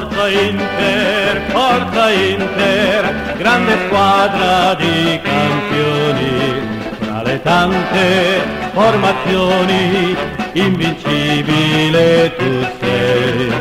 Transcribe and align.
Forza 0.00 0.28
Inter, 0.30 1.42
Forza 1.48 2.10
Inter, 2.10 3.34
grande 3.36 3.76
squadra 3.84 4.74
di 4.74 5.20
campioni, 5.22 6.88
tra 7.00 7.22
le 7.22 7.42
tante 7.42 8.40
formazioni, 8.72 10.16
invincibile 10.54 12.34
tu 12.34 12.66
sei. 12.80 13.52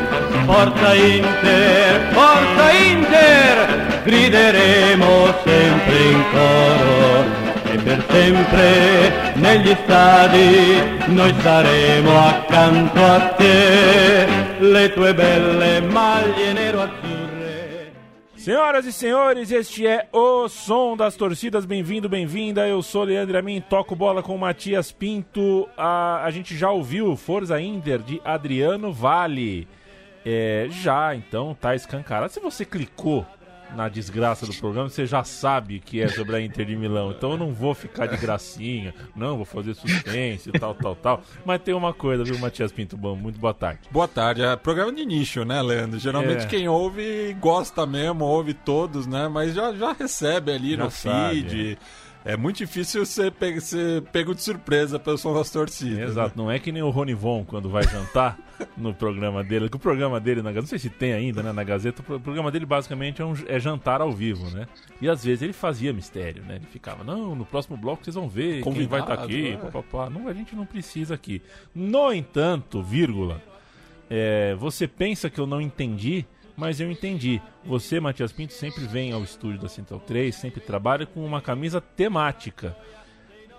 Forza 0.46 0.94
Inter, 0.94 2.08
Forza 2.12 2.72
Inter, 2.72 4.02
grideremo 4.06 5.34
sempre 5.44 5.98
in 5.98 6.24
coro. 6.32 7.48
E 7.72 7.78
per 7.78 8.04
sempre 8.10 9.34
negli 9.34 9.76
stadi 9.84 10.82
noi 11.08 11.34
saremo 11.42 12.28
accanto 12.28 13.04
a 13.04 13.20
te, 13.38 14.49
le 14.60 14.90
tue 14.90 15.14
belle 15.14 15.82
maglie 15.82 16.54
nero-azzurre. 16.54 17.94
Senhoras 18.36 18.86
e 18.86 18.92
senhores, 18.92 19.52
este 19.52 19.88
é 19.88 20.08
o 20.12 20.48
som 20.50 20.98
das 20.98 21.16
torcidas. 21.16 21.66
Bem-vindo, 21.66 22.10
bem-vinda. 22.10 22.68
Eu 22.68 22.82
sou 22.82 23.04
Leandro 23.04 23.38
Amin, 23.38 23.62
toco 23.62 23.96
bola 23.96 24.22
com 24.22 24.38
Matias 24.38 24.92
Pinto. 24.92 25.68
A, 25.78 26.24
a 26.24 26.32
gente 26.32 26.58
já 26.58 26.72
ouviu 26.72 27.16
Forza 27.16 27.60
Inter 27.62 28.00
de 28.00 28.22
Adriano 28.24 28.92
Vale. 28.92 29.68
É, 30.26 30.68
já, 30.70 31.16
então 31.16 31.56
tá 31.60 31.74
escancarado. 31.74 32.32
Se 32.32 32.40
você 32.40 32.66
clicou 32.66 33.26
na 33.76 33.88
desgraça 33.88 34.46
do 34.46 34.54
programa, 34.56 34.90
você 34.90 35.06
já 35.06 35.24
sabe 35.24 35.80
que 35.80 36.02
é 36.02 36.08
sobre 36.08 36.36
a 36.36 36.42
Inter 36.42 36.66
de 36.66 36.76
Milão. 36.76 37.12
Então 37.12 37.32
eu 37.32 37.38
não 37.38 37.54
vou 37.54 37.74
ficar 37.74 38.08
de 38.08 38.18
gracinha, 38.18 38.94
não, 39.16 39.36
vou 39.38 39.46
fazer 39.46 39.74
suspense 39.74 40.50
e 40.50 40.52
tal, 40.60 40.74
tal, 40.76 40.96
tal. 40.96 41.22
Mas 41.46 41.62
tem 41.62 41.74
uma 41.74 41.94
coisa, 41.94 42.24
viu, 42.24 42.38
Matias 42.40 42.72
Pinto 42.72 42.98
Bom? 42.98 43.16
Muito 43.16 43.40
boa 43.40 43.54
tarde. 43.54 43.82
Boa 43.92 44.08
tarde. 44.08 44.42
É 44.42 44.56
programa 44.56 44.92
de 44.92 45.06
nicho, 45.06 45.44
né, 45.46 45.62
Leandro? 45.62 46.00
Geralmente 46.00 46.44
É. 46.44 46.48
quem 46.48 46.68
ouve 46.68 47.36
gosta 47.40 47.86
mesmo, 47.86 48.26
ouve 48.26 48.54
todos, 48.54 49.06
né? 49.08 49.28
Mas 49.28 49.54
já, 49.54 49.74
já 49.74 49.94
recebe 49.94 50.52
ali 50.52 50.76
Já 50.76 50.84
no 50.84 50.92
sabe, 50.92 51.36
feed. 51.36 51.74
É 51.74 51.78
muito 52.38 52.58
difícil 52.58 53.06
você 53.06 53.32
pe- 53.32 53.62
ser 53.62 54.02
pego 54.12 54.36
de 54.36 54.42
surpresa 54.44 55.00
pelo 55.00 55.18
som 55.18 55.34
das 55.34 55.50
torcidas. 55.50 56.12
Exato, 56.12 56.38
não 56.38 56.52
é 56.52 56.60
que 56.60 56.72
nem 56.72 56.84
o 56.84 56.90
Rony 56.90 57.14
Von 57.14 57.46
quando 57.46 57.70
vai 57.70 57.84
jantar 57.84 58.38
no 58.78 58.94
programa 58.94 59.44
dele, 59.44 59.70
que 59.70 59.78
o 59.78 59.80
programa 59.80 60.20
dele 60.20 60.42
na 60.42 60.50
Gazeta, 60.52 60.62
não 60.62 60.68
sei 60.68 60.80
se 60.80 60.90
tem 60.90 61.14
ainda, 61.14 61.42
né, 61.42 61.52
na 61.54 61.64
Gazeta, 61.64 62.02
o 62.02 62.20
programa 62.20 62.52
dele 62.52 62.66
basicamente 62.66 63.22
é, 63.22 63.26
um- 63.26 63.34
é 63.48 63.58
jantar 63.60 64.02
ao 64.02 64.12
vivo, 64.12 64.50
né? 64.52 64.68
E 65.02 65.08
às 65.08 65.24
vezes 65.24 65.42
ele 65.42 65.54
fazia 65.54 65.94
mistério, 65.94 66.44
né? 66.44 66.58
Ele 66.58 66.66
ficava, 66.66 67.04
não, 67.06 67.34
no 67.36 67.46
próximo 67.46 67.78
bloco 67.78 68.04
vocês 68.04 68.16
vão 68.16 68.28
ver 68.28 68.64
quem 68.64 68.86
vai 68.88 69.00
estar 69.00 69.16
Convidado, 69.18 69.24
aqui, 69.24 69.48
é. 69.54 69.58
papapá. 69.58 70.10
Não, 70.10 70.28
a 70.28 70.34
gente 70.34 70.54
não 70.56 70.66
precisa 70.66 71.16
aqui. 71.16 71.42
No 71.74 72.12
entanto, 72.14 72.84
vírgula, 72.84 73.42
é, 74.10 74.56
você 74.56 74.88
pensa 74.88 75.30
que 75.30 75.40
eu 75.40 75.48
não 75.48 75.62
entendi, 75.62 76.26
mas 76.60 76.80
eu 76.80 76.92
entendi. 76.92 77.42
Você, 77.66 78.00
Matias 78.00 78.32
Pinto, 78.32 78.54
sempre 78.54 78.86
vem 78.86 79.12
ao 79.14 79.24
estúdio 79.24 79.60
da 79.62 79.70
Central 79.70 80.00
3, 80.02 80.36
sempre 80.36 80.60
trabalha 80.60 81.06
com 81.06 81.26
uma 81.26 81.42
camisa 81.42 81.80
temática. 81.82 82.76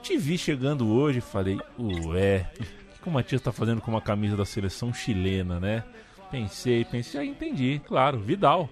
Te 0.03 0.17
vi 0.17 0.37
chegando 0.39 0.89
hoje 0.93 1.19
e 1.19 1.23
falei, 1.23 1.59
ué, 1.79 2.47
o 2.61 3.03
que, 3.03 3.09
o 3.09 3.11
Matias 3.11 3.41
tá 3.41 3.51
fazendo 3.53 3.81
com 3.81 3.91
uma 3.91 4.01
camisa 4.01 4.37
da 4.37 4.45
seleção 4.45 4.93
chilena, 4.95 5.59
né? 5.59 5.83
Pensei, 6.31 6.85
pensei, 6.85 7.21
ah, 7.21 7.25
entendi, 7.25 7.81
claro, 7.87 8.19
Vidal. 8.19 8.69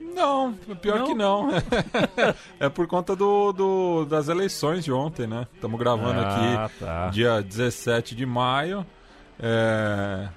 Não, 0.00 0.54
pior 0.80 0.98
Não? 1.00 1.06
que 1.06 1.14
não. 1.14 1.48
é 2.58 2.68
por 2.70 2.86
conta 2.86 3.14
do, 3.14 3.52
do- 3.52 4.04
das 4.06 4.28
eleições 4.28 4.82
de 4.84 4.90
ontem, 4.90 5.26
né? 5.26 5.46
Estamos 5.54 5.78
gravando 5.78 6.20
Ah, 6.20 6.64
aqui 6.64 6.78
tá. 6.80 7.08
dia 7.08 7.40
17 7.42 8.14
de 8.16 8.24
maio. 8.26 8.84
é, 9.38 10.28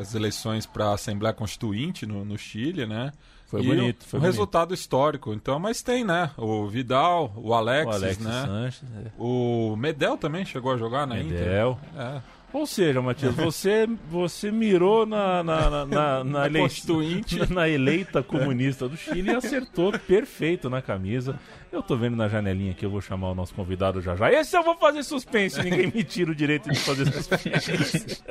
as 0.00 0.14
eleições 0.14 0.66
para 0.66 0.86
a 0.90 0.94
Assembleia 0.94 1.32
Constituinte 1.34 2.06
no, 2.06 2.24
no 2.24 2.36
Chile, 2.38 2.86
né? 2.86 3.12
Foi 3.46 3.62
E 3.62 3.66
bonito, 3.66 4.04
foi 4.04 4.18
um 4.18 4.20
bonito. 4.20 4.32
resultado 4.34 4.74
histórico. 4.74 5.32
Então, 5.32 5.58
mas 5.58 5.80
tem, 5.82 6.04
né? 6.04 6.30
O 6.36 6.66
Vidal, 6.66 7.32
o 7.36 7.54
Alexis, 7.54 7.86
O 7.94 7.96
Alexis 7.96 8.24
né? 8.26 8.42
Sanches, 8.46 8.82
é. 9.06 9.10
O 9.18 9.74
Medel 9.78 10.18
também 10.18 10.44
chegou 10.44 10.72
a 10.72 10.76
jogar 10.76 11.06
na 11.06 11.18
Inter. 11.18 11.38
Medel. 11.40 11.78
É. 11.96 12.20
Ou 12.52 12.66
seja, 12.66 13.00
Matias, 13.02 13.34
você, 13.34 13.86
você 14.10 14.50
mirou 14.50 15.04
na, 15.04 15.42
na, 15.42 15.70
na, 15.70 15.86
na, 15.86 15.86
na 16.24 16.24
Na 16.24 16.46
elei- 16.46 16.62
Constituinte. 16.62 17.38
na 17.52 17.68
eleita 17.68 18.22
comunista 18.22 18.88
do 18.88 18.96
Chile 18.96 19.30
e 19.30 19.34
acertou 19.34 19.92
perfeito 19.98 20.68
na 20.70 20.80
camisa. 20.82 21.38
Eu 21.70 21.82
tô 21.82 21.96
vendo 21.96 22.16
na 22.16 22.28
janelinha 22.28 22.72
aqui, 22.72 22.84
eu 22.84 22.90
vou 22.90 23.00
chamar 23.00 23.30
o 23.30 23.34
nosso 23.34 23.54
convidado 23.54 24.00
já 24.00 24.16
já. 24.16 24.32
Esse 24.32 24.56
eu 24.56 24.62
vou 24.62 24.76
fazer 24.76 25.02
suspense, 25.02 25.62
ninguém 25.62 25.92
me 25.94 26.02
tira 26.02 26.30
o 26.30 26.34
direito 26.34 26.70
de 26.70 26.78
fazer 26.78 27.12
suspense. 27.12 28.22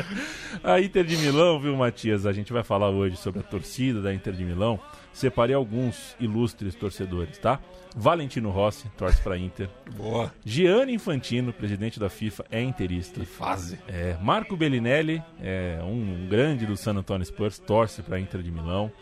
a 0.64 0.80
Inter 0.80 1.04
de 1.04 1.16
Milão, 1.18 1.60
viu, 1.60 1.76
Matias? 1.76 2.24
A 2.24 2.32
gente 2.32 2.52
vai 2.52 2.62
falar 2.62 2.88
hoje 2.88 3.16
sobre 3.16 3.40
a 3.40 3.42
torcida 3.42 4.00
da 4.00 4.12
Inter 4.12 4.32
de 4.32 4.44
Milão. 4.44 4.80
Separei 5.12 5.54
alguns 5.54 6.16
ilustres 6.18 6.74
torcedores, 6.74 7.38
tá? 7.38 7.60
Valentino 7.96 8.50
Rossi, 8.50 8.88
torce 8.96 9.20
pra 9.20 9.36
Inter. 9.36 9.68
Boa. 9.96 10.32
Gianni 10.44 10.94
Infantino, 10.94 11.52
presidente 11.52 11.98
da 11.98 12.08
FIFA, 12.08 12.44
é 12.50 12.62
interista. 12.62 13.20
Que 13.20 13.26
fase. 13.26 13.78
É, 13.88 14.16
Marco 14.22 14.56
Bellinelli, 14.56 15.22
é 15.40 15.80
um 15.82 16.26
grande 16.28 16.64
do 16.64 16.76
San 16.76 16.94
Antonio 16.94 17.26
Spurs, 17.26 17.58
torce 17.58 18.02
para 18.02 18.16
a 18.16 18.20
Inter 18.20 18.42
de 18.42 18.50
Milão. 18.50 18.92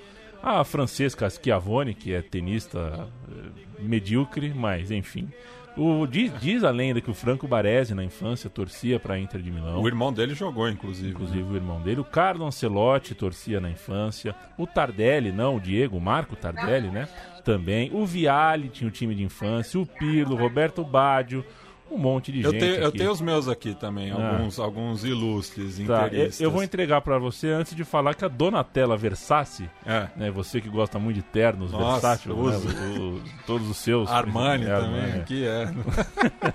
A 0.42 0.62
Francesca 0.64 1.28
Schiavone, 1.28 1.94
que 1.94 2.12
é 2.12 2.22
tenista 2.22 3.08
eh, 3.28 3.82
medíocre, 3.82 4.52
mas 4.54 4.91
enfim. 4.91 5.30
O, 5.76 6.06
diz, 6.06 6.32
diz 6.41 6.64
a 6.64 6.70
lenda 6.70 7.02
que 7.02 7.10
o 7.10 7.14
Franco 7.14 7.47
Baresi, 7.47 7.94
na 7.94 8.02
infância, 8.02 8.48
torcia 8.48 8.98
para 8.98 9.14
a 9.14 9.19
Inter 9.19 9.42
de 9.42 9.50
Milão. 9.50 9.82
O 9.82 9.86
irmão 9.86 10.10
dele 10.10 10.34
jogou, 10.34 10.66
inclusive. 10.70 11.10
Inclusive 11.10 11.42
o 11.42 11.54
irmão 11.54 11.82
dele. 11.82 12.00
O 12.00 12.04
Carlo 12.04 12.47
Ancelotti 12.47 13.14
torcia 13.14 13.60
na 13.60 13.69
infância. 13.69 14.34
O 14.56 14.66
Tardelli, 14.66 15.30
não, 15.30 15.56
o 15.56 15.60
Diego, 15.60 15.98
o 15.98 16.00
Marco 16.00 16.34
Tardelli, 16.34 16.88
né? 16.88 17.06
Também. 17.44 17.91
O 17.92 18.06
Viali 18.06 18.70
tinha 18.70 18.88
o 18.88 18.91
time 18.91 19.14
de 19.14 19.22
infância. 19.22 19.78
O 19.78 19.84
Pirlo, 19.84 20.34
Roberto 20.34 20.82
Baggio. 20.82 21.44
Um 21.88 21.98
monte 21.98 22.32
de 22.32 22.42
Eu 22.42 22.50
gente. 22.50 22.60
tenho, 22.60 22.74
eu 22.74 22.91
tenho 22.92 23.10
os 23.12 23.20
meus 23.20 23.48
aqui 23.48 23.72
também, 23.74 24.10
Ah. 24.10 24.32
alguns, 24.36 24.58
alguns 24.58 25.04
ilustres 25.04 25.76
Tá, 25.86 26.02
eu, 26.02 26.06
interistas. 26.06 26.41
eu 26.41 26.50
vou 26.50 26.62
entregar 26.62 27.00
pra 27.00 27.16
você 27.19 27.48
antes 27.48 27.74
de 27.76 27.84
falar 27.84 28.14
que 28.14 28.24
a 28.24 28.28
Donatella 28.28 28.97
Versace, 28.97 29.70
É. 29.86 30.08
né, 30.16 30.30
você 30.30 30.60
que 30.60 30.69
gosta 30.69 30.98
muito 30.98 31.16
de 31.16 31.22
ternos, 31.22 31.70
Nossa, 31.72 32.08
Versace, 32.08 32.28
né, 32.28 32.34
uso. 32.34 32.69
o- 32.69 33.22
todos 33.47 33.70
os 33.70 33.76
seus. 33.76 34.10
Armani 34.10 34.64
é, 34.64 34.76
também, 34.80 35.00
Armani, 35.00 35.20
aqui 35.20 35.47
é. 35.47 35.62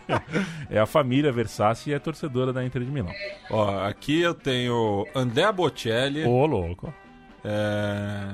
é. 0.08 0.22
É 0.78 0.80
a 0.80 0.86
família 0.86 1.32
Versace 1.32 1.90
e 1.90 1.94
é 1.94 2.00
torcedora 2.00 2.52
da 2.54 2.64
Inter 2.64 2.84
de 2.84 2.92
Milão. 2.92 3.12
Ó, 3.50 3.80
aqui 3.86 4.20
eu 4.22 4.34
tenho 4.34 5.06
Andrea 5.16 5.52
Bocelli, 5.52 6.24
Ô, 6.26 6.46
louco. 6.46 6.94
é... 7.44 8.28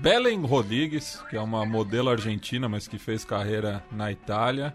Belen 0.00 0.42
Rodrigues, 0.44 1.22
que 1.28 1.36
é 1.36 1.40
uma 1.40 1.64
modelo 1.66 2.08
argentina, 2.10 2.68
mas 2.68 2.86
que 2.86 2.98
fez 2.98 3.24
carreira 3.24 3.82
na 3.90 4.10
Itália. 4.12 4.74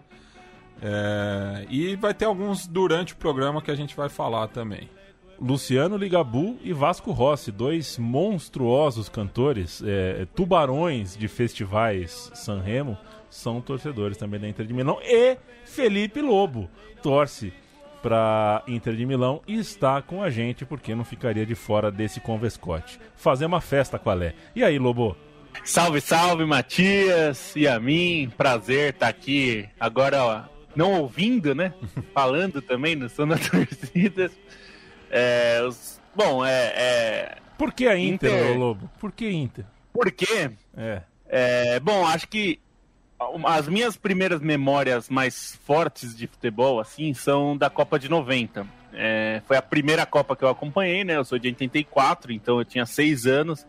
É, 0.82 1.66
E 1.68 1.96
vai 1.96 2.12
ter 2.14 2.24
alguns 2.24 2.66
durante 2.66 3.12
o 3.12 3.16
programa 3.16 3.62
que 3.62 3.70
a 3.70 3.74
gente 3.74 3.96
vai 3.96 4.08
falar 4.08 4.48
também. 4.48 4.88
Luciano 5.40 5.96
Ligabu 5.96 6.58
e 6.62 6.72
Vasco 6.72 7.10
Rossi, 7.10 7.50
dois 7.50 7.98
monstruosos 7.98 9.08
cantores, 9.08 9.82
é, 9.84 10.26
tubarões 10.34 11.16
de 11.16 11.26
festivais 11.28 12.30
Sanremo, 12.34 12.96
são 13.28 13.60
torcedores 13.60 14.16
também 14.16 14.38
da 14.38 14.48
Inter 14.48 14.64
de 14.64 14.72
Milão. 14.72 14.98
E 15.02 15.36
Felipe 15.64 16.20
Lobo 16.20 16.70
torce 17.02 17.52
para 18.00 18.62
Inter 18.68 18.94
de 18.94 19.04
Milão 19.04 19.40
e 19.46 19.58
está 19.58 20.00
com 20.02 20.22
a 20.22 20.30
gente 20.30 20.64
porque 20.64 20.94
não 20.94 21.04
ficaria 21.04 21.44
de 21.44 21.54
fora 21.54 21.90
desse 21.90 22.20
convescote. 22.20 23.00
Fazer 23.16 23.46
uma 23.46 23.60
festa 23.60 23.98
qual 23.98 24.22
é? 24.22 24.34
E 24.54 24.62
aí, 24.62 24.78
Lobo? 24.78 25.16
Salve, 25.64 26.00
salve, 26.00 26.44
Matias 26.44 27.54
e 27.56 27.66
a 27.66 27.80
mim. 27.80 28.30
Prazer 28.36 28.92
estar 28.94 29.08
aqui 29.08 29.68
agora, 29.80 30.22
ó, 30.22 30.42
não 30.76 31.00
ouvindo, 31.00 31.54
né? 31.54 31.72
Falando 32.14 32.60
também 32.62 32.94
no 32.96 33.08
som 33.08 33.26
da 33.26 33.36
torcida. 33.38 34.30
É, 35.10 35.62
os- 35.66 36.00
bom, 36.14 36.44
é, 36.44 36.72
é. 36.74 37.36
Por 37.58 37.72
que 37.72 37.86
a 37.86 37.96
Inter, 37.96 38.30
Inter. 38.32 38.58
Lobo? 38.58 38.90
Por 38.98 39.12
que 39.12 39.30
Inter? 39.30 39.64
Por 39.92 40.10
quê? 40.10 40.50
É. 40.76 41.02
É, 41.28 41.80
bom, 41.80 42.04
acho 42.06 42.26
que 42.28 42.58
as 43.46 43.68
minhas 43.68 43.96
primeiras 43.96 44.40
memórias 44.40 45.08
mais 45.08 45.56
fortes 45.64 46.16
de 46.16 46.26
futebol, 46.26 46.80
assim, 46.80 47.14
são 47.14 47.56
da 47.56 47.70
Copa 47.70 47.98
de 47.98 48.08
90. 48.08 48.66
É, 48.92 49.40
foi 49.46 49.56
a 49.56 49.62
primeira 49.62 50.04
Copa 50.04 50.36
que 50.36 50.44
eu 50.44 50.48
acompanhei, 50.48 51.04
né? 51.04 51.16
Eu 51.16 51.24
sou 51.24 51.38
de 51.38 51.48
84, 51.48 52.32
então 52.32 52.58
eu 52.58 52.64
tinha 52.64 52.84
seis 52.86 53.24
anos. 53.26 53.66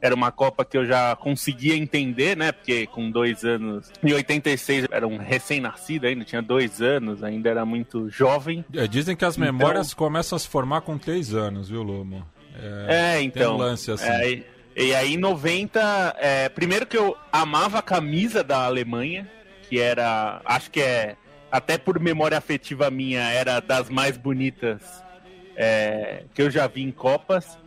Era 0.00 0.14
uma 0.14 0.30
Copa 0.30 0.64
que 0.64 0.76
eu 0.76 0.84
já 0.84 1.16
conseguia 1.16 1.74
entender, 1.74 2.36
né? 2.36 2.52
Porque 2.52 2.86
com 2.86 3.10
dois 3.10 3.44
anos. 3.44 3.90
Em 4.04 4.12
86 4.12 4.84
eu 4.84 4.88
era 4.92 5.06
um 5.06 5.16
recém-nascido 5.16 6.06
ainda, 6.06 6.24
tinha 6.24 6.42
dois 6.42 6.82
anos, 6.82 7.24
ainda 7.24 7.48
era 7.48 7.64
muito 7.64 8.08
jovem. 8.10 8.64
É, 8.74 8.86
Dizem 8.86 9.16
que 9.16 9.24
as 9.24 9.36
Então- 9.36 9.46
memórias 9.52 9.94
começam 9.94 10.36
a 10.36 10.38
se 10.38 10.48
formar 10.48 10.82
com 10.82 10.98
três 10.98 11.34
anos, 11.34 11.68
viu, 11.68 11.82
Lobo? 11.82 12.24
É, 12.88 13.20
então. 13.22 13.54
um 13.54 13.58
lance 13.58 13.90
assim. 13.90 14.08
é, 14.08 14.30
e- 14.30 14.46
e 14.76 14.94
aí 14.94 15.14
em 15.14 15.18
90, 15.18 16.14
é, 16.18 16.48
primeiro 16.48 16.86
que 16.86 16.96
eu 16.96 17.16
amava 17.32 17.78
a 17.78 17.82
camisa 17.82 18.44
da 18.44 18.64
Alemanha, 18.64 19.28
que 19.68 19.78
era, 19.80 20.40
acho 20.44 20.70
que 20.70 20.80
é, 20.80 21.16
até 21.50 21.76
por 21.78 21.98
memória 21.98 22.36
afetiva 22.38 22.90
minha, 22.90 23.22
era 23.30 23.60
das 23.60 23.88
mais 23.90 24.16
bonitas 24.16 24.82
é, 25.56 26.24
que 26.34 26.42
eu 26.42 26.50
já 26.50 26.66
vi 26.66 26.82
em 26.82 26.90
Copas. 26.92 27.58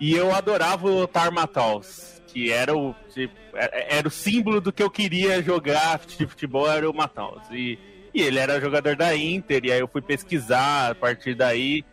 E 0.00 0.14
eu 0.14 0.34
adorava 0.34 0.86
o 0.86 1.06
Tarmataus, 1.06 2.22
que 2.26 2.50
era 2.50 2.76
o, 2.76 2.94
tipo, 3.12 3.34
era 3.54 4.06
o 4.06 4.10
símbolo 4.10 4.60
do 4.60 4.72
que 4.72 4.82
eu 4.82 4.90
queria 4.90 5.40
jogar 5.42 6.00
de 6.04 6.26
futebol, 6.26 6.70
era 6.70 6.90
o 6.90 6.94
Mataus. 6.94 7.42
E, 7.50 7.78
e 8.12 8.22
ele 8.22 8.38
era 8.38 8.60
jogador 8.60 8.96
da 8.96 9.14
Inter, 9.14 9.64
e 9.64 9.72
aí 9.72 9.78
eu 9.78 9.88
fui 9.88 10.02
pesquisar 10.02 10.90
a 10.90 10.94
partir 10.94 11.34
daí. 11.34 11.84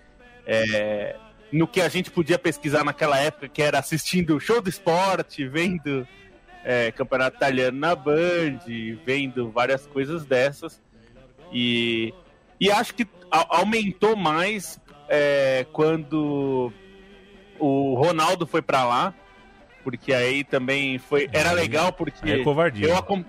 É, 0.46 1.16
no 1.52 1.68
que 1.68 1.80
a 1.82 1.90
gente 1.90 2.10
podia 2.10 2.40
pesquisar 2.40 2.84
naquela 2.84 3.20
época, 3.20 3.48
que 3.48 3.62
era 3.62 3.78
assistindo 3.78 4.40
show 4.40 4.62
do 4.62 4.70
esporte, 4.70 5.48
vendo 5.48 6.08
é, 6.64 6.92
campeonato 6.92 7.38
italiano 7.38 7.78
na 7.78 7.96
Band, 7.96 8.60
vendo 9.06 9.52
várias 9.52 9.86
coisas 9.86 10.26
dessas. 10.26 10.82
E, 11.54 12.14
e 12.60 12.72
acho 12.72 12.96
que 12.96 13.06
aumentou 13.30 14.16
mais 14.16 14.80
é, 15.08 15.66
quando 15.72 16.72
o 17.62 17.94
Ronaldo 17.94 18.48
foi 18.48 18.62
para 18.62 18.84
lá, 18.84 19.14
porque 19.84 20.14
aí 20.14 20.44
também 20.44 20.98
foi 20.98 21.30
era 21.32 21.52
legal 21.52 21.94
porque 21.94 22.30
é 22.30 22.44
covardia. 22.44 22.88
Eu, 22.88 23.26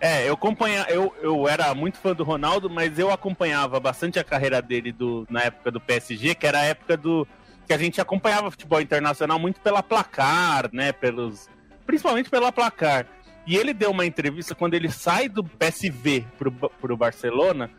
é, 0.00 0.28
eu 0.28 0.34
acompanhava, 0.34 0.90
eu, 0.90 1.14
eu 1.20 1.48
era 1.48 1.74
muito 1.74 1.98
fã 1.98 2.14
do 2.14 2.24
Ronaldo, 2.24 2.68
mas 2.68 2.98
eu 2.98 3.10
acompanhava 3.10 3.78
bastante 3.78 4.18
a 4.18 4.24
carreira 4.24 4.60
dele 4.60 4.92
do, 4.92 5.26
na 5.30 5.42
época 5.42 5.70
do 5.70 5.80
PSG, 5.80 6.34
que 6.34 6.46
era 6.46 6.60
a 6.60 6.64
época 6.64 6.96
do 6.96 7.26
que 7.66 7.72
a 7.72 7.78
gente 7.78 8.00
acompanhava 8.00 8.50
futebol 8.50 8.80
internacional 8.80 9.38
muito 9.38 9.60
pela 9.60 9.82
placar, 9.82 10.70
né, 10.72 10.92
pelos 10.92 11.48
principalmente 11.84 12.30
pela 12.30 12.52
placar. 12.52 13.06
E 13.46 13.56
ele 13.56 13.72
deu 13.72 13.90
uma 13.90 14.06
entrevista 14.06 14.54
quando 14.54 14.74
ele 14.74 14.90
sai 14.90 15.28
do 15.28 15.42
PSV 15.44 16.24
pro, 16.36 16.50
pro 16.52 16.96
Barcelona, 16.96 17.70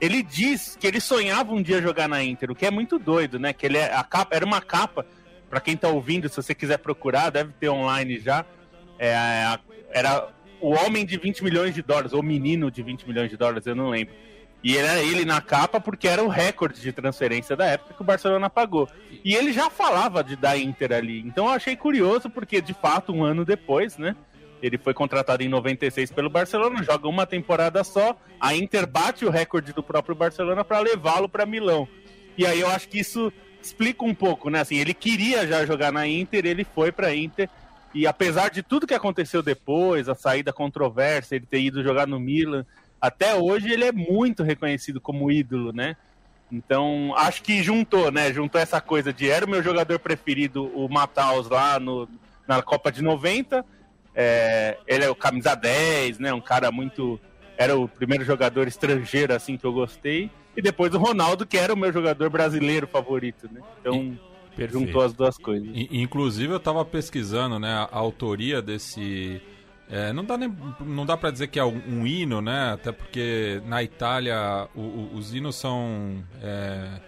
ele 0.00 0.22
diz 0.22 0.76
que 0.78 0.86
ele 0.86 1.00
sonhava 1.00 1.52
um 1.52 1.62
dia 1.62 1.82
jogar 1.82 2.08
na 2.08 2.22
Inter, 2.22 2.50
o 2.50 2.54
que 2.54 2.66
é 2.66 2.70
muito 2.70 2.98
doido, 2.98 3.38
né? 3.38 3.52
Que 3.52 3.66
ele 3.66 3.78
é, 3.78 3.94
a 3.94 4.04
capa 4.04 4.36
era 4.36 4.44
uma 4.44 4.60
capa 4.60 5.06
para 5.48 5.60
quem 5.60 5.76
tá 5.76 5.88
ouvindo, 5.88 6.28
se 6.28 6.36
você 6.36 6.54
quiser 6.54 6.78
procurar, 6.78 7.30
deve 7.30 7.52
ter 7.52 7.68
online 7.68 8.18
já. 8.18 8.44
É, 8.98 9.58
era 9.90 10.28
o 10.60 10.70
homem 10.70 11.04
de 11.04 11.16
20 11.16 11.44
milhões 11.44 11.74
de 11.74 11.82
dólares, 11.82 12.12
ou 12.12 12.22
menino 12.22 12.70
de 12.70 12.82
20 12.82 13.06
milhões 13.06 13.30
de 13.30 13.36
dólares, 13.36 13.66
eu 13.66 13.74
não 13.74 13.90
lembro. 13.90 14.14
E 14.64 14.76
era 14.76 15.00
ele 15.00 15.24
na 15.24 15.40
capa 15.40 15.80
porque 15.80 16.08
era 16.08 16.22
o 16.24 16.28
recorde 16.28 16.80
de 16.80 16.90
transferência 16.90 17.54
da 17.54 17.66
época 17.66 17.94
que 17.94 18.02
o 18.02 18.04
Barcelona 18.04 18.50
pagou. 18.50 18.88
E 19.24 19.34
ele 19.34 19.52
já 19.52 19.70
falava 19.70 20.24
de 20.24 20.34
da 20.34 20.56
Inter 20.58 20.92
ali. 20.92 21.20
Então 21.20 21.46
eu 21.46 21.52
achei 21.52 21.76
curioso 21.76 22.28
porque, 22.28 22.60
de 22.60 22.74
fato, 22.74 23.12
um 23.12 23.22
ano 23.22 23.44
depois, 23.44 23.96
né? 23.96 24.16
Ele 24.60 24.78
foi 24.78 24.94
contratado 24.94 25.42
em 25.42 25.48
96 25.48 26.10
pelo 26.10 26.30
Barcelona, 26.30 26.82
joga 26.82 27.06
uma 27.06 27.26
temporada 27.26 27.84
só. 27.84 28.16
A 28.40 28.56
Inter 28.56 28.86
bate 28.86 29.24
o 29.24 29.30
recorde 29.30 29.72
do 29.72 29.82
próprio 29.82 30.16
Barcelona 30.16 30.64
para 30.64 30.80
levá-lo 30.80 31.28
para 31.28 31.46
Milão. 31.46 31.86
E 32.36 32.44
aí 32.44 32.60
eu 32.60 32.68
acho 32.68 32.88
que 32.88 32.98
isso 32.98 33.32
explica 33.66 34.04
um 34.04 34.14
pouco, 34.14 34.48
né? 34.48 34.60
Assim, 34.60 34.76
ele 34.76 34.94
queria 34.94 35.46
já 35.46 35.66
jogar 35.66 35.92
na 35.92 36.06
Inter, 36.06 36.46
ele 36.46 36.64
foi 36.64 36.90
para 36.92 37.14
Inter. 37.14 37.48
E 37.94 38.06
apesar 38.06 38.50
de 38.50 38.62
tudo 38.62 38.86
que 38.86 38.94
aconteceu 38.94 39.42
depois, 39.42 40.08
a 40.08 40.14
saída 40.14 40.52
controversa, 40.52 41.34
ele 41.34 41.46
ter 41.46 41.60
ido 41.60 41.82
jogar 41.82 42.06
no 42.06 42.20
Milan, 42.20 42.64
até 43.00 43.34
hoje 43.34 43.70
ele 43.70 43.84
é 43.84 43.92
muito 43.92 44.42
reconhecido 44.42 45.00
como 45.00 45.30
ídolo, 45.30 45.72
né? 45.72 45.96
Então, 46.50 47.12
acho 47.16 47.42
que 47.42 47.62
juntou, 47.62 48.10
né? 48.10 48.32
Juntou 48.32 48.60
essa 48.60 48.80
coisa 48.80 49.12
de 49.12 49.28
era 49.28 49.44
o 49.44 49.48
meu 49.48 49.62
jogador 49.62 49.98
preferido, 49.98 50.66
o 50.74 50.88
Mataus 50.88 51.48
lá 51.48 51.80
no, 51.80 52.08
na 52.46 52.62
Copa 52.62 52.92
de 52.92 53.02
90. 53.02 53.64
É, 54.14 54.78
ele 54.86 55.04
é 55.04 55.10
o 55.10 55.14
camisa 55.14 55.54
10, 55.54 56.18
né? 56.18 56.32
Um 56.32 56.40
cara 56.40 56.70
muito. 56.70 57.20
Era 57.56 57.76
o 57.76 57.88
primeiro 57.88 58.24
jogador 58.24 58.68
estrangeiro, 58.68 59.34
assim, 59.34 59.56
que 59.56 59.64
eu 59.64 59.72
gostei. 59.72 60.30
E 60.56 60.62
depois 60.62 60.94
o 60.94 60.98
Ronaldo, 60.98 61.46
que 61.46 61.56
era 61.56 61.72
o 61.72 61.76
meu 61.76 61.92
jogador 61.92 62.30
brasileiro 62.30 62.86
favorito, 62.86 63.48
né? 63.52 63.60
Então, 63.80 64.18
Perfeito. 64.54 64.86
juntou 64.86 65.02
as 65.02 65.12
duas 65.12 65.36
coisas. 65.36 65.68
Inclusive, 65.90 66.52
eu 66.52 66.60
tava 66.60 66.84
pesquisando, 66.84 67.58
né? 67.58 67.88
A 67.90 67.98
autoria 67.98 68.62
desse 68.62 69.40
é, 69.88 70.12
não 70.12 70.24
dá, 70.24 70.36
nem, 70.36 70.54
não 70.80 71.06
dá 71.06 71.16
para 71.16 71.30
dizer 71.30 71.46
que 71.46 71.58
é 71.58 71.64
um, 71.64 71.80
um, 71.88 72.06
hino, 72.06 72.40
né? 72.40 72.72
Até 72.72 72.90
porque 72.90 73.62
na 73.66 73.82
Itália 73.82 74.68
o, 74.74 74.80
o, 74.80 75.10
os 75.14 75.32
hinos 75.32 75.54
são 75.56 76.24
é, 76.42 77.00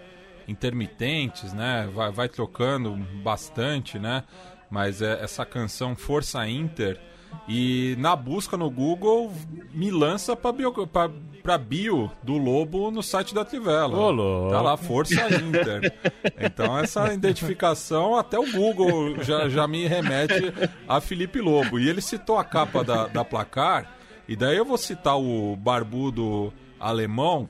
intermitentes, 0.47 1.53
né? 1.53 1.89
Vai, 1.93 2.13
vai 2.13 2.29
trocando 2.29 2.95
bastante, 3.23 3.99
né? 3.99 4.23
Mas 4.71 5.03
é, 5.03 5.23
essa 5.23 5.45
canção 5.45 5.97
Força 5.97 6.47
Inter 6.49 7.01
e 7.49 7.97
na 7.99 8.15
busca 8.15 8.57
no 8.57 8.71
Google 8.71 9.33
me 9.73 9.91
lança 9.91 10.37
para 10.37 10.53
bio, 10.53 10.87
pra, 10.87 11.11
pra 11.43 11.57
bio 11.57 12.11
do 12.23 12.37
Lobo 12.37 12.91
no 12.91 13.03
site 13.03 13.35
da 13.35 13.45
Trivela. 13.45 13.97
Ô, 13.99 14.51
tá 14.51 14.61
lá, 14.61 14.77
Força 14.77 15.15
Inter. 15.41 15.93
então 16.39 16.79
essa 16.79 17.13
identificação 17.13 18.17
até 18.17 18.39
o 18.39 18.51
Google 18.53 19.23
já, 19.23 19.49
já 19.49 19.67
me 19.67 19.87
remete 19.87 20.53
a 20.87 21.01
Felipe 21.01 21.41
Lobo. 21.41 21.79
E 21.79 21.89
ele 21.89 22.03
citou 22.03 22.39
a 22.39 22.45
capa 22.45 22.85
da, 22.85 23.07
da 23.07 23.25
placar, 23.25 23.97
e 24.29 24.37
daí 24.37 24.57
eu 24.57 24.65
vou 24.65 24.77
citar 24.77 25.19
o 25.19 25.57
barbudo 25.57 26.53
alemão 26.79 27.49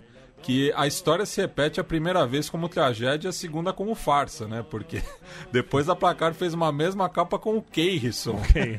que 0.49 0.73
a 0.75 0.87
história 0.87 1.27
se 1.27 1.39
repete 1.43 1.79
a 1.79 1.85
primeira 1.85 2.27
vez 2.27 2.49
como 2.49 2.71
tragédia 2.71 3.29
e 3.29 3.29
a 3.29 3.33
segunda 3.33 3.71
como 3.71 3.95
farsa, 3.95 4.49
né? 4.49 4.65
Porque 4.71 5.03
depois 5.53 5.91
a 5.91 5.95
Placar 5.95 6.33
fez 6.33 6.55
uma 6.55 6.73
mesma 6.73 7.07
capa 7.07 7.39
com 7.39 7.59
o 7.59 7.63
Keirson. 7.63 8.41
Okay. 8.49 8.79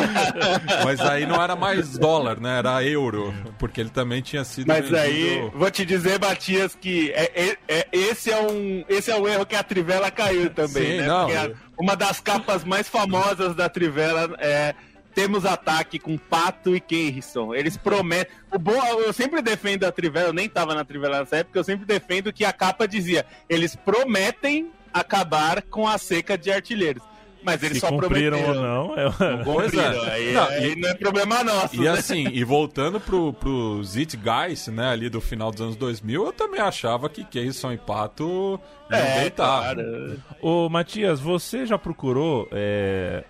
Mas 0.82 0.98
aí 1.00 1.26
não 1.26 1.42
era 1.42 1.54
mais 1.54 1.98
dólar, 1.98 2.40
né? 2.40 2.60
Era 2.60 2.82
euro, 2.82 3.34
porque 3.58 3.82
ele 3.82 3.90
também 3.90 4.22
tinha 4.22 4.42
sido 4.44 4.68
Mas 4.68 4.88
vendido... 4.88 4.96
aí, 4.96 5.50
vou 5.54 5.70
te 5.70 5.84
dizer, 5.84 6.18
Matias, 6.18 6.74
que 6.74 7.12
é, 7.12 7.32
é, 7.34 7.58
é, 7.68 7.88
esse, 7.92 8.32
é 8.32 8.40
um, 8.40 8.82
esse 8.88 9.10
é 9.10 9.16
um 9.20 9.28
erro 9.28 9.44
que 9.44 9.56
a 9.56 9.62
Trivela 9.62 10.10
caiu 10.10 10.48
também, 10.48 10.92
Sim, 10.92 10.96
né? 11.00 11.06
Não, 11.06 11.26
porque 11.26 11.36
a, 11.36 11.50
uma 11.78 11.96
das 11.96 12.18
capas 12.18 12.64
mais 12.64 12.88
famosas 12.88 13.54
da 13.54 13.68
Trivela 13.68 14.34
é 14.38 14.74
temos 15.18 15.44
ataque 15.44 15.98
com 15.98 16.16
Pato 16.16 16.76
e 16.76 16.80
Keirson. 16.80 17.52
Eles 17.52 17.76
prometem. 17.76 18.32
O 18.52 18.58
bom, 18.58 18.80
eu 19.00 19.12
sempre 19.12 19.42
defendo 19.42 19.82
a 19.82 19.90
Trivela, 19.90 20.28
eu 20.28 20.32
nem 20.32 20.48
tava 20.48 20.76
na 20.76 20.84
Trivela 20.84 21.18
nessa 21.18 21.38
época, 21.38 21.58
eu 21.58 21.64
sempre 21.64 21.84
defendo 21.84 22.32
que 22.32 22.44
a 22.44 22.52
capa 22.52 22.86
dizia: 22.86 23.26
eles 23.48 23.74
prometem 23.74 24.70
acabar 24.94 25.62
com 25.62 25.88
a 25.88 25.98
seca 25.98 26.38
de 26.38 26.52
artilheiros. 26.52 27.02
Mas 27.42 27.62
eles 27.64 27.78
Se 27.78 27.80
só 27.80 27.88
cumpriram 27.88 28.38
prometeram. 28.38 28.86
ou 28.86 28.94
não, 28.94 28.96
é... 28.96 29.36
não 29.36 29.44
cumpriram. 29.44 30.04
É. 30.04 30.10
Aí, 30.12 30.32
não, 30.32 30.44
aí 30.44 30.72
e, 30.72 30.76
não 30.76 30.88
é 30.88 30.94
problema 30.94 31.42
nosso. 31.42 31.74
E 31.74 31.80
né? 31.80 31.90
assim, 31.90 32.28
e 32.28 32.44
voltando 32.44 33.00
pro, 33.00 33.32
pro 33.32 33.80
Guys, 33.80 34.68
né, 34.68 34.90
ali 34.90 35.08
do 35.08 35.20
final 35.20 35.50
dos 35.50 35.60
anos 35.60 35.76
2000, 35.76 36.26
eu 36.26 36.32
também 36.32 36.60
achava 36.60 37.08
que 37.08 37.24
Keirson 37.24 37.72
e 37.72 37.78
Pato 37.78 38.60
iam 38.88 38.98
é, 38.98 39.20
deitar. 39.20 39.74
Claro. 39.74 40.22
Ô, 40.40 40.68
Matias, 40.68 41.20
você 41.20 41.66
já 41.66 41.78
procurou 41.78 42.48
é, 42.52 43.24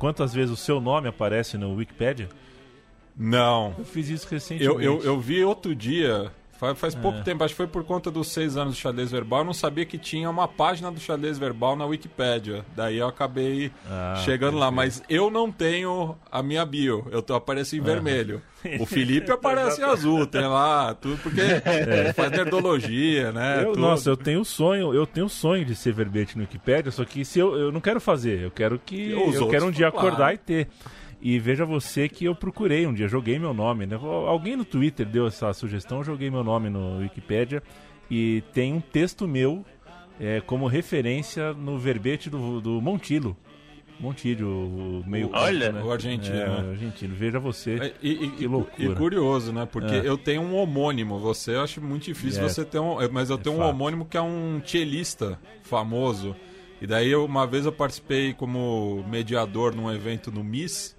quantas 0.00 0.32
vezes 0.32 0.50
o 0.50 0.56
seu 0.56 0.80
nome 0.80 1.08
aparece 1.08 1.56
no 1.58 1.74
Wikipedia? 1.74 2.28
Não. 3.14 3.74
Eu 3.78 3.84
fiz 3.84 4.08
isso 4.08 4.26
recentemente. 4.28 4.64
Eu, 4.64 4.80
eu, 4.80 5.04
eu 5.04 5.20
vi 5.20 5.44
outro 5.44 5.74
dia, 5.74 6.32
faz, 6.60 6.78
faz 6.78 6.94
pouco 6.94 7.18
é. 7.18 7.22
tempo, 7.22 7.42
acho 7.42 7.54
que 7.54 7.56
foi 7.56 7.66
por 7.66 7.82
conta 7.84 8.10
dos 8.10 8.28
seis 8.28 8.56
anos 8.56 8.74
do 8.74 8.78
xadrez 8.78 9.10
verbal, 9.10 9.40
eu 9.40 9.46
não 9.46 9.54
sabia 9.54 9.86
que 9.86 9.96
tinha 9.96 10.28
uma 10.28 10.46
página 10.46 10.92
do 10.92 11.00
xadrez 11.00 11.38
verbal 11.38 11.74
na 11.74 11.86
Wikipedia. 11.86 12.64
Daí 12.76 12.98
eu 12.98 13.08
acabei 13.08 13.72
ah, 13.88 14.20
chegando 14.24 14.58
lá, 14.58 14.70
mas 14.70 15.02
eu 15.08 15.30
não 15.30 15.50
tenho 15.50 16.14
a 16.30 16.42
minha 16.42 16.64
bio, 16.66 17.06
eu 17.10 17.22
tô 17.22 17.34
aparecendo 17.34 17.80
em 17.80 17.84
vermelho. 17.84 18.42
O 18.78 18.84
Felipe 18.84 19.32
aparece 19.32 19.80
em 19.80 19.84
azul, 19.84 20.26
tem 20.26 20.42
lá 20.42 20.94
tudo, 20.94 21.16
porque 21.22 21.40
é. 21.40 22.12
faz 22.12 22.30
nerdologia, 22.30 23.32
né? 23.32 23.64
Eu, 23.64 23.74
nossa, 23.74 24.10
eu 24.10 24.16
tenho 24.16 24.44
sonho, 24.44 24.92
eu 24.92 25.06
tenho 25.06 25.28
sonho 25.30 25.64
de 25.64 25.74
ser 25.74 25.94
verbete 25.94 26.36
no 26.36 26.42
Wikipedia, 26.42 26.92
só 26.92 27.04
que 27.06 27.24
se 27.24 27.38
eu, 27.38 27.56
eu 27.56 27.72
não 27.72 27.80
quero 27.80 28.00
fazer, 28.00 28.42
eu 28.42 28.50
quero 28.50 28.78
que 28.78 29.12
eu 29.12 29.48
quero 29.48 29.66
um 29.66 29.70
dia 29.70 29.88
acordar 29.88 30.34
e 30.34 30.38
ter. 30.38 30.68
E 31.20 31.38
veja 31.38 31.64
você 31.64 32.08
que 32.08 32.24
eu 32.24 32.34
procurei 32.34 32.86
um 32.86 32.94
dia, 32.94 33.06
joguei 33.06 33.38
meu 33.38 33.52
nome. 33.52 33.86
Né? 33.86 33.98
Alguém 34.26 34.56
no 34.56 34.64
Twitter 34.64 35.06
deu 35.06 35.26
essa 35.26 35.52
sugestão, 35.52 35.98
eu 35.98 36.04
joguei 36.04 36.30
meu 36.30 36.42
nome 36.42 36.70
no 36.70 36.98
Wikipedia 36.98 37.62
e 38.10 38.42
tem 38.52 38.72
um 38.72 38.80
texto 38.80 39.28
meu 39.28 39.64
é, 40.18 40.40
como 40.40 40.66
referência 40.66 41.52
no 41.52 41.78
verbete 41.78 42.30
do, 42.30 42.60
do 42.60 42.80
Montilo. 42.80 43.36
Montilho, 44.00 44.48
o 44.48 45.04
meio 45.06 45.28
Olha, 45.30 45.70
né? 45.70 45.82
o 45.82 45.92
argentino. 45.92 46.34
É, 46.34 46.48
né? 46.48 46.70
argentino. 46.70 47.14
Veja 47.14 47.38
você. 47.38 47.74
É, 47.74 47.94
e, 48.02 48.28
que 48.30 48.46
loucura. 48.46 48.92
E 48.92 48.94
curioso, 48.94 49.52
né? 49.52 49.68
Porque 49.70 49.94
é. 49.94 50.08
eu 50.08 50.16
tenho 50.16 50.40
um 50.40 50.56
homônimo. 50.56 51.18
Você 51.18 51.50
eu 51.50 51.62
acho 51.62 51.82
muito 51.82 52.04
difícil 52.04 52.42
é. 52.42 52.48
você 52.48 52.64
ter 52.64 52.78
um. 52.78 52.96
Mas 53.12 53.28
eu 53.28 53.36
tenho 53.36 53.56
um 53.56 53.60
homônimo 53.60 54.06
que 54.06 54.16
é 54.16 54.22
um 54.22 54.62
cellista 54.64 55.38
famoso. 55.62 56.34
E 56.80 56.86
daí, 56.86 57.14
uma 57.14 57.46
vez 57.46 57.66
eu 57.66 57.72
participei 57.72 58.32
como 58.32 59.04
mediador 59.06 59.76
num 59.76 59.92
evento 59.92 60.32
no 60.32 60.42
MIS. 60.42 60.96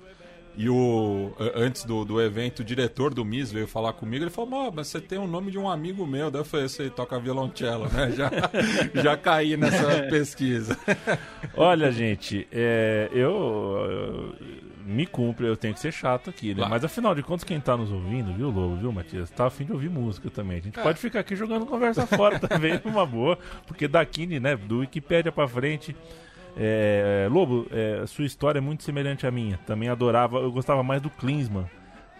E 0.58 0.70
o 0.70 1.34
antes 1.56 1.86
do, 1.86 2.04
do 2.04 2.22
evento, 2.22 2.60
o 2.60 2.64
diretor 2.64 3.14
do 3.14 3.24
MIS 3.24 3.52
veio 3.52 3.68
falar 3.68 3.94
comigo. 3.94 4.24
Ele 4.24 4.32
falou: 4.32 4.72
mas 4.72 4.88
você 4.88 5.00
tem 5.00 5.18
o 5.18 5.28
nome 5.28 5.52
de 5.52 5.58
um 5.58 5.70
amigo 5.70 6.06
meu. 6.06 6.30
Daí 6.30 6.42
eu 6.42 6.46
falei: 6.46 6.68
Você 6.68 6.90
toca 6.90 7.20
violoncelo, 7.20 7.88
né? 7.90 8.12
Já, 8.12 8.32
já 9.02 9.18
caí 9.18 9.56
nessa 9.56 10.04
pesquisa. 10.10 10.78
Olha, 11.56 11.92
gente, 11.92 12.48
é, 12.52 13.10
eu, 13.14 13.32
eu, 13.32 14.36
me 14.86 15.06
cumpre, 15.06 15.48
eu 15.48 15.56
tenho 15.56 15.74
que 15.74 15.80
ser 15.80 15.92
chato 15.92 16.30
aqui, 16.30 16.50
né? 16.50 16.56
Claro. 16.56 16.70
Mas 16.70 16.84
afinal 16.84 17.16
de 17.16 17.24
contas, 17.24 17.44
quem 17.44 17.60
tá 17.60 17.78
nos 17.78 17.92
ouvindo, 17.92 18.34
viu, 18.34 18.50
Lobo, 18.50 18.76
viu, 18.76 18.92
Matias? 18.92 19.30
Tá 19.30 19.48
afim 19.48 19.66
de 19.66 19.72
ouvir 19.72 19.90
música 19.90 20.30
também. 20.30 20.58
A 20.58 20.62
gente 20.62 20.80
é. 20.80 20.84
pode 20.84 21.00
ficar 21.00 21.22
aqui 21.22 21.36
jogando 21.36 21.66
conversa 21.66 22.06
fora 22.06 22.38
também, 22.40 22.80
numa 22.84 23.06
boa, 23.06 23.38
porque 23.66 23.88
daqui, 23.88 24.28
né, 24.40 24.56
do 24.56 24.80
Wikipédia 24.80 25.32
pra 25.32 25.48
frente 25.48 25.96
É, 26.58 27.28
Lobo, 27.32 27.68
é, 27.72 28.06
sua 28.08 28.26
história 28.26 28.60
é 28.60 28.62
muito 28.62 28.84
semelhante 28.84 29.26
à 29.26 29.32
minha. 29.32 29.58
Também 29.66 29.90
adorava, 29.90 30.38
eu 30.38 30.52
gostava 30.52 30.84
mais 30.84 31.02
do 31.02 31.10
Klinsmann. 31.10 31.66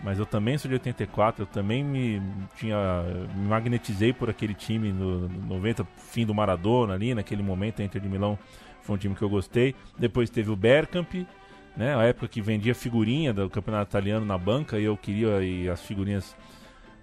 Mas 0.04 0.18
eu 0.18 0.26
também 0.26 0.58
sou 0.58 0.68
de 0.68 0.74
84, 0.74 1.44
eu 1.44 1.46
também 1.46 1.84
me 1.84 2.22
tinha 2.56 3.04
me 3.36 3.48
magnetizei 3.48 4.12
por 4.12 4.32
aquele 4.32 4.56
time 4.56 4.92
no, 4.92 5.28
no 5.28 5.56
90, 5.56 5.86
fim 5.96 6.26
do 6.26 6.34
Maradona 6.34 6.96
ali, 6.96 7.14
naquele 7.14 7.44
momento, 7.44 7.82
a 7.82 7.86
Inter 7.86 8.02
de 8.02 8.10
Milão 8.10 8.38
foi 8.82 8.96
um 8.96 8.98
time 8.98 9.14
que 9.14 9.22
eu 9.22 9.30
gostei. 9.30 9.76
Depois 10.00 10.30
teve 10.30 10.50
o 10.50 10.56
Bergkamp, 10.56 11.14
né, 11.78 11.96
a 11.96 12.04
época 12.04 12.28
que 12.28 12.42
vendia 12.42 12.74
figurinha 12.74 13.32
do 13.32 13.50
Campeonato 13.50 13.92
Italiano 13.92 14.26
na 14.26 14.38
banca 14.38 14.80
e 14.80 14.84
eu 14.84 14.98
queria 14.98 15.44
e 15.44 15.70
as 15.70 15.82
figurinhas 15.82 16.36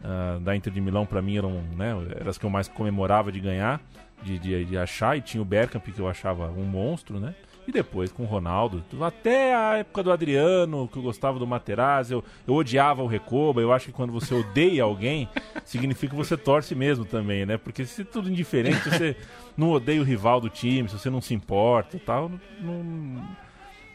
uh, 0.03 0.41
da 0.41 0.57
Inter 0.57 0.73
de 0.73 0.81
Milão 0.81 1.07
para 1.07 1.23
mim 1.23 1.39
eram, 1.39 1.63
né, 1.77 1.91
eram 2.17 2.29
as 2.29 2.37
que 2.37 2.45
eu 2.45 2.51
mais 2.51 2.67
comemorava 2.67 3.31
de 3.31 3.39
ganhar, 3.39 3.81
de, 4.23 4.39
de, 4.39 4.65
de 4.65 4.79
achar 4.79 5.17
e 5.17 5.21
tinha 5.21 5.43
o 5.43 5.45
Bergkamp 5.45 5.85
que 5.85 5.99
eu 5.99 6.09
achava 6.09 6.49
um 6.51 6.65
monstro, 6.65 7.19
né? 7.21 7.35
E 7.69 7.73
depois 7.73 8.11
com 8.11 8.23
o 8.23 8.27
Ronaldo, 8.27 8.83
até 9.03 9.55
a 9.55 9.77
época 9.77 10.03
do 10.03 10.11
Adriano, 10.11 10.89
que 10.89 10.99
eu 10.99 11.03
gostava 11.03 11.39
do 11.39 11.47
Materazzi, 11.47 12.15
eu, 12.15 12.25
eu 12.47 12.55
odiava 12.55 13.03
o 13.03 13.07
Recoba. 13.07 13.61
Eu 13.61 13.75
acho 13.75 13.87
que 13.87 13.93
quando 13.93 14.11
você 14.11 14.33
odeia 14.35 14.85
alguém, 14.85 15.29
significa 15.67 16.13
que 16.13 16.17
você 16.17 16.35
torce 16.35 16.75
mesmo 16.75 17.05
também, 17.05 17.45
né? 17.45 17.59
Porque 17.59 17.85
se 17.85 18.01
é 18.01 18.05
tudo 18.07 18.31
indiferente, 18.31 18.89
você 18.89 19.15
não 19.55 19.71
odeia 19.71 20.01
o 20.01 20.05
rival 20.05 20.41
do 20.41 20.49
time, 20.49 20.89
se 20.89 20.99
você 20.99 21.11
não 21.11 21.21
se 21.21 21.35
importa 21.35 21.97
e 21.99 22.01
tal, 22.01 22.33
não... 22.59 23.23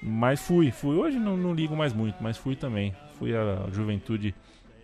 Mas 0.04 0.40
fui, 0.42 0.70
fui. 0.70 0.96
Hoje 0.96 1.18
não, 1.18 1.36
não 1.36 1.54
ligo 1.54 1.76
mais 1.76 1.94
muito, 1.94 2.22
mas 2.22 2.38
fui 2.38 2.56
também. 2.56 2.94
Fui 3.18 3.36
a 3.36 3.66
juventude 3.72 4.36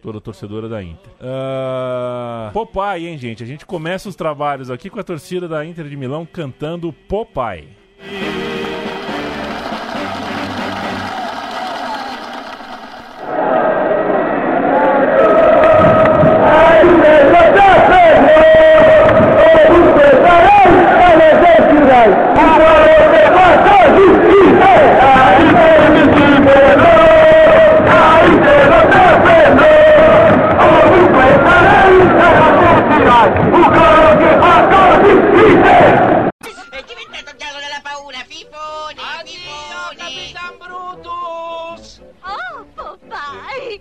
toda 0.01 0.19
torcedora 0.21 0.67
da 0.67 0.81
Inter. 0.81 1.11
Uh... 1.19 2.51
Popeye, 2.51 3.07
hein, 3.07 3.17
gente? 3.17 3.43
A 3.43 3.45
gente 3.45 3.65
começa 3.65 4.09
os 4.09 4.15
trabalhos 4.15 4.69
aqui 4.69 4.89
com 4.89 4.99
a 4.99 5.03
torcida 5.03 5.47
da 5.47 5.65
Inter 5.65 5.87
de 5.87 5.97
Milão 5.97 6.25
cantando 6.25 6.91
Popeye. 6.91 7.79
Un 33.29 33.63
coro 33.63 34.17
che 34.17 34.37
fa 34.39 34.51
ancora 34.57 34.99
più 34.99 35.15
schifo! 35.29 36.27
È 36.69 36.83
diventato 36.87 37.35
giallo 37.37 37.59
della 37.59 37.81
paura, 37.83 38.23
Fipone! 38.25 38.99
Addio, 39.17 39.93
Capitan 39.97 40.57
Brutus! 40.57 42.01
Oh, 42.21 42.65
Popeye! 42.73 43.79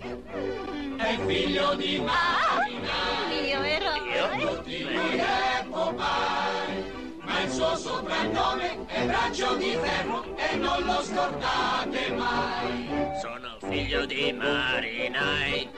È 0.97 1.17
figlio 1.25 1.73
di 1.75 1.99
Marina! 1.99 2.97
Mio 3.29 3.61
eroe! 3.63 4.39
Tutti 4.39 4.83
lui 4.83 5.17
è 5.17 5.65
Popeye! 5.69 6.97
Ma 7.21 7.41
il 7.41 7.49
suo 7.51 7.75
soprannome 7.75 8.85
è 8.87 9.05
Braccio 9.05 9.55
di 9.55 9.77
Ferro 9.81 10.25
e 10.35 10.55
non 10.55 10.83
lo 10.83 11.01
scordate 11.01 12.11
mai! 12.11 13.11
Sono 13.21 13.57
figlio 13.61 14.05
di 14.05 14.31
marinai! 14.33 15.69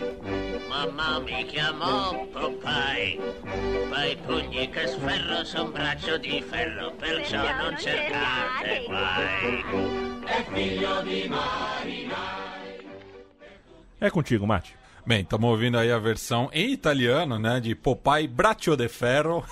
É 14.00 14.10
contigo, 14.10 14.48
Mate. 14.48 14.78
Bem, 15.06 15.24
estamos 15.24 15.50
ouvindo 15.50 15.78
aí 15.78 15.92
a 15.92 16.00
versão 16.00 16.50
em 16.54 16.72
italiano, 16.72 17.38
né, 17.38 17.60
de 17.60 17.76
Popeye 17.76 18.26
Braccio 18.26 18.78
de 18.78 18.88
Ferro, 18.88 19.44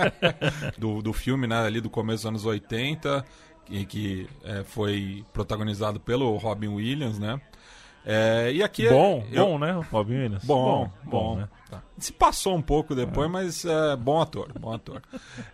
do, 0.78 1.02
do 1.02 1.12
filme, 1.12 1.46
né, 1.46 1.66
ali 1.66 1.82
do 1.82 1.90
começo 1.90 2.22
dos 2.22 2.26
anos 2.26 2.46
80, 2.46 3.22
que, 3.66 3.84
que 3.84 4.28
é, 4.42 4.64
foi 4.64 5.22
protagonizado 5.34 6.00
pelo 6.00 6.34
Robin 6.36 6.68
Williams, 6.68 7.18
né. 7.18 7.38
É, 8.06 8.52
e 8.52 8.62
aqui 8.62 8.88
bom, 8.88 9.24
é, 9.32 9.38
eu... 9.38 9.46
bom, 9.46 9.58
né, 9.58 9.72
Robin 9.90 10.14
Williams? 10.14 10.44
Bom, 10.44 10.64
bom, 10.64 11.10
bom, 11.10 11.10
bom 11.10 11.36
né? 11.36 11.48
Tá. 11.68 11.82
Se 11.98 12.12
passou 12.12 12.54
um 12.54 12.62
pouco 12.62 12.94
depois, 12.94 13.26
é. 13.26 13.28
mas 13.28 13.64
é 13.64 13.96
bom 13.96 14.20
ator, 14.20 14.52
bom 14.58 14.72
ator. 14.72 15.02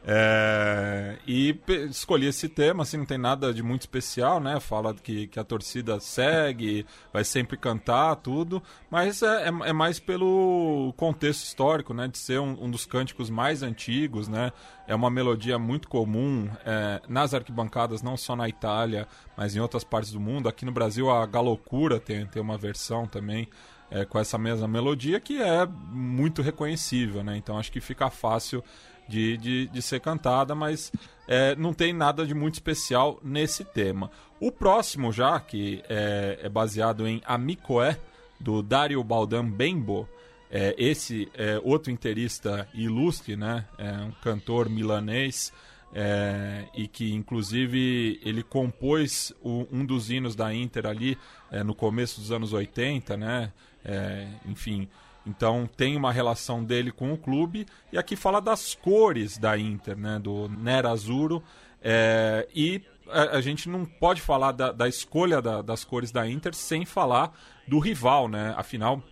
é, 0.05 1.17
e 1.27 1.59
escolhi 1.89 2.27
esse 2.27 2.51
tema, 2.51 2.83
assim, 2.83 2.99
não 2.99 3.07
tem 3.07 3.17
nada 3.17 3.53
de 3.53 3.63
muito 3.63 3.83
especial, 3.83 4.39
né? 4.39 4.61
Fala 4.61 4.93
que, 4.93 5.27
que 5.29 5.41
a 5.41 5.45
torcida 5.45 5.99
segue, 6.01 6.85
vai 7.13 7.25
sempre 7.25 7.57
cantar, 7.57 8.17
tudo, 8.17 8.63
mas 8.91 9.23
é, 9.23 9.49
é, 9.49 9.71
é 9.71 9.73
mais 9.73 9.99
pelo 9.99 10.93
contexto 10.99 11.45
histórico, 11.45 11.95
né? 11.95 12.07
De 12.09 12.19
ser 12.19 12.41
um, 12.41 12.65
um, 12.65 12.71
dos 12.71 12.85
cânticos 12.85 13.31
mais 13.31 13.63
antigos, 13.63 14.29
né? 14.29 14.53
É 14.87 14.95
uma 14.95 15.09
melodia 15.09 15.59
muito 15.59 15.89
comum 15.89 16.51
é, 16.67 17.01
nas 17.09 17.33
arquibancadas, 17.33 18.03
não 18.03 18.19
só 18.19 18.37
na 18.37 18.49
Itália, 18.49 19.09
mas 19.35 19.57
em 19.57 19.61
outras 19.61 19.83
partes 19.83 20.13
do 20.13 20.21
mundo. 20.21 20.47
Aqui 20.47 20.67
no 20.67 20.73
Brasil 20.73 21.11
a 21.11 21.25
Galocura 21.25 21.99
tem, 21.99 22.27
tem 22.27 22.43
uma 22.43 22.59
versão 22.59 23.07
também 23.07 23.49
é, 23.93 24.05
com 24.05 24.19
essa 24.19 24.39
mesma 24.39 24.67
melodia 24.67 25.21
que 25.21 25.41
é 25.41 25.67
muito 25.67 26.41
reconhecível, 26.43 27.23
né? 27.23 27.37
Então 27.37 27.59
acho 27.59 27.71
que 27.71 27.81
fica 27.81 28.09
fácil 28.11 28.65
de, 29.09 29.37
de, 29.37 29.67
de 29.67 29.83
ser 29.83 30.01
cantada, 30.01 30.55
mas 30.55 30.91
é, 31.29 31.55
não 31.57 31.75
tem 31.75 31.93
nada 31.93 32.27
de 32.27 32.35
muito 32.35 32.55
especial 32.55 33.21
nesse 33.23 33.65
tema. 33.65 34.11
O 34.41 34.51
próximo 34.51 35.13
já, 35.13 35.39
que 35.39 35.85
é, 35.89 36.41
é 36.43 36.49
baseado 36.49 37.07
em 37.07 37.21
Amicoé, 37.25 37.99
do 38.41 38.63
Dario 38.63 39.05
Baldan 39.05 39.49
Bembo, 39.49 40.09
é, 40.51 40.75
esse 40.77 41.31
é 41.35 41.61
outro 41.63 41.93
interista 41.93 42.69
ilustre, 42.75 43.37
né? 43.37 43.67
É 43.79 43.93
um 44.03 44.11
cantor 44.23 44.69
milanês 44.69 45.53
é, 45.95 46.65
e 46.75 46.89
que 46.89 47.13
inclusive 47.13 48.21
ele 48.25 48.43
compôs 48.43 49.33
o, 49.43 49.67
um 49.71 49.85
dos 49.85 50.11
hinos 50.11 50.35
da 50.35 50.53
Inter 50.53 50.87
ali 50.87 51.17
é, 51.51 51.63
no 51.63 51.75
começo 51.75 52.21
dos 52.21 52.33
anos 52.33 52.53
80, 52.53 53.17
né? 53.17 53.53
É, 53.85 54.29
enfim, 54.47 54.89
então 55.27 55.69
tem 55.77 55.97
uma 55.97 56.13
relação 56.13 56.65
dele 56.65 56.91
com 56.93 57.13
o 57.13 57.19
clube 57.19 57.67
e 57.93 57.99
aqui 57.99 58.17
fala 58.17 58.41
das 58.41 58.75
cores 58.75 59.39
da 59.39 59.59
Inter, 59.59 59.97
né? 59.97 60.19
Do 60.19 60.49
Nera 60.49 60.91
Azuro 60.91 61.43
é, 61.81 62.49
e 62.55 62.83
a, 63.09 63.37
a, 63.37 63.41
gente 63.41 63.69
não 63.69 63.85
pode 63.85 64.21
falar 64.21 64.53
da, 64.53 64.71
da 64.71 64.89
escolha 64.89 65.43
da, 65.43 65.63
das 65.63 65.85
cores 65.85 66.13
da 66.13 66.29
Inter 66.29 66.55
sem 66.55 66.85
falar 66.85 67.37
do 67.67 67.79
rival, 67.79 68.29
né? 68.29 68.55
Afinal, 68.57 69.03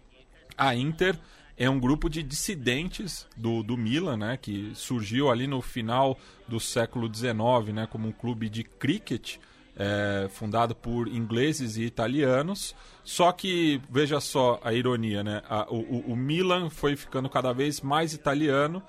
a 0.56 0.74
Inter 0.74 1.18
é 1.56 1.68
um 1.68 1.78
grupo 1.78 2.08
de 2.08 2.22
dissidentes 2.22 3.26
do, 3.36 3.62
do 3.62 3.76
Milan, 3.76 4.16
né, 4.16 4.38
que 4.40 4.72
surgiu 4.74 5.30
ali 5.30 5.46
no 5.46 5.60
final 5.60 6.18
do 6.48 6.58
século 6.58 7.06
XIX, 7.14 7.74
né, 7.74 7.86
como 7.86 8.08
um 8.08 8.12
clube 8.12 8.48
de 8.48 8.64
cricket, 8.64 9.36
é, 9.80 10.28
fundado 10.28 10.74
por 10.74 11.08
ingleses 11.08 11.78
e 11.78 11.84
italianos. 11.84 12.76
Só 13.02 13.32
que, 13.32 13.80
veja 13.88 14.20
só 14.20 14.60
a 14.62 14.74
ironia, 14.74 15.24
né, 15.24 15.42
a, 15.48 15.66
o, 15.70 16.12
o 16.12 16.16
Milan 16.16 16.68
foi 16.68 16.94
ficando 16.96 17.30
cada 17.30 17.50
vez 17.52 17.80
mais 17.80 18.12
italiano 18.12 18.82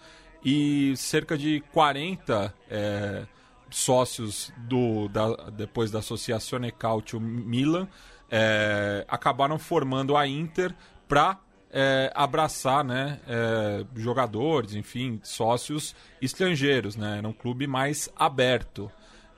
e 0.43 0.93
cerca 0.97 1.37
de 1.37 1.61
40 1.71 2.53
é, 2.69 3.25
sócios 3.69 4.51
do, 4.57 5.07
da, 5.07 5.49
depois 5.49 5.89
da 5.89 5.99
Associazione 5.99 6.73
Calcio 6.73 7.21
Milan 7.21 7.87
é, 8.29 9.05
acabaram 9.07 9.57
formando 9.57 10.17
a 10.17 10.27
Inter 10.27 10.75
para 11.07 11.39
é, 11.71 12.11
abraçar 12.13 12.83
né, 12.83 13.19
é, 13.27 13.85
jogadores, 13.95 14.75
enfim, 14.75 15.21
sócios 15.23 15.95
estrangeiros. 16.21 16.97
Né? 16.97 17.19
Era 17.19 17.27
um 17.27 17.33
clube 17.33 17.65
mais 17.65 18.09
aberto. 18.15 18.91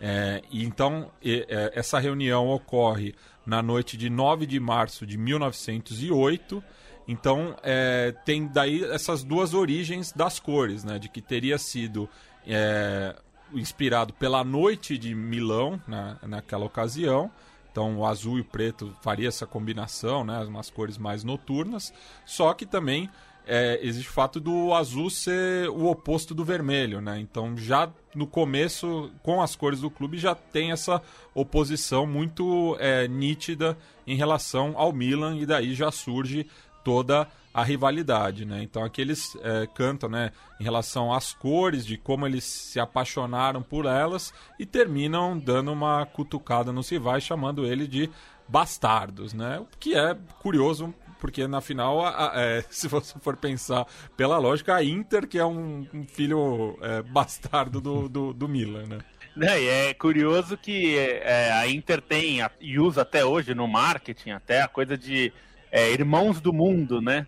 É, 0.05 0.41
então 0.51 1.09
e, 1.23 1.45
é, 1.47 1.71
essa 1.73 1.97
reunião 1.97 2.49
ocorre 2.49 3.15
na 3.45 3.63
noite 3.63 3.95
de 3.95 4.09
9 4.09 4.45
de 4.45 4.59
março 4.59 5.05
de 5.05 5.17
1908. 5.17 6.61
Então 7.07 7.55
é, 7.63 8.13
tem 8.25 8.45
daí 8.45 8.83
essas 8.83 9.23
duas 9.23 9.53
origens 9.53 10.11
das 10.11 10.39
cores, 10.39 10.83
né? 10.83 10.99
De 10.99 11.07
que 11.07 11.21
teria 11.21 11.57
sido 11.57 12.09
é, 12.45 13.15
inspirado 13.53 14.11
pela 14.13 14.43
noite 14.43 14.97
de 14.97 15.15
Milão 15.15 15.81
na, 15.87 16.17
naquela 16.23 16.65
ocasião 16.65 17.31
então 17.73 17.97
o 17.97 18.05
azul 18.05 18.37
e 18.37 18.41
o 18.41 18.45
preto 18.45 18.95
faria 19.01 19.27
essa 19.27 19.47
combinação, 19.47 20.23
né? 20.23 20.39
Umas 20.45 20.69
cores 20.69 20.95
mais 20.95 21.23
noturnas. 21.23 21.91
Só 22.23 22.53
que 22.53 22.67
também 22.67 23.09
é, 23.47 23.79
existe 23.81 24.09
o 24.09 24.13
fato 24.13 24.39
do 24.39 24.73
azul 24.75 25.09
ser 25.09 25.67
o 25.69 25.87
oposto 25.87 26.35
do 26.35 26.45
vermelho, 26.45 27.01
né? 27.01 27.19
Então 27.19 27.57
já 27.57 27.91
no 28.13 28.27
começo, 28.27 29.11
com 29.23 29.41
as 29.41 29.55
cores 29.55 29.81
do 29.81 29.89
clube, 29.89 30.19
já 30.19 30.35
tem 30.35 30.71
essa 30.71 31.01
oposição 31.33 32.05
muito 32.05 32.77
é, 32.79 33.07
nítida 33.07 33.75
em 34.05 34.15
relação 34.15 34.73
ao 34.75 34.93
Milan, 34.93 35.35
e 35.37 35.45
daí 35.45 35.73
já 35.73 35.89
surge 35.89 36.45
toda 36.83 37.21
a 37.21 37.27
rivalidade, 37.61 38.45
né? 38.45 38.63
Então 38.63 38.83
aqui 38.83 39.01
eles 39.01 39.37
é, 39.43 39.67
cantam, 39.67 40.09
né, 40.09 40.31
em 40.59 40.63
relação 40.63 41.13
às 41.13 41.33
cores, 41.33 41.85
de 41.85 41.97
como 41.97 42.25
eles 42.25 42.43
se 42.43 42.79
apaixonaram 42.79 43.61
por 43.61 43.85
elas 43.85 44.33
e 44.57 44.65
terminam 44.65 45.37
dando 45.37 45.71
uma 45.71 46.05
cutucada 46.05 46.71
nos 46.71 46.89
rivais, 46.89 47.23
chamando 47.23 47.65
ele 47.65 47.87
de 47.87 48.09
bastardos, 48.47 49.33
né? 49.33 49.59
O 49.59 49.67
que 49.79 49.95
é 49.95 50.17
curioso 50.39 50.93
porque 51.19 51.47
na 51.47 51.61
final, 51.61 52.03
a, 52.05 52.33
a, 52.33 52.41
é, 52.41 52.65
se 52.69 52.87
você 52.87 53.17
for 53.19 53.37
pensar 53.37 53.85
pela 54.17 54.37
lógica, 54.37 54.75
a 54.75 54.83
Inter 54.83 55.25
que 55.27 55.37
é 55.37 55.45
um, 55.45 55.87
um 55.93 56.05
filho 56.05 56.77
é, 56.81 57.01
bastardo 57.01 57.79
do, 57.79 58.09
do, 58.09 58.33
do 58.33 58.49
Milan, 58.49 58.83
né? 58.87 58.97
É, 59.41 59.89
é 59.89 59.93
curioso 59.93 60.57
que 60.57 60.97
é, 60.97 61.51
a 61.51 61.67
Inter 61.67 62.01
tem 62.01 62.39
e 62.59 62.77
usa 62.77 63.01
até 63.01 63.23
hoje 63.23 63.55
no 63.55 63.67
marketing 63.67 64.31
até 64.31 64.61
a 64.61 64.67
coisa 64.67 64.97
de 64.97 65.31
é, 65.71 65.91
irmãos 65.91 66.39
do 66.39 66.53
mundo, 66.53 67.01
né? 67.01 67.25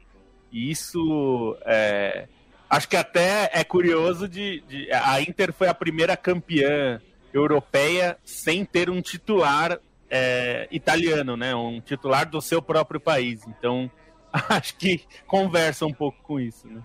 Isso 0.56 1.58
é, 1.66 2.30
acho 2.70 2.88
que 2.88 2.96
até 2.96 3.50
é 3.52 3.62
curioso 3.66 4.26
de, 4.26 4.62
de, 4.62 4.90
a 4.90 5.22
Inter 5.22 5.52
foi 5.52 5.68
a 5.68 5.74
primeira 5.74 6.16
campeã 6.16 7.02
europeia 7.34 8.18
sem 8.24 8.64
ter 8.64 8.90
um 8.90 9.02
titular 9.02 9.78
é, 10.10 10.66
italiano, 10.72 11.36
né? 11.36 11.54
Um 11.54 11.82
titular 11.82 12.30
do 12.30 12.42
seu 12.42 12.62
próprio 12.62 13.02
país. 13.02 13.46
Então 13.46 13.92
acho 14.32 14.78
que 14.78 15.02
conversa 15.28 15.86
um 15.86 15.94
pouco 15.94 16.18
com 16.24 16.40
isso, 16.40 16.66
né? 16.70 16.82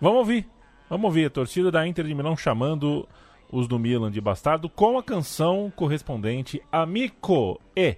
Vamos 0.00 0.18
ouvir, 0.18 0.48
vamos 0.88 1.04
ouvir 1.04 1.26
a 1.26 1.30
torcida 1.30 1.70
da 1.70 1.86
Inter 1.86 2.04
de 2.04 2.14
Milão 2.14 2.36
chamando 2.36 3.08
os 3.52 3.68
do 3.68 3.78
Milan 3.78 4.10
de 4.10 4.20
bastardo 4.20 4.68
com 4.68 4.98
a 4.98 5.02
canção 5.02 5.72
correspondente 5.76 6.60
Amico 6.72 7.60
e 7.76 7.96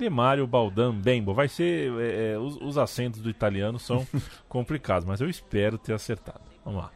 de 0.00 0.08
Mário 0.08 0.46
Baldan 0.46 0.94
Bembo. 0.94 1.34
Vai 1.34 1.46
ser. 1.46 1.92
É, 2.00 2.32
é, 2.32 2.38
os, 2.38 2.56
os 2.56 2.78
acentos 2.78 3.20
do 3.20 3.28
italiano 3.30 3.78
são 3.78 4.06
complicados, 4.48 5.06
mas 5.06 5.20
eu 5.20 5.28
espero 5.28 5.78
ter 5.78 5.92
acertado. 5.92 6.40
Vamos 6.64 6.82
lá. 6.82 6.90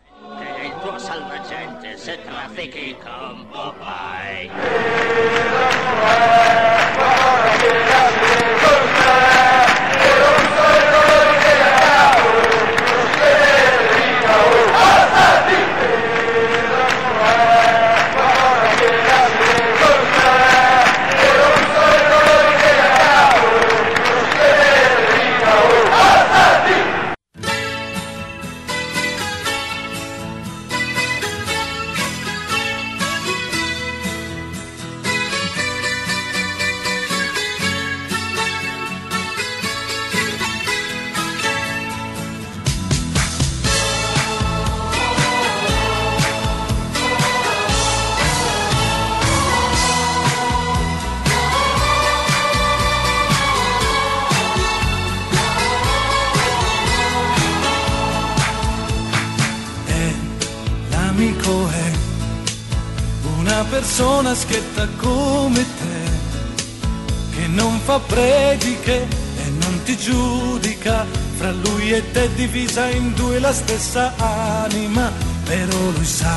Persona 63.75 64.37
schietta 64.37 64.87
come 64.99 65.65
te, 65.81 67.35
che 67.35 67.47
non 67.49 67.81
fa 67.81 67.99
prediche 67.99 69.05
e 69.37 69.51
non 69.63 69.83
ti 69.83 69.97
giudica, 69.97 71.05
fra 71.37 71.51
lui 71.51 71.91
e 71.91 72.01
te 72.13 72.33
divisa 72.35 72.87
in 72.87 73.13
due 73.15 73.41
la 73.41 73.53
stessa 73.53 74.15
anima, 74.17 75.11
però 75.43 75.91
lui 75.91 76.05
sa, 76.05 76.37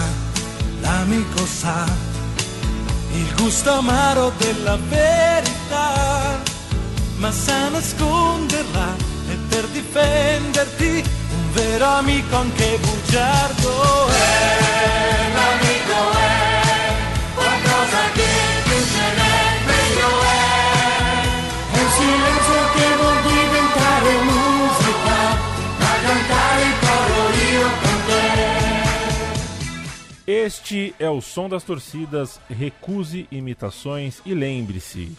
l'amico 0.81 1.45
sa, 1.45 1.85
il 3.13 3.35
gusto 3.35 3.71
amaro 3.71 4.33
della 4.39 4.77
verità, 4.89 6.41
ma 7.17 7.31
sa 7.31 7.69
nasconderla 7.69 8.95
e 9.29 9.35
per 9.47 9.67
difenderti 9.67 11.03
un 11.37 11.53
vero 11.53 11.85
amico 11.85 12.35
anche 12.35 12.79
bugiardo 12.81 14.07
è 14.07 15.26
Este 30.27 30.93
é 30.99 31.09
o 31.09 31.21
som 31.21 31.47
das 31.47 31.63
torcidas. 31.63 32.37
Recuse 32.49 33.25
imitações 33.31 34.21
e 34.25 34.33
lembre-se: 34.33 35.17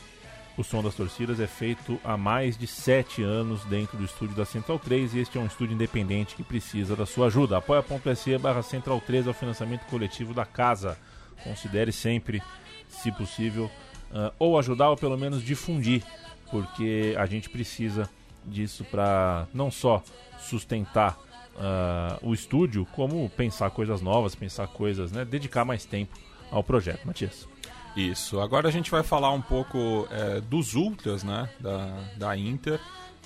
o 0.55 0.62
som 0.62 0.83
das 0.83 0.94
torcidas 0.94 1.40
é 1.40 1.47
feito 1.47 1.99
há 2.05 2.14
mais 2.14 2.59
de 2.59 2.66
sete 2.66 3.23
anos 3.23 3.64
dentro 3.64 3.97
do 3.97 4.05
estúdio 4.05 4.37
da 4.37 4.44
Central 4.44 4.79
3 4.79 5.14
e 5.14 5.21
este 5.21 5.38
é 5.38 5.40
um 5.40 5.47
estúdio 5.47 5.73
independente 5.73 6.37
que 6.37 6.42
precisa 6.42 6.94
da 6.94 7.07
sua 7.07 7.29
ajuda. 7.29 7.57
Apoia.se 7.57 8.37
barra 8.37 8.61
Central 8.61 9.01
3 9.01 9.27
é 9.27 9.31
o 9.31 9.35
financiamento 9.35 9.87
coletivo 9.87 10.35
da 10.35 10.44
casa. 10.44 10.99
Considere 11.42 11.90
sempre, 11.90 12.42
se 12.90 13.11
possível, 13.11 13.71
uh, 14.11 14.31
ou 14.38 14.59
ajudar 14.59 14.90
ou 14.90 14.97
pelo 14.99 15.16
menos 15.16 15.42
difundir, 15.42 16.03
porque 16.51 17.14
a 17.16 17.25
gente 17.25 17.49
precisa 17.49 18.11
disso 18.44 18.85
para 18.85 19.49
não 19.55 19.71
só 19.71 20.03
sustentar 20.38 21.18
uh, 21.59 22.18
o 22.23 22.33
estúdio, 22.33 22.87
como 22.92 23.29
pensar 23.31 23.71
coisas 23.71 24.01
novas, 24.01 24.35
pensar 24.35 24.66
coisas, 24.68 25.12
né? 25.12 25.25
Dedicar 25.25 25.64
mais 25.64 25.85
tempo 25.85 26.16
ao 26.51 26.62
projeto, 26.62 27.07
Matias. 27.07 27.47
Isso. 27.97 28.40
Agora 28.40 28.68
a 28.68 28.71
gente 28.71 28.90
vai 28.90 29.03
falar 29.03 29.33
um 29.33 29.42
pouco 29.42 30.07
é, 30.11 30.40
dos 30.40 30.75
ultras, 30.75 31.25
né? 31.25 31.49
Da, 31.59 32.05
da 32.16 32.37
Inter, 32.37 32.81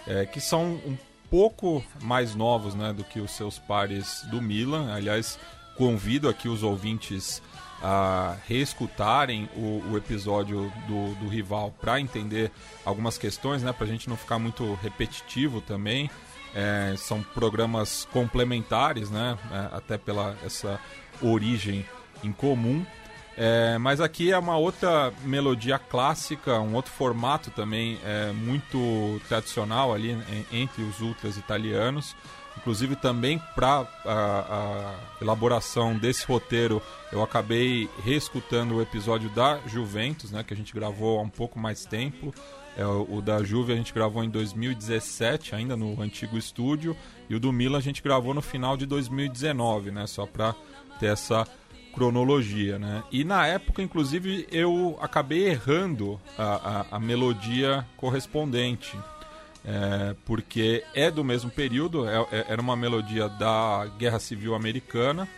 é, 0.06 0.24
que 0.24 0.40
são 0.40 0.80
um 0.86 0.96
pouco 1.30 1.84
mais 2.02 2.34
novos, 2.34 2.74
né? 2.74 2.92
Do 2.92 3.04
que 3.04 3.20
os 3.20 3.32
seus 3.32 3.58
pares 3.58 4.22
do 4.30 4.40
Milan. 4.40 4.92
Aliás, 4.94 5.38
convido 5.76 6.28
aqui 6.28 6.48
os 6.48 6.62
ouvintes 6.62 7.42
a 7.82 8.36
reescutarem 8.46 9.48
o, 9.56 9.82
o 9.90 9.96
episódio 9.96 10.72
do, 10.86 11.14
do 11.16 11.28
rival 11.28 11.74
para 11.80 12.00
entender 12.00 12.50
algumas 12.84 13.18
questões, 13.18 13.62
né? 13.62 13.72
Para 13.72 13.86
a 13.86 13.90
gente 13.90 14.08
não 14.08 14.16
ficar 14.16 14.38
muito 14.38 14.74
repetitivo 14.74 15.60
também. 15.60 16.08
É, 16.54 16.94
são 16.96 17.22
programas 17.22 18.06
complementares, 18.12 19.10
né? 19.10 19.38
É, 19.50 19.76
até 19.76 19.96
pela 19.96 20.36
essa 20.44 20.78
origem 21.20 21.84
em 22.22 22.32
comum. 22.32 22.84
É, 23.36 23.78
mas 23.78 24.00
aqui 24.00 24.30
é 24.30 24.38
uma 24.38 24.56
outra 24.56 25.12
melodia 25.24 25.78
clássica, 25.78 26.60
um 26.60 26.74
outro 26.74 26.92
formato 26.92 27.50
também 27.50 27.98
é, 28.04 28.30
muito 28.32 29.20
tradicional 29.26 29.94
ali 29.94 30.16
entre 30.52 30.82
os 30.82 31.00
ultras 31.00 31.36
italianos. 31.36 32.14
Inclusive 32.56 32.96
também 32.96 33.40
para 33.54 33.86
a, 34.04 34.12
a, 34.12 34.94
elaboração 35.22 35.96
desse 35.96 36.26
roteiro 36.26 36.82
eu 37.10 37.22
acabei 37.22 37.88
reescutando 38.04 38.76
o 38.76 38.82
episódio 38.82 39.30
da 39.30 39.58
Juventus, 39.66 40.30
né, 40.30 40.44
que 40.44 40.52
a 40.52 40.56
gente 40.56 40.74
gravou 40.74 41.18
há 41.18 41.22
um 41.22 41.30
pouco 41.30 41.58
mais 41.58 41.86
tempo. 41.86 42.34
É, 42.76 42.86
o, 42.86 43.20
da 43.20 43.42
Juve 43.42 43.72
a 43.72 43.76
gente 43.76 43.92
gravou 43.92 44.24
em 44.24 44.30
2017, 44.30 45.54
ainda 45.54 45.76
no 45.76 46.00
antigo 46.00 46.38
estúdio, 46.38 46.96
e 47.28 47.34
o 47.34 47.40
do 47.40 47.52
Milan 47.52 47.78
a 47.78 47.82
gente 47.82 48.02
gravou 48.02 48.32
no 48.32 48.40
final 48.40 48.76
de 48.76 48.86
2019, 48.86 49.90
né? 49.90 50.06
Só 50.06 50.26
para 50.26 50.54
ter 50.98 51.06
essa 51.06 51.46
cronologia, 51.92 52.78
né? 52.78 53.04
E 53.12 53.24
na 53.24 53.46
época, 53.46 53.82
inclusive, 53.82 54.46
eu 54.50 54.98
acabei 55.00 55.48
errando 55.48 56.18
a, 56.38 56.86
a, 56.92 56.96
a 56.96 57.00
melodia 57.00 57.86
correspondente, 57.96 58.98
é, 59.64 60.16
porque 60.24 60.82
é 60.94 61.10
do 61.10 61.22
mesmo 61.22 61.50
período, 61.50 62.08
é, 62.08 62.26
é, 62.32 62.46
era 62.48 62.60
uma 62.60 62.76
melodia 62.76 63.28
da 63.28 63.86
Guerra 63.98 64.18
Civil 64.18 64.54
Americana, 64.54 65.28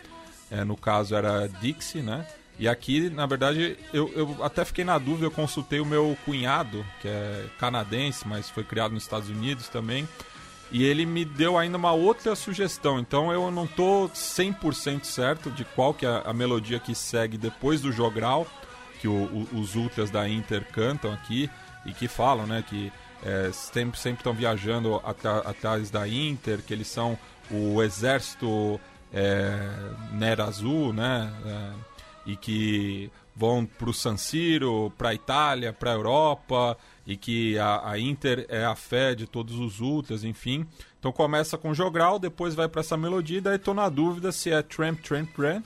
é, 0.49 0.63
no 0.63 0.77
caso 0.77 1.15
era 1.15 1.47
Dixie, 1.47 2.01
né? 2.01 2.25
E 2.57 2.67
aqui, 2.69 3.09
na 3.09 3.25
verdade, 3.25 3.77
eu, 3.93 4.11
eu 4.15 4.43
até 4.43 4.63
fiquei 4.63 4.85
na 4.85 4.97
dúvida, 4.97 5.25
eu 5.25 5.31
consultei 5.31 5.79
o 5.79 5.85
meu 5.85 6.17
cunhado, 6.23 6.85
que 7.01 7.07
é 7.07 7.45
canadense, 7.59 8.25
mas 8.27 8.49
foi 8.49 8.63
criado 8.63 8.93
nos 8.93 9.03
Estados 9.03 9.29
Unidos 9.29 9.67
também, 9.67 10.07
e 10.71 10.83
ele 10.83 11.05
me 11.05 11.25
deu 11.25 11.57
ainda 11.57 11.77
uma 11.77 11.91
outra 11.91 12.33
sugestão. 12.35 12.97
Então 12.97 13.31
eu 13.31 13.51
não 13.51 13.67
tô 13.67 14.09
100% 14.09 15.03
certo 15.03 15.51
de 15.51 15.65
qual 15.65 15.93
que 15.93 16.05
é 16.05 16.21
a 16.25 16.33
melodia 16.33 16.79
que 16.79 16.95
segue 16.95 17.37
depois 17.37 17.81
do 17.81 17.91
jogral, 17.91 18.47
que 19.01 19.07
o, 19.07 19.11
o, 19.11 19.59
os 19.59 19.75
ultras 19.75 20.09
da 20.09 20.27
Inter 20.27 20.65
cantam 20.71 21.11
aqui, 21.11 21.49
e 21.85 21.93
que 21.93 22.07
falam, 22.07 22.47
né, 22.47 22.63
que 22.67 22.91
é, 23.23 23.51
sempre 23.51 23.97
estão 23.97 24.33
viajando 24.33 25.01
atrás 25.03 25.89
da 25.89 26.07
Inter, 26.07 26.61
que 26.61 26.73
eles 26.73 26.87
são 26.87 27.17
o 27.51 27.81
exército 27.81 28.79
é, 29.13 29.57
Nera 30.11 30.45
Azul, 30.45 30.93
né? 30.93 31.31
É, 31.45 31.94
e 32.25 32.35
que 32.35 33.11
vão 33.35 33.65
para 33.65 33.89
o 33.89 33.93
San 33.93 34.17
Siro, 34.17 34.91
para 34.97 35.09
a 35.09 35.13
Itália, 35.13 35.73
para 35.73 35.91
a 35.91 35.93
Europa, 35.93 36.77
e 37.05 37.17
que 37.17 37.59
a, 37.59 37.91
a, 37.91 37.99
Inter 37.99 38.45
é 38.49 38.63
a 38.63 38.75
fé 38.75 39.13
de 39.13 39.27
todos 39.27 39.59
os 39.59 39.81
ultras, 39.81 40.23
enfim. 40.23 40.65
Então 40.99 41.11
começa 41.11 41.57
com 41.57 41.73
Jogral, 41.73 42.17
depois 42.17 42.55
vai 42.55 42.67
para 42.67 42.81
essa 42.81 42.95
melodia, 42.97 43.37
e 43.37 43.41
daí 43.41 43.57
estou 43.57 43.73
na 43.73 43.89
dúvida 43.89 44.31
se 44.31 44.51
é 44.51 44.61
Tramp, 44.61 44.99
Tramp, 45.01 45.29
Tramp, 45.35 45.65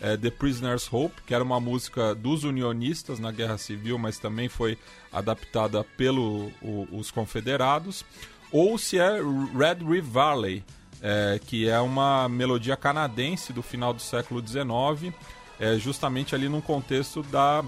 é, 0.00 0.16
The 0.16 0.30
Prisoner's 0.30 0.90
Hope, 0.90 1.22
que 1.26 1.34
era 1.34 1.44
uma 1.44 1.60
música 1.60 2.14
dos 2.14 2.42
unionistas 2.42 3.20
na 3.20 3.30
Guerra 3.30 3.58
Civil, 3.58 3.98
mas 3.98 4.18
também 4.18 4.48
foi 4.48 4.78
adaptada 5.12 5.84
pelos 5.96 7.10
confederados, 7.10 8.04
ou 8.50 8.78
se 8.78 8.98
é 8.98 9.20
Red 9.20 9.84
River 9.84 10.02
Valley, 10.02 10.64
é, 11.02 11.38
que 11.44 11.68
é 11.68 11.78
uma 11.80 12.28
melodia 12.28 12.76
canadense 12.76 13.52
do 13.52 13.62
final 13.62 13.92
do 13.92 14.02
século 14.02 14.46
XIX, 14.46 15.14
é, 15.60 15.76
justamente 15.78 16.34
ali 16.34 16.48
num 16.48 16.60
contexto 16.60 17.22
da 17.22 17.62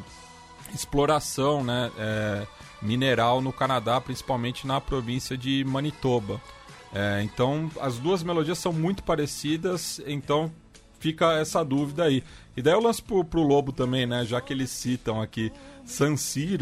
exploração 0.75 1.63
né, 1.63 1.93
é, 1.99 2.47
mineral 2.81 3.41
no 3.43 3.53
Canadá, 3.53 4.01
principalmente 4.01 4.67
na 4.67 4.81
província 4.81 5.37
de 5.37 5.63
Manitoba. 5.65 6.41
É, 6.95 7.23
então 7.23 7.71
as 7.81 7.99
duas 7.99 8.23
melodias 8.23 8.59
são 8.59 8.73
muito 8.73 9.03
parecidas, 9.03 10.01
então 10.07 10.51
fica 10.99 11.35
essa 11.39 11.65
dúvida 11.65 12.05
aí. 12.05 12.25
E 12.57 12.63
daí 12.63 12.75
eu 12.75 12.81
lanço 12.81 13.05
pro, 13.05 13.25
pro 13.25 13.43
Lobo 13.43 13.73
também, 13.73 14.07
né? 14.07 14.25
Já 14.25 14.41
que 14.41 14.53
eles 14.53 14.71
citam 14.71 15.21
aqui 15.21 15.53
San 15.85 16.17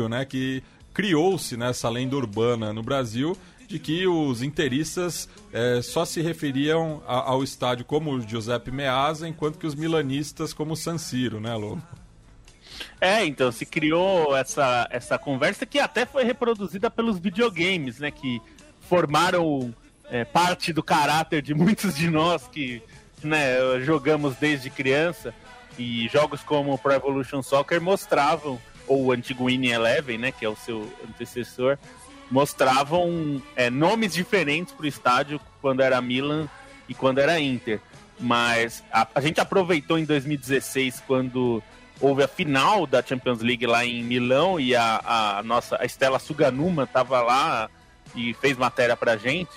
né? 0.08 0.24
Que 0.24 0.62
criou-se 0.92 1.56
né, 1.56 1.70
lenda 1.88 2.16
urbana 2.16 2.72
no 2.72 2.82
Brasil 2.82 3.36
de 3.70 3.78
que 3.78 4.04
os 4.04 4.42
interistas 4.42 5.28
é, 5.52 5.80
só 5.80 6.04
se 6.04 6.20
referiam 6.20 7.00
a, 7.06 7.30
ao 7.30 7.44
estádio 7.44 7.84
como 7.84 8.20
Giuseppe 8.20 8.72
Meazza, 8.72 9.28
enquanto 9.28 9.58
que 9.58 9.66
os 9.66 9.76
milanistas 9.76 10.52
como 10.52 10.74
San 10.74 10.98
Siro, 10.98 11.38
né, 11.38 11.54
Lobo? 11.54 11.80
É, 13.00 13.24
então 13.24 13.52
se 13.52 13.64
criou 13.64 14.36
essa, 14.36 14.88
essa 14.90 15.16
conversa 15.16 15.64
que 15.64 15.78
até 15.78 16.04
foi 16.04 16.24
reproduzida 16.24 16.90
pelos 16.90 17.20
videogames, 17.20 18.00
né? 18.00 18.10
Que 18.10 18.42
formaram 18.80 19.72
é, 20.10 20.24
parte 20.24 20.72
do 20.72 20.82
caráter 20.82 21.40
de 21.40 21.54
muitos 21.54 21.94
de 21.94 22.10
nós 22.10 22.48
que 22.48 22.82
né, 23.22 23.80
jogamos 23.82 24.34
desde 24.36 24.68
criança. 24.68 25.32
E 25.78 26.08
jogos 26.08 26.42
como 26.42 26.76
Pro 26.76 26.92
Evolution 26.92 27.40
Soccer 27.40 27.80
mostravam, 27.80 28.60
ou 28.88 29.04
o 29.04 29.12
antigo 29.12 29.44
Winning 29.44 29.70
Eleven, 29.70 30.18
né? 30.18 30.32
Que 30.32 30.44
é 30.44 30.48
o 30.48 30.56
seu 30.56 30.92
antecessor, 31.08 31.78
mostravam 32.30 33.42
é, 33.56 33.68
nomes 33.68 34.14
diferentes 34.14 34.72
para 34.72 34.84
o 34.84 34.88
estádio 34.88 35.40
quando 35.60 35.80
era 35.80 36.00
Milan 36.00 36.48
e 36.88 36.94
quando 36.94 37.18
era 37.18 37.40
Inter. 37.40 37.80
Mas 38.18 38.84
a, 38.92 39.06
a, 39.14 39.20
gente 39.20 39.40
aproveitou 39.40 39.98
em 39.98 40.04
2016 40.04 41.02
quando 41.06 41.62
houve 42.00 42.22
a 42.22 42.28
final 42.28 42.86
da 42.86 43.02
Champions 43.02 43.40
League 43.40 43.66
lá 43.66 43.84
em 43.84 44.02
Milão 44.02 44.60
e 44.60 44.76
a, 44.76 45.38
a 45.38 45.42
nossa 45.42 45.80
a 45.80 45.84
Estela 45.84 46.18
Suganuma 46.18 46.84
estava 46.84 47.20
lá 47.22 47.68
e 48.14 48.34
fez 48.34 48.56
matéria 48.56 48.96
para 48.96 49.16
gente 49.16 49.50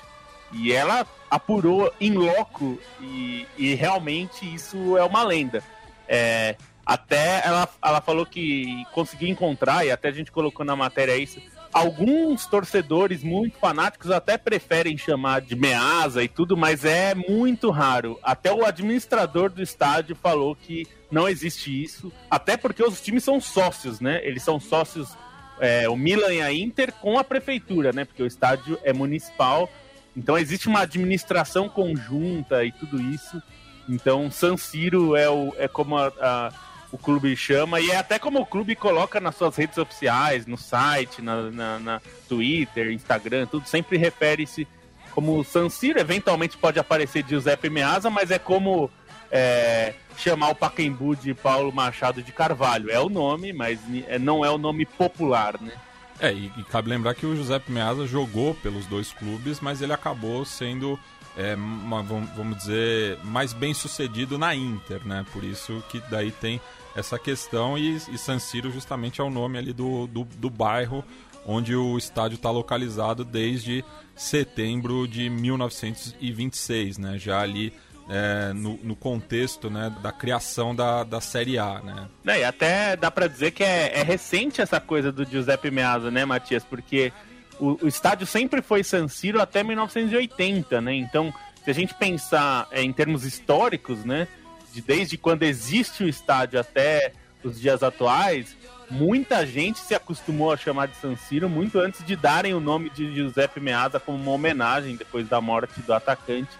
e 0.54 0.72
ela 0.72 1.06
apurou 1.30 1.92
em 2.00 2.14
loco 2.14 2.80
e, 3.02 3.48
e 3.58 3.74
realmente 3.76 4.52
isso 4.54 4.98
é 4.98 5.04
uma 5.04 5.24
lenda. 5.24 5.64
É, 6.08 6.56
até 6.86 7.42
ela, 7.46 7.68
ela 7.82 8.02
falou 8.02 8.26
que 8.26 8.86
conseguiu 8.94 9.28
encontrar, 9.30 9.86
e 9.86 9.92
até 9.92 10.10
a 10.10 10.12
gente 10.12 10.32
colocou 10.32 10.66
na 10.66 10.76
matéria 10.76 11.18
isso, 11.18 11.42
alguns 11.74 12.46
torcedores 12.46 13.24
muito 13.24 13.58
fanáticos 13.58 14.12
até 14.12 14.38
preferem 14.38 14.98
chamar 14.98 15.42
de 15.42 15.56
measa 15.56 16.24
e 16.24 16.28
tudo, 16.28 16.56
mas 16.56 16.86
é 16.86 17.16
muito 17.16 17.70
raro. 17.72 18.20
Até 18.22 18.54
o 18.54 18.66
administrador 18.66 19.50
do 19.50 19.62
estádio 19.62 20.16
falou 20.16 20.56
que 20.56 20.88
não 21.12 21.28
existe 21.28 21.84
isso, 21.84 22.12
até 22.30 22.56
porque 22.56 22.84
os 22.84 23.02
times 23.02 23.24
são 23.24 23.40
sócios, 23.42 24.00
né? 24.00 24.22
Eles 24.24 24.44
são 24.44 24.60
sócios, 24.60 25.16
é, 25.60 25.90
o 25.90 25.96
Milan 25.96 26.34
e 26.34 26.42
a 26.42 26.54
Inter, 26.54 26.94
com 26.94 27.18
a 27.18 27.24
prefeitura, 27.24 27.92
né? 27.92 28.06
Porque 28.06 28.24
o 28.24 28.28
estádio 28.28 28.80
é 28.84 28.94
municipal, 28.94 29.70
então 30.16 30.38
existe 30.38 30.68
uma 30.68 30.82
administração 30.82 31.68
conjunta 31.68 32.64
e 32.64 32.72
tudo 32.72 33.02
isso. 33.02 33.42
Então 33.90 34.32
San 34.32 34.58
Siro 34.58 35.16
é, 35.16 35.30
o, 35.30 35.54
é 35.58 35.68
como 35.68 35.98
a, 35.98 36.08
a 36.22 36.52
o 36.94 36.98
clube 36.98 37.36
chama, 37.36 37.82
e 37.82 37.90
é 37.90 37.98
até 37.98 38.20
como 38.20 38.40
o 38.40 38.46
clube 38.46 38.76
coloca 38.76 39.20
nas 39.20 39.36
suas 39.36 39.56
redes 39.56 39.74
sociais, 39.74 40.46
no 40.46 40.56
site, 40.56 41.24
na, 41.24 41.50
na, 41.50 41.80
na 41.80 42.02
Twitter, 42.30 42.92
Instagram, 42.92 43.48
tudo, 43.48 43.68
sempre 43.68 43.98
refere-se 43.98 44.68
como 45.12 45.44
San 45.44 45.70
Siro, 45.70 46.00
eventualmente 46.00 46.56
pode 46.56 46.78
aparecer 46.78 47.26
Giuseppe 47.28 47.68
Meazza, 47.68 48.12
mas 48.12 48.30
é 48.30 48.38
como 48.38 48.92
é, 49.32 49.96
chamar 50.16 50.50
o 50.50 50.56
Pacaembu 50.56 51.16
de 51.16 51.34
Paulo 51.34 51.74
Machado 51.74 52.22
de 52.22 52.32
Carvalho. 52.32 52.92
É 52.92 53.00
o 53.00 53.10
nome, 53.10 53.54
mas 53.54 53.80
é, 54.08 54.20
não 54.20 54.46
é 54.46 54.52
o 54.52 54.58
nome 54.60 54.86
popular, 54.86 55.60
né? 55.60 55.74
É, 56.20 56.32
e, 56.32 56.52
e 56.58 56.64
cabe 56.64 56.90
lembrar 56.90 57.16
que 57.16 57.26
o 57.26 57.36
Giuseppe 57.36 57.72
Meazza 57.72 58.06
jogou 58.06 58.54
pelos 58.54 58.86
dois 58.86 59.12
clubes, 59.12 59.60
mas 59.60 59.82
ele 59.82 59.94
acabou 59.94 60.46
sendo 60.46 61.00
é, 61.36 61.56
uma, 61.56 62.04
vamos 62.04 62.58
dizer, 62.58 63.18
mais 63.24 63.54
bem 63.54 63.74
sucedido 63.74 64.38
na 64.38 64.56
Inter, 64.56 65.06
né? 65.06 65.26
Por 65.34 65.44
isso 65.44 65.84
que 65.90 66.00
daí 66.10 66.32
tem 66.32 66.62
essa 66.96 67.18
questão 67.18 67.78
e, 67.78 67.96
e 67.96 68.18
San 68.18 68.40
Siro 68.40 68.72
justamente 68.72 69.22
é 69.22 69.24
o 69.24 69.30
nome 69.30 69.58
ali 69.58 69.74
do, 69.74 70.08
do, 70.08 70.24
do 70.24 70.50
bairro 70.50 71.04
onde 71.46 71.76
o 71.76 71.98
estádio 71.98 72.36
está 72.36 72.50
localizado 72.50 73.24
desde 73.24 73.84
setembro 74.16 75.08
de 75.08 75.30
1926, 75.30 76.98
né? 76.98 77.18
Já 77.18 77.42
ali 77.42 77.74
é, 78.10 78.54
no, 78.54 78.78
no, 78.84 78.96
contexto 78.96 79.70
né, 79.70 79.94
da 80.02 80.12
criação 80.12 80.76
da, 80.76 81.04
da 81.04 81.22
Série 81.22 81.58
A, 81.58 81.82
né? 81.82 82.08
É, 82.26 82.40
e 82.40 82.44
até 82.44 82.96
dá 82.96 83.10
para 83.10 83.28
dizer 83.28 83.52
que 83.52 83.64
é, 83.64 84.00
é, 84.00 84.04
recente 84.04 84.62
essa 84.62 84.80
coisa 84.80 85.12
do 85.12 85.26
Giuseppe 85.26 85.72
Meazza, 85.72 86.12
né, 86.12 86.26
Matias? 86.26 86.64
Porque 86.64 87.12
o, 87.60 87.78
o, 87.84 87.88
estádio 87.88 88.28
sempre 88.28 88.62
foi 88.62 88.84
San 88.84 89.08
Siro 89.08 89.42
até 89.42 89.64
1980, 89.64 90.82
né? 90.82 90.94
Então, 90.96 91.34
se 91.64 91.72
a 91.72 91.74
gente 91.74 91.94
pensar 91.94 92.68
é, 92.72 92.84
em 92.84 92.92
termos 92.92 93.24
históricos, 93.26 94.04
né? 94.04 94.28
De 94.74 94.82
desde 94.82 95.18
quando 95.18 95.44
existe 95.44 96.04
o 96.04 96.10
estádio 96.10 96.60
até 96.60 97.14
os 97.44 97.60
dias 97.60 97.84
atuais, 97.84 98.58
muita 98.90 99.46
gente 99.46 99.80
se 99.80 99.94
acostumou 99.94 100.52
a 100.52 100.58
chamar 100.58 100.88
de 100.88 100.96
San 100.98 101.16
Siro 101.16 101.48
muito 101.48 101.80
antes 101.80 102.04
de 102.04 102.16
darem 102.16 102.54
o 102.54 102.60
nome 102.60 102.90
de 102.90 103.14
Giuseppe 103.14 103.60
Meazza 103.60 104.00
como 104.00 104.18
uma 104.18 104.32
homenagem 104.32 104.96
depois 104.96 105.28
da 105.28 105.40
morte 105.40 105.80
do 105.82 105.94
atacante. 105.94 106.52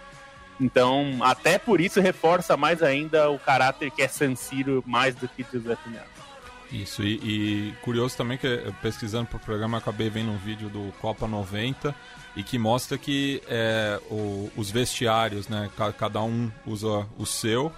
Então, 0.60 1.18
até 1.22 1.58
por 1.58 1.80
isso 1.80 2.00
reforça 2.00 2.56
mais 2.56 2.82
ainda 2.82 3.28
o 3.30 3.38
caráter 3.38 3.90
que 3.90 4.02
é 4.02 4.08
San 4.08 4.36
Siro 4.36 4.84
mais 4.86 5.14
do 5.14 5.26
que 5.26 5.44
Giuseppe 5.50 5.88
Meazza. 5.88 6.14
Isso, 6.70 7.02
e, 7.02 7.20
e 7.22 7.74
curioso 7.82 8.16
também 8.16 8.38
que 8.38 8.72
pesquisando 8.82 9.26
para 9.26 9.36
o 9.36 9.40
programa 9.40 9.78
acabei 9.78 10.10
vendo 10.10 10.30
um 10.30 10.38
vídeo 10.38 10.68
do 10.68 10.92
Copa 11.00 11.26
90 11.26 11.94
e 12.34 12.42
que 12.42 12.58
mostra 12.58 12.98
que 12.98 13.40
é, 13.48 14.00
o, 14.10 14.50
os 14.56 14.70
vestiários, 14.70 15.48
né, 15.48 15.70
cada 15.96 16.20
um 16.22 16.50
usa 16.66 17.06
o 17.16 17.24
seu, 17.24 17.72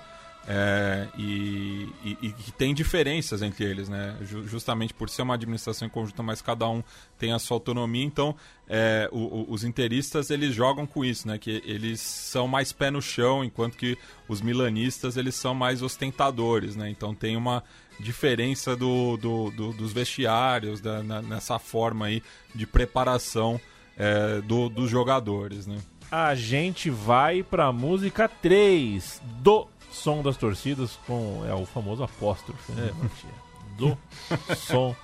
é, 0.49 1.09
e, 1.19 1.89
e, 2.05 2.19
e, 2.23 2.53
tem 2.53 2.73
diferenças 2.73 3.43
entre 3.43 3.65
eles, 3.65 3.89
né? 3.89 4.17
Justamente 4.23 4.95
por 4.95 5.11
ser 5.11 5.23
uma 5.23 5.35
administração 5.35 5.89
em 5.89 5.91
conjunto, 5.91 6.23
mas 6.23 6.41
cada 6.41 6.69
um 6.69 6.85
tem 7.19 7.33
a 7.33 7.39
sua 7.39 7.57
autonomia. 7.57 8.05
Então, 8.05 8.35
é, 8.69 9.09
o, 9.11 9.19
o, 9.19 9.53
os 9.53 9.65
interistas 9.65 10.31
eles 10.31 10.55
jogam 10.55 10.87
com 10.87 11.05
isso, 11.05 11.27
né? 11.27 11.37
Que 11.37 11.63
eles 11.67 12.01
são 12.01 12.47
mais 12.47 12.71
pé 12.73 12.93
no 12.93 13.03
chão, 13.03 13.45
enquanto 13.45 13.77
que 13.77 13.99
os 14.29 14.41
milanistas 14.41 15.17
eles 15.17 15.35
são 15.35 15.53
mais 15.53 15.83
ostentadores, 15.83 16.77
né? 16.77 16.89
Então 16.89 17.13
tem 17.13 17.37
uma 17.37 17.65
diferença 17.99 18.77
do, 18.77 19.17
do, 19.17 19.51
do 19.51 19.73
dos 19.73 19.93
vestiários, 19.93 20.81
da, 20.81 21.03
na, 21.03 21.23
nessa 21.23 21.59
forma 21.59 22.07
aí 22.07 22.23
de 22.55 22.67
preparação 22.67 23.61
é, 23.97 24.41
do, 24.43 24.69
dos 24.69 24.89
jogadores, 24.89 25.67
né? 25.67 25.79
A 26.09 26.37
gente 26.37 26.89
vai 26.89 27.43
para 27.43 27.73
música 27.73 28.29
3 28.29 29.21
do 29.43 29.67
som 29.91 30.23
das 30.23 30.37
torcidas 30.37 30.99
com 31.07 31.45
é 31.47 31.55
o 31.55 31.65
famoso 31.67 32.03
apóstrofe, 32.03 32.73
né, 32.73 32.91
é. 32.91 33.77
Do 33.77 33.99
som 34.57 34.95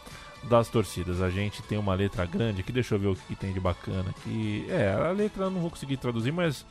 das 0.45 0.69
torcidas. 0.69 1.21
A 1.21 1.31
gente 1.31 1.63
tem 1.63 1.79
uma 1.79 1.95
letra 1.95 2.25
grande 2.27 2.61
aqui, 2.61 2.73
deixa 2.73 2.95
eu 2.95 2.99
ver 2.99 3.09
o 3.09 3.15
que 3.15 3.35
tem 3.35 3.53
de 3.53 3.61
bacana 3.61 4.11
aqui. 4.11 4.67
É, 4.69 4.93
a 4.93 5.11
letra 5.11 5.45
eu 5.45 5.51
não 5.51 5.61
vou 5.61 5.71
conseguir 5.71 5.97
traduzir, 5.97 6.33
mas 6.33 6.67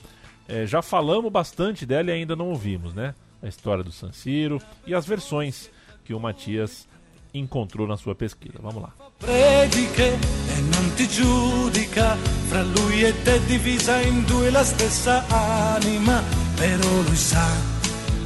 é, 0.47 0.65
já 0.65 0.81
falamos 0.81 1.31
bastante 1.31 1.85
dela 1.85 2.09
e 2.09 2.13
ainda 2.13 2.35
não 2.35 2.49
ouvimos, 2.49 2.93
né? 2.93 3.15
A 3.41 3.47
história 3.47 3.83
do 3.83 3.91
San 3.91 4.11
Siro 4.11 4.59
e 4.85 4.93
as 4.93 5.05
versões 5.05 5.69
que 6.03 6.13
o 6.13 6.19
Matias 6.19 6.87
encontrou 7.33 7.87
na 7.87 7.97
sua 7.97 8.13
pesquisa. 8.13 8.55
Vamos 8.61 8.83
lá. 8.83 8.93
Prediche 9.19 10.17
e 10.57 10.61
non 10.61 10.93
ti 10.95 11.07
giudica, 11.07 12.17
fra 12.49 12.63
lui 12.63 13.03
e 13.03 13.13
te 13.23 13.39
divisa 13.45 14.01
in 14.01 14.25
due 14.25 14.51
la 14.51 14.63
stessa 14.63 15.25
anima, 15.29 16.21
però 16.55 17.01
lui 17.03 17.15
sa 17.15 17.80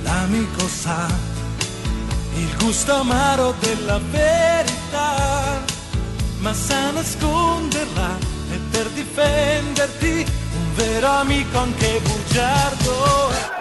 l'amico 0.05 0.67
sa 0.67 1.07
il 2.35 2.57
gusto 2.57 2.93
amaro 2.93 3.55
della 3.59 3.99
verità, 4.11 5.61
ma 6.39 6.53
sa 6.53 6.91
nasconderla 6.91 8.17
e 8.51 8.59
per 8.71 8.89
difenderti, 8.89 10.25
un 10.57 10.75
vero 10.75 11.07
amico 11.07 11.57
anche 11.57 12.01
bugiardo. 12.03 13.55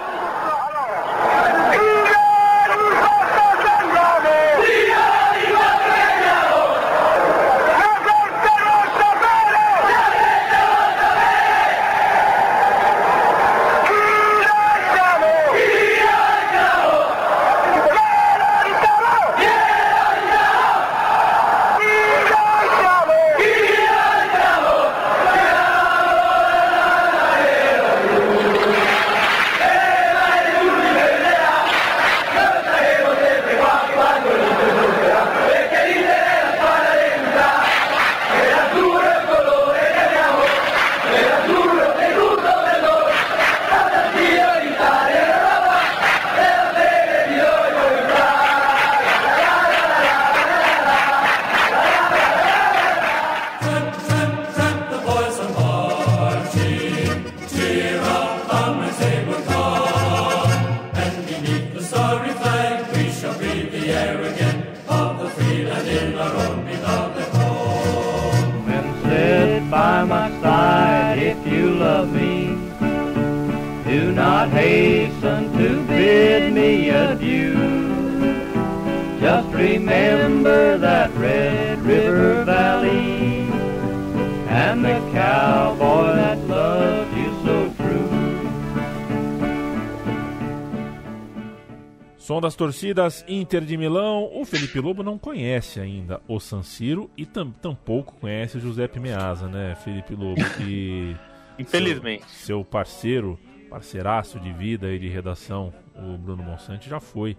Das 92.40 92.54
torcidas 92.54 93.22
Inter 93.28 93.62
de 93.64 93.76
Milão, 93.76 94.30
o 94.32 94.46
Felipe 94.46 94.80
Lobo 94.80 95.02
não 95.02 95.18
conhece 95.18 95.78
ainda 95.78 96.22
o 96.26 96.40
San 96.40 96.62
Siro 96.62 97.10
e 97.18 97.26
tam, 97.26 97.50
tampouco 97.50 98.14
conhece 98.14 98.56
o 98.56 98.60
Giuseppe 98.60 98.98
Meazza, 98.98 99.46
né, 99.46 99.74
Felipe 99.84 100.14
Lobo? 100.14 100.42
Que 100.56 101.14
Infelizmente. 101.58 102.24
Seu, 102.30 102.58
seu, 102.58 102.64
parceiro, 102.64 103.38
parceiraço 103.68 104.40
de 104.40 104.52
vida 104.54 104.90
e 104.90 104.98
de 104.98 105.08
redação, 105.08 105.72
o 105.94 106.16
Bruno 106.16 106.42
Monsanto, 106.42 106.88
já 106.88 106.98
foi 106.98 107.36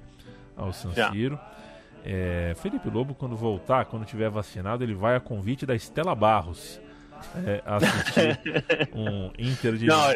ao 0.56 0.72
San 0.72 0.94
Siro. 1.12 1.40
É, 2.04 2.54
Felipe 2.62 2.88
Lobo, 2.88 3.16
quando 3.16 3.36
voltar, 3.36 3.86
quando 3.86 4.06
tiver 4.06 4.30
vacinado, 4.30 4.84
ele 4.84 4.94
vai 4.94 5.16
a 5.16 5.20
convite 5.20 5.66
da 5.66 5.74
Estela 5.74 6.14
Barros 6.14 6.80
é, 7.44 7.64
assistir 7.66 8.40
um 8.94 9.32
Inter 9.40 9.76
de. 9.78 9.88
Não, 9.88 10.16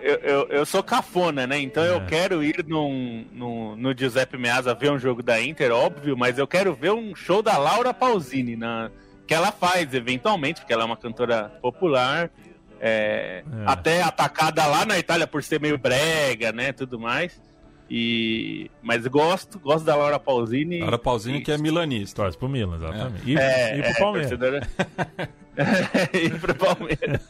eu, 0.00 0.14
eu, 0.16 0.48
eu, 0.48 0.66
sou 0.66 0.82
cafona, 0.82 1.46
né? 1.46 1.58
Então 1.58 1.82
é. 1.82 1.94
eu 1.94 2.06
quero 2.06 2.42
ir 2.42 2.64
num, 2.66 3.24
num, 3.32 3.76
no 3.76 3.96
Giuseppe 3.96 4.36
Meazza 4.36 4.74
ver 4.74 4.90
um 4.90 4.98
jogo 4.98 5.22
da 5.22 5.40
Inter, 5.40 5.72
óbvio, 5.72 6.16
mas 6.16 6.38
eu 6.38 6.46
quero 6.46 6.74
ver 6.74 6.92
um 6.92 7.14
show 7.14 7.42
da 7.42 7.56
Laura 7.56 7.92
Pausini, 7.94 8.56
na, 8.56 8.90
que 9.26 9.34
ela 9.34 9.52
faz 9.52 9.92
eventualmente, 9.94 10.60
porque 10.60 10.72
ela 10.72 10.82
é 10.82 10.86
uma 10.86 10.96
cantora 10.96 11.48
popular. 11.60 12.30
É, 12.80 13.44
é. 13.44 13.44
Até 13.64 14.02
atacada 14.02 14.66
lá 14.66 14.84
na 14.84 14.98
Itália 14.98 15.26
por 15.26 15.42
ser 15.42 15.60
meio 15.60 15.78
brega, 15.78 16.50
né? 16.52 16.72
Tudo 16.72 16.98
mais. 16.98 17.40
E... 17.94 18.70
Mas 18.80 19.06
gosto, 19.06 19.58
gosto 19.58 19.84
da 19.84 19.94
Laura 19.94 20.18
Pausini. 20.18 20.80
Laura 20.80 20.98
Pausini 20.98 21.38
e... 21.38 21.40
que 21.42 21.52
é 21.52 21.58
milanista. 21.58 22.22
Torce 22.22 22.38
pro 22.38 22.48
Milan, 22.48 22.76
exatamente. 22.76 23.30
É. 23.30 23.34
E, 23.34 23.36
é, 23.36 23.78
e 23.78 23.82
pro 23.82 23.90
é, 23.90 23.94
Palmeiras. 23.98 24.30
Torcedora... 24.30 24.68
e 26.14 26.30
pro 26.30 26.54
Palmeiras. 26.54 27.20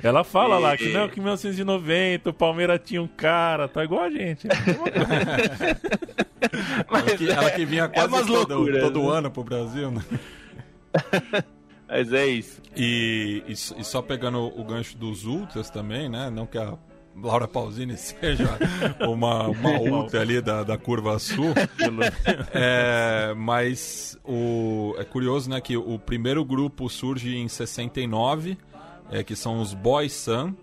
Ela 0.00 0.22
fala 0.22 0.60
e... 0.60 0.62
lá 0.62 0.76
que 0.76 0.88
não, 0.90 1.08
que 1.08 1.18
em 1.18 1.22
1990 1.24 2.30
o 2.30 2.32
Palmeiras 2.32 2.80
tinha 2.84 3.02
um 3.02 3.08
cara, 3.08 3.66
tá 3.66 3.82
igual 3.82 4.02
a 4.02 4.10
gente. 4.10 4.46
Mas, 6.88 7.08
ela, 7.08 7.16
que, 7.16 7.28
ela 7.28 7.50
que 7.50 7.64
vinha 7.64 7.84
é 7.86 7.88
quase 7.88 8.14
é 8.14 8.18
todo, 8.18 8.54
loucuras, 8.54 8.82
todo 8.84 9.02
né? 9.02 9.18
ano 9.18 9.30
pro 9.32 9.42
Brasil, 9.42 9.90
né? 9.90 10.04
Mas 11.88 12.12
é 12.12 12.26
isso. 12.28 12.62
E, 12.76 13.42
e, 13.48 13.52
e, 13.52 13.84
só 13.84 14.00
pegando 14.00 14.38
o 14.38 14.62
gancho 14.62 14.96
dos 14.96 15.24
Ultras 15.24 15.68
também, 15.68 16.08
né? 16.08 16.30
Não 16.30 16.46
que 16.46 16.58
a 16.58 16.78
Laura 17.22 17.48
Pausini 17.48 17.96
seja 17.98 18.58
uma, 19.00 19.48
uma 19.48 19.80
ultra 19.80 20.20
ali 20.20 20.40
da, 20.40 20.62
da 20.62 20.78
curva 20.78 21.18
sul. 21.18 21.54
é, 22.52 23.34
mas 23.36 24.18
o, 24.24 24.94
é 24.98 25.04
curioso 25.04 25.50
né, 25.50 25.60
que 25.60 25.76
o 25.76 25.98
primeiro 25.98 26.44
grupo 26.44 26.88
surge 26.88 27.36
em 27.36 27.48
69, 27.48 28.58
é, 29.10 29.22
que 29.22 29.34
são 29.34 29.60
os 29.60 29.74
Boys 29.74 30.12
Sun. 30.12 30.54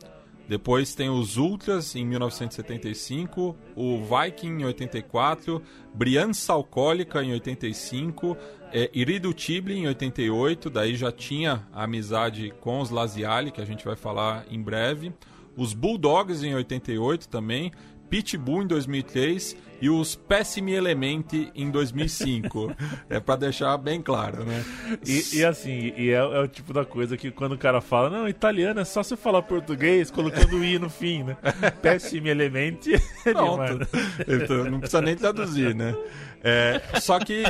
Depois 0.48 0.94
tem 0.94 1.10
os 1.10 1.38
Ultras 1.38 1.96
em 1.96 2.06
1975, 2.06 3.56
o 3.76 4.00
Viking 4.04 4.60
em 4.60 4.66
84, 4.66 5.60
Briança 5.92 6.54
Alcoólica 6.54 7.24
em 7.24 7.32
85, 7.32 8.38
é, 8.72 8.88
Irido 8.94 9.34
Tibli 9.34 9.80
em 9.80 9.88
88, 9.88 10.70
daí 10.70 10.96
já 10.96 11.12
tinha 11.12 11.66
a 11.74 11.86
amizade 11.86 12.54
com 12.62 12.80
os 12.80 12.92
Laziali, 12.92 13.50
que 13.50 13.60
a 13.60 13.66
gente 13.66 13.84
vai 13.84 13.96
falar 13.96 14.46
em 14.48 14.62
breve 14.62 15.12
os 15.56 15.74
Bulldogs 15.74 16.44
em 16.44 16.54
88 16.54 17.28
também, 17.28 17.72
Pitbull 18.10 18.64
em 18.64 18.68
2003 18.68 19.58
e 19.82 19.90
os 19.90 20.16
Pessimi 20.16 20.74
Elementi 20.74 21.52
em 21.56 21.70
2005. 21.70 22.74
é 23.10 23.20
para 23.20 23.36
deixar 23.36 23.78
bem 23.78 24.02
claro, 24.02 24.46
né? 24.46 24.64
E, 25.06 25.38
e 25.38 25.46
assim, 25.46 25.94
e 25.98 26.10
é, 26.10 26.16
é, 26.16 26.40
o 26.40 26.48
tipo 26.48 26.72
da 26.72 26.86
coisa 26.86 27.18
que 27.18 27.32
quando 27.32 27.54
o 27.54 27.58
cara 27.58 27.82
fala, 27.82 28.10
não, 28.10 28.28
italiano 28.28 28.80
é 28.80 28.86
só 28.86 29.04
você 29.04 29.18
falar 29.18 29.42
português 29.42 30.10
colocando 30.10 30.64
i 30.64 30.80
no 30.80 30.90
fim, 30.90 31.24
né? 31.24 31.38
Pessimi 31.82 32.30
Elementi. 32.30 32.96
É 33.26 33.34
Pronto. 33.34 33.88
então, 34.28 34.66
não 34.66 34.80
precisa 34.80 35.02
nem 35.02 35.16
traduzir, 35.16 35.76
né? 35.76 35.96
É, 36.44 36.80
só 37.02 37.20
que 37.20 37.44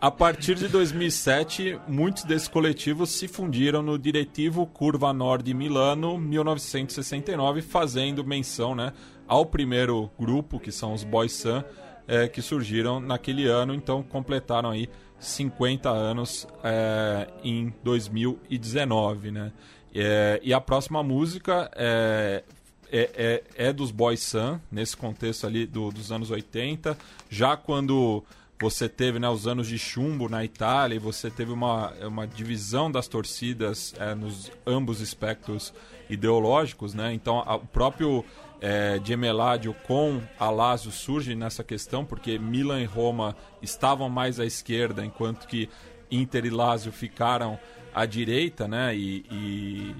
a 0.00 0.10
partir 0.10 0.54
de 0.54 0.66
2007, 0.66 1.78
muitos 1.86 2.24
desses 2.24 2.48
coletivos 2.48 3.10
se 3.10 3.28
fundiram 3.28 3.82
no 3.82 3.98
Diretivo 3.98 4.66
Curva 4.66 5.12
Nord 5.12 5.52
Milano 5.52 6.16
1969, 6.16 7.60
fazendo 7.60 8.24
menção 8.24 8.74
né, 8.74 8.94
ao 9.28 9.44
primeiro 9.44 10.10
grupo, 10.18 10.58
que 10.58 10.72
são 10.72 10.94
os 10.94 11.04
Boys 11.04 11.32
Sun, 11.32 11.62
é, 12.08 12.26
que 12.26 12.40
surgiram 12.40 12.98
naquele 12.98 13.46
ano, 13.46 13.74
então 13.74 14.02
completaram 14.02 14.70
aí 14.70 14.88
50 15.18 15.90
anos 15.90 16.48
é, 16.64 17.28
em 17.44 17.70
2019. 17.84 19.30
Né? 19.30 19.52
É, 19.94 20.40
e 20.42 20.54
a 20.54 20.62
próxima 20.62 21.02
música 21.02 21.70
é, 21.76 22.42
é, 22.90 23.42
é, 23.54 23.68
é 23.68 23.72
dos 23.72 23.90
Boys 23.90 24.22
Sun, 24.22 24.58
nesse 24.72 24.96
contexto 24.96 25.46
ali 25.46 25.66
do, 25.66 25.90
dos 25.90 26.10
anos 26.10 26.30
80, 26.30 26.96
já 27.28 27.54
quando 27.54 28.24
você 28.60 28.90
teve 28.90 29.18
né, 29.18 29.28
os 29.28 29.46
anos 29.46 29.66
de 29.66 29.78
chumbo 29.78 30.28
na 30.28 30.44
Itália 30.44 30.96
e 30.96 30.98
você 30.98 31.30
teve 31.30 31.50
uma, 31.50 31.92
uma 32.06 32.26
divisão 32.26 32.90
das 32.90 33.08
torcidas 33.08 33.94
é, 33.98 34.14
nos 34.14 34.52
ambos 34.66 35.00
espectros 35.00 35.72
ideológicos, 36.10 36.92
né? 36.92 37.14
Então 37.14 37.42
a, 37.46 37.54
o 37.54 37.66
próprio 37.66 38.22
é, 38.60 39.00
Gemeládio 39.02 39.74
com 39.86 40.20
Alásio 40.38 40.90
surge 40.90 41.34
nessa 41.34 41.64
questão 41.64 42.04
porque 42.04 42.38
Milan 42.38 42.82
e 42.82 42.84
Roma 42.84 43.34
estavam 43.62 44.10
mais 44.10 44.38
à 44.38 44.44
esquerda 44.44 45.02
enquanto 45.02 45.46
que 45.46 45.66
Inter 46.10 46.44
e 46.44 46.50
Lazio 46.50 46.92
ficaram 46.92 47.58
à 47.94 48.04
direita, 48.04 48.68
né? 48.68 48.94
E, 48.94 49.24
e, 49.30 49.96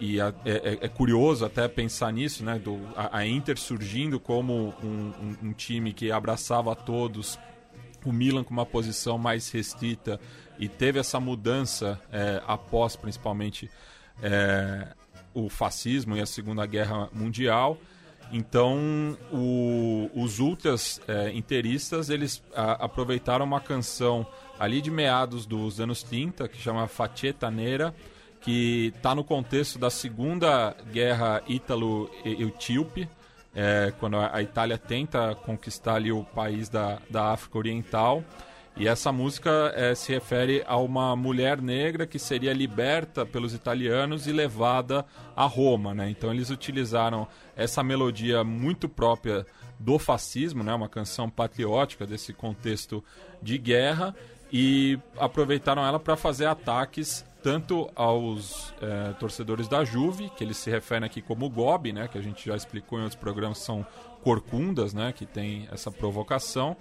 e 0.00 0.20
é, 0.20 0.34
é, 0.44 0.78
é, 0.80 0.88
curioso 0.88 1.44
até 1.44 1.68
pensar 1.68 2.12
nisso, 2.12 2.42
né? 2.42 2.58
Do, 2.58 2.80
a, 2.96 3.18
a 3.18 3.26
Inter 3.26 3.56
surgindo 3.56 4.18
como 4.18 4.74
um, 4.82 5.12
um, 5.22 5.36
um 5.44 5.52
time 5.52 5.92
que 5.92 6.10
abraçava 6.10 6.74
todos 6.74 7.38
o 8.08 8.12
Milan 8.12 8.42
com 8.42 8.52
uma 8.52 8.64
posição 8.64 9.18
mais 9.18 9.50
restrita 9.50 10.18
e 10.58 10.68
teve 10.68 10.98
essa 10.98 11.20
mudança 11.20 12.00
é, 12.12 12.42
após 12.46 12.96
principalmente 12.96 13.70
é, 14.22 14.88
o 15.34 15.48
fascismo 15.48 16.16
e 16.16 16.20
a 16.20 16.26
Segunda 16.26 16.64
Guerra 16.66 17.08
Mundial. 17.12 17.78
Então, 18.32 19.18
o, 19.32 20.08
os 20.14 20.38
ultras 20.38 21.00
é, 21.08 21.30
interistas, 21.32 22.10
eles 22.10 22.42
a, 22.54 22.84
aproveitaram 22.84 23.44
uma 23.44 23.60
canção 23.60 24.26
ali 24.58 24.80
de 24.80 24.90
meados 24.90 25.46
dos 25.46 25.80
anos 25.80 26.02
30, 26.02 26.46
que 26.48 26.58
chama 26.58 26.86
Faceta 26.86 27.50
Nera, 27.50 27.94
que 28.40 28.92
está 28.94 29.14
no 29.14 29.24
contexto 29.24 29.78
da 29.78 29.90
Segunda 29.90 30.76
Guerra 30.92 31.42
Ítalo-Etíope, 31.48 33.08
é, 33.54 33.92
quando 33.98 34.16
a 34.16 34.42
Itália 34.42 34.78
tenta 34.78 35.34
conquistar 35.34 35.94
ali 35.94 36.12
o 36.12 36.24
país 36.24 36.68
da, 36.68 36.98
da 37.08 37.32
África 37.32 37.58
Oriental. 37.58 38.22
E 38.76 38.86
essa 38.88 39.12
música 39.12 39.72
é, 39.74 39.94
se 39.94 40.12
refere 40.12 40.64
a 40.66 40.76
uma 40.76 41.14
mulher 41.16 41.60
negra 41.60 42.06
que 42.06 42.18
seria 42.18 42.52
liberta 42.52 43.26
pelos 43.26 43.52
italianos 43.52 44.26
e 44.26 44.32
levada 44.32 45.04
a 45.36 45.44
Roma. 45.44 45.92
Né? 45.92 46.10
Então 46.10 46.32
eles 46.32 46.50
utilizaram 46.50 47.26
essa 47.56 47.82
melodia 47.82 48.42
muito 48.44 48.88
própria 48.88 49.44
do 49.78 49.98
fascismo, 49.98 50.62
né? 50.62 50.72
uma 50.72 50.88
canção 50.88 51.28
patriótica 51.28 52.06
desse 52.06 52.32
contexto 52.32 53.04
de 53.42 53.58
guerra, 53.58 54.14
e 54.52 54.98
aproveitaram 55.18 55.84
ela 55.84 55.98
para 55.98 56.16
fazer 56.16 56.46
ataques 56.46 57.24
tanto 57.42 57.90
aos 57.94 58.74
é, 58.80 59.12
torcedores 59.14 59.68
da 59.68 59.84
Juve, 59.84 60.30
que 60.36 60.44
eles 60.44 60.56
se 60.56 60.70
referem 60.70 61.06
aqui 61.06 61.22
como 61.22 61.48
Gobi, 61.48 61.92
né, 61.92 62.08
que 62.08 62.18
a 62.18 62.20
gente 62.20 62.46
já 62.46 62.56
explicou 62.56 62.98
em 62.98 63.02
outros 63.02 63.20
programas, 63.20 63.58
são 63.58 63.86
corcundas, 64.22 64.92
né, 64.92 65.12
que 65.12 65.24
tem 65.24 65.66
essa 65.72 65.90
provocação, 65.90 66.76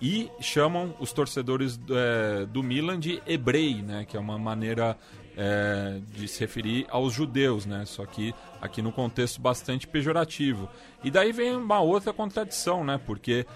e 0.00 0.30
chamam 0.40 0.94
os 1.00 1.12
torcedores 1.12 1.78
é, 1.90 2.46
do 2.46 2.62
Milan 2.62 2.98
de 2.98 3.22
hebrei, 3.26 3.82
né, 3.82 4.04
que 4.04 4.16
é 4.16 4.20
uma 4.20 4.38
maneira 4.38 4.96
é, 5.36 6.00
de 6.12 6.28
se 6.28 6.40
referir 6.40 6.86
aos 6.90 7.12
judeus, 7.12 7.66
né, 7.66 7.84
só 7.84 8.06
que 8.06 8.34
aqui 8.60 8.80
no 8.80 8.92
contexto 8.92 9.40
bastante 9.40 9.86
pejorativo. 9.86 10.68
E 11.02 11.10
daí 11.10 11.32
vem 11.32 11.56
uma 11.56 11.80
outra 11.80 12.12
contradição, 12.12 12.84
né, 12.84 13.00
porque 13.04 13.46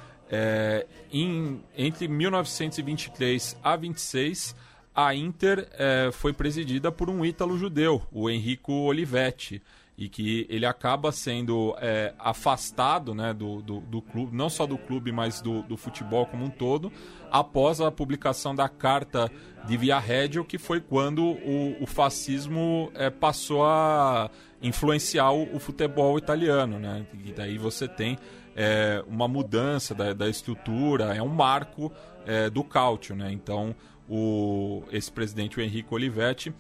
em, 1.11 1.65
entre 1.75 2.07
1923 2.07 3.57
a 3.63 3.75
26 3.77 4.55
a 4.99 5.15
Inter 5.15 5.69
é, 5.79 6.11
foi 6.11 6.33
presidida 6.33 6.91
por 6.91 7.09
um 7.09 7.25
ítalo-judeu, 7.25 8.03
o 8.11 8.29
Enrico 8.29 8.73
Olivetti, 8.73 9.63
e 9.97 10.09
que 10.09 10.45
ele 10.51 10.67
acaba 10.67 11.13
sendo 11.13 11.73
é, 11.79 12.13
afastado 12.19 13.15
né, 13.15 13.33
do, 13.33 13.63
do, 13.63 13.79
do, 13.79 14.03
clube, 14.03 14.35
não 14.35 14.51
só 14.51 14.67
do 14.67 14.77
clube, 14.77 15.13
mas 15.13 15.41
do, 15.41 15.63
do, 15.63 15.77
futebol 15.77 16.27
como 16.27 16.47
um 16.47 16.51
todo, 16.51 16.93
após 17.31 17.81
a 17.81 17.93
publicação 17.93 18.57
da 18.57 18.69
Carta 18.69 19.31
de 19.69 19.77
Via 19.77 20.01
Reggio, 20.01 20.45
que 20.45 20.59
foi 20.59 20.81
quando 20.81 21.23
o, 21.23 21.77
o 21.81 21.87
fascismo 21.87 22.91
é, 22.97 23.09
passou 23.09 23.65
a 23.65 24.29
influenciar 24.61 25.31
o, 25.31 25.55
o, 25.55 25.61
futebol 25.61 26.19
italiano. 26.19 26.77
Né? 26.77 27.07
E 27.25 27.31
daí 27.31 27.57
você 27.57 27.87
tem 27.87 28.19
uma 29.07 29.29
mudança 29.29 29.95
da, 29.95 30.13
da, 30.13 30.29
estrutura, 30.29 31.15
é 31.15 31.23
um 31.23 31.29
marco 31.29 31.93
do 32.53 32.65
cálcio. 32.65 33.15
Né? 33.15 33.31
Então, 33.31 33.73
o, 34.09 34.83
esse 34.91 35.11
presidente, 35.11 35.59
o 35.59 35.63
Henrique 35.63 35.93
Olivetti, 35.93 36.53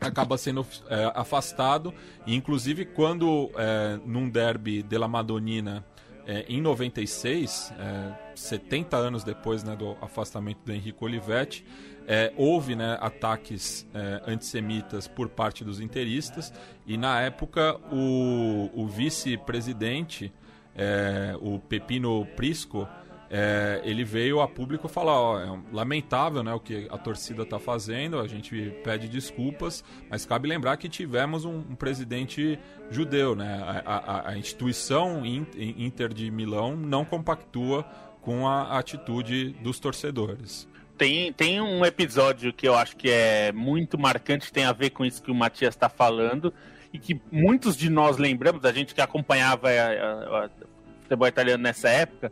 acaba 0.00 0.36
sendo 0.36 0.66
é, 0.88 1.12
afastado. 1.14 1.94
E, 2.26 2.34
inclusive, 2.34 2.84
quando 2.84 3.50
é, 3.56 3.98
num 4.04 4.28
derby 4.28 4.82
de 4.82 4.98
La 4.98 5.08
Madonnina, 5.08 5.84
é, 6.26 6.44
em 6.48 6.60
96, 6.60 7.72
é, 7.78 8.32
70 8.34 8.96
anos 8.96 9.24
depois 9.24 9.64
né, 9.64 9.74
do 9.74 9.96
afastamento 10.00 10.58
do 10.64 10.72
Henrique 10.72 11.02
Olivetti, 11.02 11.64
é, 12.06 12.32
houve 12.36 12.74
né, 12.74 12.96
ataques 13.00 13.86
é, 13.94 14.22
antissemitas 14.26 15.06
por 15.08 15.28
parte 15.28 15.64
dos 15.64 15.80
interistas. 15.80 16.52
E, 16.86 16.96
na 16.96 17.20
época, 17.20 17.76
o, 17.92 18.70
o 18.74 18.86
vice-presidente, 18.86 20.32
é, 20.74 21.36
o 21.40 21.58
Pepino 21.58 22.26
Prisco, 22.36 22.88
é, 23.34 23.80
ele 23.82 24.04
veio 24.04 24.42
a 24.42 24.46
público 24.46 24.88
falar, 24.88 25.18
ó, 25.18 25.40
é 25.40 25.58
lamentável 25.72 26.42
né, 26.42 26.52
o 26.52 26.60
que 26.60 26.86
a 26.90 26.98
torcida 26.98 27.44
está 27.44 27.58
fazendo, 27.58 28.20
a 28.20 28.28
gente 28.28 28.70
pede 28.84 29.08
desculpas, 29.08 29.82
mas 30.10 30.26
cabe 30.26 30.46
lembrar 30.46 30.76
que 30.76 30.86
tivemos 30.86 31.46
um, 31.46 31.60
um 31.60 31.74
presidente 31.74 32.58
judeu, 32.90 33.34
né? 33.34 33.82
A, 33.86 33.96
a, 33.96 34.28
a, 34.32 34.36
instituição 34.36 35.24
Inter 35.24 36.12
de 36.12 36.30
Milão 36.30 36.76
não 36.76 37.06
compactua 37.06 37.84
com 38.20 38.46
a 38.46 38.78
atitude 38.78 39.56
dos 39.62 39.80
torcedores. 39.80 40.68
Tem, 40.98 41.32
tem 41.32 41.58
um 41.58 41.86
episódio 41.86 42.52
que 42.52 42.68
eu 42.68 42.74
acho 42.74 42.94
que 42.98 43.08
é 43.10 43.50
muito 43.50 43.98
marcante, 43.98 44.52
tem 44.52 44.64
a 44.64 44.72
ver 44.72 44.90
com 44.90 45.06
isso 45.06 45.22
que 45.22 45.30
o 45.30 45.34
Matias 45.34 45.74
está 45.74 45.88
falando, 45.88 46.52
e 46.92 46.98
que 46.98 47.18
muitos 47.30 47.78
de 47.78 47.88
nós 47.88 48.18
lembramos, 48.18 48.62
a 48.66 48.72
gente 48.72 48.94
que 48.94 49.00
acompanhava 49.00 49.68
o 49.68 51.02
futebol 51.02 51.26
italiano 51.26 51.62
nessa 51.62 51.88
época, 51.88 52.30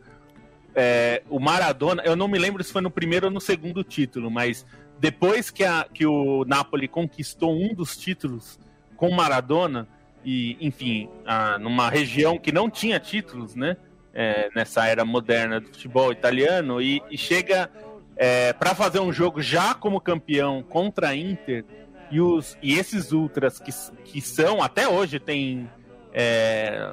é, 0.82 1.22
o 1.28 1.38
Maradona, 1.38 2.02
eu 2.06 2.16
não 2.16 2.26
me 2.26 2.38
lembro 2.38 2.64
se 2.64 2.72
foi 2.72 2.80
no 2.80 2.90
primeiro 2.90 3.26
ou 3.26 3.32
no 3.32 3.38
segundo 3.38 3.84
título, 3.84 4.30
mas 4.30 4.64
depois 4.98 5.50
que, 5.50 5.62
a, 5.62 5.86
que 5.92 6.06
o 6.06 6.42
Napoli 6.46 6.88
conquistou 6.88 7.54
um 7.54 7.74
dos 7.74 7.98
títulos 7.98 8.58
com 8.96 9.10
Maradona, 9.10 9.86
e 10.24 10.56
enfim, 10.58 11.06
a, 11.26 11.58
numa 11.58 11.90
região 11.90 12.38
que 12.38 12.50
não 12.50 12.70
tinha 12.70 12.98
títulos, 12.98 13.54
né? 13.54 13.76
É, 14.14 14.48
nessa 14.56 14.86
era 14.86 15.04
moderna 15.04 15.60
do 15.60 15.66
futebol 15.68 16.10
italiano, 16.12 16.80
e, 16.80 17.02
e 17.10 17.18
chega 17.18 17.70
é, 18.16 18.54
para 18.54 18.74
fazer 18.74 19.00
um 19.00 19.12
jogo 19.12 19.42
já 19.42 19.74
como 19.74 20.00
campeão 20.00 20.62
contra 20.62 21.10
a 21.10 21.14
Inter, 21.14 21.62
e, 22.10 22.22
os, 22.22 22.56
e 22.62 22.78
esses 22.78 23.12
ultras 23.12 23.58
que, 23.58 23.70
que 24.02 24.20
são, 24.22 24.62
até 24.62 24.88
hoje, 24.88 25.20
tem 25.20 25.70
é, 26.10 26.90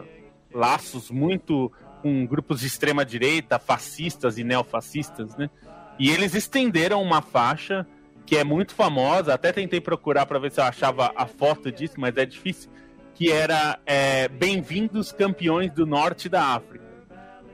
laços 0.53 1.09
muito 1.09 1.71
com 2.01 2.25
grupos 2.25 2.61
de 2.61 2.67
extrema 2.67 3.05
direita, 3.05 3.59
fascistas 3.59 4.37
e 4.37 4.43
neofascistas, 4.43 5.35
né? 5.35 5.49
E 5.99 6.09
eles 6.11 6.35
estenderam 6.35 7.01
uma 7.01 7.21
faixa 7.21 7.85
que 8.25 8.35
é 8.35 8.43
muito 8.43 8.75
famosa, 8.75 9.33
até 9.33 9.53
tentei 9.53 9.79
procurar 9.79 10.25
para 10.25 10.37
ver 10.37 10.51
se 10.51 10.59
eu 10.59 10.65
achava 10.65 11.13
a 11.15 11.25
foto 11.25 11.71
disso, 11.71 11.95
mas 11.97 12.17
é 12.17 12.25
difícil, 12.25 12.69
que 13.15 13.31
era 13.31 13.79
é, 13.85 14.27
Bem-vindos 14.27 15.11
Campeões 15.11 15.71
do 15.71 15.85
Norte 15.85 16.27
da 16.27 16.43
África. 16.43 16.85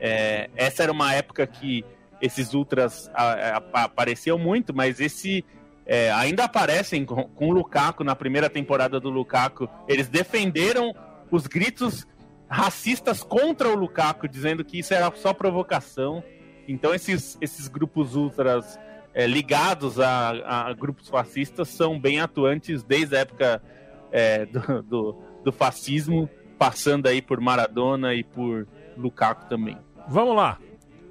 É, 0.00 0.50
essa 0.56 0.82
era 0.82 0.92
uma 0.92 1.14
época 1.14 1.46
que 1.46 1.84
esses 2.20 2.54
ultras 2.54 3.08
a, 3.14 3.58
a, 3.72 3.84
apareciam 3.84 4.36
muito, 4.36 4.74
mas 4.74 5.00
esse 5.00 5.44
é, 5.86 6.10
ainda 6.12 6.44
aparecem 6.44 7.04
com, 7.04 7.24
com 7.24 7.48
o 7.48 7.52
Lukaku 7.52 8.02
na 8.02 8.16
primeira 8.16 8.50
temporada 8.50 8.98
do 8.98 9.10
Lukaku. 9.10 9.68
Eles 9.86 10.08
defenderam 10.08 10.94
os 11.30 11.46
gritos 11.46 12.06
racistas 12.48 13.22
contra 13.22 13.68
o 13.68 13.74
Lukaku, 13.74 14.28
dizendo 14.28 14.64
que 14.64 14.78
isso 14.78 14.94
era 14.94 15.10
só 15.14 15.32
provocação. 15.32 16.22
Então 16.66 16.94
esses, 16.94 17.36
esses 17.40 17.68
grupos 17.68 18.14
ultras 18.14 18.78
é, 19.12 19.26
ligados 19.26 20.00
a, 20.00 20.68
a, 20.68 20.72
grupos 20.72 21.08
fascistas 21.08 21.68
são 21.68 21.98
bem 21.98 22.20
atuantes 22.20 22.82
desde 22.82 23.16
a 23.16 23.20
época 23.20 23.62
é, 24.10 24.44
do, 24.46 24.82
do, 24.82 25.16
do, 25.44 25.52
fascismo, 25.52 26.28
passando 26.58 27.06
aí 27.06 27.22
por 27.22 27.40
Maradona 27.40 28.14
e 28.14 28.24
por 28.24 28.66
Lukaku 28.96 29.46
também. 29.48 29.78
Vamos 30.08 30.36
lá. 30.36 30.58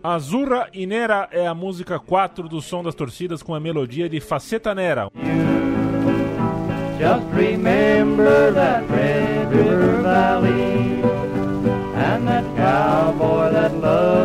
Azurra 0.03 0.67
e 0.73 0.85
Nera 0.85 1.29
é 1.31 1.47
a 1.47 1.53
música 1.53 1.97
4 1.97 2.49
do 2.49 2.61
Som 2.61 2.83
das 2.83 2.93
Torcidas 2.93 3.41
com 3.41 3.55
a 3.55 3.59
melodia 3.59 4.09
de 4.09 4.19
Faceta 4.19 4.75
Nera. 4.75 5.09
Just 6.99 7.25
remember 7.33 8.53
that 8.53 8.85
Red 8.89 9.49
River 9.49 10.01
Valley 10.01 10.52
that 12.25 12.55
cowboy 12.55 13.51
that 13.51 13.73
loved 13.81 14.22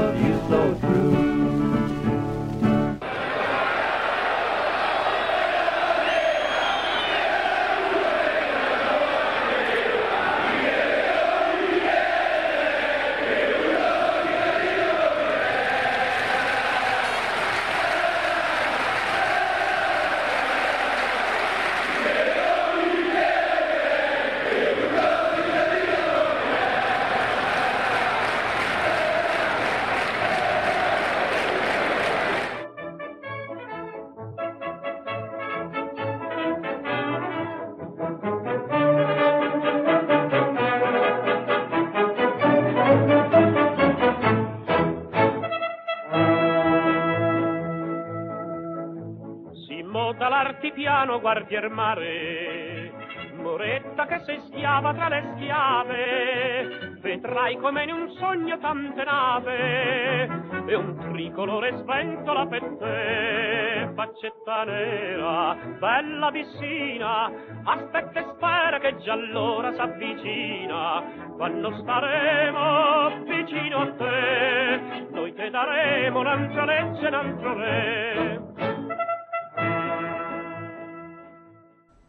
l'artipiano 51.08 51.20
guardi 51.20 51.54
il 51.54 51.70
mare, 51.70 52.92
Moretta 53.36 54.04
che 54.06 54.20
sei 54.24 54.40
schiava 54.48 54.92
tra 54.92 55.08
le 55.08 55.32
schiave, 55.34 56.96
vedrai 57.00 57.56
come 57.56 57.84
in 57.84 57.92
un 57.92 58.10
sogno 58.18 58.58
tante 58.58 59.04
nave, 59.04 60.28
e 60.66 60.74
un 60.74 60.96
tricolore 61.12 61.76
sventola 61.78 62.46
per 62.46 62.62
te, 62.78 63.90
faccetta 63.94 64.64
nera, 64.64 65.56
bella 65.78 66.30
vicina, 66.30 67.30
aspetta 67.64 68.20
e 68.20 68.26
spera 68.34 68.78
che 68.78 68.96
già 68.98 69.12
allora 69.14 69.72
s'avvicina, 69.72 71.02
quando 71.36 71.72
staremo 71.80 73.24
vicino 73.24 73.80
a 73.80 73.92
te, 73.92 75.06
noi 75.10 75.32
te 75.32 75.48
daremo 75.48 76.20
un'altra 76.20 76.64
legge, 76.64 77.06
un 77.06 77.56
re. 77.56 78.77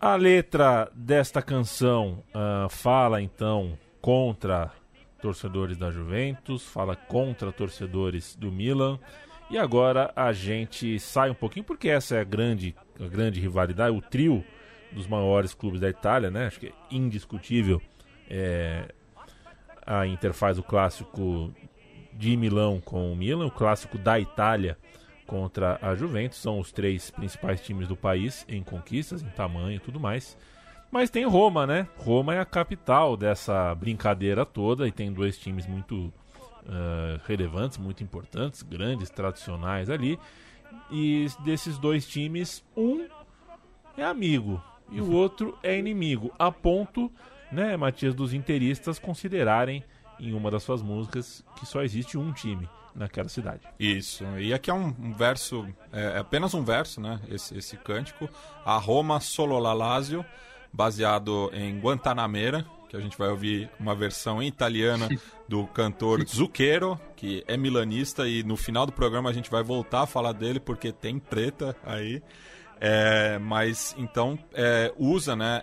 A 0.01 0.15
letra 0.15 0.89
desta 0.95 1.41
canção 1.41 2.23
uh, 2.29 2.69
fala 2.69 3.21
então 3.21 3.77
contra 3.99 4.71
torcedores 5.21 5.77
da 5.77 5.91
Juventus, 5.91 6.65
fala 6.65 6.95
contra 6.95 7.51
torcedores 7.51 8.33
do 8.33 8.49
Milan. 8.49 8.97
E 9.51 9.57
agora 9.57 10.09
a 10.15 10.31
gente 10.31 10.97
sai 11.01 11.29
um 11.29 11.33
pouquinho 11.33 11.65
porque 11.65 11.89
essa 11.89 12.15
é 12.15 12.21
a 12.21 12.23
grande, 12.23 12.73
a 12.97 13.07
grande 13.07 13.41
rivalidade, 13.41 13.93
o 13.93 14.01
trio 14.01 14.41
dos 14.89 15.05
maiores 15.05 15.53
clubes 15.53 15.81
da 15.81 15.89
Itália, 15.89 16.31
né? 16.31 16.47
Acho 16.47 16.61
que 16.61 16.67
é 16.67 16.73
indiscutível. 16.89 17.81
É, 18.29 18.93
a 19.85 20.07
Inter 20.07 20.31
faz 20.31 20.57
o 20.57 20.63
clássico 20.63 21.53
de 22.13 22.37
Milão 22.37 22.79
com 22.79 23.11
o 23.11 23.17
Milan, 23.17 23.47
o 23.47 23.51
clássico 23.51 23.97
da 23.97 24.17
Itália 24.17 24.77
contra 25.29 25.77
a 25.79 25.93
Juventus. 25.93 26.39
São 26.39 26.59
os 26.59 26.71
três 26.71 27.11
principais 27.11 27.61
times 27.61 27.87
do 27.87 27.95
país 27.95 28.43
em 28.49 28.63
conquistas, 28.63 29.21
em 29.21 29.29
tamanho 29.29 29.75
e 29.75 29.79
tudo 29.79 29.99
mais. 29.99 30.35
Mas 30.91 31.11
tem 31.11 31.23
Roma, 31.23 31.67
né? 31.67 31.87
Roma 31.97 32.33
é 32.33 32.39
a 32.39 32.45
capital 32.45 33.15
dessa 33.15 33.75
brincadeira 33.75 34.43
toda 34.43 34.87
e 34.87 34.91
tem 34.91 35.13
dois 35.13 35.37
times 35.37 35.67
muito 35.67 35.95
uh, 35.95 37.21
relevantes, 37.27 37.77
muito 37.77 38.03
importantes, 38.03 38.63
grandes, 38.63 39.11
tradicionais 39.11 39.87
ali. 39.87 40.19
E 40.91 41.27
desses 41.45 41.77
dois 41.77 42.07
times, 42.07 42.63
um 42.75 43.07
é 43.95 44.03
amigo 44.03 44.59
e 44.91 44.99
o 44.99 45.11
outro 45.11 45.55
é 45.61 45.77
inimigo, 45.77 46.33
a 46.39 46.51
ponto, 46.51 47.11
né, 47.51 47.77
Matias, 47.77 48.15
dos 48.15 48.33
interistas 48.33 48.97
considerarem 48.97 49.83
em 50.19 50.33
uma 50.33 50.49
das 50.49 50.63
suas 50.63 50.81
músicas 50.81 51.45
que 51.55 51.67
só 51.67 51.83
existe 51.83 52.17
um 52.17 52.31
time 52.31 52.67
naquela 52.99 53.29
cidade. 53.29 53.61
Isso. 53.79 54.25
E 54.37 54.53
aqui 54.53 54.69
é 54.69 54.73
um, 54.73 54.93
um 54.99 55.13
verso, 55.13 55.65
é, 55.91 56.17
é, 56.17 56.17
apenas 56.17 56.53
um 56.53 56.63
verso, 56.63 56.99
né? 56.99 57.19
Esse, 57.29 57.57
esse 57.57 57.77
cântico. 57.77 58.29
A 58.65 58.77
Roma 58.77 59.21
solo 59.21 59.57
la 59.57 59.71
Lazio, 59.71 60.23
baseado 60.71 61.49
em 61.53 61.79
Guantanamera, 61.79 62.65
que 62.89 62.97
a 62.97 62.99
gente 62.99 63.17
vai 63.17 63.29
ouvir 63.29 63.69
uma 63.79 63.95
versão 63.95 64.43
em 64.43 64.47
italiana 64.47 65.07
do 65.47 65.65
cantor 65.67 66.27
Zucchero, 66.27 66.99
que 67.15 67.43
é 67.47 67.55
milanista, 67.55 68.27
e 68.27 68.43
no 68.43 68.57
final 68.57 68.85
do 68.85 68.91
programa 68.91 69.29
a 69.29 69.33
gente 69.33 69.49
vai 69.49 69.63
voltar 69.63 70.01
a 70.01 70.07
falar 70.07 70.33
dele 70.33 70.59
porque 70.59 70.91
tem 70.91 71.19
treta 71.19 71.75
aí. 71.85 72.21
É, 72.81 73.37
mas 73.39 73.93
então 73.97 74.39
é, 74.53 74.93
usa 74.97 75.35
né, 75.35 75.61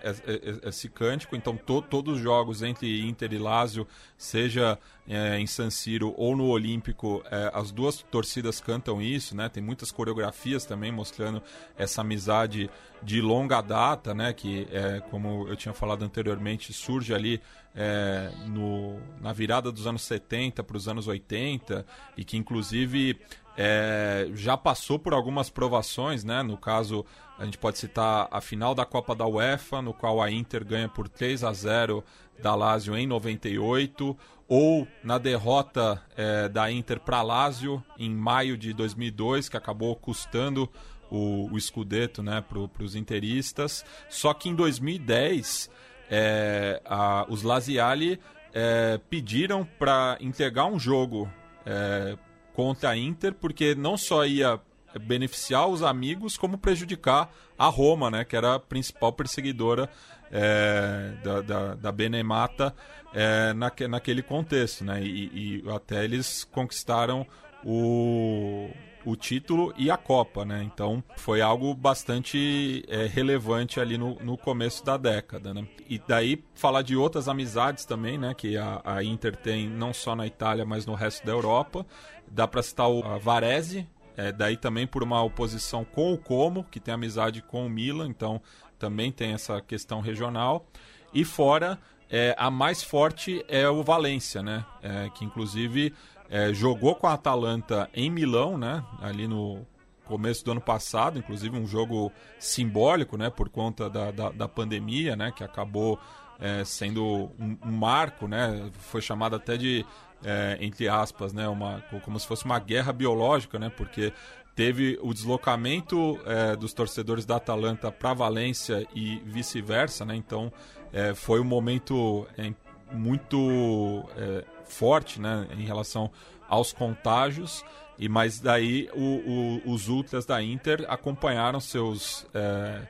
esse 0.65 0.87
cântico, 0.89 1.35
então 1.35 1.57
to, 1.57 1.81
todos 1.81 2.17
os 2.17 2.21
jogos 2.21 2.63
entre 2.63 3.01
Inter 3.07 3.33
e 3.33 3.39
Lazio, 3.39 3.87
seja 4.19 4.79
é, 5.09 5.39
em 5.39 5.47
San 5.47 5.71
Siro 5.71 6.13
ou 6.19 6.37
no 6.37 6.47
Olímpico, 6.47 7.23
é, 7.31 7.51
as 7.55 7.71
duas 7.71 8.03
torcidas 8.11 8.61
cantam 8.61 9.01
isso, 9.01 9.35
né? 9.35 9.49
Tem 9.49 9.63
muitas 9.63 9.91
coreografias 9.91 10.67
também 10.67 10.93
mostrando 10.93 11.43
essa 11.79 12.03
amizade 12.03 12.69
de 13.03 13.23
longa 13.23 13.63
data, 13.63 14.15
né? 14.15 14.35
Que 14.35 14.69
é, 14.71 15.01
como 15.11 15.49
eu 15.49 15.57
tinha 15.57 15.73
falado 15.73 16.05
anteriormente, 16.05 16.73
surge 16.73 17.15
ali 17.15 17.41
é, 17.75 18.31
no, 18.49 18.99
na 19.21 19.33
virada 19.33 19.71
dos 19.73 19.87
anos 19.87 20.03
70 20.03 20.63
para 20.65 20.77
os 20.77 20.89
anos 20.89 21.07
80 21.07 21.87
e 22.17 22.25
que 22.25 22.37
inclusive 22.37 23.19
é, 23.57 24.29
já 24.35 24.57
passou 24.57 24.99
por 24.99 25.15
algumas 25.15 25.49
provações, 25.49 26.23
né? 26.25 26.43
No 26.43 26.57
caso, 26.57 27.05
a 27.39 27.45
gente 27.45 27.59
pode 27.59 27.79
citar 27.79 28.29
a 28.31 28.41
final 28.41 28.75
da 28.75 28.85
Copa 28.85 29.15
da 29.15 29.27
UEFA, 29.27 29.81
no 29.81 29.95
qual 29.95 30.21
a 30.21 30.31
Inter 30.31 30.65
ganha 30.65 30.89
por 30.89 31.09
3 31.09 31.43
a 31.43 31.53
0 31.53 32.05
da 32.39 32.55
Lazio 32.55 32.97
em 32.97 33.07
98, 33.07 34.17
ou 34.49 34.87
na 35.03 35.19
derrota 35.19 36.03
é, 36.17 36.49
da 36.49 36.71
Inter 36.71 37.01
para 37.01 37.23
Lazio 37.23 37.83
em 37.99 38.11
maio 38.11 38.57
de 38.57 38.73
2002, 38.73 39.49
que 39.49 39.57
acabou 39.57 39.97
custando 39.97 40.71
o, 41.11 41.49
o 41.51 42.23
né, 42.23 42.43
para 42.43 42.83
os 42.83 42.95
interistas. 42.95 43.85
Só 44.09 44.35
que 44.35 44.49
em 44.49 44.55
2010, 44.55 45.71
é, 46.11 46.81
a, 46.85 47.27
os 47.29 47.43
Laziali 47.43 48.21
é, 48.53 49.01
pediram 49.11 49.67
para 49.79 50.17
entregar 50.21 50.67
um 50.67 50.79
jogo 50.79 51.31
é, 51.65 52.17
contra 52.57 52.89
a 52.89 52.97
Inter, 52.97 53.35
porque 53.35 53.75
não 53.75 53.99
só 53.99 54.25
ia 54.25 54.59
beneficiar 54.99 55.69
os 55.69 55.83
amigos, 55.83 56.39
como 56.39 56.57
prejudicar 56.57 57.31
a 57.59 57.67
Roma, 57.67 58.11
né, 58.11 58.25
que 58.25 58.35
era 58.35 58.55
a 58.55 58.59
principal 58.59 59.13
perseguidora 59.13 59.91
é, 60.33 61.13
da, 61.23 61.43
da, 61.43 61.75
da, 61.75 61.93
Benemata 61.93 62.75
é, 63.13 63.53
naque, 63.53 63.87
naquele 63.87 64.23
contexto. 64.23 64.85
Né, 64.85 65.03
e, 65.03 65.63
e, 65.67 65.71
até 65.71 66.03
eles 66.03 66.45
conquistaram 66.45 67.27
o, 67.63 68.71
o 69.05 69.15
título 69.15 69.73
e 69.77 69.89
a 69.89 69.97
Copa, 69.97 70.45
né? 70.45 70.65
Então 70.65 71.03
foi 71.17 71.41
algo 71.41 71.73
bastante 71.75 72.85
é, 72.89 73.07
relevante 73.07 73.79
ali 73.79 73.97
no, 73.97 74.17
no 74.17 74.37
começo 74.37 74.85
da 74.85 74.97
década, 74.97 75.55
né? 75.55 75.67
E 75.89 75.97
daí 75.97 76.43
falar 76.55 76.83
de 76.83 76.97
outras 76.97 77.29
amizades 77.29 77.85
também, 77.85 78.19
né? 78.19 78.35
Que 78.35 78.57
a, 78.57 78.83
a 78.85 79.05
Inter 79.05 79.37
tem 79.37 79.69
não 79.69 79.95
só 79.95 80.17
na 80.17 80.27
Itália, 80.27 80.65
mas 80.65 80.87
no 80.87 80.95
resto 80.95 81.25
da 81.25 81.33
Europa. 81.33 81.87
Dá 82.29 82.47
para 82.47 82.63
citar 82.63 82.89
o 82.89 83.19
Varese, 83.19 83.87
é, 84.17 84.33
daí 84.33 84.57
também 84.57 84.87
por 84.87 85.03
uma 85.03 85.23
oposição 85.23 85.85
com 85.85 86.13
o 86.13 86.19
Como, 86.19 86.65
que 86.65 86.81
tem 86.81 86.95
amizade 86.95 87.43
com 87.43 87.67
o 87.67 87.71
Milan, 87.71 88.09
então 88.09 88.41
também 88.79 89.13
tem 89.13 89.33
essa 89.33 89.61
questão 89.61 90.01
regional. 90.01 90.67
E 91.13 91.25
fora, 91.25 91.79
é, 92.11 92.35
a 92.39 92.51
mais 92.51 92.83
forte 92.83 93.45
é 93.49 93.69
o 93.69 93.83
Valência, 93.83 94.43
né? 94.43 94.65
É, 94.83 95.11
que 95.11 95.25
inclusive 95.25 95.93
é, 96.31 96.53
jogou 96.53 96.95
com 96.95 97.07
a 97.07 97.15
Atalanta 97.15 97.91
em 97.95 98.11
Milão, 98.11 98.57
né? 98.57 98.85
Ali 99.01 99.27
no 99.27 99.67
começo 100.05 100.45
do 100.45 100.53
ano 100.53 100.61
passado, 100.61 101.19
inclusive 101.19 101.59
um 101.59 101.67
jogo 101.67 102.13
simbólico, 102.39 103.17
né? 103.17 103.29
Por 103.29 103.49
conta 103.49 103.91
da, 103.91 104.11
da, 104.11 104.31
da 104.31 104.49
pandemia, 104.49 105.17
né? 105.17 105.33
Que 105.35 105.43
acabou 105.43 105.99
é, 106.39 106.65
sendo 106.65 107.31
um, 107.39 107.57
um, 107.65 107.73
marco, 107.73 108.29
né? 108.29 108.71
Foi 108.73 109.01
chamado 109.01 109.37
até 109.37 109.57
de, 109.57 109.85
é, 110.25 110.59
entre 110.61 110.89
aspas, 110.89 111.33
né? 111.33 111.49
Uma, 111.49 111.83
como 112.05 112.19
se 112.19 112.27
fosse 112.27 112.45
uma 112.45 112.59
guerra 112.59 112.93
biológica, 112.93 113.59
né? 113.59 113.71
Porque 113.75 114.13
teve 114.55 114.99
o 115.03 115.13
deslocamento 115.13 116.19
é, 116.25 116.57
dos 116.57 116.73
torcedores 116.73 117.27
da 117.27 117.37
Atalanta 117.37 117.93
para 117.93 118.15
Valência 118.15 118.87
e 118.95 119.17
vice-versa, 119.25 120.05
né? 120.05 120.17
Então 120.17 120.53
é, 120.93 121.15
foi 121.15 121.41
um 121.41 121.45
momento 121.45 122.27
é, 122.39 122.53
muito 122.91 124.05
é, 124.17 124.45
forte 124.65 125.21
né, 125.21 125.47
em 125.59 125.65
relação 125.65 126.11
aos 126.49 126.73
contágios. 126.73 127.65
E 127.99 128.09
mas 128.09 128.41
daí 128.41 128.89
o, 128.95 129.63
o, 129.67 129.73
os 129.73 129.89
ultras 129.89 130.27
da 130.27 130.43
Inter 130.43 130.85
acompanharam 130.89 131.61
seus 131.61 132.27
é, 132.35 132.83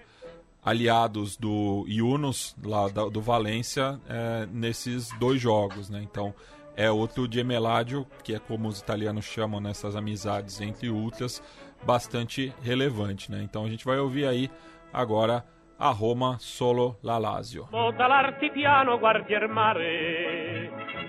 aliados 0.65 1.37
do 1.37 1.85
Yunus 1.89 2.57
lá 2.65 2.89
da, 2.89 3.05
do 3.09 3.21
Valência 3.21 4.01
é, 4.09 4.49
nesses 4.53 5.09
dois 5.19 5.41
jogos, 5.41 5.89
né? 5.89 6.01
Então 6.03 6.35
é 6.77 6.91
outro 6.91 7.27
gemeládio, 7.31 8.07
que 8.23 8.35
é 8.35 8.39
como 8.39 8.69
os 8.69 8.81
italianos 8.81 9.25
chamam 9.25 9.61
nessas 9.61 9.97
amizades 9.97 10.61
entre 10.61 10.91
ultras, 10.91 11.43
bastante 11.85 12.55
relevante, 12.63 13.31
né? 13.31 13.43
Então 13.43 13.65
a 13.65 13.69
gente 13.69 13.85
vai 13.85 13.99
ouvir 13.99 14.27
aí 14.27 14.51
agora 14.93 15.45
a 15.79 15.91
Roma 15.91 16.37
solo 16.39 16.97
la 17.03 17.19
Lazio. 17.19 17.69
Guardi 17.71 19.35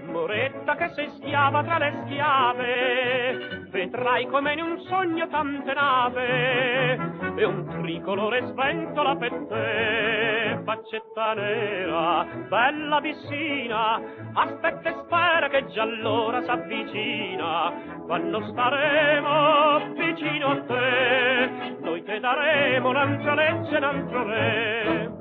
moretta 0.07 0.75
che 0.75 0.89
sei 0.95 1.09
schiava 1.17 1.63
tra 1.63 1.77
le 1.77 1.93
schiave, 2.03 3.56
vedrai 3.69 4.27
come 4.27 4.53
in 4.53 4.61
un 4.61 4.79
sogno 4.87 5.27
tante 5.27 5.73
nave, 5.73 6.93
e 7.35 7.45
un 7.45 7.65
tricolore 7.81 8.45
sventola 8.47 9.15
per 9.15 9.31
te, 9.47 10.59
faccetta 10.63 11.33
nera, 11.33 12.25
bella 12.47 12.99
vicina, 12.99 14.01
aspetta 14.33 14.89
e 14.89 14.95
spera 15.03 15.47
che 15.49 15.65
già 15.67 15.83
allora 15.83 16.41
s'avvicina, 16.43 17.73
quando 18.05 18.41
staremo 18.47 19.93
vicino 19.95 20.51
a 20.51 20.61
te, 20.61 21.77
noi 21.81 22.03
te 22.03 22.19
daremo 22.19 22.89
un'altra 22.89 23.33
legge, 23.35 23.77
un 23.77 23.83
altro 23.83 24.23
re. 24.23 25.11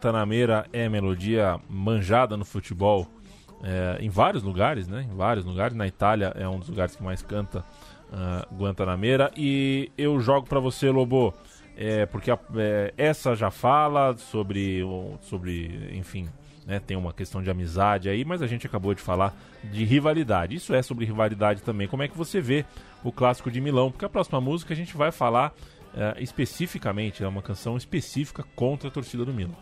Guantanameira 0.00 0.66
é 0.74 0.88
melodia 0.90 1.58
manjada 1.70 2.36
no 2.36 2.44
futebol 2.44 3.06
é, 3.64 3.96
em 4.00 4.10
vários 4.10 4.42
lugares, 4.42 4.86
né? 4.86 5.06
Em 5.10 5.16
vários 5.16 5.44
lugares. 5.44 5.74
Na 5.74 5.86
Itália 5.86 6.32
é 6.36 6.46
um 6.46 6.58
dos 6.58 6.68
lugares 6.68 6.94
que 6.94 7.02
mais 7.02 7.22
canta 7.22 7.64
ah, 8.12 8.46
Guantanameira. 8.54 9.30
E 9.34 9.90
eu 9.96 10.20
jogo 10.20 10.46
pra 10.46 10.60
você, 10.60 10.90
Lobo, 10.90 11.32
é, 11.76 12.04
porque 12.04 12.30
a- 12.30 12.38
é, 12.56 12.92
essa 12.98 13.34
já 13.34 13.50
fala 13.50 14.14
sobre, 14.18 14.82
sobre 15.22 15.90
enfim, 15.94 16.28
né? 16.66 16.78
Tem 16.78 16.94
uma 16.96 17.12
questão 17.14 17.42
de 17.42 17.48
amizade 17.50 18.10
aí, 18.10 18.22
mas 18.22 18.42
a 18.42 18.46
gente 18.46 18.66
acabou 18.66 18.92
de 18.94 19.00
falar 19.00 19.34
de 19.64 19.82
rivalidade. 19.84 20.54
Isso 20.54 20.74
é 20.74 20.82
sobre 20.82 21.06
rivalidade 21.06 21.62
também. 21.62 21.88
Como 21.88 22.02
é 22.02 22.08
que 22.08 22.16
você 22.18 22.38
vê 22.38 22.66
o 23.02 23.10
clássico 23.10 23.50
de 23.50 23.62
Milão? 23.62 23.90
Porque 23.90 24.04
a 24.04 24.08
próxima 24.10 24.40
música 24.42 24.74
a 24.74 24.76
gente 24.76 24.94
vai 24.94 25.10
falar 25.10 25.54
é, 25.96 26.22
especificamente, 26.22 27.24
é 27.24 27.28
uma 27.28 27.40
canção 27.40 27.74
específica 27.74 28.44
contra 28.54 28.88
a 28.88 28.92
torcida 28.92 29.24
do 29.24 29.32
Milan. 29.32 29.54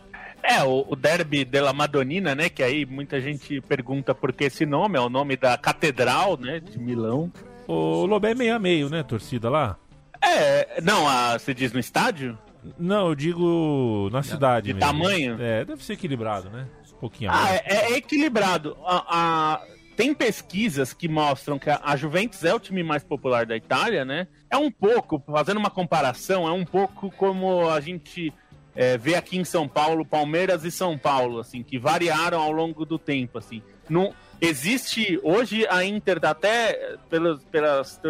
É, 0.45 0.63
o, 0.63 0.85
o 0.89 0.95
Derby 0.95 1.45
della 1.45 1.73
Madonnina, 1.73 2.35
né? 2.35 2.49
Que 2.51 2.63
aí 2.63 2.85
muita 2.85 3.21
gente 3.21 3.61
pergunta 3.63 4.15
por 4.15 4.33
que 4.33 4.45
esse 4.45 4.67
nome, 4.67 4.99
é 4.99 5.01
o 5.01 5.09
nome 5.09 5.37
da 5.37 5.57
catedral, 5.57 6.37
né? 6.39 6.61
De 6.61 6.79
Milão. 6.79 7.33
O 7.67 8.05
Lobé 8.05 8.33
é 8.33 8.35
meio 8.35 8.55
a 8.55 8.59
meio, 8.59 8.91
né, 8.91 9.03
torcida 9.03 9.49
lá? 9.49 9.79
É, 10.23 10.81
não, 10.83 11.09
a, 11.09 11.39
você 11.39 11.55
diz 11.55 11.73
no 11.73 11.81
estádio? 11.81 12.39
Não, 12.79 13.09
eu 13.09 13.15
digo 13.15 14.09
na 14.13 14.23
cidade 14.23 14.67
de 14.69 14.75
mesmo. 14.75 14.87
tamanho? 14.87 15.37
É, 15.41 15.65
deve 15.65 15.83
ser 15.85 15.95
equilibrado, 15.95 16.51
né? 16.51 16.67
Um 16.95 16.97
pouquinho 16.99 17.31
Ah, 17.33 17.49
é, 17.51 17.93
é 17.93 17.97
equilibrado. 17.97 18.77
A- 18.85 19.05
a- 19.09 19.63
tem 19.97 20.13
pesquisas 20.15 20.93
que 20.93 21.09
mostram 21.09 21.59
que 21.59 21.71
a 21.71 21.97
Juventus 21.97 22.43
é 22.45 22.53
o 22.55 22.59
time 22.59 22.83
mais 22.83 23.05
popular 23.05 23.47
da 23.47 23.57
Itália, 23.57 24.05
né? 24.05 24.27
É 24.51 24.57
um 24.57 24.71
pouco, 24.71 25.23
fazendo 25.27 25.59
uma 25.59 25.71
comparação, 25.71 26.49
é 26.49 26.53
um 26.53 26.65
pouco 26.65 27.11
como 27.13 27.69
a 27.71 27.81
gente 27.81 28.33
é, 28.75 28.99
vê 28.99 29.15
aqui 29.15 29.37
em 29.37 29.45
São 29.45 29.69
Paulo, 29.69 30.05
Palmeiras 30.05 30.65
e 30.65 30.71
São 30.71 30.99
Paulo, 30.99 31.39
assim, 31.41 31.63
que 31.63 31.79
variaram 31.79 32.41
ao 32.41 32.53
longo 32.53 32.85
do 32.85 32.99
tempo, 32.99 33.39
assim. 33.39 33.63
Não, 33.89 34.15
existe 34.41 35.21
hoje 35.23 35.67
a 35.69 35.85
Inter 35.85 36.21
tá 36.21 36.31
até 36.31 36.97
pelas, 37.09 37.45
pelas 37.45 38.01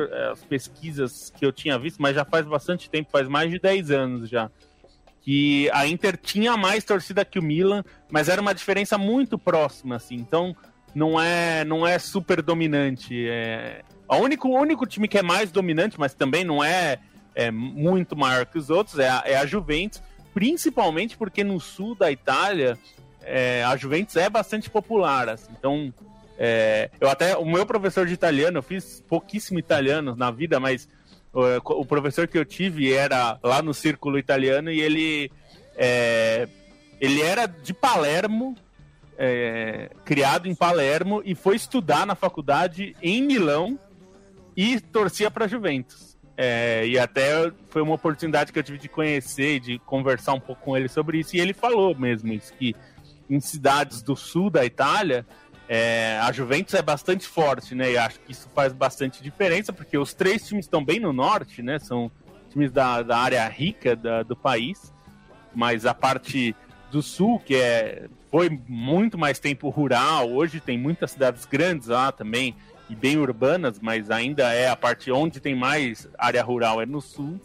pesquisas 0.48 1.30
que 1.30 1.44
eu 1.44 1.52
tinha 1.52 1.78
visto, 1.78 2.00
mas 2.00 2.14
já 2.14 2.24
faz 2.24 2.46
bastante 2.46 2.88
tempo, 2.88 3.10
faz 3.10 3.28
mais 3.28 3.50
de 3.50 3.58
10 3.58 3.90
anos 3.90 4.28
já 4.28 4.50
que 5.24 5.70
a 5.72 5.86
Inter 5.86 6.18
tinha 6.18 6.54
mais 6.54 6.84
torcida 6.84 7.24
que 7.24 7.38
o 7.38 7.42
Milan, 7.42 7.82
mas 8.10 8.28
era 8.28 8.42
uma 8.42 8.54
diferença 8.54 8.98
muito 8.98 9.38
próxima, 9.38 9.96
assim. 9.96 10.16
Então 10.16 10.54
não 10.94 11.18
é 11.18 11.64
não 11.64 11.86
é 11.86 11.98
super 11.98 12.42
dominante. 12.42 13.26
É... 13.26 13.80
O 14.06 14.16
único 14.16 14.48
o 14.48 14.60
único 14.60 14.86
time 14.86 15.08
que 15.08 15.16
é 15.16 15.22
mais 15.22 15.50
dominante, 15.50 15.98
mas 15.98 16.12
também 16.12 16.44
não 16.44 16.62
é, 16.62 16.98
é 17.34 17.50
muito 17.50 18.14
maior 18.14 18.44
que 18.44 18.58
os 18.58 18.68
outros, 18.68 18.98
é 18.98 19.08
a, 19.08 19.22
é 19.24 19.36
a 19.36 19.46
Juventus, 19.46 20.02
principalmente 20.34 21.16
porque 21.16 21.44
no 21.44 21.60
sul 21.60 21.94
da 21.94 22.10
Itália 22.10 22.76
é, 23.22 23.64
a 23.64 23.76
Juventus 23.76 24.16
é 24.16 24.28
bastante 24.28 24.68
popular, 24.68 25.28
assim. 25.28 25.52
Então 25.56 25.94
é, 26.36 26.90
eu 27.00 27.08
até 27.08 27.36
o 27.36 27.44
meu 27.44 27.64
professor 27.64 28.06
de 28.06 28.12
italiano, 28.12 28.58
eu 28.58 28.62
fiz 28.62 29.02
pouquíssimo 29.08 29.58
italiano 29.58 30.16
na 30.16 30.30
vida, 30.30 30.58
mas 30.58 30.88
o, 31.32 31.80
o 31.80 31.86
professor 31.86 32.26
que 32.26 32.36
eu 32.36 32.44
tive 32.44 32.92
era 32.92 33.38
lá 33.42 33.62
no 33.62 33.72
círculo 33.72 34.18
italiano 34.18 34.70
e 34.70 34.80
ele 34.80 35.30
é, 35.76 36.48
ele 37.00 37.22
era 37.22 37.46
de 37.46 37.72
Palermo, 37.72 38.56
é, 39.16 39.90
criado 40.04 40.48
em 40.48 40.54
Palermo 40.54 41.22
e 41.24 41.34
foi 41.34 41.56
estudar 41.56 42.04
na 42.06 42.14
faculdade 42.14 42.96
em 43.00 43.22
Milão 43.22 43.78
e 44.56 44.80
torcia 44.80 45.30
para 45.30 45.46
Juventus. 45.46 46.13
É, 46.36 46.84
e 46.86 46.98
até 46.98 47.52
foi 47.68 47.80
uma 47.82 47.94
oportunidade 47.94 48.52
que 48.52 48.58
eu 48.58 48.62
tive 48.62 48.78
de 48.78 48.88
conhecer 48.88 49.60
de 49.60 49.78
conversar 49.80 50.32
um 50.34 50.40
pouco 50.40 50.62
com 50.62 50.76
ele 50.76 50.88
sobre 50.88 51.18
isso. 51.20 51.36
E 51.36 51.40
ele 51.40 51.52
falou 51.52 51.94
mesmo 51.96 52.32
isso, 52.32 52.52
que 52.54 52.74
em 53.30 53.40
cidades 53.40 54.02
do 54.02 54.16
sul 54.16 54.50
da 54.50 54.64
Itália, 54.64 55.24
é, 55.68 56.18
a 56.20 56.30
Juventus 56.32 56.74
é 56.74 56.82
bastante 56.82 57.26
forte, 57.26 57.74
né? 57.74 57.92
E 57.92 57.96
acho 57.98 58.18
que 58.20 58.32
isso 58.32 58.50
faz 58.54 58.72
bastante 58.72 59.22
diferença, 59.22 59.72
porque 59.72 59.96
os 59.96 60.12
três 60.12 60.46
times 60.46 60.64
estão 60.66 60.84
bem 60.84 60.98
no 61.00 61.12
norte, 61.12 61.62
né? 61.62 61.78
São 61.78 62.10
times 62.50 62.70
da, 62.72 63.02
da 63.02 63.16
área 63.16 63.46
rica 63.48 63.96
da- 63.96 64.22
do 64.22 64.36
país, 64.36 64.92
mas 65.54 65.86
a 65.86 65.94
parte 65.94 66.54
do 66.90 67.00
sul, 67.00 67.38
que 67.40 67.56
é, 67.56 68.08
foi 68.30 68.60
muito 68.68 69.16
mais 69.16 69.38
tempo 69.38 69.68
rural, 69.68 70.30
hoje 70.30 70.60
tem 70.60 70.76
muitas 70.76 71.12
cidades 71.12 71.46
grandes 71.46 71.88
lá 71.88 72.12
também, 72.12 72.54
e 72.94 72.96
bem 72.96 73.18
urbanas, 73.18 73.80
mas 73.80 74.08
ainda 74.08 74.52
é 74.52 74.68
a 74.68 74.76
parte 74.76 75.10
onde 75.10 75.40
tem 75.40 75.54
mais 75.54 76.08
área 76.16 76.42
rural 76.42 76.80
é 76.80 76.86
no 76.86 77.00
sul, 77.00 77.40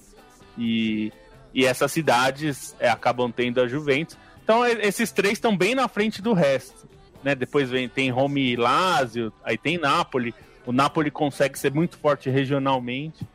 e, 0.55 1.11
e 1.53 1.65
essas 1.65 1.91
cidades 1.91 2.75
é, 2.79 2.87
acabam 2.87 3.31
tendo 3.31 3.59
a 3.59 3.67
Juventus. 3.67 4.15
Então 4.43 4.63
esses 4.65 5.11
três 5.11 5.33
estão 5.33 5.57
bem 5.57 5.73
na 5.73 5.87
frente 5.87 6.21
do 6.21 6.33
resto. 6.33 6.87
Né? 7.23 7.33
Depois 7.33 7.69
vem, 7.69 7.89
tem 7.89 8.11
Roma 8.11 8.39
e 8.39 8.55
Lazio, 8.55 9.33
aí 9.43 9.57
tem 9.57 9.77
Napoli. 9.77 10.33
O 10.65 10.71
Napoli 10.71 11.09
consegue 11.09 11.57
ser 11.57 11.73
muito 11.73 11.97
forte 11.97 12.29
regionalmente. 12.29 13.25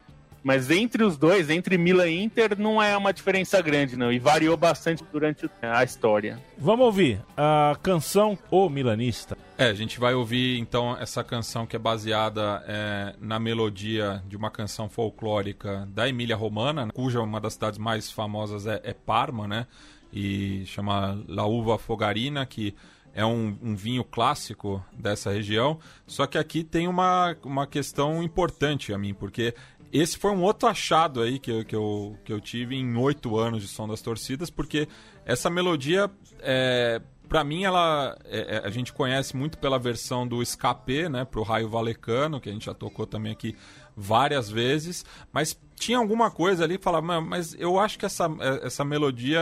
Mas 0.45 0.71
entre 0.71 1.03
os 1.03 1.17
dois, 1.17 1.49
entre 1.49 1.79
Milan 1.79 2.07
e 2.11 2.23
Inter, 2.23 2.57
não 2.59 2.81
é 2.81 2.95
uma 2.95 3.15
diferença 3.15 3.63
grande, 3.63 3.97
não. 3.97 4.13
E 4.13 4.19
variou 4.19 4.59
bastante 4.59 5.03
durante 5.11 5.49
a 5.63 5.83
história. 5.83 6.39
Vamos 6.59 6.85
ouvir 6.85 7.19
a 7.35 7.75
canção 7.83 8.39
O 8.51 8.69
Milanista. 8.69 9.39
É, 9.57 9.69
a 9.69 9.75
gente 9.75 9.99
vai 9.99 10.13
ouvir 10.13 10.59
então 10.59 10.95
essa 10.99 11.25
canção 11.25 11.65
que 11.65 11.75
é 11.75 11.79
baseada 11.79 12.63
é, 12.69 13.15
na 13.19 13.39
melodia 13.39 14.23
de 14.29 14.37
uma 14.37 14.51
canção 14.51 14.89
folclórica 14.91 15.89
da 15.91 16.07
Emília 16.07 16.37
Romana, 16.37 16.89
cuja 16.93 17.23
uma 17.23 17.41
das 17.41 17.55
cidades 17.55 17.79
mais 17.79 18.11
famosas 18.11 18.67
é, 18.67 18.83
é 18.85 18.93
Parma, 18.93 19.49
né? 19.49 19.67
E 20.13 20.65
chama 20.67 21.25
La 21.27 21.47
Uva 21.47 21.79
Fogarina, 21.79 22.45
que 22.45 22.75
é 23.15 23.25
um, 23.25 23.57
um 23.63 23.77
vinho 23.77 24.03
clássico 24.03 24.85
dessa 24.93 25.31
região. 25.31 25.79
Só 26.07 26.27
que 26.27 26.37
aqui 26.37 26.65
tem 26.65 26.89
uma, 26.89 27.37
uma 27.45 27.67
questão 27.67 28.23
importante 28.23 28.93
a 28.93 28.99
mim, 28.99 29.15
porque 29.15 29.55
esse 30.01 30.19
foi 30.19 30.31
um 30.33 30.43
outro 30.43 30.69
achado 30.69 31.23
aí 31.23 31.39
que 31.39 31.51
eu, 31.51 31.65
que 31.65 31.77
eu, 31.77 32.19
que 32.25 32.33
eu 32.33 32.41
tive 32.41 32.77
em 32.77 32.97
oito 32.97 33.37
anos 33.39 33.63
de 33.63 33.69
Som 33.69 33.87
das 33.89 34.01
Torcidas, 34.03 34.51
porque 34.51 34.89
essa 35.25 35.49
melodia, 35.49 36.11
é, 36.41 37.01
para 37.29 37.43
mim, 37.45 37.65
ela 37.65 38.17
é- 38.25 38.57
é- 38.57 38.63
a 38.67 38.71
gente 38.71 38.93
conhece 38.93 39.37
muito 39.37 39.57
pela 39.59 39.79
versão 39.79 40.27
do 40.27 40.43
Escape, 40.43 41.09
né, 41.09 41.25
pro 41.25 41.43
Raio 41.43 41.69
Valecano, 41.69 42.41
que 42.41 42.49
a 42.49 42.53
gente 42.53 42.67
já 42.67 42.75
tocou 42.75 43.07
também 43.07 43.33
aqui 43.33 43.57
várias 43.97 44.51
vezes, 44.51 45.05
mas 45.33 45.57
tinha 45.77 45.99
alguma 45.99 46.31
coisa 46.31 46.65
ali 46.65 46.79
que 46.79 46.85
falava, 46.85 47.21
"Mas- 47.21 47.55
eu 47.59 47.79
acho 47.79 47.99
que 47.99 48.07
essa, 48.07 48.25
é- 48.41 48.67
essa 48.67 48.85
melodia 48.85 49.41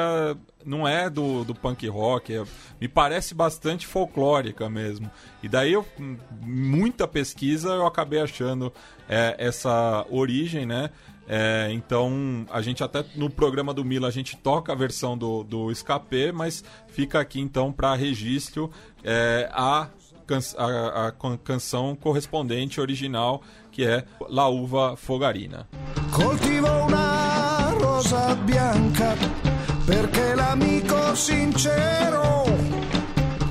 não 0.65 0.87
é 0.89 1.09
do, 1.11 1.45
do 1.45 1.55
punk 1.55 1.87
rock, 1.89 2.35
é- 2.35 2.45
me 2.81 2.89
parece 2.89 3.35
bastante 3.35 3.87
folclórica 3.87 4.69
mesmo. 4.69 5.11
E 5.43 5.49
daí, 5.49 5.73
eu, 5.73 5.87
muita 6.41 7.07
pesquisa, 7.07 7.71
eu 7.71 7.87
acabei 7.87 8.21
achando 8.21 8.73
é, 9.09 9.35
essa 9.39 10.07
origem, 10.11 10.65
né? 10.65 10.91
É, 11.29 11.69
então, 11.71 12.47
a 12.51 12.61
gente 12.63 12.83
até 12.83 13.05
no 13.15 13.31
programa 13.31 13.73
do 13.73 13.85
Mila 13.85 14.09
a 14.09 14.11
gente 14.11 14.37
toca 14.37 14.73
a 14.73 14.75
versão 14.75 15.17
do, 15.17 15.45
do 15.45 15.71
Escape, 15.71 16.33
mas 16.33 16.65
fica 16.89 17.21
aqui 17.21 17.41
então 17.41 17.73
para 17.73 17.95
registro 17.95 18.71
é, 19.05 19.49
a, 19.53 19.89
can- 20.27 20.41
a- 20.59 21.07
a 21.07 21.13
can- 21.13 21.39
canção 21.39 21.95
correspondente 21.97 22.81
original, 22.81 23.43
que 23.71 23.85
é 23.85 24.05
La 24.29 24.47
Uva 24.49 24.97
Fogarina. 24.97 25.67
Coltivo 26.11 26.69
una 26.87 27.71
rosa 27.79 28.35
bianca 28.37 29.15
perché 29.87 30.35
l'amico 30.35 31.15
sincero 31.15 32.45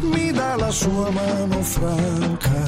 mi 0.02 0.32
dà 0.32 0.56
la 0.56 0.72
sua 0.72 1.10
mano 1.12 1.62
franca. 1.62 2.60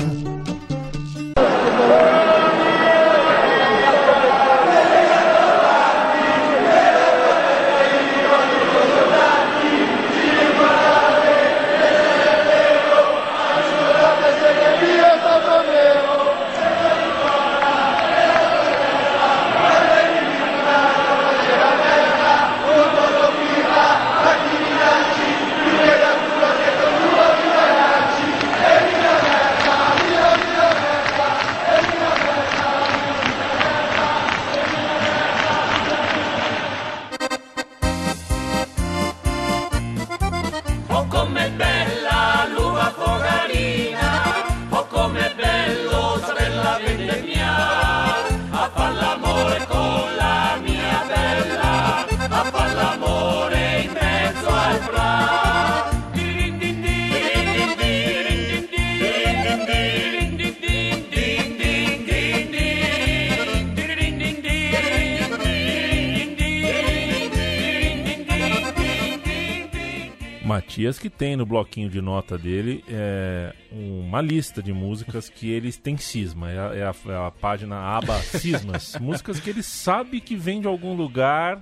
Matias 70.73 70.97
que 70.97 71.07
tem 71.07 71.35
no 71.35 71.45
bloquinho 71.45 71.87
de 71.87 72.01
nota 72.01 72.35
dele 72.35 72.83
é, 72.87 73.53
uma 73.71 74.19
lista 74.19 74.61
de 74.61 74.73
músicas 74.73 75.29
que 75.29 75.51
eles 75.51 75.77
têm 75.77 75.97
cisma. 75.97 76.49
É 76.49 76.57
a, 76.57 76.75
é 76.75 76.83
a, 76.83 76.95
é 77.11 77.27
a 77.27 77.29
página 77.29 77.77
aba 77.77 78.17
cismas. 78.25 78.97
músicas 78.99 79.39
que 79.39 79.51
ele 79.51 79.61
sabe 79.61 80.19
que 80.19 80.35
vem 80.35 80.61
de 80.61 80.67
algum 80.67 80.95
lugar, 80.95 81.61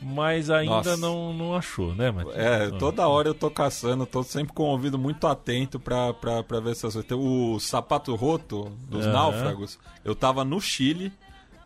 mas 0.00 0.48
ainda 0.48 0.96
não, 0.96 1.34
não 1.34 1.54
achou, 1.54 1.94
né, 1.94 2.10
Matias? 2.10 2.36
É, 2.36 2.70
toda 2.78 3.06
hora 3.06 3.28
eu 3.28 3.34
tô 3.34 3.50
caçando, 3.50 4.06
tô 4.06 4.22
sempre 4.22 4.54
com 4.54 4.62
o 4.62 4.68
ouvido 4.68 4.98
muito 4.98 5.26
atento 5.26 5.78
pra, 5.78 6.14
pra, 6.14 6.42
pra 6.42 6.58
ver 6.58 6.70
essas 6.70 6.94
coisas. 6.94 7.12
O 7.12 7.60
Sapato 7.60 8.14
Roto 8.14 8.72
dos 8.88 9.04
Aham. 9.04 9.12
Náufragos, 9.12 9.78
eu 10.02 10.14
tava 10.14 10.42
no 10.42 10.58
Chile, 10.58 11.12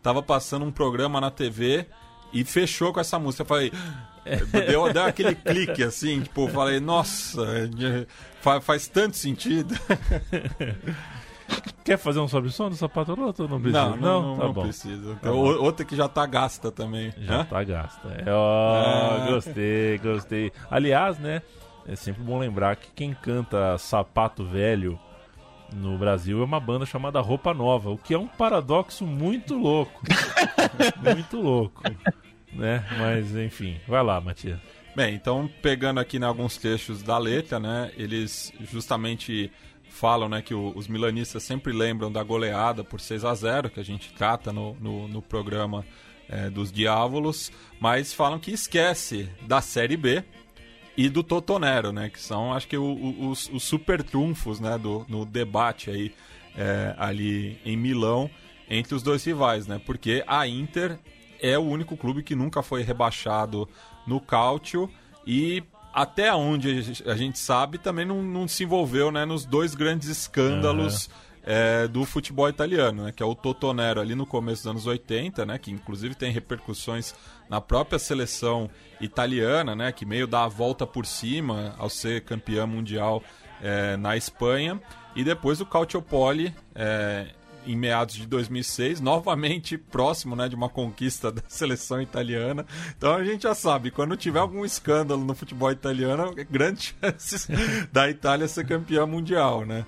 tava 0.01 0.21
passando 0.21 0.65
um 0.65 0.71
programa 0.71 1.21
na 1.21 1.31
TV 1.31 1.85
e 2.33 2.43
fechou 2.43 2.91
com 2.91 2.99
essa 2.99 3.17
música. 3.17 3.43
Eu 3.43 3.47
falei. 3.47 3.71
Deu, 4.51 4.91
deu 4.93 5.03
aquele 5.03 5.35
clique 5.35 5.83
assim, 5.83 6.21
tipo, 6.21 6.41
eu 6.43 6.47
falei, 6.49 6.79
nossa, 6.79 7.41
é, 7.43 8.05
fa- 8.41 8.61
faz 8.61 8.87
tanto 8.87 9.17
sentido. 9.17 9.75
Quer 11.83 11.97
fazer 11.97 12.19
um 12.19 12.27
sobe 12.27 12.49
som 12.49 12.69
do 12.69 12.75
sapato 12.75 13.13
roto? 13.13 13.43
ou 13.43 13.49
Não 13.49 13.59
precisa. 13.61 13.89
Não, 13.89 13.97
não, 13.97 14.21
não, 14.21 14.37
tá 14.37 14.43
não 14.45 14.53
bom. 14.53 14.61
precisa. 14.63 15.15
Tá 15.21 15.31
outra 15.31 15.85
que 15.85 15.95
já 15.95 16.07
tá 16.07 16.25
gasta 16.25 16.71
também. 16.71 17.13
Já 17.17 17.41
Hã? 17.41 17.45
tá 17.45 17.63
gasta. 17.63 18.07
É, 18.25 18.31
ó, 18.31 18.75
Ah. 18.75 19.25
gostei, 19.29 19.97
gostei. 19.97 20.51
Aliás, 20.71 21.19
né, 21.19 21.41
é 21.85 21.95
sempre 21.95 22.23
bom 22.23 22.39
lembrar 22.39 22.77
que 22.77 22.87
quem 22.95 23.13
canta 23.13 23.77
Sapato 23.77 24.45
Velho 24.45 24.97
no 25.73 25.97
Brasil 25.97 26.41
é 26.41 26.45
uma 26.45 26.59
banda 26.59 26.85
chamada 26.85 27.19
Roupa 27.19 27.53
Nova, 27.53 27.89
o 27.89 27.97
que 27.97 28.13
é 28.13 28.17
um 28.17 28.27
paradoxo 28.27 29.05
muito 29.05 29.53
louco. 29.55 30.01
muito 31.13 31.41
louco. 31.41 31.81
Né? 32.55 32.85
Mas 32.99 33.35
enfim, 33.35 33.79
vai 33.87 34.03
lá, 34.03 34.19
Matias. 34.21 34.59
Bem, 34.95 35.15
então 35.15 35.49
pegando 35.61 35.99
aqui 35.99 36.17
em 36.17 36.23
alguns 36.23 36.55
trechos 36.57 37.01
da 37.01 37.17
letra, 37.17 37.59
né, 37.59 37.91
eles 37.97 38.53
justamente 38.71 39.51
falam, 39.89 40.29
né, 40.29 40.41
que 40.41 40.53
o- 40.53 40.71
os 40.75 40.87
milanistas 40.87 41.41
sempre 41.43 41.73
lembram 41.73 42.11
da 42.11 42.21
goleada 42.23 42.83
por 42.83 42.99
6 42.99 43.25
a 43.25 43.33
0 43.33 43.69
que 43.69 43.79
a 43.79 43.83
gente 43.83 44.13
trata 44.13 44.51
no, 44.53 44.75
no, 44.79 45.07
no 45.07 45.21
programa 45.21 45.83
é, 46.29 46.49
dos 46.49 46.71
Diávolos, 46.71 47.51
mas 47.79 48.13
falam 48.13 48.39
que 48.39 48.51
esquece 48.51 49.29
da 49.41 49.61
Série 49.61 49.97
B 49.97 50.23
e 50.95 51.09
do 51.09 51.21
Totonero, 51.23 51.91
né, 51.91 52.09
que 52.09 52.19
são, 52.19 52.53
acho 52.53 52.67
que 52.67 52.77
o- 52.77 52.83
o- 52.83 53.29
os, 53.29 53.49
os 53.49 53.63
super 53.63 54.01
trunfos, 54.03 54.59
né, 54.59 54.77
do, 54.77 55.05
no 55.09 55.25
debate 55.25 55.89
aí 55.89 56.13
é, 56.55 56.93
ali 56.99 57.57
em 57.65 57.75
Milão 57.75 58.29
entre 58.69 58.93
os 58.95 59.01
dois 59.03 59.23
rivais, 59.25 59.65
né, 59.67 59.81
porque 59.85 60.23
a 60.27 60.47
Inter 60.47 60.97
é 61.43 61.59
o 61.59 61.61
único 61.61 61.95
clube 61.95 62.23
que 62.23 62.33
nunca 62.33 62.63
foi 62.63 62.81
rebaixado 62.81 63.67
no 64.07 64.19
Cálcio. 64.19 64.89
E 65.27 65.61
até 65.93 66.33
onde 66.33 67.01
a 67.05 67.15
gente- 67.15 67.37
sabe 67.37 67.77
também 67.77 68.05
não, 68.05 68.23
não 68.23 68.47
se 68.47 68.63
envolveu 68.63 69.11
né, 69.11 69.25
nos 69.25 69.45
dois 69.45 69.75
grandes 69.75 70.07
escândalos 70.09 71.09
é, 71.45 71.87
do 71.89 72.05
futebol 72.05 72.47
italiano, 72.47 73.03
né, 73.03 73.11
que 73.11 73.21
é 73.21 73.25
o 73.25 73.35
Totonero 73.35 73.99
ali 73.99 74.15
no 74.15 74.25
começo 74.25 74.63
dos 74.63 74.71
anos 74.71 74.87
80, 74.87 75.45
né, 75.45 75.57
que 75.57 75.69
inclusive 75.71 76.15
tem 76.15 76.31
repercussões 76.31 77.13
na 77.49 77.59
própria 77.59 77.99
seleção 77.99 78.69
italiana, 79.01 79.75
né, 79.75 79.91
que 79.91 80.05
meio 80.05 80.25
dá 80.25 80.45
a 80.45 80.47
volta 80.47 80.87
por 80.87 81.05
cima 81.05 81.75
ao 81.77 81.89
ser 81.89 82.21
campeã 82.21 82.65
mundial 82.65 83.21
é, 83.61 83.97
na 83.97 84.15
Espanha, 84.15 84.81
e 85.15 85.23
depois 85.23 85.59
o 85.59 85.65
Calciopoli 85.65 86.55
é, 86.73 87.27
em 87.65 87.75
meados 87.75 88.15
de 88.15 88.25
2006, 88.27 88.99
novamente 89.01 89.77
próximo 89.77 90.35
né, 90.35 90.47
de 90.49 90.55
uma 90.55 90.69
conquista 90.69 91.31
da 91.33 91.41
seleção 91.47 92.01
italiana. 92.01 92.65
Então 92.97 93.13
a 93.15 93.23
gente 93.23 93.43
já 93.43 93.55
sabe, 93.55 93.91
quando 93.91 94.15
tiver 94.17 94.39
algum 94.39 94.65
escândalo 94.65 95.23
no 95.23 95.33
futebol 95.35 95.71
italiano, 95.71 96.33
grandes 96.49 96.93
chances 97.01 97.47
da 97.91 98.09
Itália 98.09 98.47
ser 98.47 98.65
campeã 98.65 99.05
mundial, 99.05 99.65
né? 99.65 99.85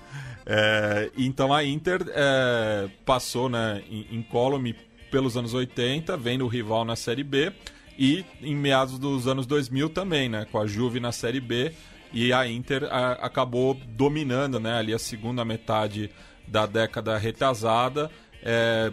É, 0.48 1.10
então 1.16 1.52
a 1.52 1.64
Inter 1.64 2.04
é, 2.08 2.88
passou 3.04 3.48
né, 3.48 3.82
em, 3.90 4.06
incólume 4.18 4.76
pelos 5.10 5.36
anos 5.36 5.54
80, 5.54 6.16
vendo 6.16 6.44
o 6.44 6.48
rival 6.48 6.84
na 6.84 6.94
Série 6.94 7.24
B, 7.24 7.52
e 7.98 8.24
em 8.42 8.54
meados 8.54 8.98
dos 8.98 9.26
anos 9.26 9.46
2000 9.46 9.88
também, 9.88 10.28
né, 10.28 10.46
com 10.52 10.58
a 10.60 10.66
Juve 10.66 11.00
na 11.00 11.10
Série 11.10 11.40
B, 11.40 11.72
e 12.12 12.32
a 12.32 12.46
Inter 12.46 12.84
a- 12.84 13.12
acabou 13.14 13.74
dominando 13.88 14.60
né, 14.60 14.78
ali 14.78 14.94
a 14.94 14.98
segunda 14.98 15.44
metade 15.44 16.10
da 16.46 16.66
década 16.66 17.16
retrasada, 17.18 18.10
é, 18.42 18.92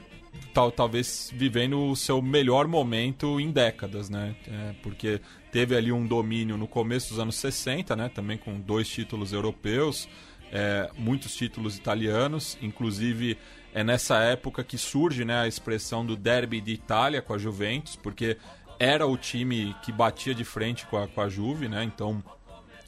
tal, 0.53 0.71
talvez 0.71 1.31
vivendo 1.33 1.79
o 1.89 1.95
seu 1.95 2.21
melhor 2.21 2.67
momento 2.67 3.39
em 3.39 3.51
décadas, 3.51 4.09
né? 4.09 4.35
É, 4.47 4.73
porque 4.81 5.21
teve 5.51 5.75
ali 5.75 5.91
um 5.91 6.05
domínio 6.05 6.57
no 6.57 6.67
começo 6.67 7.09
dos 7.09 7.19
anos 7.19 7.35
60, 7.35 7.95
né? 7.95 8.09
Também 8.09 8.37
com 8.37 8.59
dois 8.59 8.87
títulos 8.87 9.31
europeus, 9.33 10.07
é, 10.51 10.89
muitos 10.97 11.35
títulos 11.35 11.77
italianos, 11.77 12.57
inclusive 12.61 13.37
é 13.73 13.83
nessa 13.83 14.17
época 14.19 14.63
que 14.63 14.77
surge 14.77 15.25
né, 15.25 15.41
a 15.41 15.47
expressão 15.47 16.05
do 16.05 16.15
derby 16.15 16.61
de 16.61 16.73
Itália 16.73 17.23
com 17.23 17.33
a 17.33 17.39
Juventus, 17.39 17.95
porque 17.95 18.37
era 18.79 19.07
o 19.07 19.17
time 19.17 19.75
que 19.83 19.91
batia 19.91 20.35
de 20.35 20.43
frente 20.43 20.85
com 20.85 20.97
a, 20.97 21.07
com 21.07 21.21
a 21.21 21.27
Juve, 21.29 21.67
né? 21.67 21.83
Então 21.83 22.23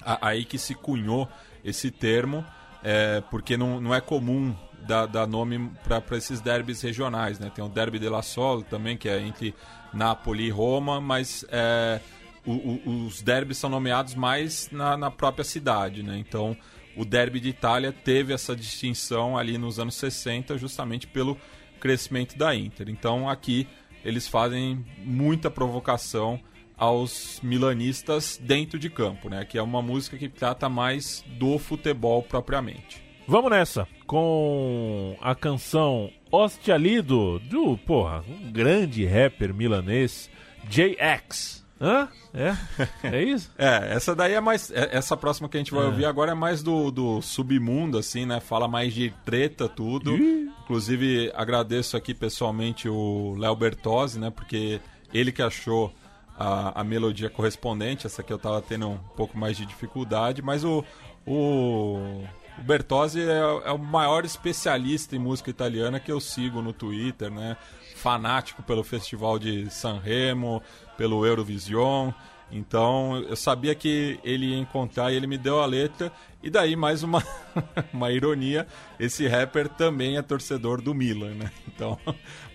a- 0.01 0.28
aí 0.30 0.45
que 0.45 0.59
se 0.59 0.76
cunhou 0.76 1.28
esse 1.63 1.89
termo, 1.89 2.45
é, 2.86 3.21
porque 3.31 3.57
não, 3.57 3.81
não 3.81 3.93
é 3.95 3.99
comum 3.99 4.55
dar, 4.88 5.07
dar 5.07 5.25
nome 5.25 5.71
para 5.83 6.15
esses 6.15 6.39
derbys 6.39 6.81
regionais, 6.83 7.39
né? 7.39 7.51
Tem 7.53 7.65
o 7.65 7.67
Derby 7.67 7.97
della 7.97 8.21
Sol 8.21 8.61
também, 8.61 8.95
que 8.95 9.09
é 9.09 9.19
entre 9.19 9.55
Nápoles 9.91 10.45
e 10.45 10.49
Roma, 10.51 11.01
mas 11.01 11.43
é, 11.49 11.99
o- 12.45 12.51
o- 12.86 13.05
os 13.07 13.23
derbys 13.23 13.57
são 13.57 13.69
nomeados 13.69 14.13
mais 14.13 14.69
na, 14.71 14.95
na 14.95 15.09
própria 15.09 15.43
cidade, 15.43 16.03
né? 16.03 16.15
Então 16.19 16.55
o 16.95 17.03
Derby 17.03 17.39
de 17.39 17.49
Itália 17.49 17.91
teve 17.91 18.31
essa 18.33 18.55
distinção 18.55 19.36
ali 19.36 19.57
nos 19.57 19.79
anos 19.79 19.95
60, 19.95 20.55
justamente 20.57 21.07
pelo 21.07 21.36
crescimento 21.79 22.38
da 22.38 22.53
Inter. 22.55 22.88
Então 22.89 23.27
aqui 23.27 23.67
eles 24.03 24.27
fazem 24.27 24.86
muita 24.99 25.49
provocação 25.49 26.39
aos 26.78 27.39
milanistas 27.41 28.39
dentro 28.41 28.78
de 28.78 28.89
campo, 28.89 29.30
né? 29.30 29.45
Que 29.45 29.57
é 29.57 29.61
uma 29.61 29.82
música 29.82 30.17
que 30.17 30.28
trata 30.30 30.67
mais 30.69 31.23
do 31.39 31.57
futebol 31.57 32.21
propriamente. 32.23 33.03
Vamos 33.28 33.49
nessa 33.49 33.88
com 34.05 35.17
a 35.21 35.34
canção 35.34 36.11
Ostialido 36.32 37.39
do, 37.39 37.78
porra, 37.78 38.23
um 38.28 38.51
grande 38.51 39.05
rapper 39.05 39.53
milanês, 39.53 40.30
JX. 40.69 41.63
Hã? 41.80 42.07
É? 42.34 42.55
É 43.03 43.23
isso? 43.23 43.51
É, 43.57 43.93
essa 43.95 44.15
daí 44.15 44.34
é 44.34 44.39
mais. 44.41 44.71
é- 44.71 44.95
Essa 44.97 45.15
próxima 45.17 45.47
que 45.49 45.57
a 45.57 45.59
gente 45.59 45.73
vai 45.73 45.86
ouvir 45.86 46.05
agora 46.05 46.32
é 46.32 46.36
mais 46.36 46.61
do, 46.63 46.89
do 46.91 47.21
submundo, 47.21 47.97
assim, 47.97 48.26
né? 48.26 48.39
Fala 48.39 48.67
mais 48.67 48.93
de 48.93 49.13
treta, 49.26 49.67
tudo. 49.67 50.15
Inclusive, 50.15 51.32
agradeço 51.36 51.95
aqui 51.97 52.13
pessoalmente 52.13 52.88
o 52.89 53.36
Léo 53.38 53.55
Bertozzi, 53.55 54.19
né? 54.19 54.30
Porque 54.30 54.80
ele 55.13 55.32
que 55.32 55.41
achou 55.41 55.93
a, 56.38 56.81
a 56.81 56.83
melodia 56.83 57.29
correspondente. 57.29 58.05
Essa 58.05 58.21
aqui 58.21 58.31
eu 58.31 58.39
tava 58.39 58.61
tendo 58.61 58.89
um 58.89 58.97
pouco 59.15 59.38
mais 59.38 59.57
de 59.57 59.65
dificuldade, 59.65 60.41
mas 60.41 60.63
o. 60.63 60.83
O, 61.27 62.23
o 62.57 62.63
Bertozzi 62.63 63.19
é, 63.21 63.39
é 63.65 63.71
o 63.71 63.79
maior 63.79 64.23
especialista 64.25 65.15
em 65.15 65.19
música 65.19 65.49
italiana 65.49 65.99
que 65.99 66.11
eu 66.11 66.21
sigo 66.21 66.61
no 66.61 66.71
Twitter, 66.71 67.31
né? 67.31 67.57
Fanático 67.95 68.61
pelo 68.61 68.83
Festival 68.83 69.39
de 69.39 69.69
Sanremo, 69.71 70.61
pelo 70.97 71.25
Eurovision. 71.25 72.11
Então 72.51 73.17
eu 73.27 73.36
sabia 73.36 73.73
que 73.73 74.19
ele 74.23 74.51
ia 74.51 74.57
encontrar 74.57 75.11
e 75.11 75.15
ele 75.15 75.27
me 75.27 75.38
deu 75.38 75.59
a 75.59 75.65
letra. 75.65 76.11
E 76.43 76.49
daí, 76.49 76.75
mais 76.75 77.01
uma, 77.01 77.23
uma 77.91 78.11
ironia: 78.11 78.67
esse 78.99 79.27
rapper 79.27 79.67
também 79.67 80.17
é 80.17 80.21
torcedor 80.21 80.79
do 80.79 80.93
Milan, 80.93 81.33
né? 81.33 81.51
Então, 81.67 81.99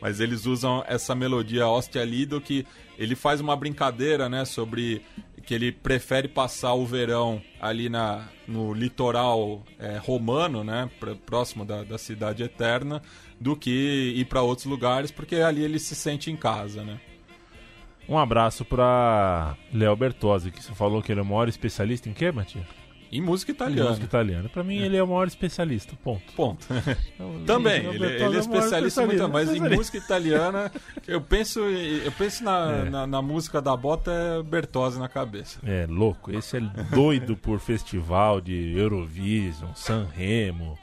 mas 0.00 0.20
eles 0.20 0.46
usam 0.46 0.84
essa 0.86 1.14
melodia 1.14 1.66
Ostia 1.68 2.04
Lido 2.04 2.40
que 2.40 2.66
ele 2.98 3.14
faz 3.14 3.40
uma 3.40 3.56
brincadeira, 3.56 4.28
né? 4.28 4.44
Sobre 4.44 5.02
que 5.44 5.54
ele 5.54 5.72
prefere 5.72 6.28
passar 6.28 6.74
o 6.74 6.84
verão 6.86 7.40
ali 7.60 7.88
na, 7.88 8.28
no 8.46 8.72
litoral 8.74 9.64
é, 9.78 9.96
romano, 9.96 10.62
né? 10.62 10.90
pr- 11.00 11.14
Próximo 11.26 11.64
da, 11.64 11.82
da 11.82 11.96
cidade 11.98 12.42
eterna, 12.42 13.00
do 13.40 13.56
que 13.56 14.12
ir 14.16 14.24
para 14.26 14.42
outros 14.42 14.66
lugares, 14.66 15.10
porque 15.10 15.36
ali 15.36 15.62
ele 15.62 15.78
se 15.78 15.94
sente 15.94 16.30
em 16.30 16.36
casa, 16.36 16.84
né? 16.84 17.00
Um 18.08 18.18
abraço 18.18 18.64
pra 18.64 19.56
Léo 19.72 19.94
Bertozzi, 19.96 20.50
que 20.50 20.62
você 20.62 20.74
falou 20.74 21.00
que 21.02 21.12
ele 21.12 21.20
é 21.20 21.22
o 21.22 21.26
maior 21.26 21.48
especialista 21.48 22.08
em 22.08 22.12
quê, 22.12 22.30
Matias? 22.32 22.66
Em 23.12 23.20
música 23.20 23.50
Em 23.50 23.54
italiana. 23.54 23.88
música 23.88 24.06
italiana. 24.06 24.48
Pra 24.48 24.62
mim, 24.62 24.76
ele 24.76 24.96
é 24.96 25.02
o 25.02 25.06
maior 25.06 25.26
especialista, 25.26 25.96
ponto. 26.04 26.32
Ponto. 26.34 26.64
Então, 27.14 27.42
Também, 27.46 27.84
ele, 27.86 28.04
ele 28.04 28.14
é 28.16 28.20
maior 28.22 28.34
especialista 28.38 29.04
muito, 29.04 29.28
mas 29.28 29.48
em 29.48 29.52
especialista. 29.54 29.76
música 29.76 29.98
italiana, 29.98 30.72
eu 31.08 31.20
penso, 31.20 31.60
eu 31.60 32.12
penso 32.12 32.44
na, 32.44 32.70
É. 32.86 32.90
na, 32.90 33.06
na 33.06 33.20
música 33.22 33.60
da 33.60 33.76
bota 33.76 34.12
é 34.12 34.42
Bertozzi 34.42 34.98
na 34.98 35.08
cabeça. 35.08 35.58
É, 35.64 35.86
louco. 35.88 36.30
Esse 36.30 36.58
é 36.58 36.60
doido 36.94 37.36
por 37.36 37.58
festival 37.58 38.40
de 38.40 38.72
Eurovision, 38.78 39.70
Sanremo. 39.74 40.78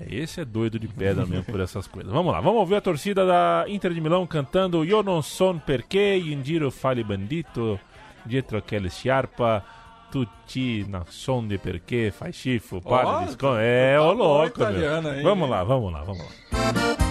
É, 0.00 0.14
Esse 0.14 0.40
é 0.40 0.44
doido 0.44 0.78
de 0.78 0.88
pedra 0.88 1.26
mesmo 1.26 1.44
por 1.44 1.60
essas 1.60 1.86
coisas. 1.86 2.10
Vamos 2.12 2.32
lá, 2.32 2.40
vamos 2.40 2.60
ouvir 2.60 2.76
a 2.76 2.80
torcida 2.80 3.26
da 3.26 3.64
Inter 3.68 3.92
de 3.92 4.00
Milão 4.00 4.26
cantando 4.26 4.84
Io 4.84 5.02
non 5.02 5.20
son 5.22 5.58
perché 5.58 6.16
in 6.16 6.42
giro 6.44 6.70
fali 6.70 7.02
bandito 7.04 7.78
dietro 8.24 8.56
aquele 8.56 8.88
sciarpa 8.88 9.64
tutti 10.10 10.84
nasconde 10.88 11.58
perché 11.58 12.10
fai 12.10 12.32
schifo, 12.32 12.80
para 12.80 13.06
Ó, 13.06 13.24
di 13.24 13.30
scon- 13.32 13.56
É, 13.58 13.94
tá 13.96 14.02
ô 14.02 14.12
louco, 14.12 14.58
meu. 14.58 14.68
italiano 14.70 15.08
aí, 15.08 15.22
Vamos 15.22 15.48
lá, 15.48 15.62
vamos 15.64 15.92
lá, 15.92 16.02
vamos 16.02 16.24
lá. 16.24 17.09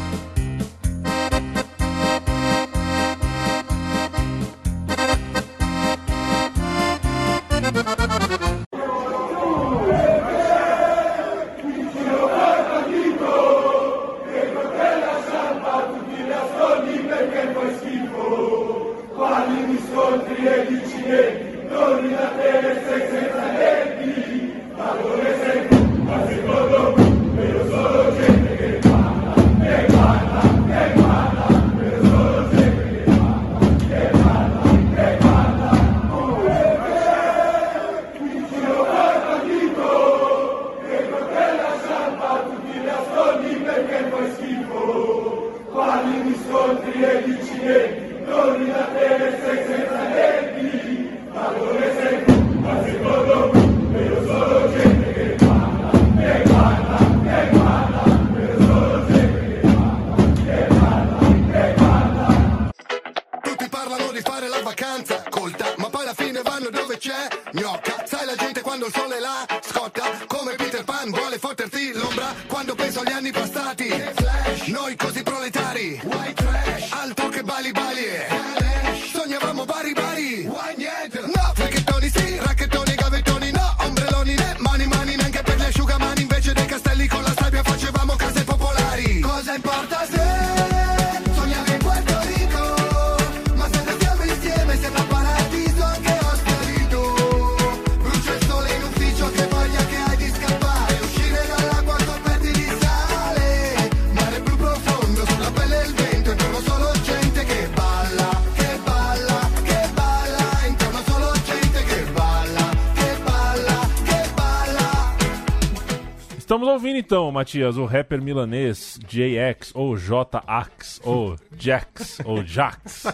Matias, 117.39 117.77
o 117.77 117.85
rapper 117.85 118.21
milanês 118.21 118.99
JX, 119.07 119.71
ou 119.73 119.95
JAX, 119.97 120.99
ou 121.05 121.37
Jax, 121.57 122.19
ou 122.25 122.43
Jax. 122.43 123.05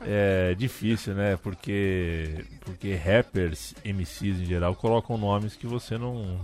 É 0.00 0.54
difícil, 0.54 1.12
né? 1.14 1.36
Porque, 1.36 2.46
porque 2.60 2.94
rappers, 2.94 3.74
MCs 3.84 4.40
em 4.40 4.46
geral, 4.46 4.74
colocam 4.74 5.18
nomes 5.18 5.54
que 5.54 5.66
você 5.66 5.98
não. 5.98 6.40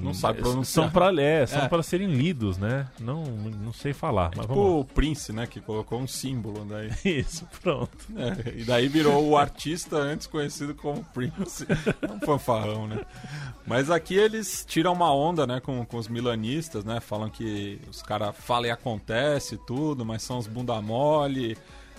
Não 0.00 0.14
sabe 0.14 0.40
pronunciar. 0.40 0.84
São 0.84 0.90
pra, 0.90 1.12
é, 1.20 1.46
são 1.46 1.62
É. 1.64 1.68
pra 1.68 1.82
serem 1.82 2.08
lidos, 2.08 2.56
né? 2.56 2.88
Não, 2.98 3.22
não 3.22 3.72
sei 3.72 3.92
falar. 3.92 4.30
Mas 4.34 4.46
Tipo 4.46 4.80
o 4.80 4.84
Prince, 4.84 5.30
né? 5.30 5.46
Que 5.46 5.60
colocou 5.60 6.00
um 6.00 6.06
símbolo 6.06 6.64
daí. 6.64 6.90
Isso, 7.04 7.46
pronto. 7.60 7.90
É, 8.16 8.60
e 8.60 8.64
daí 8.64 8.88
virou 8.88 9.22
o 9.28 9.36
artista 9.36 9.96
antes 9.96 10.26
conhecido 10.26 10.74
como 10.74 11.04
Prince. 11.12 11.66
É 12.00 12.06
um 12.10 12.18
fanfarrão, 12.20 12.88
né? 12.88 13.00
Mas 13.66 13.90
aqui 13.90 14.14
eles 14.14 14.64
tiram 14.66 14.94
uma 14.94 15.14
onda, 15.14 15.46
né, 15.46 15.60
com, 15.60 15.84
com 15.84 15.96
os 15.98 16.08
milanistas, 16.08 16.61
né? 16.84 17.00
Falam 17.00 17.28
que 17.30 17.80
os 17.90 18.02
caras 18.02 18.34
falam 18.36 18.66
e 18.66 18.70
acontece 18.70 19.56
tudo, 19.66 20.04
mas 20.04 20.22
são 20.22 20.38
os 20.38 20.46
bunda 20.46 20.80
mole. 20.80 21.56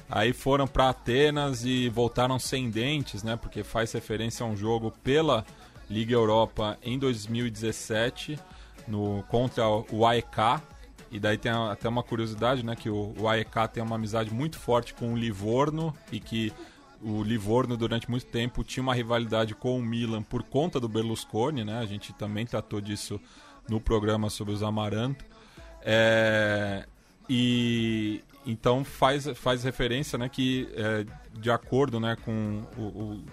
Aí 0.09 0.33
foram 0.33 0.67
pra 0.67 0.89
Atenas 0.89 1.63
e 1.65 1.89
voltaram 1.89 2.37
sem 2.37 2.69
dentes, 2.69 3.23
né? 3.23 3.35
Porque 3.35 3.63
faz 3.63 3.91
referência 3.91 4.45
a 4.45 4.49
um 4.49 4.55
jogo 4.55 4.91
pela 5.03 5.45
Liga 5.89 6.13
Europa 6.13 6.77
em 6.83 6.99
2017 6.99 8.39
no, 8.87 9.23
contra 9.29 9.67
o 9.67 10.05
AEK. 10.05 10.61
E 11.11 11.19
daí 11.19 11.37
tem 11.37 11.51
até 11.51 11.87
uma 11.87 12.03
curiosidade, 12.03 12.63
né? 12.63 12.75
Que 12.75 12.89
o, 12.89 13.13
o 13.19 13.27
AEK 13.27 13.69
tem 13.73 13.83
uma 13.83 13.95
amizade 13.95 14.33
muito 14.33 14.57
forte 14.57 14.93
com 14.93 15.13
o 15.13 15.17
Livorno 15.17 15.93
e 16.11 16.19
que 16.19 16.51
o 17.03 17.21
Livorno 17.21 17.75
durante 17.75 18.09
muito 18.09 18.25
tempo 18.25 18.63
tinha 18.63 18.81
uma 18.81 18.95
rivalidade 18.95 19.53
com 19.53 19.77
o 19.77 19.81
Milan 19.81 20.23
por 20.23 20.41
conta 20.41 20.79
do 20.79 20.87
Berlusconi, 20.87 21.63
né? 21.63 21.79
A 21.79 21.85
gente 21.85 22.13
também 22.13 22.45
tratou 22.45 22.79
disso 22.79 23.19
no 23.69 23.79
programa 23.79 24.29
sobre 24.29 24.53
os 24.53 24.63
Amaranto. 24.63 25.23
É, 25.81 26.85
e 27.29 28.21
então 28.45 28.83
faz, 28.83 29.27
faz 29.35 29.63
referência, 29.63 30.17
né, 30.17 30.27
que 30.29 30.67
é, 30.75 31.05
de 31.39 31.49
acordo, 31.51 31.99
né, 31.99 32.17
com 32.23 32.63
o- 32.77 32.81
o- 32.81 33.25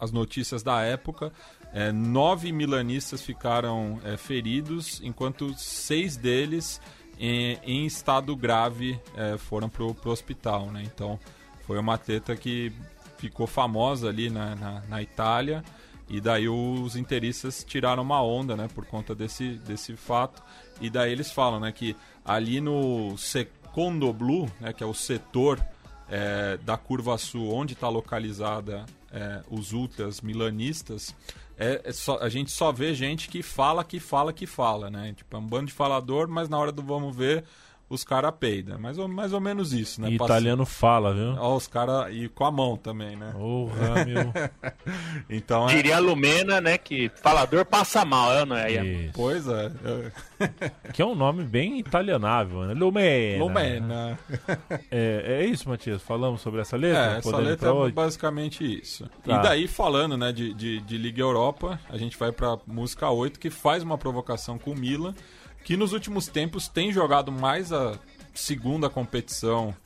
as 0.00 0.10
notícias 0.12 0.62
da 0.62 0.80
época, 0.82 1.32
é, 1.72 1.90
nove 1.92 2.50
milanistas 2.52 3.22
ficaram 3.22 4.00
é, 4.04 4.16
feridos, 4.16 5.00
enquanto 5.02 5.52
seis 5.58 6.16
deles 6.16 6.80
em, 7.18 7.58
em 7.64 7.86
estado 7.86 8.34
grave 8.36 8.98
é, 9.16 9.36
foram 9.36 9.68
pro, 9.68 9.92
pro 9.94 10.10
hospital, 10.10 10.66
né? 10.70 10.82
Então 10.84 11.18
foi 11.66 11.78
uma 11.78 11.98
treta 11.98 12.36
que 12.36 12.72
ficou 13.18 13.46
famosa 13.46 14.08
ali 14.08 14.30
na, 14.30 14.54
na, 14.54 14.80
na 14.88 15.02
Itália 15.02 15.64
e 16.08 16.20
daí 16.20 16.48
os 16.48 16.96
interistas 16.96 17.64
tiraram 17.64 18.02
uma 18.02 18.22
onda, 18.22 18.56
né, 18.56 18.68
por 18.74 18.84
conta 18.86 19.14
desse, 19.14 19.54
desse 19.58 19.94
fato. 19.96 20.42
E 20.80 20.88
daí 20.88 21.12
eles 21.12 21.30
falam, 21.30 21.60
né, 21.60 21.70
que 21.72 21.94
ali 22.24 22.60
no 22.60 23.16
Secondo 23.18 24.12
Blu, 24.12 24.50
né, 24.60 24.72
que 24.72 24.82
é 24.82 24.86
o 24.86 24.94
setor 24.94 25.60
é, 26.08 26.56
da 26.58 26.76
curva 26.78 27.18
sul 27.18 27.52
onde 27.52 27.74
está 27.74 27.88
localizada 27.88 28.86
é, 29.12 29.42
os 29.50 29.72
ultras 29.72 30.20
milanistas, 30.22 31.14
é, 31.58 31.82
é 31.84 31.92
só- 31.92 32.18
a 32.20 32.28
gente 32.28 32.50
só 32.50 32.72
vê 32.72 32.94
gente 32.94 33.28
que 33.28 33.42
fala, 33.42 33.84
que 33.84 33.98
fala, 34.00 34.32
que 34.32 34.46
fala, 34.46 34.88
né? 34.90 35.12
Tipo, 35.14 35.36
é 35.36 35.38
um 35.40 35.46
bando 35.46 35.66
de 35.66 35.72
falador, 35.72 36.28
mas 36.28 36.48
na 36.48 36.56
hora 36.58 36.70
do 36.72 36.82
vamos 36.82 37.14
ver, 37.14 37.44
os 37.88 38.04
caras 38.04 38.32
peidam. 38.38 38.78
Mais 38.78 38.98
ou, 38.98 39.08
mais 39.08 39.32
ou 39.32 39.40
menos 39.40 39.72
isso, 39.72 40.00
né? 40.00 40.10
E 40.10 40.18
Passa- 40.18 40.34
italiano 40.34 40.66
fala, 40.66 41.14
viu? 41.14 41.34
Ó, 41.38 41.56
os 41.56 41.66
caras. 41.66 42.14
E 42.14 42.28
com 42.28 42.44
a 42.44 42.50
mão 42.50 42.76
também, 42.76 43.16
né? 43.16 43.32
Porra, 43.32 44.04
meu. 44.04 44.32
Então 45.28 45.68
é. 45.68 45.74
Diria 45.74 45.96
a 45.96 45.98
Lumena, 45.98 46.60
né, 46.60 46.78
que 46.78 47.10
falador 47.16 47.64
passa 47.64 48.04
mal, 48.04 48.32
é, 48.32 48.44
não 48.44 48.56
é? 48.56 48.72
Isso. 48.72 49.12
Pois 49.14 49.46
é. 49.46 49.70
Que 50.92 51.02
é 51.02 51.04
um 51.04 51.14
nome 51.14 51.44
bem 51.44 51.78
italianável, 51.78 52.62
né? 52.62 52.74
Lumena. 52.74 53.44
Lumena. 53.44 54.18
É, 54.90 55.40
é 55.40 55.46
isso, 55.46 55.68
Matias? 55.68 56.00
Falamos 56.02 56.40
sobre 56.40 56.60
essa 56.60 56.76
letra? 56.76 57.14
É, 57.14 57.18
essa 57.18 57.36
letra 57.36 57.70
é 57.70 57.90
basicamente 57.90 58.64
isso. 58.64 59.08
Tá. 59.24 59.38
E 59.38 59.42
daí, 59.42 59.68
falando 59.68 60.16
né, 60.16 60.32
de, 60.32 60.54
de, 60.54 60.80
de 60.80 60.96
Liga 60.96 61.20
Europa, 61.20 61.78
a 61.88 61.96
gente 61.96 62.16
vai 62.16 62.32
pra 62.32 62.56
música 62.66 63.10
8, 63.10 63.38
que 63.38 63.50
faz 63.50 63.82
uma 63.82 63.98
provocação 63.98 64.58
com 64.58 64.70
o 64.70 64.78
Milan, 64.78 65.14
que 65.68 65.76
nos 65.76 65.92
últimos 65.92 66.28
tempos 66.28 66.66
tem 66.66 66.90
jogado 66.90 67.30
mais 67.30 67.74
a 67.74 67.98
segunda 68.32 68.88
competição 68.88 69.76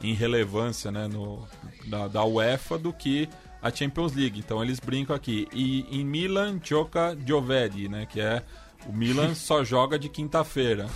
em 0.00 0.14
relevância 0.14 0.92
né, 0.92 1.08
no, 1.08 1.44
da, 1.88 2.06
da 2.06 2.24
UEFA 2.24 2.78
do 2.78 2.92
que 2.92 3.28
a 3.60 3.68
Champions 3.68 4.14
League. 4.14 4.38
Então 4.38 4.62
eles 4.62 4.78
brincam 4.78 5.16
aqui. 5.16 5.48
E 5.52 5.84
em 5.90 6.04
Milan 6.04 6.60
gioca 6.62 7.18
giovedì, 7.26 7.88
né? 7.88 8.06
Que 8.06 8.20
é 8.20 8.40
o 8.86 8.92
Milan 8.92 9.34
só 9.34 9.64
joga 9.64 9.98
de 9.98 10.08
quinta-feira, 10.08 10.86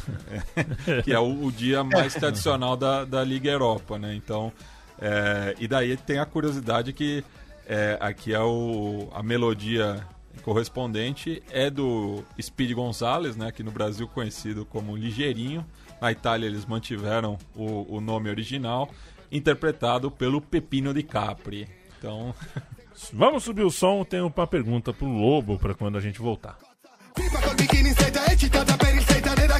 que 1.02 1.12
é 1.12 1.18
o, 1.18 1.46
o 1.46 1.50
dia 1.50 1.82
mais 1.82 2.14
tradicional 2.14 2.76
da, 2.76 3.04
da 3.04 3.24
Liga 3.24 3.50
Europa, 3.50 3.98
né? 3.98 4.14
Então, 4.14 4.52
é, 5.00 5.56
e 5.58 5.66
daí 5.66 5.96
tem 5.96 6.20
a 6.20 6.24
curiosidade 6.24 6.92
que 6.92 7.24
é, 7.66 7.98
aqui 8.00 8.32
é 8.32 8.40
o, 8.40 9.08
a 9.12 9.24
melodia 9.24 10.06
correspondente 10.46 11.42
é 11.50 11.68
do 11.68 12.22
Speed 12.40 12.72
Gonzalez, 12.72 13.36
né? 13.36 13.48
Aqui 13.48 13.64
no 13.64 13.72
Brasil 13.72 14.06
conhecido 14.06 14.64
como 14.64 14.96
Ligeirinho. 14.96 15.66
Na 16.00 16.12
Itália 16.12 16.46
eles 16.46 16.64
mantiveram 16.64 17.36
o, 17.52 17.96
o 17.96 18.00
nome 18.00 18.30
original, 18.30 18.88
interpretado 19.30 20.08
pelo 20.08 20.40
Pepino 20.40 20.94
di 20.94 21.02
Capri. 21.02 21.68
Então, 21.98 22.32
Vamos 23.12 23.44
subir 23.44 23.62
o 23.62 23.70
som, 23.70 24.04
tenho 24.04 24.32
uma 24.34 24.46
pergunta 24.46 24.90
pro 24.92 25.06
Lobo 25.06 25.58
para 25.58 25.74
quando 25.74 25.98
a 25.98 26.00
gente 26.00 26.18
voltar. 26.18 26.56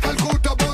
Calcutta 0.01 0.66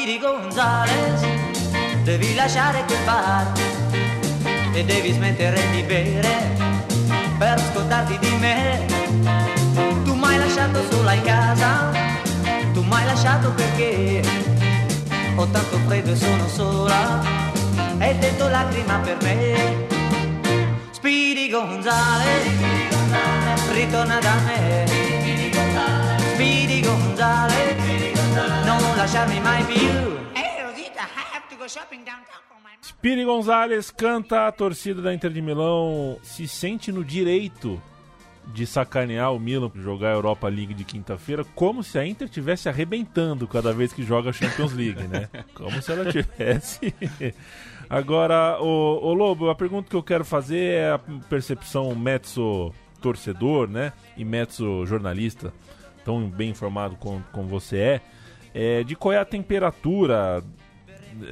Spiri 0.00 0.18
Gonzales, 0.18 1.20
devi 2.04 2.34
lasciare 2.34 2.84
quel 2.86 3.04
bar 3.04 3.52
e 4.72 4.82
devi 4.82 5.12
smettere 5.12 5.60
di 5.72 5.82
bere 5.82 6.56
per 7.36 7.60
scordarti 7.60 8.16
di 8.18 8.34
me. 8.36 8.86
Tu 10.04 10.14
m'hai 10.14 10.38
lasciato 10.38 10.82
sola 10.90 11.12
in 11.12 11.20
casa, 11.22 11.90
tu 12.72 12.82
m'hai 12.82 13.04
lasciato 13.04 13.52
perché 13.52 14.22
ho 15.36 15.46
tanto 15.48 15.76
freddo 15.86 16.12
e 16.12 16.16
sono 16.16 16.48
sola 16.48 17.20
e 17.98 18.14
dentro 18.14 18.48
lacrima 18.48 19.00
per 19.00 19.18
me. 19.20 19.86
Spiri 20.92 21.50
Gonzales, 21.50 22.48
ritorna 23.70 24.18
da 24.18 24.34
me. 24.46 24.99
Non 29.00 29.06
lasciarmi 29.06 29.40
mai 29.40 29.64
più. 29.64 29.88
Hey, 30.34 30.62
Rosita, 30.62 31.04
I 31.04 31.24
have 31.32 31.48
to 31.48 31.56
go 31.56 31.66
shopping 31.66 32.04
downtown 32.04 32.42
for 32.46 32.58
my 32.62 32.76
Spiri 32.82 33.24
Gonzalez 33.24 33.90
canta 33.90 34.46
a 34.46 34.52
torcida 34.52 35.00
da 35.00 35.14
Inter 35.14 35.30
de 35.30 35.40
Milão 35.40 36.18
se 36.22 36.46
sente 36.46 36.92
no 36.92 37.02
direito 37.02 37.80
de 38.52 38.66
sacanear 38.66 39.32
o 39.32 39.38
Milan 39.38 39.70
para 39.70 39.80
jogar 39.80 40.10
a 40.10 40.12
Europa 40.12 40.48
League 40.48 40.74
de 40.74 40.84
quinta-feira, 40.84 41.44
como 41.54 41.82
se 41.82 41.98
a 41.98 42.06
Inter 42.06 42.28
tivesse 42.28 42.68
arrebentando 42.68 43.48
cada 43.48 43.72
vez 43.72 43.90
que 43.90 44.02
joga 44.02 44.30
a 44.30 44.32
Champions 44.32 44.72
League, 44.74 45.06
né? 45.06 45.28
Como 45.54 45.80
se 45.80 45.92
ela 45.92 46.10
tivesse. 46.10 46.92
Agora, 47.88 48.60
o, 48.60 49.06
o 49.06 49.14
Lobo, 49.14 49.48
a 49.48 49.54
pergunta 49.54 49.88
que 49.88 49.96
eu 49.96 50.02
quero 50.02 50.24
fazer 50.24 50.74
é 50.74 50.90
a 50.92 50.98
percepção 51.28 51.94
Metso 51.94 52.72
torcedor, 53.00 53.68
né? 53.68 53.92
E 54.16 54.24
Metso 54.24 54.84
jornalista, 54.84 55.54
tão 56.04 56.28
bem 56.28 56.50
informado 56.50 56.96
como, 56.96 57.24
como 57.32 57.48
você 57.48 57.76
é, 57.78 58.00
é, 58.54 58.82
de 58.82 58.96
qual 58.96 59.12
é 59.12 59.18
a 59.18 59.24
temperatura 59.24 60.42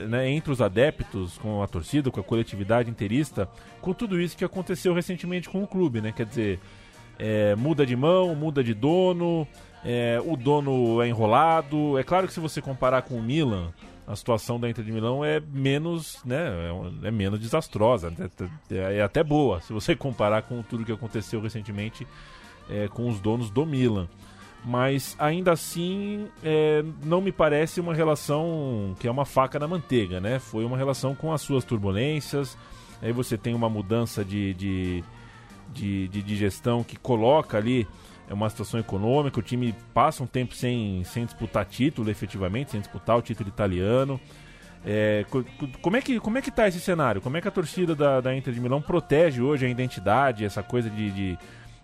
né, 0.09 0.29
entre 0.31 0.53
os 0.53 0.61
adeptos, 0.61 1.39
com 1.39 1.63
a 1.63 1.67
torcida, 1.67 2.11
com 2.11 2.21
a 2.21 2.25
coletividade 2.25 2.91
interista, 2.91 3.49
com 3.81 3.93
tudo 3.93 4.21
isso 4.21 4.37
que 4.37 4.45
aconteceu 4.45 4.93
recentemente 4.95 5.49
com 5.49 5.63
o 5.63 5.67
clube, 5.67 6.01
né? 6.01 6.13
Quer 6.13 6.27
dizer, 6.27 6.61
é, 7.19 7.55
muda 7.55 7.87
de 7.87 7.97
mão, 7.97 8.35
muda 8.35 8.63
de 8.63 8.75
dono, 8.75 9.47
é, 9.85 10.21
o 10.25 10.37
dono 10.37 11.01
é 11.03 11.09
enrolado. 11.09 11.99
É 11.99 12.03
claro 12.03 12.27
que 12.27 12.33
se 12.33 12.41
você 12.41 12.61
comparar 12.61 13.03
com 13.03 13.15
o 13.15 13.23
Milan, 13.23 13.73
a 14.07 14.17
situação 14.17 14.59
da 14.59 14.69
Inter 14.69 14.85
de 14.85 14.91
Milão 14.91 15.25
é 15.25 15.39
menos, 15.39 16.23
né, 16.25 16.49
é, 17.03 17.09
é 17.09 17.11
menos 17.11 17.39
desastrosa, 17.39 18.13
é, 18.71 18.99
é, 18.99 19.03
até 19.03 19.23
boa 19.23 19.61
se 19.61 19.73
você 19.73 19.95
comparar 19.95 20.43
com 20.43 20.63
tudo 20.63 20.85
que 20.85 20.93
aconteceu 20.93 21.43
recentemente 21.43 22.07
é, 22.71 22.89
com 22.89 23.07
os 23.07 23.21
donos 23.21 23.51
do 23.51 23.67
Milan 23.67 24.09
mas 24.65 25.17
ainda 25.19 25.53
assim 25.53 26.29
é, 26.43 26.85
não 27.05 27.21
me 27.21 27.33
parece 27.33 27.81
uma 27.81 27.95
relação 27.95 28.95
que 28.99 29.07
é 29.07 29.11
uma 29.11 29.25
faca 29.25 29.59
na 29.59 29.69
manteiga, 29.69 30.21
né? 30.21 30.39
Foi 30.39 30.65
uma 30.65 30.77
relação 30.77 31.15
com 31.15 31.33
as 31.33 31.41
suas 31.41 31.65
turbulências, 31.65 32.57
aí 33.01 33.13
você 33.13 33.39
tem 33.39 33.55
uma 33.55 33.69
mudança 33.69 34.25
de, 34.25 34.53
de, 34.55 35.05
de, 35.73 36.09
de, 36.09 36.37
gestão 36.37 36.83
que 36.83 36.97
coloca 36.97 37.57
ali 37.57 37.87
é 38.29 38.35
uma 38.35 38.51
situação 38.51 38.79
econômica, 38.79 39.39
o 39.41 39.43
time 39.43 39.75
passa 39.95 40.23
um 40.23 40.27
tempo 40.27 40.55
sem, 40.55 41.03
sem 41.05 41.25
disputar 41.25 41.65
título 41.65 42.11
efetivamente, 42.11 42.73
sem 42.73 42.81
disputar 42.81 43.17
o 43.17 43.23
título 43.23 43.49
italiano. 43.49 44.21
É, 44.85 45.25
co- 45.31 45.43
co- 45.59 45.69
como, 45.81 45.97
é 45.97 46.03
que, 46.03 46.21
como 46.21 46.37
é 46.37 46.43
que 46.43 46.51
tá 46.51 46.69
esse 46.69 46.79
cenário? 46.79 47.23
Como 47.23 47.37
é 47.39 47.41
que 47.41 47.49
a 47.49 47.51
torcida 47.51 47.95
da, 47.95 48.21
da 48.21 48.37
Inter 48.37 48.53
de 48.53 48.61
Milão 48.61 48.83
protege 48.83 49.41
hoje 49.41 49.65
a 49.65 49.69
identidade, 49.69 50.45
essa 50.45 50.63
coisa 50.63 50.91
de, 50.91 51.11
de, 51.11 51.39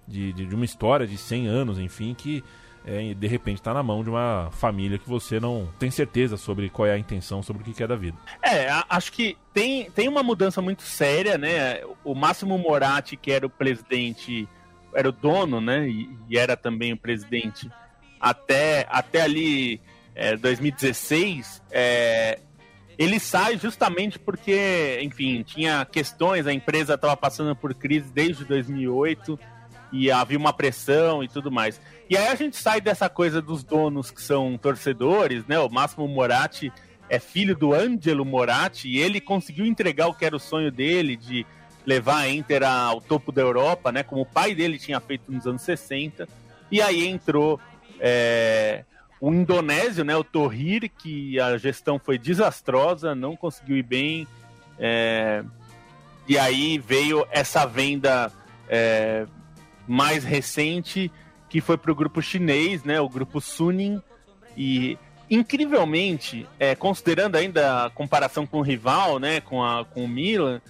de, 0.06 0.32
de- 0.34 0.46
de 0.46 0.54
uma 0.54 0.66
história 0.66 1.06
de 1.06 1.16
100 1.16 1.46
anos, 1.46 1.78
enfim, 1.78 2.12
que 2.14 2.44
é, 2.84 3.14
de 3.14 3.26
repente 3.26 3.58
está 3.58 3.72
na 3.72 3.82
mão 3.82 4.02
de 4.02 4.10
uma 4.10 4.50
família 4.52 4.98
que 4.98 5.08
você 5.08 5.40
não 5.40 5.68
tem 5.78 5.90
certeza 5.90 6.36
sobre 6.36 6.68
qual 6.68 6.86
é 6.86 6.92
a 6.92 6.98
intenção, 6.98 7.42
sobre 7.42 7.62
o 7.62 7.64
que 7.64 7.72
quer 7.72 7.88
da 7.88 7.96
vida. 7.96 8.16
É, 8.42 8.68
acho 8.88 9.12
que 9.12 9.36
tem, 9.52 9.90
tem 9.90 10.08
uma 10.08 10.22
mudança 10.22 10.60
muito 10.60 10.82
séria, 10.82 11.38
né? 11.38 11.80
O 12.04 12.14
Máximo 12.14 12.58
Moratti, 12.58 13.16
que 13.16 13.32
era 13.32 13.46
o 13.46 13.50
presidente, 13.50 14.48
era 14.92 15.08
o 15.08 15.12
dono, 15.12 15.60
né? 15.60 15.88
E, 15.88 16.10
e 16.28 16.38
era 16.38 16.56
também 16.56 16.92
o 16.92 16.96
presidente 16.96 17.70
até, 18.20 18.86
até 18.90 19.22
ali 19.22 19.80
é, 20.14 20.36
2016. 20.36 21.62
é, 21.70 22.40
ele 22.96 23.18
sai 23.18 23.58
justamente 23.58 24.18
porque, 24.18 25.00
enfim, 25.02 25.42
tinha 25.42 25.84
questões, 25.84 26.46
a 26.46 26.52
empresa 26.52 26.94
estava 26.94 27.16
passando 27.16 27.54
por 27.56 27.74
crise 27.74 28.12
desde 28.12 28.44
2008 28.44 29.38
e 29.94 30.10
havia 30.10 30.36
uma 30.36 30.52
pressão 30.52 31.22
e 31.22 31.28
tudo 31.28 31.52
mais. 31.52 31.80
E 32.10 32.16
aí 32.16 32.26
a 32.26 32.34
gente 32.34 32.56
sai 32.56 32.80
dessa 32.80 33.08
coisa 33.08 33.40
dos 33.40 33.62
donos 33.62 34.10
que 34.10 34.20
são 34.20 34.58
torcedores, 34.58 35.46
né? 35.46 35.56
O 35.60 35.70
Máximo 35.70 36.08
Moratti 36.08 36.72
é 37.08 37.20
filho 37.20 37.56
do 37.56 37.72
Angelo 37.72 38.24
Moratti 38.24 38.88
e 38.88 38.98
ele 38.98 39.20
conseguiu 39.20 39.64
entregar 39.64 40.08
o 40.08 40.14
que 40.14 40.24
era 40.24 40.34
o 40.34 40.40
sonho 40.40 40.72
dele 40.72 41.16
de 41.16 41.46
levar 41.86 42.18
a 42.18 42.28
Inter 42.28 42.64
ao 42.64 43.00
topo 43.00 43.30
da 43.30 43.40
Europa, 43.40 43.92
né? 43.92 44.02
Como 44.02 44.22
o 44.22 44.26
pai 44.26 44.52
dele 44.52 44.78
tinha 44.78 44.98
feito 44.98 45.30
nos 45.30 45.46
anos 45.46 45.62
60. 45.62 46.28
E 46.72 46.82
aí 46.82 47.06
entrou 47.06 47.60
é, 48.00 48.84
o 49.20 49.32
indonésio, 49.32 50.04
né? 50.04 50.16
O 50.16 50.24
Torrir, 50.24 50.90
que 50.98 51.38
a 51.38 51.56
gestão 51.56 52.00
foi 52.00 52.18
desastrosa, 52.18 53.14
não 53.14 53.36
conseguiu 53.36 53.76
ir 53.76 53.84
bem. 53.84 54.26
é, 54.76 55.44
e 56.26 56.36
aí 56.38 56.78
veio 56.78 57.26
essa 57.30 57.64
venda 57.66 58.32
é, 58.68 59.26
mais 59.86 60.24
recente 60.24 61.10
que 61.48 61.60
foi 61.60 61.76
para 61.76 61.92
o 61.92 61.94
grupo 61.94 62.20
chinês, 62.22 62.82
né? 62.84 63.00
O 63.00 63.08
grupo 63.08 63.40
Suning 63.40 64.00
e 64.56 64.98
incrivelmente, 65.30 66.46
é, 66.58 66.74
considerando 66.74 67.36
ainda 67.36 67.84
a 67.86 67.90
comparação 67.90 68.46
com 68.46 68.58
o 68.58 68.62
rival, 68.62 69.18
né? 69.18 69.40
Com, 69.40 69.62
a, 69.62 69.84
com 69.84 70.04
o 70.04 70.08
Milan, 70.08 70.60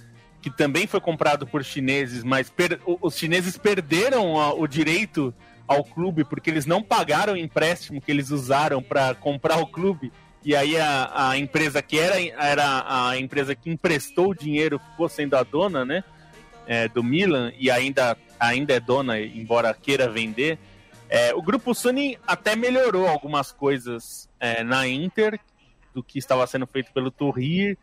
que 0.43 0.51
também 0.51 0.87
foi 0.87 1.01
comprado 1.01 1.47
por 1.47 1.65
chineses, 1.65 2.23
mas 2.23 2.51
per- 2.51 2.81
os 2.85 3.17
chineses 3.17 3.57
perderam 3.57 4.39
a- 4.39 4.53
o 4.53 4.67
direito 4.67 5.33
ao 5.67 5.83
clube 5.83 6.25
porque 6.25 6.51
eles 6.51 6.67
não 6.67 6.83
pagaram 6.83 7.33
o 7.33 7.37
empréstimo 7.37 8.01
que 8.01 8.11
eles 8.11 8.31
usaram 8.31 8.83
para 8.83 9.15
comprar 9.15 9.57
o 9.59 9.67
clube. 9.67 10.13
E 10.45 10.55
aí 10.55 10.77
a, 10.79 11.31
a 11.31 11.39
empresa 11.39 11.81
que 11.81 11.99
era, 11.99 12.21
era 12.21 12.85
a 13.09 13.19
empresa 13.19 13.55
que 13.55 13.71
emprestou 13.71 14.31
o 14.31 14.35
dinheiro 14.35 14.79
ficou 14.91 15.09
sendo 15.09 15.35
a 15.37 15.43
dona, 15.43 15.85
né? 15.85 16.05
é, 16.67 16.89
do 16.89 17.03
Milan 17.03 17.53
e 17.59 17.71
ainda, 17.71 18.17
ainda 18.47 18.75
é 18.75 18.81
dona, 18.81 19.21
embora 19.21 19.75
queira 19.75 20.09
vender. 20.09 20.59
É, 21.09 21.35
o 21.35 21.43
grupo 21.43 21.75
Suning 21.75 22.17
até 22.27 22.57
melhorou 22.57 23.07
algumas 23.07 23.53
coisas 23.53 24.29
é, 24.41 24.65
na 24.65 24.89
Inter 24.89 25.39
do 25.95 26.03
que 26.03 26.19
estava 26.19 26.47
sendo 26.47 26.67
feito 26.67 26.93
pelo 26.93 27.11
Torrir. 27.11 27.79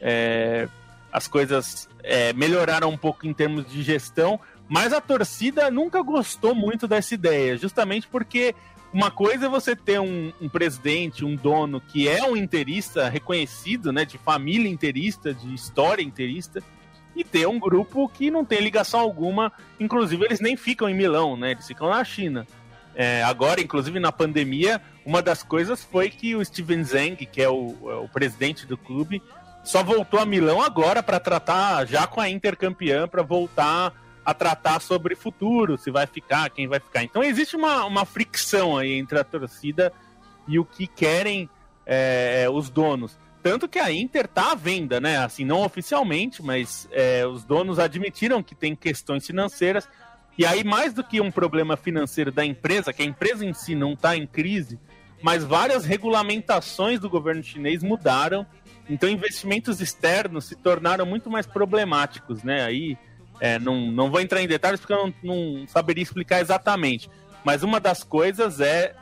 É, 0.00 0.68
as 1.12 1.28
coisas 1.28 1.88
é, 2.02 2.32
melhoraram 2.32 2.90
um 2.90 2.96
pouco 2.96 3.26
em 3.26 3.32
termos 3.32 3.70
de 3.70 3.82
gestão, 3.82 4.38
mas 4.68 4.92
a 4.92 5.00
torcida 5.00 5.70
nunca 5.70 6.02
gostou 6.02 6.54
muito 6.54 6.88
dessa 6.88 7.14
ideia, 7.14 7.56
justamente 7.56 8.08
porque 8.08 8.54
uma 8.92 9.10
coisa 9.10 9.46
é 9.46 9.48
você 9.48 9.74
ter 9.74 10.00
um, 10.00 10.32
um 10.40 10.48
presidente, 10.48 11.24
um 11.24 11.34
dono 11.34 11.80
que 11.80 12.08
é 12.08 12.22
um 12.24 12.36
interista 12.36 13.08
reconhecido, 13.08 13.92
né, 13.92 14.04
de 14.04 14.18
família 14.18 14.70
interista, 14.70 15.32
de 15.34 15.52
história 15.54 16.02
interista, 16.02 16.62
e 17.14 17.22
ter 17.22 17.46
um 17.46 17.58
grupo 17.58 18.08
que 18.08 18.30
não 18.30 18.44
tem 18.44 18.60
ligação 18.60 19.00
alguma, 19.00 19.52
inclusive 19.78 20.24
eles 20.24 20.40
nem 20.40 20.56
ficam 20.56 20.88
em 20.88 20.94
Milão, 20.94 21.36
né, 21.36 21.52
eles 21.52 21.66
ficam 21.66 21.88
na 21.88 22.02
China. 22.04 22.46
É, 22.94 23.22
agora, 23.24 23.60
inclusive 23.60 23.98
na 23.98 24.12
pandemia, 24.12 24.80
uma 25.04 25.20
das 25.20 25.42
coisas 25.42 25.82
foi 25.82 26.10
que 26.10 26.36
o 26.36 26.44
Steven 26.44 26.84
Zeng, 26.84 27.16
que 27.16 27.42
é 27.42 27.48
o, 27.48 27.74
é 27.90 27.94
o 27.96 28.08
presidente 28.08 28.66
do 28.66 28.76
clube, 28.76 29.20
só 29.64 29.82
voltou 29.82 30.20
a 30.20 30.26
Milão 30.26 30.60
agora 30.62 31.02
para 31.02 31.18
tratar, 31.18 31.86
já 31.86 32.06
com 32.06 32.20
a 32.20 32.28
Inter 32.28 32.56
campeã, 32.56 33.08
para 33.08 33.22
voltar 33.22 33.92
a 34.24 34.32
tratar 34.32 34.80
sobre 34.80 35.14
futuro, 35.14 35.76
se 35.76 35.90
vai 35.90 36.06
ficar, 36.06 36.48
quem 36.50 36.66
vai 36.68 36.80
ficar. 36.80 37.02
Então 37.02 37.22
existe 37.22 37.56
uma, 37.56 37.84
uma 37.84 38.04
fricção 38.04 38.78
aí 38.78 38.92
entre 38.92 39.18
a 39.18 39.24
torcida 39.24 39.92
e 40.46 40.58
o 40.58 40.64
que 40.64 40.86
querem 40.86 41.48
é, 41.84 42.46
os 42.50 42.70
donos. 42.70 43.18
Tanto 43.44 43.68
que 43.68 43.78
a 43.78 43.92
Inter 43.92 44.26
tá 44.26 44.52
à 44.52 44.54
venda, 44.54 44.98
né? 44.98 45.18
Assim, 45.18 45.44
não 45.44 45.60
oficialmente, 45.60 46.42
mas 46.42 46.88
é, 46.90 47.26
os 47.26 47.44
donos 47.44 47.78
admitiram 47.78 48.42
que 48.42 48.54
tem 48.54 48.74
questões 48.74 49.26
financeiras. 49.26 49.86
E 50.38 50.46
aí, 50.46 50.64
mais 50.64 50.94
do 50.94 51.04
que 51.04 51.20
um 51.20 51.30
problema 51.30 51.76
financeiro 51.76 52.32
da 52.32 52.42
empresa, 52.42 52.90
que 52.90 53.02
a 53.02 53.04
empresa 53.04 53.44
em 53.44 53.52
si 53.52 53.74
não 53.74 53.92
está 53.92 54.16
em 54.16 54.26
crise, 54.26 54.80
mas 55.22 55.44
várias 55.44 55.84
regulamentações 55.84 56.98
do 56.98 57.10
governo 57.10 57.42
chinês 57.42 57.82
mudaram. 57.82 58.46
Então, 58.88 59.10
investimentos 59.10 59.78
externos 59.78 60.46
se 60.46 60.56
tornaram 60.56 61.04
muito 61.04 61.28
mais 61.28 61.44
problemáticos, 61.44 62.42
né? 62.42 62.64
Aí, 62.64 62.96
é, 63.40 63.58
não, 63.58 63.92
não 63.92 64.10
vou 64.10 64.22
entrar 64.22 64.40
em 64.40 64.48
detalhes 64.48 64.80
porque 64.80 64.94
eu 64.94 65.12
não, 65.22 65.34
não 65.58 65.68
saberia 65.68 66.02
explicar 66.02 66.40
exatamente. 66.40 67.10
Mas 67.44 67.62
uma 67.62 67.78
das 67.78 68.02
coisas 68.02 68.58
é, 68.58 68.94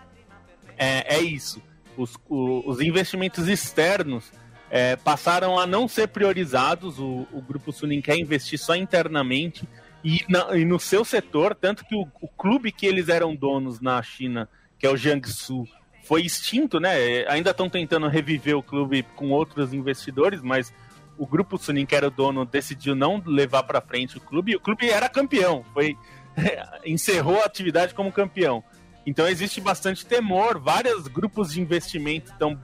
é, 0.77 1.15
é 1.15 1.21
isso 1.21 1.63
os, 1.97 2.17
o, 2.29 2.69
os 2.69 2.81
investimentos 2.81 3.49
externos 3.49 4.33
é, 4.71 4.97
passaram 4.97 5.59
a 5.59 5.67
não 5.67 5.87
ser 5.87 6.09
priorizados. 6.09 6.99
O, 6.99 7.27
o 7.33 7.41
Grupo 7.41 7.73
Sunin 7.73 8.01
quer 8.01 8.17
investir 8.17 8.59
só 8.59 8.75
internamente 8.75 9.69
e, 10.05 10.25
na, 10.29 10.57
e 10.57 10.65
no 10.65 10.81
seu 10.81 11.05
setor, 11.05 11.55
tanto 11.55 11.85
que 11.85 11.95
o, 11.95 12.09
o, 12.21 12.29
clube 12.29 12.73
que 12.73 12.87
eles 12.87 13.09
eram 13.09 13.37
donos 13.37 13.81
na 13.81 14.03
China, 14.03 14.49
que 14.79 14.87
é 14.87 14.91
o 14.91 14.97
Jiangsu, 14.97 15.65
foi 16.05 16.23
extinto, 16.23 16.81
né? 16.81 17.25
Ainda 17.29 17.51
estão 17.51 17.69
tentando 17.69 18.09
reviver 18.09 18.57
o 18.57 18.63
clube 18.63 19.05
com 19.15 19.31
outros 19.31 19.73
investidores, 19.73 20.43
mas 20.43 20.73
o 21.17 21.27
Grupo 21.27 21.57
Sunin, 21.57 21.87
que 21.87 21.95
era 21.95 22.09
o 22.09 22.11
dono, 22.11 22.45
decidiu 22.45 22.95
não 22.95 23.23
levar 23.25 23.63
para 23.63 23.81
frente 23.81 24.17
o 24.17 24.21
clube. 24.21 24.53
E 24.53 24.57
o 24.57 24.61
clube 24.61 24.91
era 24.91 25.09
campeão, 25.09 25.65
foi 25.73 25.97
encerrou 26.85 27.41
a 27.41 27.45
atividade 27.45 27.95
como 27.95 28.11
campeão. 28.11 28.65
Então 29.07 29.27
existe 29.27 29.61
bastante 29.61 30.07
temor, 30.07 30.59
vários 30.59 31.09
grupos 31.09 31.53
de 31.53 31.61
investimento 31.61 32.31
estão 32.31 32.59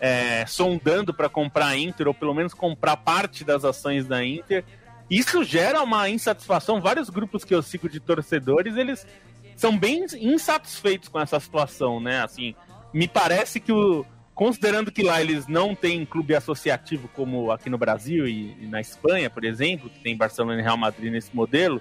é, 0.00 0.44
sondando 0.46 1.12
para 1.12 1.28
comprar 1.28 1.66
a 1.66 1.76
Inter, 1.76 2.08
ou 2.08 2.14
pelo 2.14 2.34
menos 2.34 2.54
comprar 2.54 2.96
parte 2.96 3.44
das 3.44 3.64
ações 3.64 4.06
da 4.06 4.24
Inter. 4.24 4.64
Isso 5.10 5.42
gera 5.44 5.82
uma 5.82 6.08
insatisfação. 6.08 6.80
Vários 6.80 7.08
grupos 7.10 7.44
que 7.44 7.54
eu 7.54 7.62
sigo 7.62 7.88
de 7.88 8.00
torcedores, 8.00 8.76
eles 8.76 9.06
são 9.56 9.76
bem 9.76 10.04
insatisfeitos 10.20 11.08
com 11.08 11.20
essa 11.20 11.40
situação, 11.40 12.00
né? 12.00 12.22
Assim, 12.22 12.54
me 12.92 13.08
parece 13.08 13.58
que 13.58 13.72
o, 13.72 14.04
considerando 14.34 14.92
que 14.92 15.02
lá 15.02 15.20
eles 15.20 15.46
não 15.46 15.74
têm 15.74 16.04
clube 16.04 16.34
associativo 16.34 17.08
como 17.08 17.50
aqui 17.50 17.70
no 17.70 17.78
Brasil 17.78 18.28
e, 18.28 18.54
e 18.60 18.66
na 18.66 18.80
Espanha, 18.80 19.30
por 19.30 19.44
exemplo, 19.44 19.88
que 19.88 20.00
tem 20.00 20.16
Barcelona 20.16 20.60
e 20.60 20.62
Real 20.62 20.76
Madrid 20.76 21.10
nesse 21.10 21.34
modelo, 21.34 21.80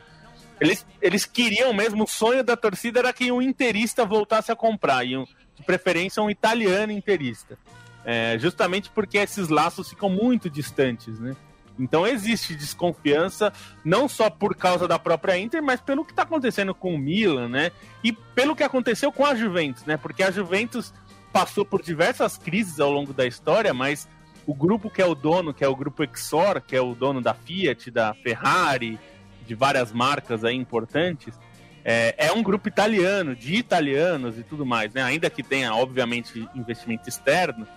eles, 0.59 0.85
eles 1.01 1.25
queriam 1.25 1.73
mesmo, 1.73 2.03
o 2.03 2.07
sonho 2.07 2.43
da 2.43 2.55
torcida 2.55 2.99
era 2.99 3.13
que 3.13 3.31
um 3.31 3.41
interista 3.41 4.05
voltasse 4.05 4.51
a 4.51 4.55
comprar, 4.55 5.05
e 5.05 5.17
um, 5.17 5.25
de 5.55 5.63
preferência 5.63 6.21
um 6.21 6.29
italiano 6.29 6.91
interista. 6.91 7.57
É, 8.03 8.37
justamente 8.37 8.89
porque 8.91 9.17
esses 9.17 9.49
laços 9.49 9.89
ficam 9.89 10.09
muito 10.09 10.49
distantes, 10.49 11.19
né? 11.19 11.35
Então 11.77 12.07
existe 12.07 12.55
desconfiança, 12.55 13.51
não 13.83 14.07
só 14.07 14.29
por 14.29 14.55
causa 14.55 14.87
da 14.87 14.97
própria 14.97 15.37
Inter, 15.37 15.61
mas 15.61 15.81
pelo 15.81 16.05
que 16.05 16.11
está 16.11 16.23
acontecendo 16.23 16.73
com 16.73 16.95
o 16.95 16.97
Milan, 16.97 17.49
né? 17.49 17.71
E 18.03 18.13
pelo 18.13 18.55
que 18.55 18.63
aconteceu 18.63 19.11
com 19.11 19.25
a 19.25 19.35
Juventus, 19.35 19.83
né? 19.85 19.97
Porque 19.97 20.23
a 20.23 20.31
Juventus 20.31 20.93
passou 21.33 21.65
por 21.65 21.81
diversas 21.81 22.37
crises 22.37 22.79
ao 22.79 22.91
longo 22.91 23.11
da 23.11 23.25
história, 23.25 23.73
mas 23.73 24.07
o 24.45 24.53
grupo 24.53 24.89
que 24.89 25.01
é 25.01 25.05
o 25.05 25.15
dono, 25.15 25.53
que 25.53 25.63
é 25.63 25.67
o 25.67 25.75
grupo 25.75 26.03
Exor, 26.03 26.61
que 26.61 26.75
é 26.75 26.81
o 26.81 26.95
dono 26.95 27.21
da 27.21 27.33
Fiat, 27.33 27.91
da 27.91 28.13
Ferrari, 28.13 28.99
de 29.45 29.55
várias 29.55 29.91
marcas 29.91 30.43
aí 30.43 30.55
importantes, 30.55 31.33
é, 31.83 32.15
é, 32.17 32.31
um 32.31 32.41
grupo 32.41 32.67
italiano, 32.67 33.35
de 33.35 33.55
italianos 33.55 34.39
e 34.39 34.43
tudo 34.43 34.65
mais, 34.65 34.93
né? 34.93 35.03
Ainda 35.03 35.29
que 35.29 35.43
tenha, 35.43 35.73
obviamente, 35.75 36.49
investimento 36.55 37.07
externo, 37.07 37.67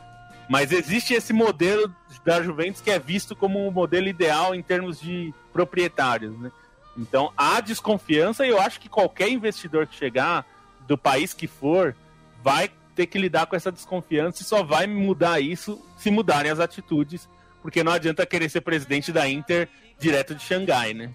mas 0.49 0.73
existe 0.73 1.13
esse 1.13 1.33
modelo 1.33 1.95
da 2.25 2.43
Juventus 2.43 2.81
que 2.81 2.91
é 2.91 2.99
visto 2.99 3.37
como 3.37 3.67
um 3.67 3.71
modelo 3.71 4.09
ideal 4.09 4.55
em 4.55 4.63
termos 4.63 4.99
de 4.99 5.35
proprietários, 5.53 6.39
né? 6.39 6.51
Então 6.97 7.33
há 7.37 7.61
desconfiança 7.61 8.47
e 8.47 8.49
eu 8.49 8.61
acho 8.61 8.81
que 8.81 8.89
qualquer 8.89 9.29
investidor 9.29 9.87
que 9.87 9.95
chegar, 9.95 10.47
do 10.87 10.97
país 10.97 11.35
que 11.35 11.47
for, 11.47 11.95
vai 12.43 12.71
ter 12.95 13.07
que 13.07 13.19
lidar 13.19 13.47
com 13.47 13.55
essa 13.55 13.71
desconfiança 13.71 14.43
e 14.43 14.45
só 14.45 14.63
vai 14.63 14.87
mudar 14.87 15.39
isso 15.39 15.79
se 15.99 16.11
mudarem 16.11 16.51
as 16.51 16.59
atitudes, 16.59 17.29
porque 17.61 17.85
não 17.85 17.93
adianta 17.93 18.25
querer 18.25 18.49
ser 18.49 18.63
presidente 18.63 19.13
da 19.13 19.29
Inter 19.29 19.69
direto 19.99 20.35
de 20.35 20.43
Xangai, 20.43 20.95
né? 20.95 21.11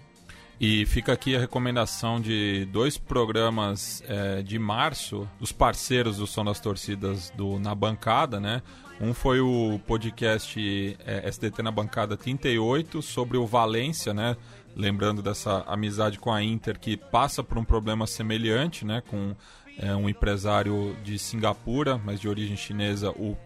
E 0.60 0.86
fica 0.86 1.12
aqui 1.12 1.34
a 1.34 1.40
recomendação 1.40 2.20
de 2.20 2.64
dois 2.66 2.96
programas 2.96 4.02
é, 4.06 4.40
de 4.40 4.58
março, 4.58 5.28
dos 5.40 5.50
parceiros 5.50 6.18
do 6.18 6.26
Som 6.26 6.44
das 6.44 6.60
Torcidas 6.60 7.30
do 7.30 7.58
Na 7.58 7.74
Bancada, 7.74 8.38
né? 8.38 8.62
Um 9.00 9.12
foi 9.12 9.40
o 9.40 9.80
podcast 9.84 10.96
é, 11.04 11.28
SDT 11.28 11.62
na 11.62 11.72
Bancada 11.72 12.16
38 12.16 13.02
sobre 13.02 13.36
o 13.36 13.44
Valência, 13.44 14.14
né? 14.14 14.36
Lembrando 14.76 15.20
dessa 15.20 15.64
amizade 15.66 16.18
com 16.18 16.32
a 16.32 16.42
Inter 16.42 16.78
que 16.78 16.96
passa 16.96 17.42
por 17.42 17.58
um 17.58 17.64
problema 17.64 18.06
semelhante, 18.06 18.84
né? 18.84 19.02
Com 19.08 19.34
é, 19.76 19.94
um 19.96 20.08
empresário 20.08 20.96
de 21.02 21.18
Singapura, 21.18 22.00
mas 22.04 22.20
de 22.20 22.28
origem 22.28 22.56
chinesa, 22.56 23.10
o 23.10 23.36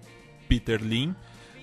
Peter 0.46 0.82
Lin. 0.82 1.14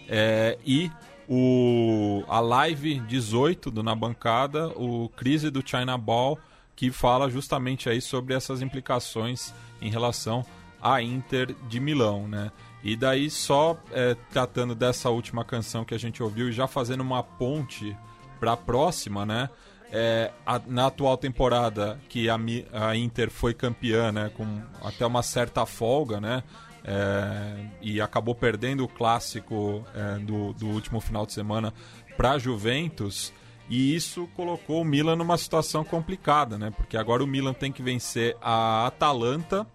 É, 0.10 0.58
e 0.66 0.91
o, 1.28 2.24
a 2.28 2.40
live 2.40 3.00
18 3.02 3.72
do 3.72 3.84
Na 3.84 3.96
Bancada, 3.96 4.70
o 4.70 5.10
Crise 5.10 5.50
do 5.50 5.68
China 5.68 5.98
Ball, 5.98 6.40
que 6.76 6.92
fala 6.92 7.30
justamente 7.30 7.90
aí 7.90 8.02
sobre 8.02 8.34
essas 8.34 8.62
implicações 8.62 9.54
em 9.82 9.90
relação 9.90 10.46
à 10.82 11.02
Inter 11.02 11.56
de 11.68 11.80
Milão, 11.80 12.28
né? 12.28 12.52
E 12.84 12.96
daí 12.96 13.30
só 13.30 13.78
é, 13.92 14.16
tratando 14.30 14.76
dessa 14.76 15.10
última 15.10 15.44
canção 15.44 15.84
que 15.84 15.96
a 15.96 15.98
gente 15.98 16.22
ouviu 16.22 16.50
e 16.50 16.52
já 16.52 16.68
fazendo 16.68 17.02
uma 17.02 17.24
ponte 17.24 17.98
para 18.40 18.54
a 18.54 18.58
próxima, 18.58 19.26
né? 19.26 19.50
É, 19.92 20.32
a, 20.46 20.60
na 20.68 20.88
atual 20.88 21.18
temporada 21.18 22.00
que 22.10 22.30
a, 22.30 22.38
a 22.74 22.96
Inter 22.96 23.32
foi 23.32 23.54
campeã, 23.54 24.12
né? 24.12 24.30
Com 24.36 24.62
até 24.84 25.06
uma 25.06 25.24
certa 25.24 25.66
folga, 25.66 26.20
né? 26.20 26.44
É, 26.86 27.66
e 27.82 28.00
acabou 28.00 28.36
perdendo 28.36 28.84
o 28.84 28.88
clássico 28.88 29.84
é, 29.94 30.20
do, 30.20 30.54
do 30.54 30.68
último 30.68 31.02
final 31.02 31.26
de 31.26 31.34
semana 31.34 31.74
para 32.16 32.38
Juventus. 32.38 33.34
E 33.68 33.96
isso 33.96 34.30
colocou 34.36 34.82
o 34.82 34.86
Milan 34.86 35.16
numa 35.16 35.38
situação 35.38 35.84
complicada, 35.84 36.58
né? 36.58 36.72
Porque 36.78 36.96
agora 36.96 37.24
o 37.24 37.28
Milan 37.28 37.54
tem 37.54 37.72
que 37.72 37.82
vencer 37.82 38.38
a 38.40 38.86
Atalanta, 38.86 39.66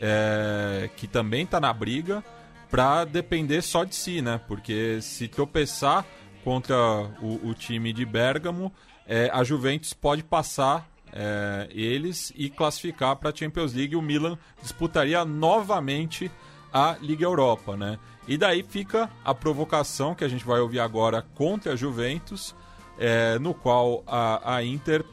é, 0.00 0.88
que 0.96 1.06
também 1.06 1.44
está 1.44 1.60
na 1.60 1.70
briga, 1.70 2.24
para 2.70 3.04
depender 3.04 3.60
só 3.60 3.84
de 3.84 3.94
si, 3.94 4.22
né? 4.22 4.40
Porque 4.48 5.02
se 5.02 5.28
tropeçar 5.28 6.06
contra 6.42 6.76
o, 7.20 7.50
o 7.50 7.54
time 7.54 7.92
de 7.92 8.06
Bergamo, 8.06 8.72
é, 9.06 9.30
a 9.30 9.44
Juventus 9.44 9.92
pode 9.92 10.22
passar 10.22 10.88
é, 11.12 11.68
eles 11.70 12.32
e 12.36 12.48
classificar 12.48 13.16
para 13.16 13.30
a 13.30 13.34
Champions 13.34 13.72
League. 13.72 13.96
O 13.96 14.02
Milan 14.02 14.38
disputaria 14.62 15.24
novamente 15.24 16.30
a 16.72 16.96
Liga 17.00 17.24
Europa, 17.24 17.76
né? 17.76 17.98
E 18.26 18.36
daí 18.36 18.62
fica 18.62 19.10
a 19.24 19.34
provocação 19.34 20.14
que 20.14 20.22
a 20.22 20.28
gente 20.28 20.44
vai 20.44 20.60
ouvir 20.60 20.80
agora 20.80 21.22
contra 21.34 21.72
a 21.72 21.76
Juventus, 21.76 22.54
é, 22.98 23.38
no 23.38 23.54
qual 23.54 24.02
a, 24.06 24.56
a 24.56 24.64
Inter 24.64 25.04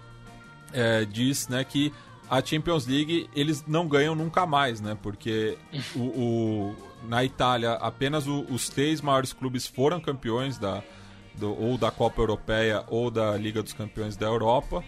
é, 0.74 1.06
diz 1.06 1.48
né, 1.48 1.64
que 1.64 1.94
a 2.30 2.44
Champions 2.44 2.86
League 2.86 3.30
eles 3.36 3.64
não 3.66 3.88
ganham 3.88 4.16
nunca 4.16 4.46
mais, 4.46 4.82
né? 4.82 4.98
Porque 5.02 5.58
o, 5.96 6.00
o 6.00 6.76
na 7.08 7.24
Itália 7.24 7.74
apenas 7.74 8.28
o, 8.28 8.42
os 8.50 8.68
três 8.68 9.00
maiores 9.00 9.32
clubes 9.32 9.68
foram 9.68 10.00
campeões 10.00 10.58
da, 10.58 10.84
do, 11.36 11.54
ou 11.54 11.78
da 11.78 11.92
Copa 11.92 12.22
Europeia 12.22 12.84
ou 12.88 13.12
da 13.12 13.38
Liga 13.38 13.62
dos 13.62 13.74
Campeões 13.74 14.18
da 14.18 14.26
Europa. 14.26 14.84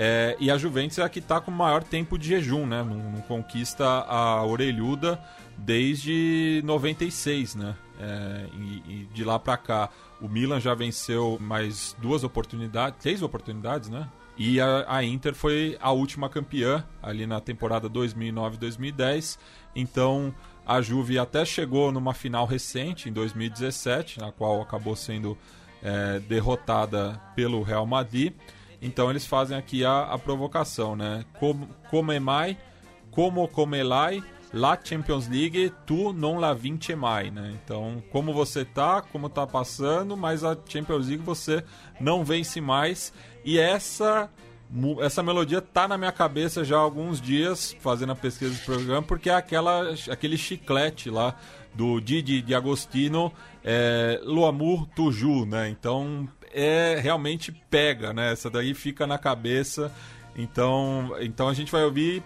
É, 0.00 0.36
e 0.38 0.48
a 0.48 0.56
Juventus 0.56 0.98
é 0.98 1.02
a 1.02 1.08
que 1.08 1.18
está 1.18 1.40
com 1.40 1.50
o 1.50 1.54
maior 1.54 1.82
tempo 1.82 2.16
de 2.16 2.28
jejum, 2.28 2.64
né? 2.66 2.84
Não, 2.84 2.96
não 2.96 3.20
conquista 3.22 3.84
a 3.84 4.44
orelhuda 4.44 5.20
desde 5.56 6.62
96, 6.64 7.56
né? 7.56 7.74
É, 7.98 8.46
e, 8.54 8.82
e, 8.86 9.08
de 9.12 9.24
lá 9.24 9.40
para 9.40 9.56
cá, 9.56 9.90
o 10.20 10.28
Milan 10.28 10.60
já 10.60 10.72
venceu 10.72 11.36
mais 11.40 11.96
duas 12.00 12.22
oportunidades, 12.22 13.00
três 13.00 13.22
oportunidades, 13.22 13.88
né? 13.88 14.08
E 14.36 14.60
a, 14.60 14.84
a 14.86 15.02
Inter 15.02 15.34
foi 15.34 15.76
a 15.80 15.90
última 15.90 16.28
campeã 16.28 16.84
ali 17.02 17.26
na 17.26 17.40
temporada 17.40 17.90
2009-2010. 17.90 19.36
Então 19.74 20.32
a 20.64 20.80
Juve 20.80 21.18
até 21.18 21.44
chegou 21.44 21.90
numa 21.90 22.14
final 22.14 22.46
recente, 22.46 23.08
em 23.08 23.12
2017, 23.12 24.20
na 24.20 24.30
qual 24.30 24.62
acabou 24.62 24.94
sendo 24.94 25.36
é, 25.82 26.20
derrotada 26.20 27.20
pelo 27.34 27.62
Real 27.62 27.84
Madrid. 27.84 28.32
Então 28.80 29.10
eles 29.10 29.26
fazem 29.26 29.56
aqui 29.56 29.84
a, 29.84 30.02
a 30.02 30.18
provocação, 30.18 30.94
né? 30.94 31.24
Como, 31.38 32.12
é 32.12 32.20
mai, 32.20 32.56
como 33.10 33.46
comelai 33.48 34.22
la 34.52 34.78
Champions 34.82 35.28
League 35.28 35.72
tu 35.84 36.12
non 36.12 36.38
la 36.38 36.54
vince 36.54 36.94
mai, 36.94 37.30
né? 37.30 37.58
Então, 37.62 38.02
como 38.10 38.32
você 38.32 38.64
tá, 38.64 39.02
como 39.02 39.28
tá 39.28 39.46
passando, 39.46 40.16
mas 40.16 40.42
a 40.44 40.56
Champions 40.66 41.08
League 41.08 41.22
você 41.22 41.62
não 42.00 42.24
vence 42.24 42.60
mais. 42.60 43.12
E 43.44 43.58
essa 43.58 44.30
essa 45.00 45.22
melodia 45.22 45.62
tá 45.62 45.88
na 45.88 45.96
minha 45.96 46.12
cabeça 46.12 46.62
já 46.62 46.76
há 46.76 46.80
alguns 46.80 47.22
dias, 47.22 47.74
fazendo 47.80 48.12
a 48.12 48.14
pesquisa 48.14 48.52
do 48.52 48.64
programa, 48.64 49.02
porque 49.02 49.30
é 49.30 49.34
aquela, 49.34 49.94
aquele 50.10 50.36
chiclete 50.36 51.08
lá 51.08 51.34
do 51.74 52.00
Didi 52.00 52.42
de 52.42 52.54
Agostino, 52.54 53.32
é, 53.64 54.20
Lo 54.22 54.44
Amour 54.44 54.86
Toujours, 54.94 55.48
né? 55.48 55.70
Então, 55.70 56.28
é 56.52 56.98
realmente 57.00 57.52
pega, 57.52 58.12
né? 58.12 58.32
Essa 58.32 58.48
daí 58.50 58.74
fica 58.74 59.06
na 59.06 59.18
cabeça. 59.18 59.92
Então, 60.36 61.14
então 61.20 61.48
a 61.48 61.54
gente 61.54 61.72
vai 61.72 61.84
ouvir 61.84 62.22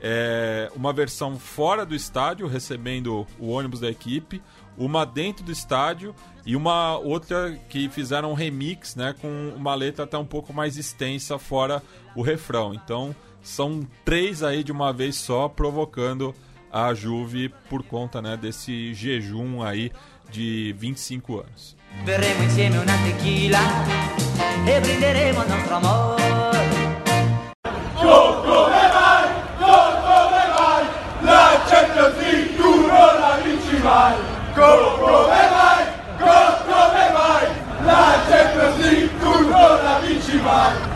é, 0.00 0.70
uma 0.76 0.92
versão 0.92 1.38
fora 1.38 1.86
do 1.86 1.94
estádio, 1.94 2.46
recebendo 2.46 3.26
o 3.38 3.48
ônibus 3.48 3.80
da 3.80 3.90
equipe, 3.90 4.42
uma 4.76 5.06
dentro 5.06 5.44
do 5.44 5.50
estádio 5.50 6.14
e 6.44 6.54
uma 6.54 6.98
outra 6.98 7.58
que 7.68 7.88
fizeram 7.88 8.32
um 8.32 8.34
remix, 8.34 8.96
né, 8.96 9.14
com 9.18 9.54
uma 9.56 9.74
letra 9.74 10.04
até 10.04 10.18
um 10.18 10.26
pouco 10.26 10.52
mais 10.52 10.76
extensa 10.76 11.38
fora 11.38 11.82
o 12.14 12.22
refrão. 12.22 12.74
Então, 12.74 13.14
são 13.42 13.86
três 14.04 14.42
aí 14.42 14.62
de 14.62 14.72
uma 14.72 14.92
vez 14.92 15.16
só, 15.16 15.48
provocando 15.48 16.34
a 16.70 16.92
Juve 16.92 17.50
por 17.70 17.82
conta, 17.82 18.20
né, 18.20 18.36
desse 18.36 18.92
jejum 18.92 19.62
aí 19.62 19.90
de 20.30 20.74
25 20.76 21.40
anos. 21.40 21.76
Verremo 22.02 22.42
insieme 22.42 22.78
una 22.78 22.96
tequila 23.04 23.60
e 24.64 24.80
brinderemo 24.80 25.42
il 25.42 25.48
nostro 25.48 25.76
amore. 25.76 26.22
Go, 28.00 28.42
go, 28.42 28.66
e 28.68 28.88
vai, 28.92 29.28
go, 29.58 29.66
go, 30.02 30.30
la 31.20 31.60
Champions 31.66 32.16
League 32.18 32.56
tu 32.56 32.86
non 32.86 33.20
la 33.20 33.38
vinci 33.42 33.76
mai. 33.82 34.14
Go, 34.54 34.96
go, 34.98 35.26
e 35.26 35.48
vai, 35.48 35.84
go, 36.18 36.62
la 37.84 38.20
Champions 38.28 38.76
League 38.78 39.10
tu 39.20 39.48
non 39.48 39.82
la 39.82 39.98
vinci 40.02 40.40
mai. 40.40 40.93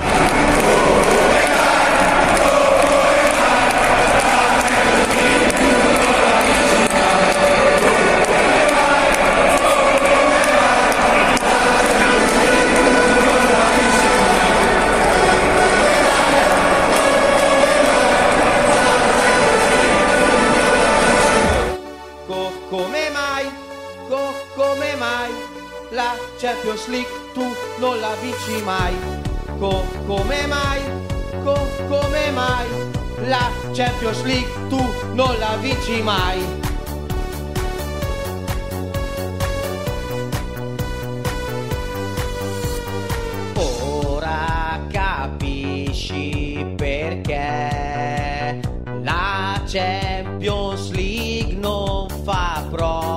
Champions 26.59 26.89
League 26.89 27.09
tu 27.35 27.45
non 27.79 28.01
la 28.01 28.15
vinci 28.21 28.63
mai? 28.65 28.93
Co- 29.59 29.85
come 30.07 30.47
mai, 30.47 30.81
co- 31.45 31.69
come 31.89 32.31
mai 32.33 32.67
la 33.29 33.49
Champions 33.73 34.23
League 34.25 34.51
tu 34.69 34.79
non 35.15 35.39
la 35.39 35.57
vinci 35.61 36.03
mai? 36.03 36.39
Ora 43.57 44.81
capisci 44.91 46.65
perché 46.77 48.61
la 49.03 49.61
Champions 49.67 50.91
League 50.93 51.55
non 51.59 52.09
fa 52.25 52.65
proprio 52.71 53.08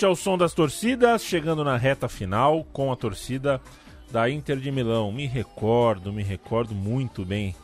Este 0.00 0.06
é 0.06 0.08
o 0.08 0.16
som 0.16 0.38
das 0.38 0.54
torcidas, 0.54 1.22
chegando 1.22 1.62
na 1.62 1.76
reta 1.76 2.08
final 2.08 2.64
com 2.72 2.90
a 2.90 2.96
torcida 2.96 3.60
da 4.10 4.30
Inter 4.30 4.56
de 4.56 4.72
Milão. 4.72 5.12
Me 5.12 5.26
recordo, 5.26 6.10
me 6.10 6.22
recordo 6.22 6.74
muito 6.74 7.22
bem 7.22 7.54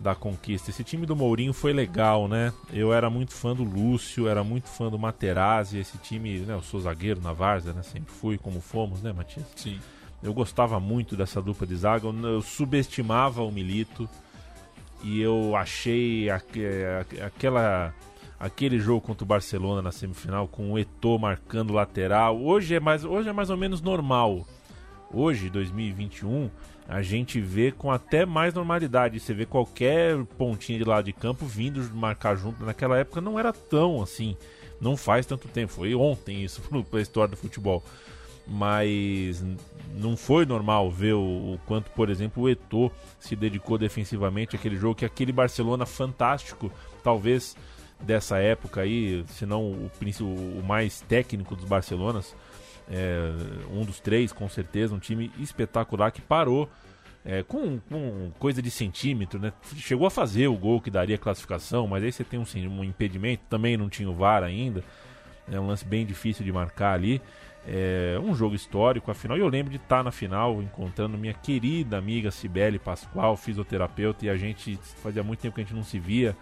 da 0.00 0.14
conquista. 0.14 0.70
Esse 0.70 0.82
time 0.82 1.04
do 1.04 1.14
Mourinho 1.14 1.52
foi 1.52 1.74
legal, 1.74 2.26
né? 2.28 2.50
Eu 2.72 2.94
era 2.94 3.10
muito 3.10 3.34
fã 3.34 3.54
do 3.54 3.62
Lúcio, 3.62 4.26
era 4.26 4.42
muito 4.42 4.68
fã 4.70 4.88
do 4.88 4.98
Materazzi. 4.98 5.76
Esse 5.80 5.98
time, 5.98 6.38
né? 6.38 6.54
Eu 6.54 6.62
sou 6.62 6.80
zagueiro 6.80 7.20
na 7.20 7.34
Várzea, 7.34 7.74
né? 7.74 7.82
Sempre 7.82 8.10
fui, 8.10 8.38
como 8.38 8.58
fomos, 8.62 9.02
né, 9.02 9.12
Matias? 9.12 9.44
Sim. 9.54 9.78
Eu 10.22 10.32
gostava 10.32 10.80
muito 10.80 11.14
dessa 11.14 11.42
dupla 11.42 11.66
de 11.66 11.76
zaga, 11.76 12.06
eu, 12.06 12.18
eu 12.26 12.40
subestimava 12.40 13.42
o 13.42 13.52
Milito 13.52 14.08
e 15.04 15.20
eu 15.20 15.54
achei 15.54 16.30
aque- 16.30 16.64
aquela 17.22 17.92
aquele 18.42 18.80
jogo 18.80 19.00
contra 19.00 19.22
o 19.22 19.26
Barcelona 19.26 19.80
na 19.80 19.92
semifinal 19.92 20.48
com 20.48 20.72
o 20.72 20.78
Eto'o 20.78 21.16
marcando 21.16 21.72
lateral. 21.72 22.42
Hoje 22.42 22.74
é 22.74 22.80
mais 22.80 23.04
hoje 23.04 23.28
é 23.28 23.32
mais 23.32 23.50
ou 23.50 23.56
menos 23.56 23.80
normal. 23.80 24.44
Hoje, 25.14 25.50
2021, 25.50 26.50
a 26.88 27.02
gente 27.02 27.38
vê 27.38 27.70
com 27.70 27.92
até 27.92 28.26
mais 28.26 28.52
normalidade. 28.54 29.20
Você 29.20 29.32
vê 29.32 29.46
qualquer 29.46 30.24
pontinha 30.38 30.78
de 30.78 30.84
lado 30.84 31.04
de 31.04 31.12
campo 31.12 31.46
vindo 31.46 31.82
marcar 31.94 32.34
junto. 32.34 32.64
Naquela 32.64 32.98
época 32.98 33.20
não 33.20 33.38
era 33.38 33.52
tão 33.52 34.02
assim. 34.02 34.36
Não 34.80 34.96
faz 34.96 35.24
tanto 35.26 35.46
tempo. 35.48 35.70
Foi 35.70 35.94
ontem 35.94 36.42
isso 36.42 36.62
para 36.90 36.98
a 36.98 37.02
história 37.02 37.30
do 37.30 37.36
futebol. 37.36 37.84
Mas 38.48 39.44
não 39.94 40.16
foi 40.16 40.46
normal 40.46 40.90
ver 40.90 41.12
o, 41.12 41.20
o, 41.54 41.60
quanto, 41.66 41.90
por 41.90 42.08
exemplo, 42.08 42.42
o 42.42 42.48
Eto'o 42.48 42.90
se 43.20 43.36
dedicou 43.36 43.78
defensivamente 43.78 44.56
àquele 44.56 44.76
jogo, 44.76 44.96
que 44.96 45.04
aquele 45.04 45.30
Barcelona 45.30 45.86
fantástico, 45.86 46.72
talvez 47.04 47.54
dessa 48.02 48.38
época 48.38 48.82
aí, 48.82 49.24
se 49.28 49.46
não 49.46 49.62
o, 49.62 49.90
o 50.58 50.62
mais 50.66 51.00
técnico 51.02 51.54
dos 51.56 51.64
Barcelonas, 51.64 52.34
é, 52.90 53.30
um 53.70 53.84
dos 53.84 54.00
três, 54.00 54.32
com 54.32 54.48
certeza, 54.48 54.94
um 54.94 54.98
time 54.98 55.30
espetacular 55.38 56.10
que 56.10 56.20
parou 56.20 56.68
é, 57.24 57.42
com, 57.42 57.78
com, 57.78 58.32
coisa 58.38 58.60
de 58.60 58.70
centímetro, 58.70 59.38
né? 59.38 59.52
Chegou 59.76 60.06
a 60.06 60.10
fazer 60.10 60.48
o 60.48 60.56
gol 60.56 60.80
que 60.80 60.90
daria 60.90 61.16
classificação, 61.16 61.86
mas 61.86 62.02
aí 62.02 62.12
você 62.12 62.24
tem 62.24 62.38
um, 62.38 62.44
um 62.68 62.84
impedimento, 62.84 63.44
também 63.48 63.76
não 63.76 63.88
tinha 63.88 64.10
o 64.10 64.14
VAR 64.14 64.42
ainda. 64.42 64.82
É 65.50 65.58
um 65.58 65.66
lance 65.66 65.84
bem 65.84 66.04
difícil 66.04 66.44
de 66.44 66.52
marcar 66.52 66.94
ali. 66.94 67.20
É 67.66 68.18
um 68.20 68.34
jogo 68.34 68.56
histórico, 68.56 69.10
afinal. 69.10 69.36
E 69.38 69.40
eu 69.40 69.48
lembro 69.48 69.70
de 69.70 69.76
estar 69.76 70.02
na 70.02 70.10
final 70.10 70.60
encontrando 70.60 71.16
minha 71.16 71.34
querida 71.34 71.96
amiga 71.96 72.30
Cibele 72.30 72.78
Pascoal, 72.78 73.36
fisioterapeuta, 73.36 74.26
e 74.26 74.30
a 74.30 74.36
gente 74.36 74.76
fazia 75.00 75.22
muito 75.22 75.40
tempo 75.40 75.54
que 75.54 75.60
a 75.60 75.64
gente 75.64 75.74
não 75.74 75.84
se 75.84 75.98
via 75.98 76.36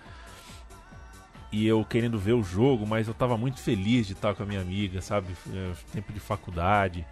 e 1.52 1.66
eu 1.66 1.85
querendo 1.85 2.18
ver 2.18 2.32
o 2.32 2.43
jogo, 2.43 2.86
mas 2.86 3.09
eu 3.09 3.14
tava 3.14 3.36
muito 3.36 3.60
feliz 3.60 4.06
de 4.06 4.12
estar 4.12 4.35
com 4.35 4.43
a 4.43 4.47
minha 4.47 4.60
amiga, 4.60 5.01
sabe? 5.01 5.28
É, 5.52 5.72
tempo 5.93 6.12
de 6.12 6.20
faculdade. 6.20 7.05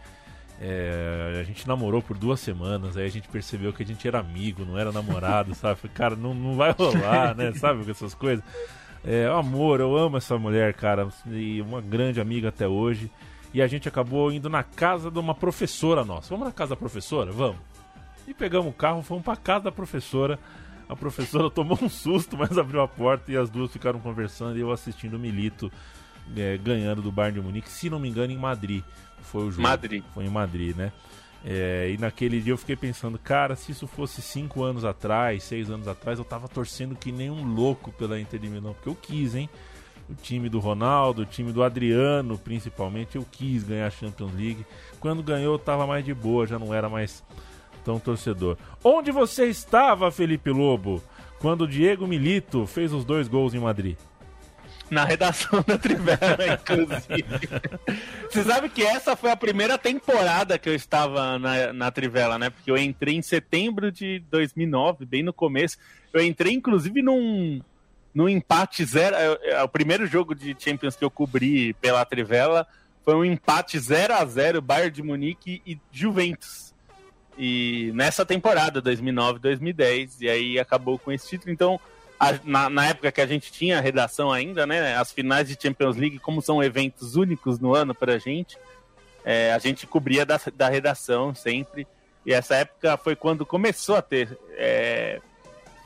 É, 0.60 1.38
a 1.40 1.42
gente 1.44 1.66
namorou 1.66 2.02
por 2.02 2.16
duas 2.16 2.40
semanas, 2.40 2.96
aí 2.96 3.06
a 3.06 3.10
gente 3.10 3.28
percebeu 3.28 3.72
que 3.72 3.82
a 3.82 3.86
gente 3.86 4.06
era 4.06 4.18
amigo, 4.18 4.64
não 4.64 4.78
era 4.78 4.92
namorado, 4.92 5.54
sabe? 5.56 5.80
Cara, 5.88 6.16
não, 6.16 6.34
não 6.34 6.56
vai 6.56 6.72
rolar, 6.72 7.34
né? 7.34 7.52
Sabe 7.58 7.84
com 7.84 7.90
essas 7.90 8.14
coisas? 8.14 8.44
É, 9.04 9.26
amor, 9.26 9.80
eu 9.80 9.96
amo 9.96 10.16
essa 10.16 10.36
mulher, 10.38 10.74
cara, 10.74 11.08
e 11.26 11.62
uma 11.62 11.80
grande 11.80 12.20
amiga 12.20 12.48
até 12.48 12.66
hoje. 12.66 13.10
E 13.54 13.62
a 13.62 13.66
gente 13.66 13.88
acabou 13.88 14.30
indo 14.30 14.50
na 14.50 14.62
casa 14.62 15.10
de 15.10 15.18
uma 15.18 15.34
professora 15.34 16.04
nossa. 16.04 16.28
Vamos 16.28 16.46
na 16.46 16.52
casa 16.52 16.70
da 16.70 16.76
professora? 16.76 17.32
Vamos. 17.32 17.58
E 18.26 18.34
pegamos 18.34 18.70
o 18.70 18.74
carro, 18.74 19.02
fomos 19.02 19.24
pra 19.24 19.36
casa 19.36 19.64
da 19.64 19.72
professora 19.72 20.38
a 20.88 20.96
professora 20.96 21.50
tomou 21.50 21.78
um 21.82 21.88
susto, 21.88 22.36
mas 22.36 22.56
abriu 22.56 22.80
a 22.80 22.88
porta 22.88 23.30
e 23.30 23.36
as 23.36 23.50
duas 23.50 23.70
ficaram 23.70 24.00
conversando 24.00 24.56
e 24.56 24.60
eu 24.60 24.72
assistindo 24.72 25.14
o 25.14 25.18
Milito 25.18 25.70
é, 26.36 26.56
ganhando 26.58 27.02
do 27.02 27.12
Bayern 27.12 27.40
de 27.40 27.46
Munique, 27.46 27.68
se 27.68 27.88
não 27.90 27.98
me 27.98 28.08
engano, 28.08 28.32
em 28.32 28.38
Madrid. 28.38 28.82
Foi 29.22 29.44
o 29.44 29.50
jogo. 29.50 29.62
Madrid. 29.62 30.02
Foi 30.14 30.24
em 30.24 30.30
Madrid, 30.30 30.76
né? 30.76 30.92
É, 31.44 31.90
e 31.94 31.98
naquele 31.98 32.40
dia 32.40 32.52
eu 32.52 32.58
fiquei 32.58 32.74
pensando, 32.74 33.18
cara, 33.18 33.54
se 33.54 33.70
isso 33.70 33.86
fosse 33.86 34.20
cinco 34.20 34.62
anos 34.62 34.84
atrás, 34.84 35.44
seis 35.44 35.70
anos 35.70 35.86
atrás, 35.86 36.18
eu 36.18 36.24
tava 36.24 36.48
torcendo 36.48 36.96
que 36.96 37.12
nem 37.12 37.30
um 37.30 37.44
louco 37.54 37.92
pela 37.92 38.18
Inter 38.18 38.40
de 38.40 38.48
Milão, 38.48 38.74
porque 38.74 38.88
eu 38.88 38.94
quis, 38.94 39.34
hein? 39.34 39.48
O 40.10 40.14
time 40.14 40.48
do 40.48 40.58
Ronaldo, 40.58 41.22
o 41.22 41.26
time 41.26 41.52
do 41.52 41.62
Adriano, 41.62 42.38
principalmente, 42.38 43.16
eu 43.16 43.26
quis 43.30 43.62
ganhar 43.62 43.86
a 43.86 43.90
Champions 43.90 44.32
League. 44.32 44.66
Quando 44.98 45.22
ganhou, 45.22 45.54
eu 45.54 45.58
tava 45.58 45.86
mais 45.86 46.04
de 46.04 46.14
boa, 46.14 46.46
já 46.46 46.58
não 46.58 46.72
era 46.72 46.88
mais 46.88 47.22
tão 47.78 47.98
torcedor. 47.98 48.56
Onde 48.82 49.10
você 49.10 49.46
estava, 49.46 50.10
Felipe 50.10 50.50
Lobo, 50.50 51.02
quando 51.38 51.62
o 51.62 51.68
Diego 51.68 52.06
Milito 52.06 52.66
fez 52.66 52.92
os 52.92 53.04
dois 53.04 53.28
gols 53.28 53.54
em 53.54 53.58
Madrid? 53.58 53.96
Na 54.90 55.04
redação 55.04 55.62
da 55.66 55.76
Trivela, 55.76 56.38
inclusive. 56.60 57.48
Você 58.30 58.42
sabe 58.42 58.68
que 58.70 58.82
essa 58.82 59.14
foi 59.14 59.30
a 59.30 59.36
primeira 59.36 59.76
temporada 59.76 60.58
que 60.58 60.68
eu 60.68 60.74
estava 60.74 61.38
na, 61.38 61.72
na 61.72 61.90
Trivela, 61.90 62.38
né? 62.38 62.48
Porque 62.48 62.70
eu 62.70 62.76
entrei 62.76 63.14
em 63.14 63.22
setembro 63.22 63.92
de 63.92 64.20
2009, 64.30 65.04
bem 65.04 65.22
no 65.22 65.32
começo. 65.32 65.76
Eu 66.12 66.24
entrei, 66.24 66.54
inclusive, 66.54 67.02
num, 67.02 67.60
num 68.14 68.28
empate 68.28 68.84
zero. 68.84 69.14
É, 69.16 69.62
o 69.62 69.68
primeiro 69.68 70.06
jogo 70.06 70.34
de 70.34 70.56
Champions 70.58 70.96
que 70.96 71.04
eu 71.04 71.10
cobri 71.10 71.74
pela 71.74 72.04
Trivela 72.04 72.66
foi 73.04 73.14
um 73.14 73.24
empate 73.24 73.78
0 73.78 74.14
a 74.14 74.24
0 74.24 74.60
Bayern 74.60 74.90
de 74.90 75.02
Munique 75.02 75.62
e 75.66 75.78
Juventus. 75.90 76.67
E 77.38 77.92
nessa 77.94 78.26
temporada, 78.26 78.82
2009-2010, 78.82 80.16
e 80.20 80.28
aí 80.28 80.58
acabou 80.58 80.98
com 80.98 81.12
esse 81.12 81.28
título. 81.28 81.52
Então, 81.52 81.78
a, 82.18 82.34
na, 82.44 82.68
na, 82.68 82.86
época 82.88 83.12
que 83.12 83.20
a 83.20 83.26
gente 83.26 83.52
tinha 83.52 83.80
redação 83.80 84.32
ainda, 84.32 84.66
né? 84.66 84.96
As 84.96 85.12
finais 85.12 85.46
de 85.46 85.56
Champions 85.60 85.96
League, 85.96 86.18
como 86.18 86.42
são 86.42 86.62
eventos 86.62 87.14
únicos 87.14 87.60
no 87.60 87.74
ano 87.76 87.94
pra 87.94 88.18
gente, 88.18 88.58
é, 89.24 89.52
a 89.52 89.58
gente 89.58 89.86
cobria 89.86 90.26
da, 90.26 90.40
da 90.56 90.68
redação 90.68 91.32
sempre. 91.32 91.86
E 92.26 92.32
essa 92.32 92.56
época 92.56 92.96
foi 92.96 93.14
quando 93.14 93.46
começou 93.46 93.94
a 93.94 94.02
ter 94.02 94.36
é, 94.56 95.20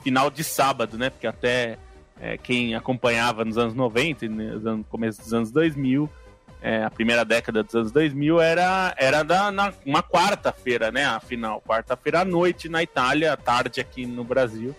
final 0.03 0.31
de 0.31 0.43
sábado, 0.43 0.97
né? 0.97 1.11
Porque 1.11 1.27
até 1.27 1.77
é, 2.19 2.39
quem 2.39 2.75
acompanhava 2.75 3.45
nos 3.45 3.59
anos 3.59 3.75
90 3.75 4.27
no 4.27 4.85
começo 4.85 5.21
dos 5.21 5.35
anos 5.35 5.51
2000 5.51 6.09
é, 6.63 6.85
a 6.85 6.91
primeira 6.91 7.25
década 7.25 7.65
dos 7.65 7.75
anos 7.75 7.91
2000 7.91 8.41
era, 8.41 8.95
era 8.97 9.25
da, 9.25 9.51
na, 9.51 9.73
uma 9.85 10.01
quarta-feira, 10.01 10.93
né? 10.93 11.05
A 11.05 11.19
final, 11.19 11.61
quarta-feira 11.61 12.21
à 12.21 12.25
noite 12.25 12.69
na 12.69 12.83
Itália, 12.83 13.37
tarde 13.37 13.81
aqui 13.81 14.07
no 14.07 14.23
Brasil. 14.23 14.75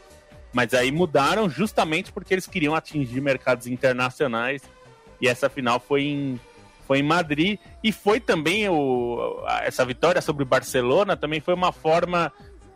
Mas 0.53 0.73
aí 0.73 0.91
mudaram 0.91 1.49
justamente 1.49 2.11
porque 2.13 2.33
eles 2.33 2.47
queriam 2.47 2.73
atingir 2.73 3.19
mercados 3.19 3.67
internacionais. 3.67 4.61
E 5.19 5.27
essa 5.27 5.49
final 5.49 5.77
foi 5.77 6.03
em, 6.03 6.39
foi 6.87 6.99
em 6.99 7.03
Madrid. 7.03 7.59
E 7.83 7.91
foi 7.91 8.21
também 8.21 8.69
o, 8.69 9.43
essa 9.63 9.83
vitória 9.83 10.21
sobre 10.21 10.43
o 10.43 10.47
Barcelona 10.47 11.17
também 11.17 11.41
foi 11.41 11.53
uma 11.53 11.73
forma. 11.73 12.31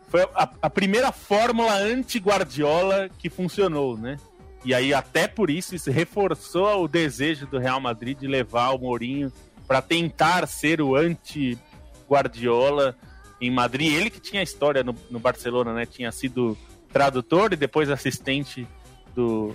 Foi 0.08 0.22
a, 0.34 0.50
a 0.60 0.68
primeira 0.68 1.12
fórmula 1.12 1.74
anti-Guardiola 1.74 3.08
que 3.18 3.30
funcionou, 3.30 3.96
né? 3.96 4.18
E 4.64 4.74
aí, 4.74 4.92
até 4.92 5.28
por 5.28 5.50
isso, 5.50 5.74
isso 5.74 5.90
reforçou 5.90 6.84
o 6.84 6.88
desejo 6.88 7.46
do 7.46 7.58
Real 7.58 7.80
Madrid 7.80 8.18
de 8.18 8.26
levar 8.26 8.70
o 8.70 8.78
Mourinho 8.78 9.32
para 9.66 9.80
tentar 9.80 10.46
ser 10.46 10.80
o 10.80 10.96
anti-Guardiola 10.96 12.96
em 13.40 13.50
Madrid. 13.50 13.94
Ele 13.94 14.10
que 14.10 14.20
tinha 14.20 14.42
história 14.42 14.82
no, 14.82 14.94
no, 15.10 15.20
Barcelona, 15.20 15.72
né? 15.72 15.86
Tinha 15.86 16.10
sido 16.10 16.56
tradutor 16.92 17.52
e 17.52 17.56
depois 17.56 17.90
assistente 17.90 18.66
do, 19.14 19.54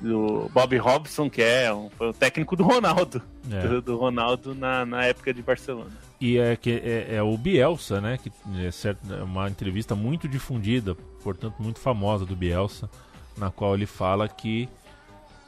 do 0.00 0.50
Bob 0.52 0.76
Robson, 0.78 1.30
que 1.30 1.42
é 1.42 1.72
um, 1.72 1.88
foi 1.90 2.08
o 2.08 2.12
técnico 2.12 2.56
do 2.56 2.64
Ronaldo. 2.64 3.22
É. 3.50 3.68
Do, 3.68 3.82
do, 3.82 3.96
Ronaldo 3.96 4.54
na, 4.54 4.84
na 4.84 5.04
época 5.04 5.32
de 5.32 5.42
Barcelona. 5.42 5.90
E 6.20 6.38
é, 6.38 6.56
que 6.56 6.70
é, 6.70 7.16
é 7.16 7.22
o 7.22 7.36
Bielsa, 7.36 8.00
né? 8.00 8.18
Que 8.18 8.32
é, 8.66 8.70
certo, 8.70 9.00
é 9.12 9.22
uma 9.22 9.48
entrevista 9.48 9.94
muito 9.94 10.26
difundida, 10.26 10.96
portanto, 11.22 11.56
muito 11.60 11.78
famosa 11.78 12.26
do 12.26 12.34
Bielsa 12.34 12.90
na 13.36 13.50
qual 13.50 13.74
ele 13.74 13.86
fala 13.86 14.28
que 14.28 14.68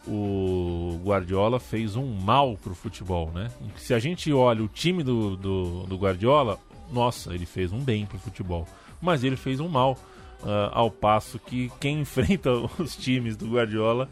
o 0.06 1.01
Guardiola 1.02 1.59
fez 1.59 1.97
um 1.97 2.06
mal 2.06 2.56
pro 2.56 2.74
futebol, 2.74 3.31
né? 3.32 3.51
Se 3.77 3.94
a 3.94 3.98
gente 3.98 4.32
olha 4.32 4.62
o 4.62 4.69
time 4.69 5.02
do, 5.02 5.36
do, 5.36 5.85
do 5.85 5.97
Guardiola, 5.97 6.59
nossa, 6.93 7.35
ele 7.35 7.47
fez 7.47 7.73
um 7.73 7.81
bem 7.81 8.05
pro 8.05 8.19
futebol, 8.19 8.66
mas 9.01 9.24
ele 9.24 9.36
fez 9.36 9.61
um 9.61 9.69
mal 9.69 9.98
uh, 10.43 10.70
ao 10.73 10.90
passo 10.90 11.39
que 11.39 11.70
quem 11.81 12.01
enfrenta 12.02 12.51
os 12.78 12.97
times 12.97 13.36
do 13.36 13.47
Guardiola 13.47 14.09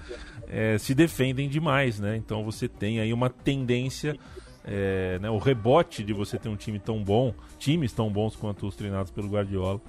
é, 0.48 0.76
se 0.78 0.94
defendem 0.94 1.48
demais, 1.48 1.98
né? 1.98 2.16
Então 2.16 2.44
você 2.44 2.68
tem 2.68 3.00
aí 3.00 3.12
uma 3.12 3.30
tendência, 3.30 4.16
é, 4.64 5.18
né, 5.18 5.30
o 5.30 5.38
rebote 5.38 6.02
de 6.02 6.12
você 6.12 6.38
ter 6.38 6.48
um 6.48 6.56
time 6.56 6.78
tão 6.78 7.02
bom, 7.02 7.34
times 7.58 7.92
tão 7.92 8.10
bons 8.10 8.36
quanto 8.36 8.66
os 8.66 8.76
treinados 8.76 9.10
pelo 9.10 9.28
Guardiola, 9.28 9.80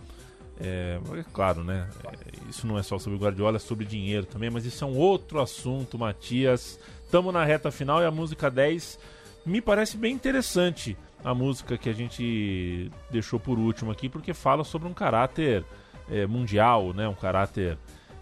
é, 0.59 0.99
é 1.17 1.25
claro, 1.31 1.63
né? 1.63 1.89
É, 2.05 2.49
isso 2.49 2.67
não 2.67 2.77
é 2.77 2.84
só 2.84 2.99
sobre 2.99 3.17
Guardiola, 3.17 3.57
é 3.57 3.59
sobre 3.59 3.85
dinheiro 3.85 4.25
também, 4.25 4.49
mas 4.49 4.65
isso 4.65 4.84
é 4.84 4.88
um 4.88 4.95
outro 4.95 5.41
assunto, 5.41 5.97
Matias. 5.97 6.80
Estamos 7.05 7.34
na 7.34 7.43
reta 7.43 7.71
final 7.71 8.01
e 8.01 8.05
a 8.05 8.11
música 8.11 8.49
10 8.49 8.99
me 9.45 9.61
parece 9.61 9.97
bem 9.97 10.13
interessante. 10.13 10.97
A 11.23 11.34
música 11.34 11.77
que 11.77 11.89
a 11.89 11.93
gente 11.93 12.91
deixou 13.09 13.39
por 13.39 13.57
último 13.57 13.91
aqui, 13.91 14.09
porque 14.09 14.34
fala 14.34 14.63
sobre 14.63 14.88
um 14.88 14.93
caráter 14.93 15.63
é, 16.09 16.27
mundial, 16.27 16.93
né? 16.93 17.07
Um 17.07 17.15
caráter, 17.15 17.77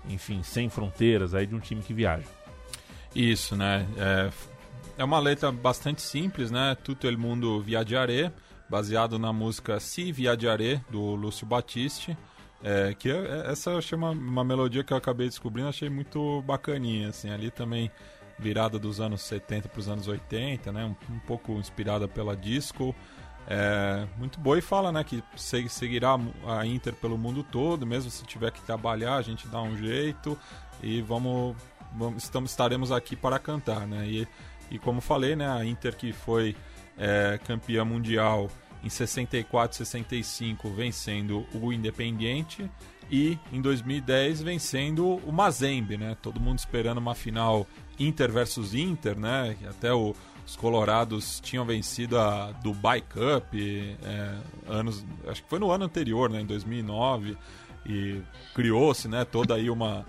enfim, 0.08 0.44
sem 0.44 0.70
fronteiras 0.70 1.34
aí 1.34 1.48
de 1.48 1.56
um 1.56 1.60
time 1.60 1.82
que 1.82 1.94
viaja. 1.94 2.28
Isso, 3.16 3.56
né? 3.56 3.88
É, 3.98 4.30
é 5.00 5.04
uma 5.04 5.20
letra 5.20 5.52
bastante 5.52 6.02
simples, 6.02 6.52
né? 6.52 6.78
Tutto 6.84 7.08
el 7.08 7.18
mundo 7.18 7.60
viaggiare 7.60 8.32
baseado 8.72 9.20
na 9.20 9.34
música 9.34 9.82
Si 9.82 10.14
Viaggiare, 10.14 10.82
do 10.90 11.14
Lúcio 11.14 11.46
Batiste. 11.46 12.18
É, 12.64 12.94
que 12.98 13.12
é, 13.12 13.16
é, 13.16 13.52
essa 13.52 13.72
eu 13.72 13.80
achei 13.80 13.98
uma, 13.98 14.12
uma 14.12 14.46
melodia 14.46 14.82
que 14.82 14.94
eu 14.94 14.98
acabei 14.98 15.28
descobrindo, 15.28 15.68
achei 15.68 15.90
muito 15.90 16.42
bacaninha, 16.44 17.10
assim, 17.10 17.30
ali 17.30 17.52
também 17.52 17.92
virada 18.40 18.80
dos 18.80 19.02
anos 19.02 19.22
70 19.24 19.68
para 19.68 19.80
os 19.80 19.90
anos 19.90 20.08
80, 20.08 20.72
né, 20.72 20.86
um, 20.86 21.14
um, 21.14 21.20
pouco 21.20 21.54
inspirada 21.54 22.08
pela 22.08 22.36
disco, 22.36 22.96
é, 23.48 24.08
muito 24.18 24.40
boa 24.40 24.58
e 24.58 24.62
fala, 24.62 24.92
né, 24.92 25.04
que 25.04 25.22
seguirá 25.36 26.18
a 26.48 26.66
Inter 26.66 26.94
pelo 26.94 27.18
mundo 27.18 27.44
todo, 27.44 27.86
mesmo 27.86 28.10
se 28.10 28.24
tiver 28.24 28.52
que 28.52 28.62
trabalhar, 28.62 29.16
a 29.16 29.22
gente 29.22 29.48
dá 29.48 29.62
um 29.62 29.76
jeito 29.76 30.38
e 30.82 31.02
vamos, 31.02 31.58
vamos 31.94 32.24
estamos, 32.24 32.52
estaremos 32.52 32.92
aqui 32.92 33.16
para 33.16 33.38
cantar, 33.38 33.88
né, 33.88 34.08
e, 34.08 34.28
e 34.70 34.80
como 34.80 35.02
falei, 35.02 35.36
né, 35.36 35.50
a 35.50 35.66
Inter 35.66 35.96
que 35.96 36.14
foi 36.14 36.56
é, 36.98 37.40
campeã 37.44 37.84
mundial 37.84 38.50
em 38.84 38.90
64 38.90 39.78
65 39.78 40.70
vencendo 40.72 41.46
o 41.54 41.72
Independiente 41.72 42.70
e 43.10 43.38
em 43.52 43.62
2010 43.62 44.42
vencendo 44.42 45.16
o 45.26 45.32
Mazembe, 45.32 45.98
né? 45.98 46.16
Todo 46.22 46.40
mundo 46.40 46.60
esperando 46.60 46.98
uma 46.98 47.14
final 47.16 47.68
Inter 48.00 48.32
versus 48.32 48.74
Inter, 48.74 49.18
né? 49.20 49.56
Até 49.70 49.94
o- 49.94 50.16
os 50.46 50.56
Colorados 50.56 51.40
tinham 51.40 51.64
vencido 51.64 52.18
a 52.20 52.52
Dubai 52.64 53.02
Cup 53.02 53.54
é, 53.54 54.36
anos, 54.68 55.06
acho 55.28 55.44
que 55.44 55.50
foi 55.50 55.60
no 55.60 55.72
ano 55.72 55.86
anterior, 55.86 56.30
né? 56.30 56.42
Em 56.42 56.46
2009 56.46 57.38
e 57.86 58.22
criou-se, 58.56 59.08
né? 59.08 59.24
Toda 59.26 59.56
aí 59.56 59.70
uma 59.70 60.06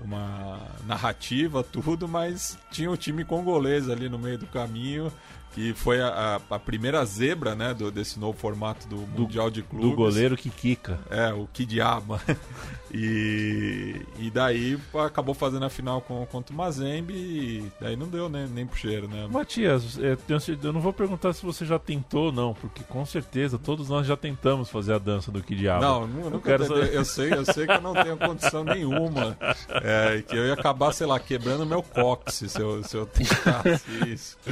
uma 0.00 0.58
narrativa, 0.84 1.62
tudo, 1.62 2.08
mas 2.08 2.58
tinha 2.72 2.90
o 2.90 2.96
time 2.96 3.24
congolês 3.24 3.88
ali 3.88 4.08
no 4.08 4.18
meio 4.18 4.36
do 4.36 4.48
caminho, 4.48 5.12
que 5.54 5.74
foi 5.74 6.00
a, 6.00 6.38
a- 6.50 6.54
a 6.56 6.58
primeira 6.58 7.04
zebra, 7.04 7.54
né, 7.54 7.74
do, 7.74 7.90
desse 7.90 8.18
novo 8.18 8.38
formato 8.38 8.86
do, 8.88 8.96
Mundial 9.20 9.50
de 9.50 9.62
Clubes. 9.62 9.90
Do 9.90 9.96
goleiro 9.96 10.36
que 10.36 10.48
quica. 10.50 10.98
É, 11.10 11.32
o 11.32 11.46
Kidiaba. 11.52 12.20
E, 12.94 14.02
e 14.18 14.30
daí 14.30 14.78
acabou 15.06 15.34
fazendo 15.34 15.64
a 15.64 15.70
final 15.70 16.02
com, 16.02 16.26
contra 16.26 16.52
o 16.52 16.56
Mazembe 16.58 17.14
e 17.14 17.72
daí 17.80 17.96
não 17.96 18.06
deu 18.06 18.28
né, 18.28 18.46
nem 18.52 18.66
pro 18.66 18.76
cheiro, 18.78 19.08
né? 19.08 19.26
Matias, 19.30 19.98
é, 19.98 20.14
eu 20.62 20.72
não 20.74 20.80
vou 20.82 20.92
perguntar 20.92 21.32
se 21.32 21.42
você 21.42 21.64
já 21.64 21.78
tentou 21.78 22.26
ou 22.26 22.32
não, 22.32 22.52
porque 22.52 22.82
com 22.84 23.06
certeza 23.06 23.58
todos 23.58 23.88
nós 23.88 24.06
já 24.06 24.14
tentamos 24.14 24.68
fazer 24.68 24.92
a 24.92 24.98
dança 24.98 25.32
do 25.32 25.42
que 25.42 25.54
diabo. 25.54 25.80
Não, 25.82 26.06
nu- 26.06 26.28
nunca 26.28 26.50
quero 26.50 26.66
saber- 26.66 26.92
eu 26.94 27.02
sei, 27.02 27.32
eu 27.32 27.46
sei 27.46 27.66
que 27.66 27.72
eu 27.72 27.80
não 27.80 27.94
tenho 27.94 28.16
condição 28.18 28.62
nenhuma. 28.62 29.38
É, 29.70 30.22
que 30.28 30.36
eu 30.36 30.44
ia 30.46 30.52
acabar, 30.52 30.92
sei 30.92 31.06
lá, 31.06 31.18
quebrando 31.18 31.64
meu 31.64 31.82
cóccix 31.82 32.52
se 32.52 32.60
eu, 32.60 32.84
se 32.84 32.94
eu 32.94 33.06
tentasse 33.06 33.84
isso. 34.06 34.36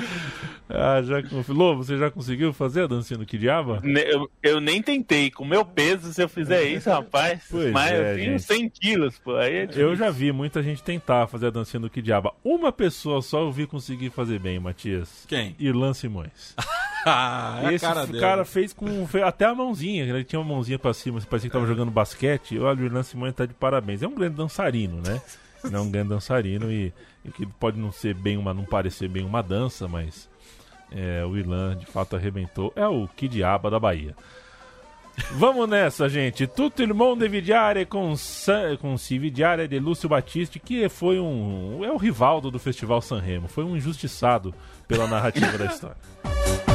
Ah, 0.72 0.89
já 1.02 1.16
Lô, 1.48 1.76
você 1.76 1.96
já 1.96 2.10
conseguiu 2.10 2.52
fazer 2.52 2.82
a 2.82 2.86
dancinha 2.86 3.18
do? 3.18 3.26
Ne- 3.82 4.04
Eu, 4.12 4.30
eu 4.42 4.60
nem 4.60 4.82
tentei. 4.82 5.30
Com 5.30 5.44
o 5.44 5.48
meu 5.48 5.64
peso, 5.64 6.12
se 6.12 6.22
eu 6.22 6.28
fizer 6.28 6.62
isso, 6.64 6.88
rapaz. 6.90 7.42
Pois 7.50 7.72
mas 7.72 7.90
é, 7.92 8.12
eu 8.12 8.16
tenho 8.16 8.30
gente. 8.38 8.42
100 8.42 8.68
quilos, 8.70 9.18
pô. 9.18 9.36
Aí 9.36 9.54
é 9.54 9.68
Eu 9.74 9.94
já 9.96 10.10
vi 10.10 10.32
muita 10.32 10.62
gente 10.62 10.82
tentar 10.82 11.26
fazer 11.26 11.46
a 11.48 11.50
dancinha 11.50 11.80
do 11.80 11.90
que 11.90 12.02
diabo. 12.02 12.32
Uma 12.44 12.72
pessoa 12.72 13.22
só 13.22 13.40
eu 13.40 13.52
vi 13.52 13.66
conseguir 13.66 14.10
fazer 14.10 14.38
bem, 14.38 14.58
Matias. 14.58 15.24
Quem? 15.28 15.54
Irlan 15.58 15.94
Simões. 15.94 16.54
Ah, 17.02 17.60
é 17.64 17.72
Esse 17.72 17.86
cara 17.86 18.06
cara 18.20 18.44
fez 18.44 18.74
com 18.74 19.06
fez 19.06 19.24
até 19.24 19.46
a 19.46 19.54
mãozinha, 19.54 20.04
ele 20.04 20.22
tinha 20.22 20.38
uma 20.38 20.52
mãozinha 20.54 20.78
pra 20.78 20.92
cima, 20.92 21.18
parecia 21.22 21.48
que 21.48 21.54
tava 21.54 21.66
jogando 21.66 21.90
basquete. 21.90 22.58
Olha, 22.58 22.78
o 22.78 22.84
Irlan 22.84 23.02
Simões 23.02 23.34
tá 23.34 23.46
de 23.46 23.54
parabéns. 23.54 24.02
É 24.02 24.06
um 24.06 24.14
grande 24.14 24.36
dançarino, 24.36 25.00
né? 25.00 25.18
Ele 25.64 25.76
é 25.76 25.78
um 25.80 25.90
grande 25.90 26.10
dançarino 26.10 26.70
e, 26.70 26.92
e 27.24 27.30
que 27.30 27.46
pode 27.46 27.78
não 27.78 27.90
ser 27.92 28.14
bem 28.14 28.36
uma, 28.36 28.52
não 28.52 28.64
parecer 28.64 29.08
bem 29.08 29.24
uma 29.24 29.42
dança, 29.42 29.88
mas 29.88 30.28
é, 30.92 31.24
o 31.24 31.36
Irlan 31.36 31.76
de 31.76 31.86
fato 31.86 32.16
arrebentou. 32.16 32.72
É 32.76 32.86
o 32.86 33.08
Kidiaba 33.08 33.70
da 33.70 33.78
Bahia. 33.78 34.14
Vamos 35.32 35.68
nessa, 35.68 36.08
gente. 36.08 36.46
Tutto 36.46 36.82
il 36.82 36.94
mondo 36.94 37.28
vidiare 37.28 37.84
com, 37.84 38.14
com 38.80 38.96
si 38.96 39.18
vidiare 39.18 39.68
de 39.68 39.78
Lúcio 39.78 40.08
Battisti, 40.08 40.58
que 40.58 40.88
foi 40.88 41.18
um. 41.20 41.84
É 41.84 41.90
o 41.90 41.96
Rivaldo 41.96 42.50
do 42.50 42.58
Festival 42.58 43.02
Sanremo. 43.02 43.48
Foi 43.48 43.64
um 43.64 43.76
injustiçado 43.76 44.54
pela 44.88 45.06
narrativa 45.06 45.58
da 45.58 45.66
história. 45.66 45.96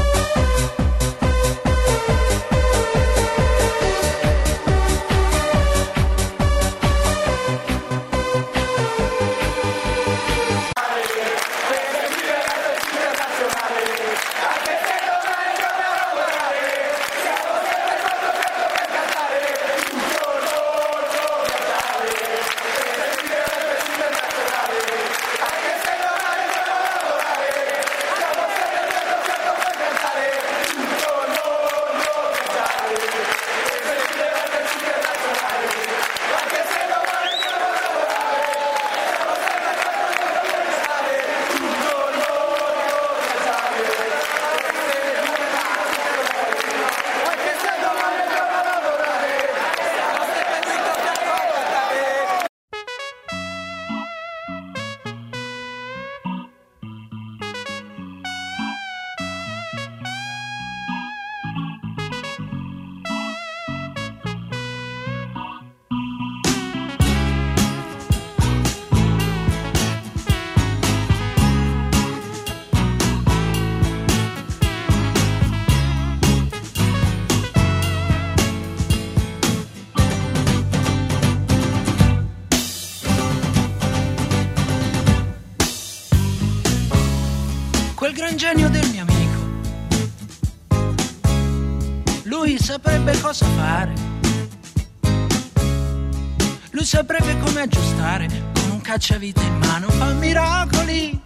cacciavite 98.95 99.41
in 99.41 99.57
mano, 99.57 99.89
fa 99.89 100.13
miracoli. 100.13 101.21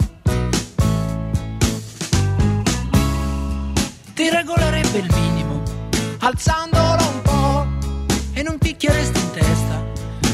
Ti 4.15 4.29
regolerebbe 4.29 4.97
il 4.97 5.13
minimo, 5.13 5.61
alzandolo 6.17 7.07
un 7.07 7.21
po' 7.21 7.67
e 8.33 8.41
non 8.41 8.57
picchieresti 8.57 9.19
in 9.19 9.31
testa, 9.31 9.83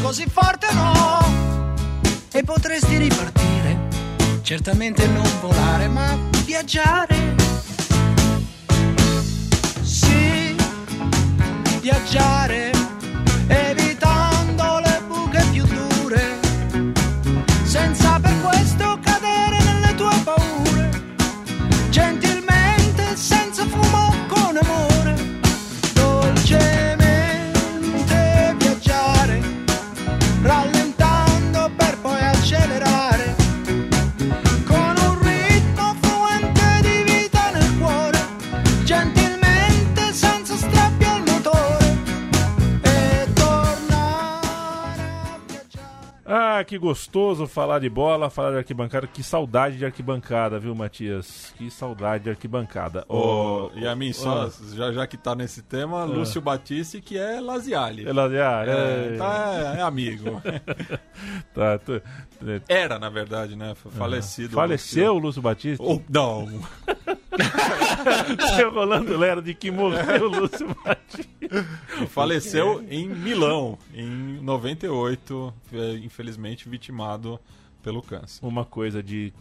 così 0.02 0.26
forte 0.32 0.68
no. 0.72 1.74
E 2.32 2.41
potresti 2.44 2.98
ripartire 2.98 3.56
certamente 4.41 5.05
gostoso 46.86 47.48
falar 47.48 47.80
de 47.80 47.90
bola, 47.90 48.30
falar 48.30 48.52
de 48.52 48.57
arquibancada. 48.57 49.07
Que 49.07 49.24
saudade 49.24 49.78
de 49.78 49.86
arquibancada, 49.86 50.60
viu, 50.60 50.76
Matias? 50.76 51.52
Que 51.57 51.72
saudade 51.72 52.26
de 52.26 52.30
arquibancada. 52.30 53.03
Ô, 53.10 53.16
Ô, 53.18 53.72
e 53.76 53.88
a 53.88 53.95
mim, 53.95 54.14
só, 54.14 54.45
ô, 54.48 54.52
já, 54.76 54.91
já 54.91 55.07
que 55.07 55.18
tá 55.18 55.34
nesse 55.34 55.64
tema, 55.64 56.03
Lúcio 56.06 56.40
Batiste, 56.41 57.02
que 57.02 57.18
é 57.18 57.40
Laziali. 57.41 58.06
ela- 58.07 58.28
ah, 58.28 58.66
É, 58.68 59.14
é, 59.14 59.18
tá, 59.18 59.74
é 59.78 59.82
amigo. 59.82 60.40
tá, 61.56 61.80
é, 62.45 62.62
Era, 62.68 62.99
na 62.99 63.10
verdade, 63.10 63.56
né? 63.56 63.74
Falecido. 63.76 64.53
Faleceu 64.53 65.16
o 65.16 65.18
Lúcio 65.20 65.41
Batista? 65.41 65.84
Ou, 65.84 66.02
não. 66.07 66.48
Seu 68.56 68.72
Rolando 68.72 69.18
Lera 69.18 69.41
de 69.41 69.53
que 69.53 69.72
morreu 69.72 70.26
o 70.26 70.40
Lúcio 70.41 70.68
Batista. 70.86 71.26
Faleceu 72.10 72.84
em 72.90 73.07
Milão, 73.07 73.78
em 73.94 74.07
98, 74.41 75.53
é, 75.74 75.91
infelizmente 75.98 76.68
vitimado 76.76 77.40
pelo 77.82 78.02
câncer. 78.02 78.44
Uma 78.46 78.66
coisa 78.66 79.02
de, 79.04 79.32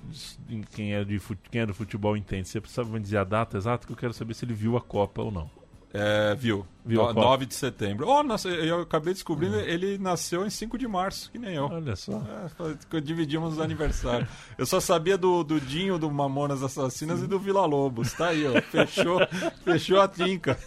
de- 0.47 0.63
quem, 0.75 0.95
é 0.95 1.03
de 1.05 1.21
quem 1.51 1.63
é 1.63 1.67
do 1.67 1.75
futebol 1.75 2.17
entende. 2.17 2.49
Você 2.49 2.61
precisa 2.61 2.85
me 2.85 3.01
dizer 3.01 3.19
a 3.19 3.25
data 3.25 3.57
exata 3.57 3.87
que 3.87 3.93
eu 3.93 3.97
quero 3.97 4.13
saber 4.13 4.35
se 4.35 4.45
ele 4.45 4.55
viu 4.55 4.77
a 4.77 4.81
Copa 4.81 5.23
ou 5.23 5.31
não. 5.31 5.51
É, 5.97 6.35
viu. 6.35 6.67
Viu 6.85 7.01
Copa. 7.01 7.21
9 7.21 7.47
de 7.47 7.55
setembro. 7.55 8.09
Oh, 8.09 8.23
nossa, 8.25 8.49
eu 8.49 8.81
acabei 8.81 9.15
descobrindo, 9.15 9.55
ele 9.61 9.97
nasceu 9.97 10.45
em 10.45 10.51
5 10.51 10.77
de 10.77 10.89
março, 10.89 11.31
que 11.31 11.39
nem 11.39 11.55
eu. 11.55 11.67
Olha 11.67 11.95
só. 11.95 12.21
É, 12.93 13.01
dividimos 13.01 13.55
os 13.55 13.61
aniversários. 13.61 14.29
Eu 14.59 14.67
só 14.67 14.81
sabia 14.81 15.17
do, 15.17 15.45
do 15.45 15.61
Dinho, 15.61 15.97
do 15.97 16.11
Mamonas 16.11 16.63
Assassinas 16.65 17.23
e 17.23 17.27
do 17.29 17.39
Vila 17.39 17.65
Lobos. 17.65 18.13
Tá 18.13 18.29
aí, 18.31 18.45
ó. 18.45 18.61
Fechou, 18.61 19.21
fechou 19.65 20.01
a 20.01 20.09
trinca. 20.09 20.59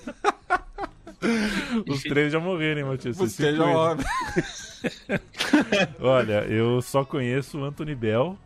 Os 1.87 2.03
três 2.03 2.31
já 2.31 2.39
morreram, 2.39 2.81
hein, 2.81 2.87
Matias? 2.87 3.17
Você 3.17 3.51
se 3.51 3.55
já 3.55 3.63
cuida. 3.63 4.03
olha. 5.99 6.43
Eu 6.45 6.81
só 6.81 7.03
conheço 7.03 7.59
o 7.59 7.63
Anthony 7.63 7.95
Bell, 7.95 8.37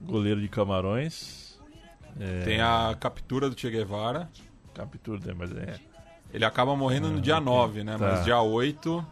goleiro 0.00 0.40
de 0.40 0.48
Camarões. 0.48 1.58
É, 2.20 2.40
Tem 2.44 2.60
a 2.60 2.94
captura 2.98 3.50
do 3.50 3.58
Che 3.58 3.70
Guevara. 3.70 4.28
captura, 4.72 5.20
né, 5.24 5.34
mas 5.36 5.50
é. 5.52 5.78
Ele 6.32 6.44
acaba 6.44 6.74
morrendo 6.76 7.10
no 7.10 7.20
dia 7.20 7.40
9, 7.40 7.82
né? 7.84 7.96
Tá. 7.98 8.12
Mas 8.12 8.24
dia 8.24 8.40
8, 8.40 9.04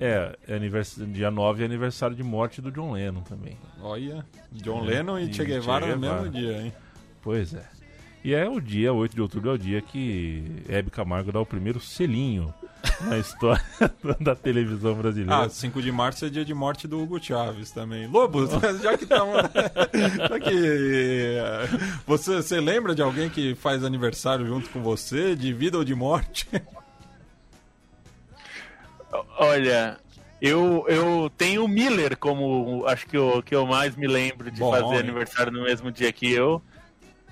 É, 0.00 0.36
é 0.48 0.56
anivers... 0.56 0.96
dia 1.08 1.30
9 1.30 1.62
é 1.62 1.66
aniversário 1.66 2.14
de 2.16 2.22
morte 2.22 2.60
do 2.60 2.70
John 2.70 2.92
Lennon 2.92 3.22
também. 3.22 3.56
olha, 3.82 4.24
John 4.52 4.82
É, 4.84 4.86
Lennon 4.88 5.18
e, 5.18 5.30
e 5.30 5.34
Che 5.34 5.44
Guevara 5.44 5.86
no 5.86 5.98
mesmo 5.98 6.28
dia, 6.30 6.62
hein? 6.62 6.72
Pois 7.22 7.54
é. 7.54 7.64
E 8.24 8.34
é 8.34 8.48
o 8.48 8.60
dia, 8.60 8.92
8 8.92 9.14
de 9.16 9.20
outubro, 9.20 9.50
é 9.50 9.54
o 9.54 9.58
dia 9.58 9.82
que 9.82 10.44
Hebe 10.68 10.90
Camargo 10.90 11.32
dá 11.32 11.40
o 11.40 11.46
primeiro 11.46 11.80
selinho 11.80 12.54
na 13.02 13.18
história 13.18 13.62
da 14.20 14.34
televisão 14.36 14.94
brasileira. 14.94 15.44
Ah, 15.44 15.48
5 15.48 15.82
de 15.82 15.90
março 15.90 16.24
é 16.24 16.28
dia 16.30 16.44
de 16.44 16.54
morte 16.54 16.86
do 16.86 17.00
Hugo 17.02 17.20
Chaves 17.22 17.72
também. 17.72 18.06
Lobos, 18.06 18.50
já 18.80 18.96
que 18.96 19.04
estamos. 19.04 19.36
já 20.28 20.38
que. 20.40 20.54
eh, 20.54 21.68
Você, 22.06 22.36
você 22.36 22.60
lembra 22.60 22.94
de 22.94 23.02
alguém 23.02 23.28
que 23.28 23.56
faz 23.56 23.82
aniversário 23.84 24.46
junto 24.46 24.70
com 24.70 24.80
você, 24.82 25.34
de 25.34 25.52
vida 25.52 25.76
ou 25.78 25.84
de 25.84 25.94
morte? 25.94 26.48
Olha, 29.36 29.98
eu, 30.40 30.84
eu 30.88 31.30
tenho 31.36 31.64
o 31.64 31.68
Miller 31.68 32.16
como 32.16 32.84
acho 32.86 33.06
que 33.06 33.18
o 33.18 33.42
que 33.42 33.54
eu 33.54 33.66
mais 33.66 33.94
me 33.96 34.06
lembro 34.06 34.50
de 34.50 34.60
Bom, 34.60 34.70
fazer 34.70 34.94
hein? 34.94 35.00
aniversário 35.00 35.52
no 35.52 35.62
mesmo 35.64 35.90
dia 35.90 36.12
que 36.12 36.30
eu. 36.32 36.62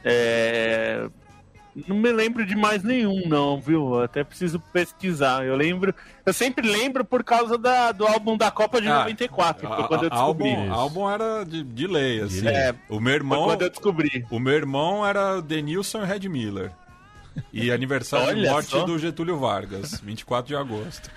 É, 0.05 1.09
Não 1.87 1.97
me 1.97 2.11
lembro 2.11 2.45
de 2.45 2.57
mais 2.57 2.83
nenhum, 2.83 3.29
não, 3.29 3.61
viu? 3.61 3.95
Eu 3.95 4.03
Até 4.03 4.25
preciso 4.25 4.59
pesquisar. 4.73 5.45
Eu 5.45 5.55
lembro. 5.57 5.95
Eu 6.27 6.33
sempre 6.33 6.67
lembro 6.69 7.05
por 7.05 7.23
causa 7.23 7.57
da, 7.57 7.93
do 7.93 8.07
álbum 8.07 8.37
da 8.37 8.51
Copa 8.51 8.81
de 8.81 8.89
Ah, 8.89 9.01
94, 9.01 9.69
que 9.69 9.75
foi 9.75 9.85
A- 9.85 9.89
quando 9.89 10.03
eu 10.05 10.11
descobri. 10.11 10.51
álbum, 10.55 10.73
álbum 10.73 11.11
era 11.11 11.45
de, 11.45 11.63
de 11.63 11.87
lei, 11.87 12.21
assim. 12.23 12.47
É, 12.49 12.75
o 12.89 12.95
meu 12.99 13.13
Foi 13.13 13.13
irmão. 13.15 13.45
quando 13.45 13.63
eu 13.63 13.71
descobri. 13.71 14.27
O 14.31 14.39
meu 14.41 14.53
irmão 14.55 15.07
era 15.07 15.41
Denilson 15.41 16.03
e 16.03 16.07
Red 16.07 16.29
Miller. 16.29 16.73
E 17.53 17.71
aniversário 17.71 18.35
de 18.43 18.49
morte 18.49 18.71
só. 18.71 18.85
do 18.85 18.99
Getúlio 18.99 19.39
Vargas, 19.39 20.01
24 20.01 20.49
de 20.49 20.57
agosto. 20.57 21.09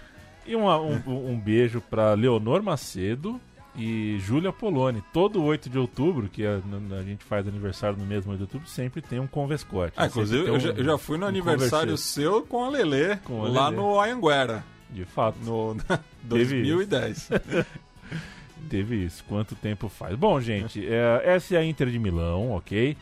E 0.45 0.55
uma- 0.55 0.79
um, 0.79 1.01
um 1.31 1.39
beijo 1.39 1.81
pra 1.81 2.13
Leonor 2.13 2.61
Macedo 2.61 3.41
e 3.75 4.17
Júlia 4.19 4.51
Poloni. 4.51 5.03
Todo 5.11 5.43
8 5.43 5.69
de 5.69 5.77
outubro, 5.79 6.27
que 6.29 6.45
a, 6.45 6.59
a 6.99 7.03
gente 7.03 7.23
faz 7.23 7.47
aniversário 7.47 7.97
no 7.97 8.05
mesmo 8.05 8.31
8 8.31 8.37
de 8.39 8.43
outubro, 8.43 8.67
sempre 8.67 9.01
tem 9.01 9.19
um 9.19 9.27
convescote. 9.27 9.93
Ah, 9.97 10.05
inclusive, 10.07 10.43
tem 10.43 10.53
eu 10.53 10.59
já, 10.59 10.69
um- 10.71 10.75
eu 10.75 10.83
já 10.83 10.97
fui 10.97 11.17
no 11.17 11.25
um 11.25 11.29
aniversário 11.29 11.97
seu 11.97 12.41
com 12.43 12.63
a 12.65 12.69
Lelê, 12.69 13.15
Com 13.17 13.45
a 13.45 13.49
lá 13.49 13.69
Lelê. 13.69 13.75
no 13.81 13.99
Anhanguera, 13.99 14.63
De 14.89 15.05
fato. 15.05 15.37
no 15.43 15.75
Teve 16.29 16.61
2010. 16.63 17.29
Teve 18.69 18.95
isso. 19.05 19.23
Quanto 19.27 19.55
tempo 19.55 19.89
faz? 19.89 20.15
Bom, 20.15 20.39
gente, 20.39 20.85
é, 20.87 21.21
essa 21.25 21.55
é 21.55 21.57
a 21.57 21.65
Inter 21.65 21.89
de 21.89 21.99
Milão, 21.99 22.51
ok? 22.53 22.95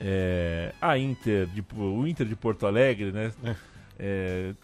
É, 0.00 0.72
a 0.80 0.96
Inter, 0.96 1.46
de, 1.46 1.62
o 1.76 2.06
Inter 2.06 2.26
de 2.26 2.36
Porto 2.36 2.66
Alegre, 2.66 3.10
né? 3.12 3.32
é, 3.44 3.54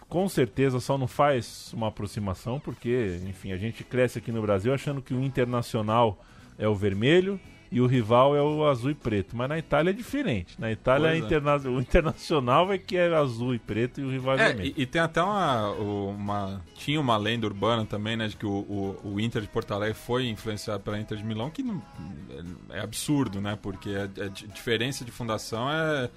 com 0.08 0.28
certeza 0.28 0.80
só 0.80 0.96
não 0.96 1.06
faz 1.06 1.72
uma 1.74 1.88
aproximação, 1.88 2.58
porque, 2.60 3.20
enfim, 3.28 3.52
a 3.52 3.56
gente 3.56 3.84
cresce 3.84 4.18
aqui 4.18 4.32
no 4.32 4.40
Brasil 4.42 4.72
achando 4.72 5.02
que 5.02 5.12
o 5.14 5.22
Internacional 5.22 6.22
é 6.58 6.66
o 6.66 6.74
vermelho 6.74 7.38
e 7.70 7.80
o 7.80 7.86
rival 7.86 8.36
é 8.36 8.40
o 8.40 8.64
azul 8.66 8.92
e 8.92 8.94
preto. 8.94 9.36
Mas 9.36 9.48
na 9.48 9.58
Itália 9.58 9.90
é 9.90 9.92
diferente. 9.92 10.54
Na 10.58 10.70
Itália 10.70 11.08
é. 11.08 11.18
interna- 11.18 11.56
o 11.68 11.80
Internacional 11.80 12.72
é 12.72 12.78
que 12.78 12.96
é 12.96 13.12
azul 13.14 13.54
e 13.54 13.58
preto 13.58 14.00
e 14.00 14.04
o 14.04 14.10
rival 14.10 14.38
é, 14.38 14.42
É, 14.42 14.46
vermelho. 14.48 14.74
e, 14.76 14.82
e 14.82 14.86
tem 14.86 15.00
até 15.02 15.20
uma, 15.20 15.70
uma. 15.72 16.62
Tinha 16.76 17.00
uma 17.00 17.16
lenda 17.16 17.44
urbana 17.46 17.84
também, 17.84 18.16
né? 18.16 18.28
De 18.28 18.36
que 18.36 18.46
o, 18.46 18.50
o, 18.50 19.00
o 19.14 19.20
Inter 19.20 19.42
de 19.42 19.48
Porto 19.48 19.74
Alegre 19.74 19.94
foi 19.98 20.28
influenciado 20.28 20.82
pela 20.84 20.98
Inter 20.98 21.18
de 21.18 21.24
Milão, 21.24 21.50
que 21.50 21.62
não, 21.62 21.82
é, 22.70 22.78
é 22.78 22.80
absurdo, 22.80 23.40
né? 23.40 23.58
Porque 23.60 23.90
a, 23.90 24.04
a 24.24 24.28
di- 24.28 24.46
diferença 24.46 25.04
de 25.04 25.10
fundação 25.10 25.68
é 25.68 26.08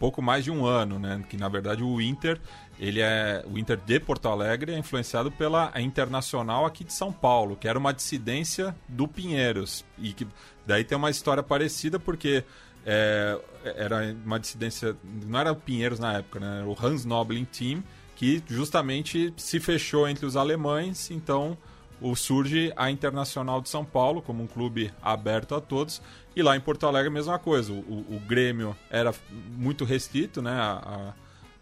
pouco 0.00 0.22
mais 0.22 0.42
de 0.42 0.50
um 0.50 0.64
ano, 0.64 0.98
né? 0.98 1.22
Que 1.28 1.36
na 1.36 1.48
verdade 1.48 1.84
o 1.84 2.00
Inter, 2.00 2.40
ele 2.78 3.00
é. 3.00 3.44
O 3.46 3.58
Inter 3.58 3.76
de 3.76 4.00
Porto 4.00 4.28
Alegre 4.28 4.72
é 4.72 4.78
influenciado 4.78 5.30
pela 5.30 5.72
Internacional 5.78 6.64
aqui 6.64 6.82
de 6.82 6.92
São 6.92 7.12
Paulo, 7.12 7.54
que 7.54 7.68
era 7.68 7.78
uma 7.78 7.92
dissidência 7.92 8.74
do 8.88 9.06
Pinheiros. 9.06 9.84
E 9.98 10.14
que 10.14 10.26
daí 10.66 10.82
tem 10.82 10.96
uma 10.98 11.10
história 11.10 11.42
parecida, 11.42 12.00
porque. 12.00 12.42
é, 12.84 13.38
era 13.62 14.16
uma 14.24 14.40
dissidência, 14.40 14.96
não 15.04 15.38
era 15.38 15.52
o 15.52 15.56
Pinheiros 15.56 16.00
na 16.00 16.14
época, 16.14 16.40
né? 16.40 16.60
Era 16.60 16.66
o 16.66 16.76
Hans 16.82 17.04
Nobling 17.04 17.44
Team, 17.44 17.84
que 18.16 18.42
justamente 18.48 19.34
se 19.36 19.60
fechou 19.60 20.08
entre 20.08 20.24
os 20.24 20.34
alemães, 20.34 21.10
então 21.10 21.58
o, 22.00 22.14
surge 22.16 22.72
a 22.76 22.90
Internacional 22.90 23.60
de 23.60 23.68
São 23.68 23.84
Paulo 23.84 24.22
como 24.22 24.42
um 24.42 24.46
clube 24.46 24.92
aberto 25.02 25.54
a 25.54 25.60
todos, 25.60 26.00
e 26.34 26.42
lá 26.42 26.56
em 26.56 26.60
Porto 26.60 26.86
Alegre 26.86 27.08
a 27.08 27.12
mesma 27.12 27.38
coisa, 27.38 27.72
o, 27.72 27.76
o- 27.76 28.20
Grêmio 28.26 28.76
era 28.90 29.12
muito 29.56 29.84
restrito, 29.84 30.40
né? 30.40 30.52
A, 30.52 30.72
a 30.72 31.12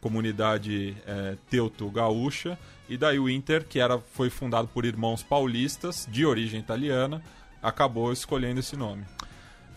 comunidade 0.00 0.96
é, 1.06 1.36
teuto-gaúcha, 1.50 2.58
e 2.88 2.96
daí 2.96 3.18
o 3.18 3.28
Inter, 3.28 3.64
que 3.64 3.80
era, 3.80 3.98
foi 3.98 4.30
fundado 4.30 4.68
por 4.68 4.84
irmãos 4.84 5.22
paulistas 5.22 6.06
de 6.10 6.24
origem 6.24 6.60
italiana, 6.60 7.22
acabou 7.62 8.12
escolhendo 8.12 8.60
esse 8.60 8.76
nome. 8.76 9.04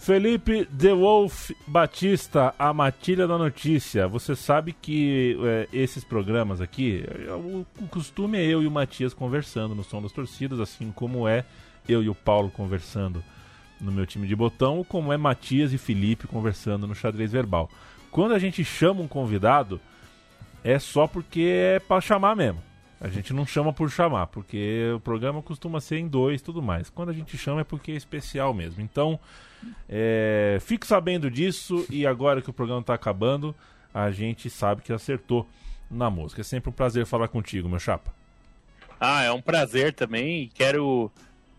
Felipe 0.02 0.66
The 0.66 0.96
Wolf 0.96 1.52
Batista, 1.68 2.56
a 2.58 2.74
matilha 2.74 3.28
da 3.28 3.38
notícia. 3.38 4.08
Você 4.08 4.36
sabe 4.36 4.74
que 4.74 5.38
é, 5.44 5.68
esses 5.72 6.04
programas 6.04 6.60
aqui, 6.60 7.06
é, 7.08 7.32
o, 7.32 7.64
o 7.80 7.88
costume 7.88 8.40
é 8.40 8.44
eu 8.44 8.64
e 8.64 8.68
o 8.68 8.72
Matias 8.72 9.14
conversando 9.14 9.76
no 9.76 9.84
som 9.84 10.02
das 10.02 10.12
torcidas, 10.12 10.60
assim 10.60 10.92
como 10.92 11.28
é 11.28 11.46
eu 11.88 12.02
e 12.02 12.10
o 12.10 12.16
Paulo 12.16 12.50
conversando 12.50 13.24
no 13.80 13.92
meu 13.92 14.08
time 14.08 14.28
de 14.28 14.36
botão, 14.36 14.84
como 14.84 15.14
é 15.14 15.18
Matias 15.18 15.72
e 15.72 15.78
Felipe 15.78 16.26
conversando 16.26 16.88
no 16.88 16.96
xadrez 16.96 17.32
verbal. 17.32 17.70
Quando 18.10 18.34
a 18.34 18.40
gente 18.40 18.66
chama 18.66 19.02
um 19.02 19.08
convidado, 19.08 19.80
é 20.64 20.80
só 20.80 21.06
porque 21.06 21.42
é 21.42 21.80
pra 21.80 22.02
chamar 22.02 22.36
mesmo. 22.36 22.71
A 23.02 23.08
gente 23.10 23.34
não 23.34 23.46
chama 23.48 23.74
por 23.74 23.90
chamar, 23.90 24.28
porque 24.28 24.92
o 24.96 25.00
programa 25.00 25.42
costuma 25.42 25.82
ser 25.82 25.98
em 25.98 26.08
dois 26.08 26.40
tudo 26.42 26.62
mais. 26.62 26.88
Quando 26.90 27.10
a 27.10 27.14
gente 27.14 27.36
chama 27.36 27.62
é 27.62 27.64
porque 27.64 27.92
é 27.92 27.96
especial 27.96 28.54
mesmo. 28.54 28.80
Então, 28.82 29.20
é, 29.90 30.60
fique 30.62 30.86
sabendo 30.86 31.30
disso 31.30 31.84
e 31.90 32.06
agora 32.06 32.42
que 32.44 32.50
o 32.50 32.54
programa 32.54 32.82
está 32.82 32.94
acabando, 32.94 33.56
a 33.92 34.12
gente 34.12 34.50
sabe 34.52 34.84
que 34.84 34.94
acertou 34.94 35.48
na 35.90 36.10
música. 36.12 36.42
É 36.42 36.44
sempre 36.44 36.70
um 36.70 36.74
prazer 36.74 37.06
falar 37.08 37.28
contigo, 37.28 37.68
meu 37.68 37.80
chapa. 37.80 38.14
Ah, 39.00 39.24
é 39.24 39.32
um 39.32 39.42
prazer 39.42 39.94
também. 39.94 40.52
Quero 40.54 41.12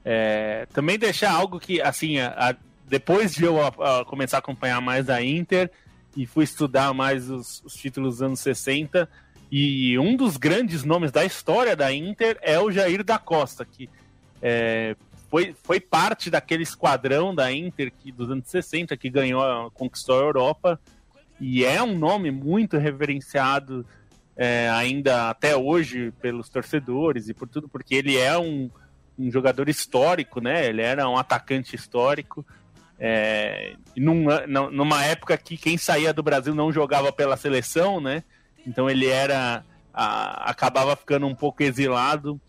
é, 0.05 0.66
também 0.73 0.97
deixar 0.97 1.32
algo 1.32 1.59
que, 1.59 1.81
assim, 1.82 2.19
a- 2.19 2.51
a- 2.51 2.56
depois 2.86 3.35
de 3.35 3.43
eu 3.44 3.59
a 3.64 4.05
começar 4.05 4.36
a 4.36 4.40
acompanhar 4.40 4.81
mais 4.81 5.10
a 5.10 5.20
Inter 5.23 5.70
e 6.16 6.24
fui 6.24 6.44
estudar 6.44 6.93
mais 6.94 7.28
os, 7.31 7.60
os 7.64 7.74
títulos 7.74 8.14
dos 8.16 8.23
anos 8.23 8.40
60, 8.40 9.09
e 9.55 9.99
um 9.99 10.16
dos 10.16 10.39
grandes 10.39 10.83
nomes 10.83 11.12
da 11.12 11.24
história 11.24 11.77
da 11.77 11.93
Inter 11.93 12.39
é 12.41 12.59
o 12.59 12.70
Jair 12.70 13.05
da 13.05 13.19
Costa, 13.19 13.66
que 13.66 13.89
é, 14.41 14.97
foi, 15.31 15.55
foi 15.62 15.79
parte 15.79 16.31
daquele 16.31 16.62
esquadrão 16.62 17.35
da 17.35 17.53
Inter 17.53 17.93
que, 17.93 18.11
dos 18.11 18.31
anos 18.31 18.49
60 18.49 18.97
que 18.97 19.11
ganhou, 19.11 19.70
conquistou 19.73 20.19
a 20.19 20.24
Europa, 20.24 20.81
e 21.39 21.65
é 21.65 21.83
um 21.83 21.99
nome 21.99 22.31
muito 22.31 22.79
reverenciado 22.79 23.85
é, 24.37 24.70
ainda 24.70 25.29
até 25.29 25.55
hoje 25.55 26.12
pelos 26.23 26.49
torcedores 26.49 27.29
e 27.29 27.35
por 27.35 27.47
tudo, 27.47 27.69
porque 27.69 27.95
ele 27.95 28.16
é 28.16 28.39
um, 28.39 28.70
um 29.19 29.31
jogador 29.31 29.69
histórico, 29.69 30.41
né? 30.41 30.66
Ele 30.66 30.81
era 30.81 31.07
um 31.09 31.16
atacante 31.19 31.77
histórico. 31.77 32.47
É, 32.99 33.74
e 33.95 34.01
num- 34.01 34.24
num- 34.47 34.70
numa 34.70 35.05
época 35.05 35.37
que 35.37 35.57
quem 35.57 35.77
saía 35.77 36.12
do 36.15 36.23
Brasil 36.23 36.55
não 36.55 36.73
jogava 36.73 37.12
pela 37.12 37.37
seleção, 37.37 38.01
né? 38.01 38.23
Então 38.66 38.89
ele 38.89 39.06
era 39.06 39.64
a- 39.93 40.51
acabava 40.51 40.97
ficando 40.97 41.26
um 41.26 41.34
pouco 41.34 41.62
exilado, 41.62 42.40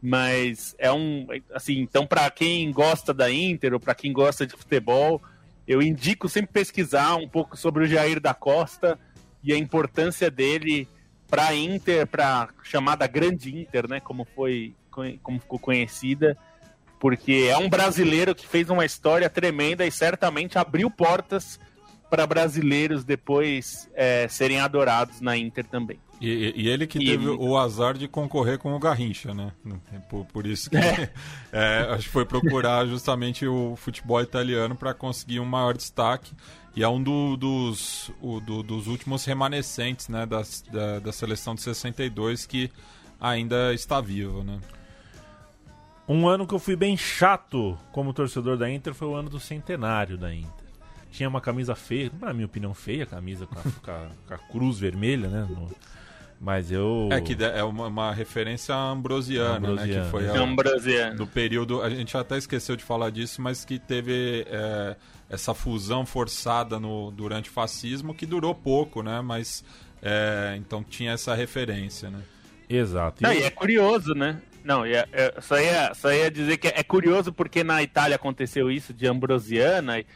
mas 0.00 0.74
é 0.78 0.92
um 0.92 1.26
assim, 1.54 1.78
então 1.80 2.06
para 2.06 2.30
quem 2.30 2.70
gosta 2.70 3.12
da 3.12 3.30
Inter 3.30 3.74
ou 3.74 3.80
para 3.80 3.94
quem 3.94 4.12
gosta 4.12 4.46
de 4.46 4.56
futebol, 4.56 5.20
eu 5.66 5.82
indico 5.82 6.28
sempre 6.28 6.52
pesquisar 6.52 7.16
um 7.16 7.28
pouco 7.28 7.56
sobre 7.56 7.84
o 7.84 7.86
Jair 7.86 8.20
da 8.20 8.32
Costa 8.32 8.98
e 9.42 9.52
a 9.52 9.58
importância 9.58 10.30
dele 10.30 10.88
para 11.28 11.48
a 11.48 11.54
Inter, 11.54 12.06
para 12.06 12.48
chamada 12.62 13.06
Grande 13.06 13.54
Inter, 13.58 13.88
né, 13.88 14.00
como 14.00 14.24
foi 14.24 14.74
como 15.22 15.38
ficou 15.38 15.58
conhecida, 15.58 16.38
porque 16.98 17.48
é 17.50 17.58
um 17.58 17.68
brasileiro 17.68 18.34
que 18.34 18.46
fez 18.46 18.70
uma 18.70 18.84
história 18.84 19.28
tremenda 19.28 19.84
e 19.84 19.90
certamente 19.90 20.56
abriu 20.56 20.90
portas 20.90 21.60
para 22.10 22.26
brasileiros 22.26 23.04
depois 23.04 23.90
é, 23.94 24.26
serem 24.28 24.60
adorados 24.60 25.20
na 25.20 25.36
Inter 25.36 25.64
também. 25.66 25.98
E, 26.20 26.52
e- 26.56 26.68
ele 26.68 26.86
que 26.86 26.98
E 26.98 27.04
teve 27.04 27.24
ele- 27.26 27.36
o 27.38 27.58
azar 27.58 27.92
de 27.98 28.08
concorrer 28.08 28.58
com 28.58 28.74
o 28.74 28.78
Garrincha, 28.78 29.34
né? 29.34 29.52
Por, 30.08 30.24
por 30.26 30.46
isso 30.46 30.70
que 30.70 30.76
é, 30.78 31.10
acho 31.92 32.04
que 32.04 32.12
foi 32.12 32.24
procurar 32.24 32.86
justamente 32.86 33.46
o 33.46 33.76
futebol 33.76 34.20
italiano 34.22 34.74
para 34.74 34.94
conseguir 34.94 35.40
um 35.40 35.44
maior 35.44 35.76
destaque. 35.76 36.32
E 36.74 36.82
é 36.82 36.88
um 36.88 37.02
do- 37.02 37.36
dos, 37.36 38.10
o- 38.20 38.40
do- 38.40 38.62
dos 38.62 38.86
últimos 38.86 39.24
remanescentes 39.26 40.08
né, 40.08 40.24
das- 40.24 40.62
da, 40.62 41.00
da 41.00 41.12
seleção 41.12 41.54
de 41.54 41.60
62 41.62 42.46
que 42.46 42.70
ainda 43.20 43.74
está 43.74 44.00
vivo, 44.00 44.42
né? 44.42 44.58
Um 46.08 46.28
ano 46.28 46.46
que 46.46 46.54
eu 46.54 46.58
fui 46.58 46.76
bem 46.76 46.96
chato 46.96 47.76
como 47.92 48.12
torcedor 48.12 48.56
da 48.56 48.70
Inter 48.70 48.94
foi 48.94 49.08
o 49.08 49.14
ano 49.16 49.28
do 49.28 49.40
centenário 49.40 50.16
da 50.16 50.32
Inter. 50.32 50.65
Tinha 51.16 51.28
uma 51.28 51.40
camisa 51.40 51.74
feia, 51.74 52.10
na 52.20 52.32
minha 52.34 52.46
opinião, 52.46 52.74
feia 52.74 53.04
a 53.04 53.06
camisa 53.06 53.46
com 53.46 53.58
a, 53.58 53.62
com 53.82 53.90
a- 53.90 54.08
com 54.28 54.34
a 54.34 54.38
cruz 54.38 54.78
vermelha, 54.78 55.28
né? 55.28 55.46
No- 55.48 55.70
mas 56.38 56.70
eu. 56.70 57.08
É 57.10 57.18
que 57.20 57.34
é 57.42 57.64
uma, 57.64 57.86
uma 57.86 58.12
referência 58.12 58.74
ambrosiana, 58.74 59.58
né? 59.58 59.68
Ambrosiana, 59.68 60.04
Que 60.04 60.10
foi 60.10 60.28
a- 60.28 60.32
Ambrosiano. 60.38 61.16
do 61.16 61.26
período. 61.26 61.80
A 61.82 61.88
gente 61.88 62.14
até 62.14 62.36
esqueceu 62.36 62.76
de 62.76 62.84
falar 62.84 63.08
disso, 63.08 63.40
mas 63.40 63.64
que 63.64 63.78
teve 63.78 64.44
é, 64.48 64.96
essa 65.30 65.54
fusão 65.54 66.04
forçada 66.04 66.78
no, 66.78 67.10
durante 67.10 67.48
o 67.48 67.52
fascismo 67.54 68.12
que 68.14 68.26
durou 68.26 68.54
pouco, 68.54 69.02
né? 69.02 69.22
Mas 69.22 69.64
é, 70.02 70.54
então 70.58 70.84
tinha 70.84 71.12
essa 71.12 71.34
referência, 71.34 72.10
né? 72.10 72.20
Exato. 72.68 73.22
Não, 73.22 73.32
E 73.32 73.42
é 73.42 73.50
curioso, 73.50 74.12
né? 74.14 74.38
Não, 74.62 74.84
ia, 74.86 75.08
é, 75.12 75.40
só, 75.40 75.56
ia, 75.58 75.94
só 75.94 76.12
ia 76.12 76.30
dizer 76.30 76.56
que 76.58 76.66
é 76.68 76.82
curioso 76.82 77.32
porque 77.32 77.62
na 77.64 77.82
Itália 77.82 78.16
aconteceu 78.16 78.68
isso 78.70 78.92
de 78.92 79.06
Ambrosiana, 79.06 80.00
e, 80.00 80.06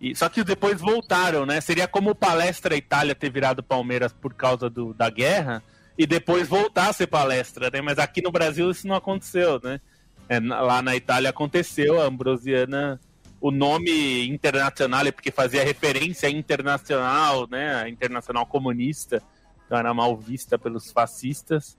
e- 0.00 0.14
só 0.14 0.28
que 0.28 0.44
depois 0.44 0.80
voltaram, 0.80 1.44
né? 1.44 1.60
Seria 1.60 1.88
como 1.88 2.14
Palestra 2.14 2.76
Itália 2.76 3.14
ter 3.14 3.30
virado 3.30 3.62
Palmeiras 3.62 4.12
por 4.12 4.34
causa 4.34 4.70
do, 4.70 4.94
da 4.94 5.10
guerra 5.10 5.62
e 5.96 6.06
depois 6.06 6.48
voltar 6.48 6.88
a 6.88 6.92
ser 6.92 7.08
Palestra, 7.08 7.70
né? 7.72 7.80
Mas 7.80 7.98
aqui 7.98 8.22
no 8.22 8.30
Brasil 8.30 8.70
isso 8.70 8.86
não 8.86 8.94
aconteceu, 8.94 9.60
né? 9.62 9.80
É, 10.28 10.38
lá 10.38 10.82
na 10.82 10.94
Itália 10.94 11.30
aconteceu, 11.30 12.00
a 12.00 12.04
Ambrosiana, 12.04 13.00
o 13.40 13.50
nome 13.50 14.28
internacional 14.28 15.06
é 15.06 15.12
porque 15.12 15.30
fazia 15.30 15.64
referência 15.64 16.28
internacional, 16.28 17.48
né? 17.50 17.74
A 17.82 17.88
internacional 17.88 18.46
comunista, 18.46 19.22
então 19.66 19.78
era 19.78 19.92
mal 19.92 20.16
vista 20.16 20.58
pelos 20.58 20.92
fascistas. 20.92 21.76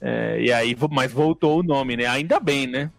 É, 0.00 0.40
e 0.40 0.52
aí, 0.52 0.76
mas 0.90 1.10
voltou 1.10 1.60
o 1.60 1.62
nome, 1.62 1.96
né? 1.96 2.06
Ainda 2.06 2.38
bem, 2.38 2.66
né? 2.66 2.90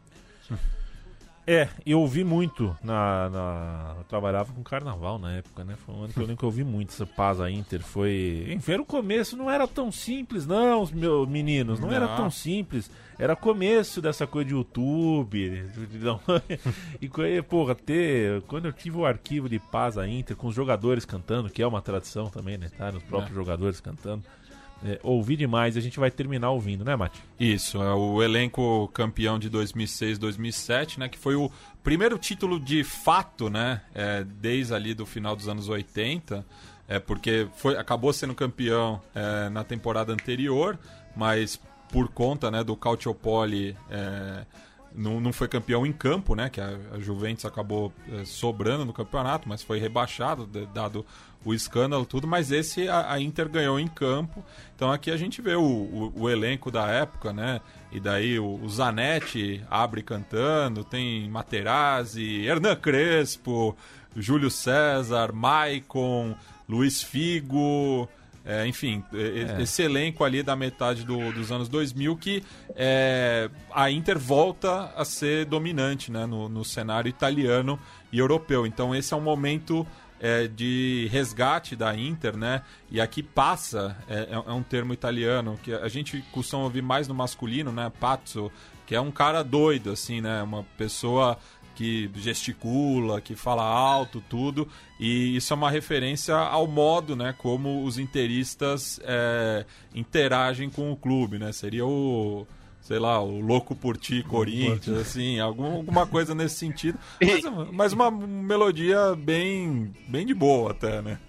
É, 1.49 1.69
eu 1.85 2.01
ouvi 2.01 2.25
muito 2.25 2.75
na, 2.83 3.29
na- 3.29 3.95
Eu 3.99 4.03
trabalhava 4.03 4.51
com 4.51 4.61
carnaval 4.63 5.17
na 5.17 5.31
época, 5.37 5.63
né? 5.63 5.75
Foi 5.85 5.95
um 5.95 6.03
ano 6.03 6.11
que 6.13 6.19
eu 6.19 6.23
lembro 6.23 6.35
que 6.37 6.43
eu 6.43 6.47
ouvi 6.49 6.63
muito 6.65 6.89
essa 6.89 7.05
paz 7.05 7.39
a 7.39 7.49
Inter. 7.49 7.81
Foi. 7.81 8.45
Enfim, 8.49 8.73
era 8.73 8.81
o 8.81 8.85
começo, 8.85 9.37
não 9.37 9.49
era 9.49 9.65
tão 9.65 9.89
simples, 9.89 10.45
não, 10.45 10.81
os 10.81 10.91
meus 10.91 11.25
meninos. 11.27 11.79
Não, 11.79 11.89
era 11.89 12.05
Não. 12.05 12.15
tão 12.17 12.29
simples. 12.29 12.91
Era 13.17 13.33
começo 13.33 14.01
dessa 14.01 14.27
coisa 14.27 14.49
de 14.49 14.53
YouTube. 14.55 15.63
não- 16.01 16.19
e 17.01 17.41
porra, 17.43 17.73
ter. 17.75 18.41
Quando 18.41 18.65
eu 18.65 18.73
tive 18.73 18.97
o 18.97 19.05
arquivo 19.05 19.47
de 19.47 19.57
paz 19.57 19.97
a 19.97 20.05
Inter, 20.05 20.35
com 20.35 20.47
os 20.47 20.53
jogadores 20.55 21.05
cantando, 21.05 21.49
que 21.49 21.61
é 21.61 21.67
uma 21.67 21.81
tradição 21.81 22.25
também, 22.29 22.57
né? 22.57 22.69
Tá? 22.77 22.89
Os 22.89 23.03
próprios 23.03 23.33
jogadores 23.33 23.79
cantando. 23.79 24.21
É, 24.85 24.99
ouvi 25.01 25.35
demais 25.35 25.75
a 25.75 25.81
gente 25.81 25.99
vai 25.99 26.11
terminar 26.11 26.51
ouvindo, 26.51 26.85
né, 26.85 26.95
Mati? 26.95 27.23
Isso, 27.39 27.81
é 27.81 27.93
o 27.93 28.21
elenco 28.21 28.87
campeão 28.93 29.39
de 29.39 29.49
2006-2007, 29.49 30.99
né? 30.99 31.09
Que 31.09 31.17
foi 31.17 31.35
o 31.35 31.51
primeiro 31.83 32.17
título 32.17 32.59
de 32.59 32.83
fato, 32.83 33.49
né? 33.49 33.81
é, 33.97 34.23
desde 34.23 34.73
ali 34.73 34.93
do 34.93 35.05
final 35.05 35.35
dos 35.35 35.47
anos 35.47 35.67
80. 35.67 36.45
É, 36.87 36.99
porque 36.99 37.47
foi, 37.55 37.75
acabou 37.75 38.13
sendo 38.13 38.33
campeão 38.33 39.01
é, 39.13 39.49
na 39.49 39.63
temporada 39.63 40.13
anterior, 40.13 40.79
mas 41.15 41.59
por 41.91 42.07
conta 42.07 42.49
né, 42.49 42.63
do 42.63 42.77
Calciopoli 42.77 43.75
é, 43.89 44.45
não, 44.93 45.19
não 45.19 45.33
foi 45.33 45.47
campeão 45.49 45.85
em 45.85 45.91
campo, 45.91 46.33
né? 46.33 46.49
Que 46.49 46.61
a, 46.61 46.77
Juventus 46.99 47.43
acabou 47.43 47.91
é, 48.09 48.23
sobrando 48.23 48.85
no 48.85 48.93
campeonato, 48.93 49.49
mas 49.49 49.61
foi 49.61 49.79
rebaixado, 49.79 50.45
dado 50.73 51.05
o 51.49 51.53
escândalo 51.53 52.05
tudo, 52.05 52.27
mas 52.27 52.51
esse 52.51 52.87
a, 52.89 53.11
a 53.13 53.19
Inter 53.21 53.47
ganhou 53.49 53.79
em 53.79 53.87
campo. 53.87 54.43
Então 54.75 54.91
aqui 54.91 55.09
a 55.11 55.17
gente 55.17 55.41
vê 55.41 55.55
o, 55.55 55.61
o, 55.63 56.13
o 56.15 56.29
elenco 56.29 56.69
da 56.71 56.87
época, 56.87 57.31
né? 57.33 57.61
E 57.91 57.99
daí 57.99 58.37
o, 58.39 58.59
o 58.61 58.69
Zanetti 58.69 59.63
abre 59.69 60.01
cantando, 60.03 60.83
tem 60.83 61.29
Materazzi, 61.29 62.45
Hernan 62.45 62.75
Crespo, 62.75 63.75
Júlio 64.15 64.49
César, 64.51 65.31
Maicon, 65.33 66.35
Luiz 66.67 67.01
Figo, 67.01 68.09
é, 68.45 68.65
enfim, 68.65 69.03
e- 69.13 69.61
esse 69.61 69.81
elenco 69.83 70.23
ali 70.23 70.41
da 70.43 70.55
metade 70.55 71.03
do- 71.05 71.31
dos 71.33 71.51
anos 71.51 71.67
2000 71.69 72.15
que 72.17 72.43
é, 72.75 73.49
a 73.73 73.89
Inter 73.91 74.17
volta 74.17 74.91
a 74.95 75.03
ser 75.05 75.45
dominante 75.45 76.11
né, 76.11 76.25
no, 76.25 76.47
no 76.49 76.63
cenário 76.63 77.09
italiano 77.09 77.79
e 78.11 78.19
europeu. 78.19 78.65
Então 78.65 78.93
esse 78.95 79.13
é 79.13 79.17
um 79.17 79.21
momento 79.21 79.85
é, 80.19 80.47
de 80.47 81.07
resgate 81.11 81.75
da 81.75 81.95
Inter, 81.95 82.35
né? 82.35 82.61
E 82.89 82.99
aqui 82.99 83.21
passa, 83.21 83.95
é, 84.07 84.29
é 84.31 84.51
um 84.51 84.63
termo 84.63 84.93
italiano 84.93 85.59
que 85.61 85.73
a 85.73 85.87
gente 85.87 86.23
costuma 86.31 86.63
ouvir 86.63 86.81
mais 86.81 87.07
no 87.07 87.13
masculino, 87.13 87.71
né? 87.71 87.91
Pazzo, 87.99 88.51
que 88.85 88.95
é 88.95 89.01
um 89.01 89.11
cara 89.11 89.43
doido, 89.43 89.91
assim, 89.91 90.21
né? 90.21 90.41
Uma 90.41 90.63
pessoa 90.77 91.37
que 91.77 92.09
gesticula, 92.15 93.21
que 93.21 93.35
fala 93.35 93.63
alto, 93.63 94.23
tudo. 94.27 94.67
E 94.99 95.35
isso 95.35 95.53
é 95.53 95.55
uma 95.55 95.69
referência 95.69 96.35
ao 96.35 96.65
modo, 96.65 97.15
né, 97.15 97.35
como 97.37 97.83
os 97.83 97.99
interistas 97.99 98.99
é, 99.03 99.63
interagem 99.93 100.71
com 100.71 100.91
o 100.91 100.97
clube, 100.97 101.37
né? 101.37 101.51
Seria 101.51 101.85
o, 101.85 102.47
sei 102.87 102.99
lá, 102.99 103.21
o 103.21 103.41
louco 103.41 103.75
por 103.75 103.97
ti, 103.97 104.23
Corinthians, 104.23 104.97
assim, 104.97 105.41
algum, 105.41 105.65
alguma 105.65 106.07
coisa 106.07 106.33
nesse 106.33 106.55
sentido. 106.55 106.97
Mas, 107.21 107.43
mas 107.73 107.93
uma 107.93 108.09
melodia 108.09 109.13
bem, 109.17 109.93
bem 110.07 110.25
de 110.25 110.33
boa 110.33 110.71
até, 110.71 111.01
né? 111.01 111.19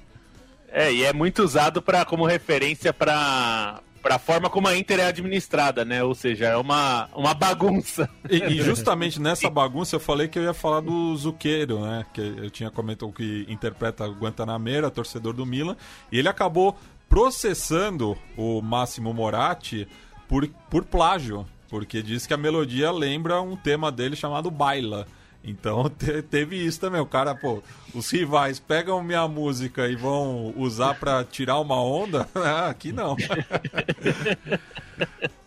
É, 0.70 0.92
e 0.92 1.02
é 1.02 1.12
muito 1.12 1.42
usado 1.42 1.82
pra, 1.82 2.04
como 2.04 2.24
referência 2.24 2.92
para 2.92 3.80
para 4.00 4.14
a 4.14 4.18
forma 4.18 4.48
como 4.48 4.68
a 4.68 4.76
Inter 4.76 5.00
é 5.00 5.06
administrada, 5.06 5.84
né? 5.84 6.04
Ou 6.04 6.14
seja, 6.14 6.46
é 6.46 6.56
uma, 6.56 7.08
uma 7.14 7.34
bagunça. 7.34 8.08
E, 8.30 8.36
e 8.36 8.62
justamente 8.62 9.20
nessa 9.20 9.50
bagunça 9.50 9.96
eu 9.96 10.00
falei 10.00 10.28
que 10.28 10.38
eu 10.38 10.44
ia 10.44 10.54
falar 10.54 10.80
do 10.80 11.16
Zuqueiro, 11.16 11.80
né? 11.80 12.06
Que 12.14 12.20
eu 12.20 12.48
tinha 12.48 12.70
comentado 12.70 13.12
que 13.12 13.44
interpreta 13.48 14.06
o 14.06 14.14
Guantanameira, 14.14 14.88
torcedor 14.90 15.34
do 15.34 15.44
Milan, 15.44 15.76
e 16.12 16.18
ele 16.20 16.28
acabou 16.28 16.78
processando 17.08 18.16
o 18.36 18.62
Máximo 18.62 19.12
Moratti 19.12 19.88
por, 20.28 20.46
por 20.70 20.84
plágio, 20.84 21.46
porque 21.68 22.02
diz 22.02 22.26
que 22.26 22.34
a 22.34 22.36
melodia 22.36 22.90
lembra 22.92 23.40
um 23.40 23.56
tema 23.56 23.90
dele 23.90 24.14
chamado 24.16 24.50
Baila. 24.50 25.06
Então 25.44 25.88
te- 25.98 26.20
teve 26.22 26.56
isso 26.56 26.80
também. 26.80 27.00
O 27.00 27.06
cara, 27.06 27.34
pô, 27.34 27.62
os 27.94 28.10
rivais 28.10 28.58
pegam 28.60 29.02
minha 29.02 29.26
música 29.28 29.88
e 29.88 29.96
vão 29.96 30.52
usar 30.56 30.94
pra 30.94 31.24
tirar 31.24 31.58
uma 31.60 31.80
onda? 31.82 32.28
Ah, 32.34 32.68
Aqui 32.68 32.92
não. 32.92 33.16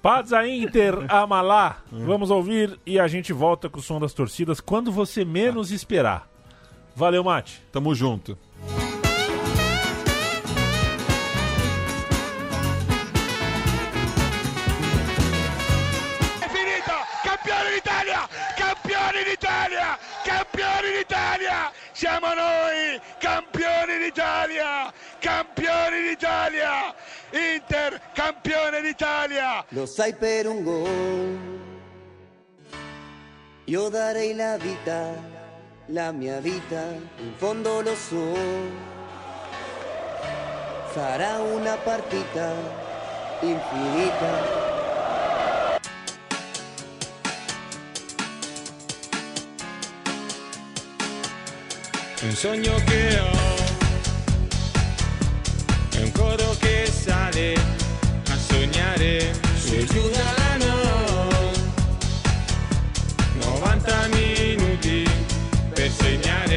Pazza 0.02 0.48
Inter 0.48 0.96
Amalá. 1.08 1.78
Vamos 1.92 2.32
ouvir 2.32 2.80
e 2.86 3.00
a 3.00 3.08
gente 3.08 3.32
volta 3.34 3.70
com 3.70 3.80
o 3.80 3.84
som 3.84 4.00
das 4.00 4.14
torcidas 4.14 4.60
quando 4.60 4.92
você 4.92 5.24
menos 5.24 5.72
esperar. 5.72 6.28
Valeu, 6.96 7.24
Mate. 7.24 7.62
Tamo 7.72 7.94
junto. 7.94 8.38
Noi! 22.34 23.00
Campioni 23.20 23.98
d'Italia! 24.00 24.92
Campioni 25.20 26.10
d'Italia! 26.10 26.94
Inter, 27.32 28.02
campione 28.14 28.82
d'Italia! 28.82 29.64
Lo 29.70 29.86
sai 29.86 30.14
per 30.14 30.48
un 30.48 30.64
gol. 30.64 31.60
Io 33.66 33.90
darei 33.90 34.36
la 34.36 34.58
vita, 34.58 35.14
la 35.88 36.12
mia 36.12 36.40
vita, 36.40 36.82
in 37.18 37.34
fondo 37.38 37.82
lo 37.82 37.96
so. 37.96 38.36
Sarà 40.92 41.40
una 41.40 41.78
partita 41.78 42.54
infinita. 43.40 44.70
Un 52.24 52.36
sogno 52.36 52.76
che 52.86 53.20
ho, 53.20 53.32
è 55.90 56.02
un 56.04 56.12
coro 56.12 56.56
che 56.60 56.86
sale 56.86 57.54
a 57.54 58.38
sognare 58.38 59.34
su 59.58 59.74
e 59.74 59.86
giù 59.86 60.08
da 60.12 60.58
noi. 60.58 61.52
90 63.40 64.08
minuti 64.10 65.10
per 65.74 65.90
segnare 65.90 66.51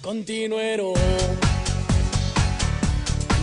continuerò. 0.00 0.92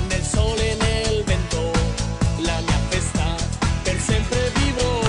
Nel 0.08 0.22
sole 0.22 0.72
e 0.72 0.76
nel 0.76 1.24
vento, 1.24 1.72
la 2.42 2.60
mia 2.62 2.80
festa 2.90 3.36
per 3.82 4.00
sempre 4.00 4.52
vivrò. 4.54 5.00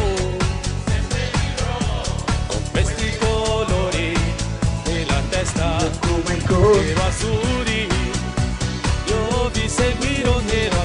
Con 2.47 2.62
questi 2.70 3.19
colori 3.19 4.16
nella 4.86 5.23
testa, 5.28 5.90
nero 6.01 7.06
azzurri, 7.06 7.89
io 9.09 9.48
vi 9.52 9.69
seguirò 9.69 10.40
nero 10.40 10.78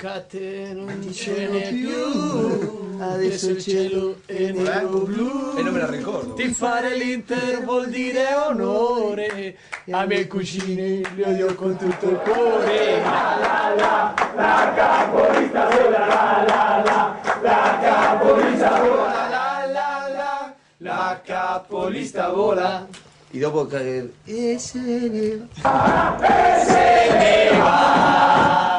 Gare 0.00 0.24
truccate 0.26 0.72
non 0.72 1.12
ce 1.12 1.48
n'è 1.48 1.68
più. 1.68 2.98
Adesso 2.98 3.50
il 3.50 3.60
cielo 3.60 4.16
è 4.24 4.50
nero 4.50 5.00
blu. 5.00 5.54
E 5.56 5.62
non 5.62 5.74
me 5.74 5.80
la 5.80 5.90
ricordo. 5.90 6.32
Ti 6.34 6.48
fare 6.48 6.96
l'Inter 6.96 7.62
vuol 7.64 7.88
dire 7.90 8.34
onore. 8.34 9.56
A 9.90 10.06
miei 10.06 10.26
cugini 10.26 11.02
li 11.14 11.22
odio 11.22 11.54
con 11.54 11.76
tutto 11.76 12.08
il 12.08 12.16
cuore. 12.16 13.02
La 13.02 13.36
la 13.40 13.74
la, 13.76 14.14
la 14.36 14.72
capolista 14.74 15.68
vola. 15.68 16.06
La 16.06 16.44
la 16.46 16.82
la, 16.82 17.20
la 17.42 17.78
capolista 17.82 18.80
vola. 18.80 19.28
La 19.28 19.66
la 19.66 20.08
la, 20.16 20.54
la 20.78 21.20
capolista 21.22 22.28
vola. 22.30 22.86
Y 23.32 23.38
dopo 23.38 23.64
che... 23.66 24.12
E 24.26 24.58
se 24.58 24.80
ne 24.80 25.46
E 25.62 26.64
se 26.64 27.08
ne 27.12 27.58
va. 27.58 28.69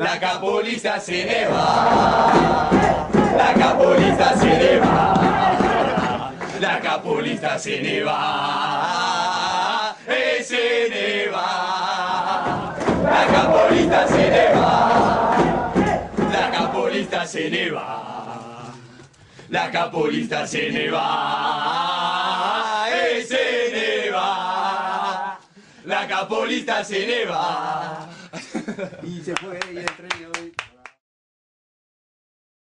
La 0.00 0.18
capolista 0.18 0.98
se 0.98 1.24
ne 1.26 1.46
va. 1.46 2.70
La 3.36 3.52
capolista 3.52 4.34
se 4.34 4.46
ne 4.46 4.78
va. 4.80 5.12
La 6.58 6.80
capolista 6.80 7.58
se 7.58 7.82
ne 7.82 8.00
va. 8.00 9.94
E 10.06 10.42
se 10.42 10.88
ne 10.88 11.28
va. 11.30 12.74
La 13.02 13.26
capolista 13.26 14.06
se 14.06 14.30
ne 14.30 14.46
va. 14.54 14.72
La 16.32 16.48
capolista 16.50 17.26
se 17.26 17.50
ne 17.50 17.70
va. 17.70 18.72
La 19.50 19.68
capolista 19.70 20.46
se 20.46 20.70
ne 20.70 20.88
va. 20.88 21.08
E 22.88 23.22
se 23.22 23.44
ne 23.74 24.10
va. 24.10 25.36
La 25.84 26.06
capolista 26.06 26.82
se 26.82 27.04
ne 27.04 27.26
va. 27.26 28.09
Y 29.02 29.20
se 29.22 29.34
fue 29.36 29.58
y 29.72 29.78
el 29.78 29.88
hoy. 30.26 30.52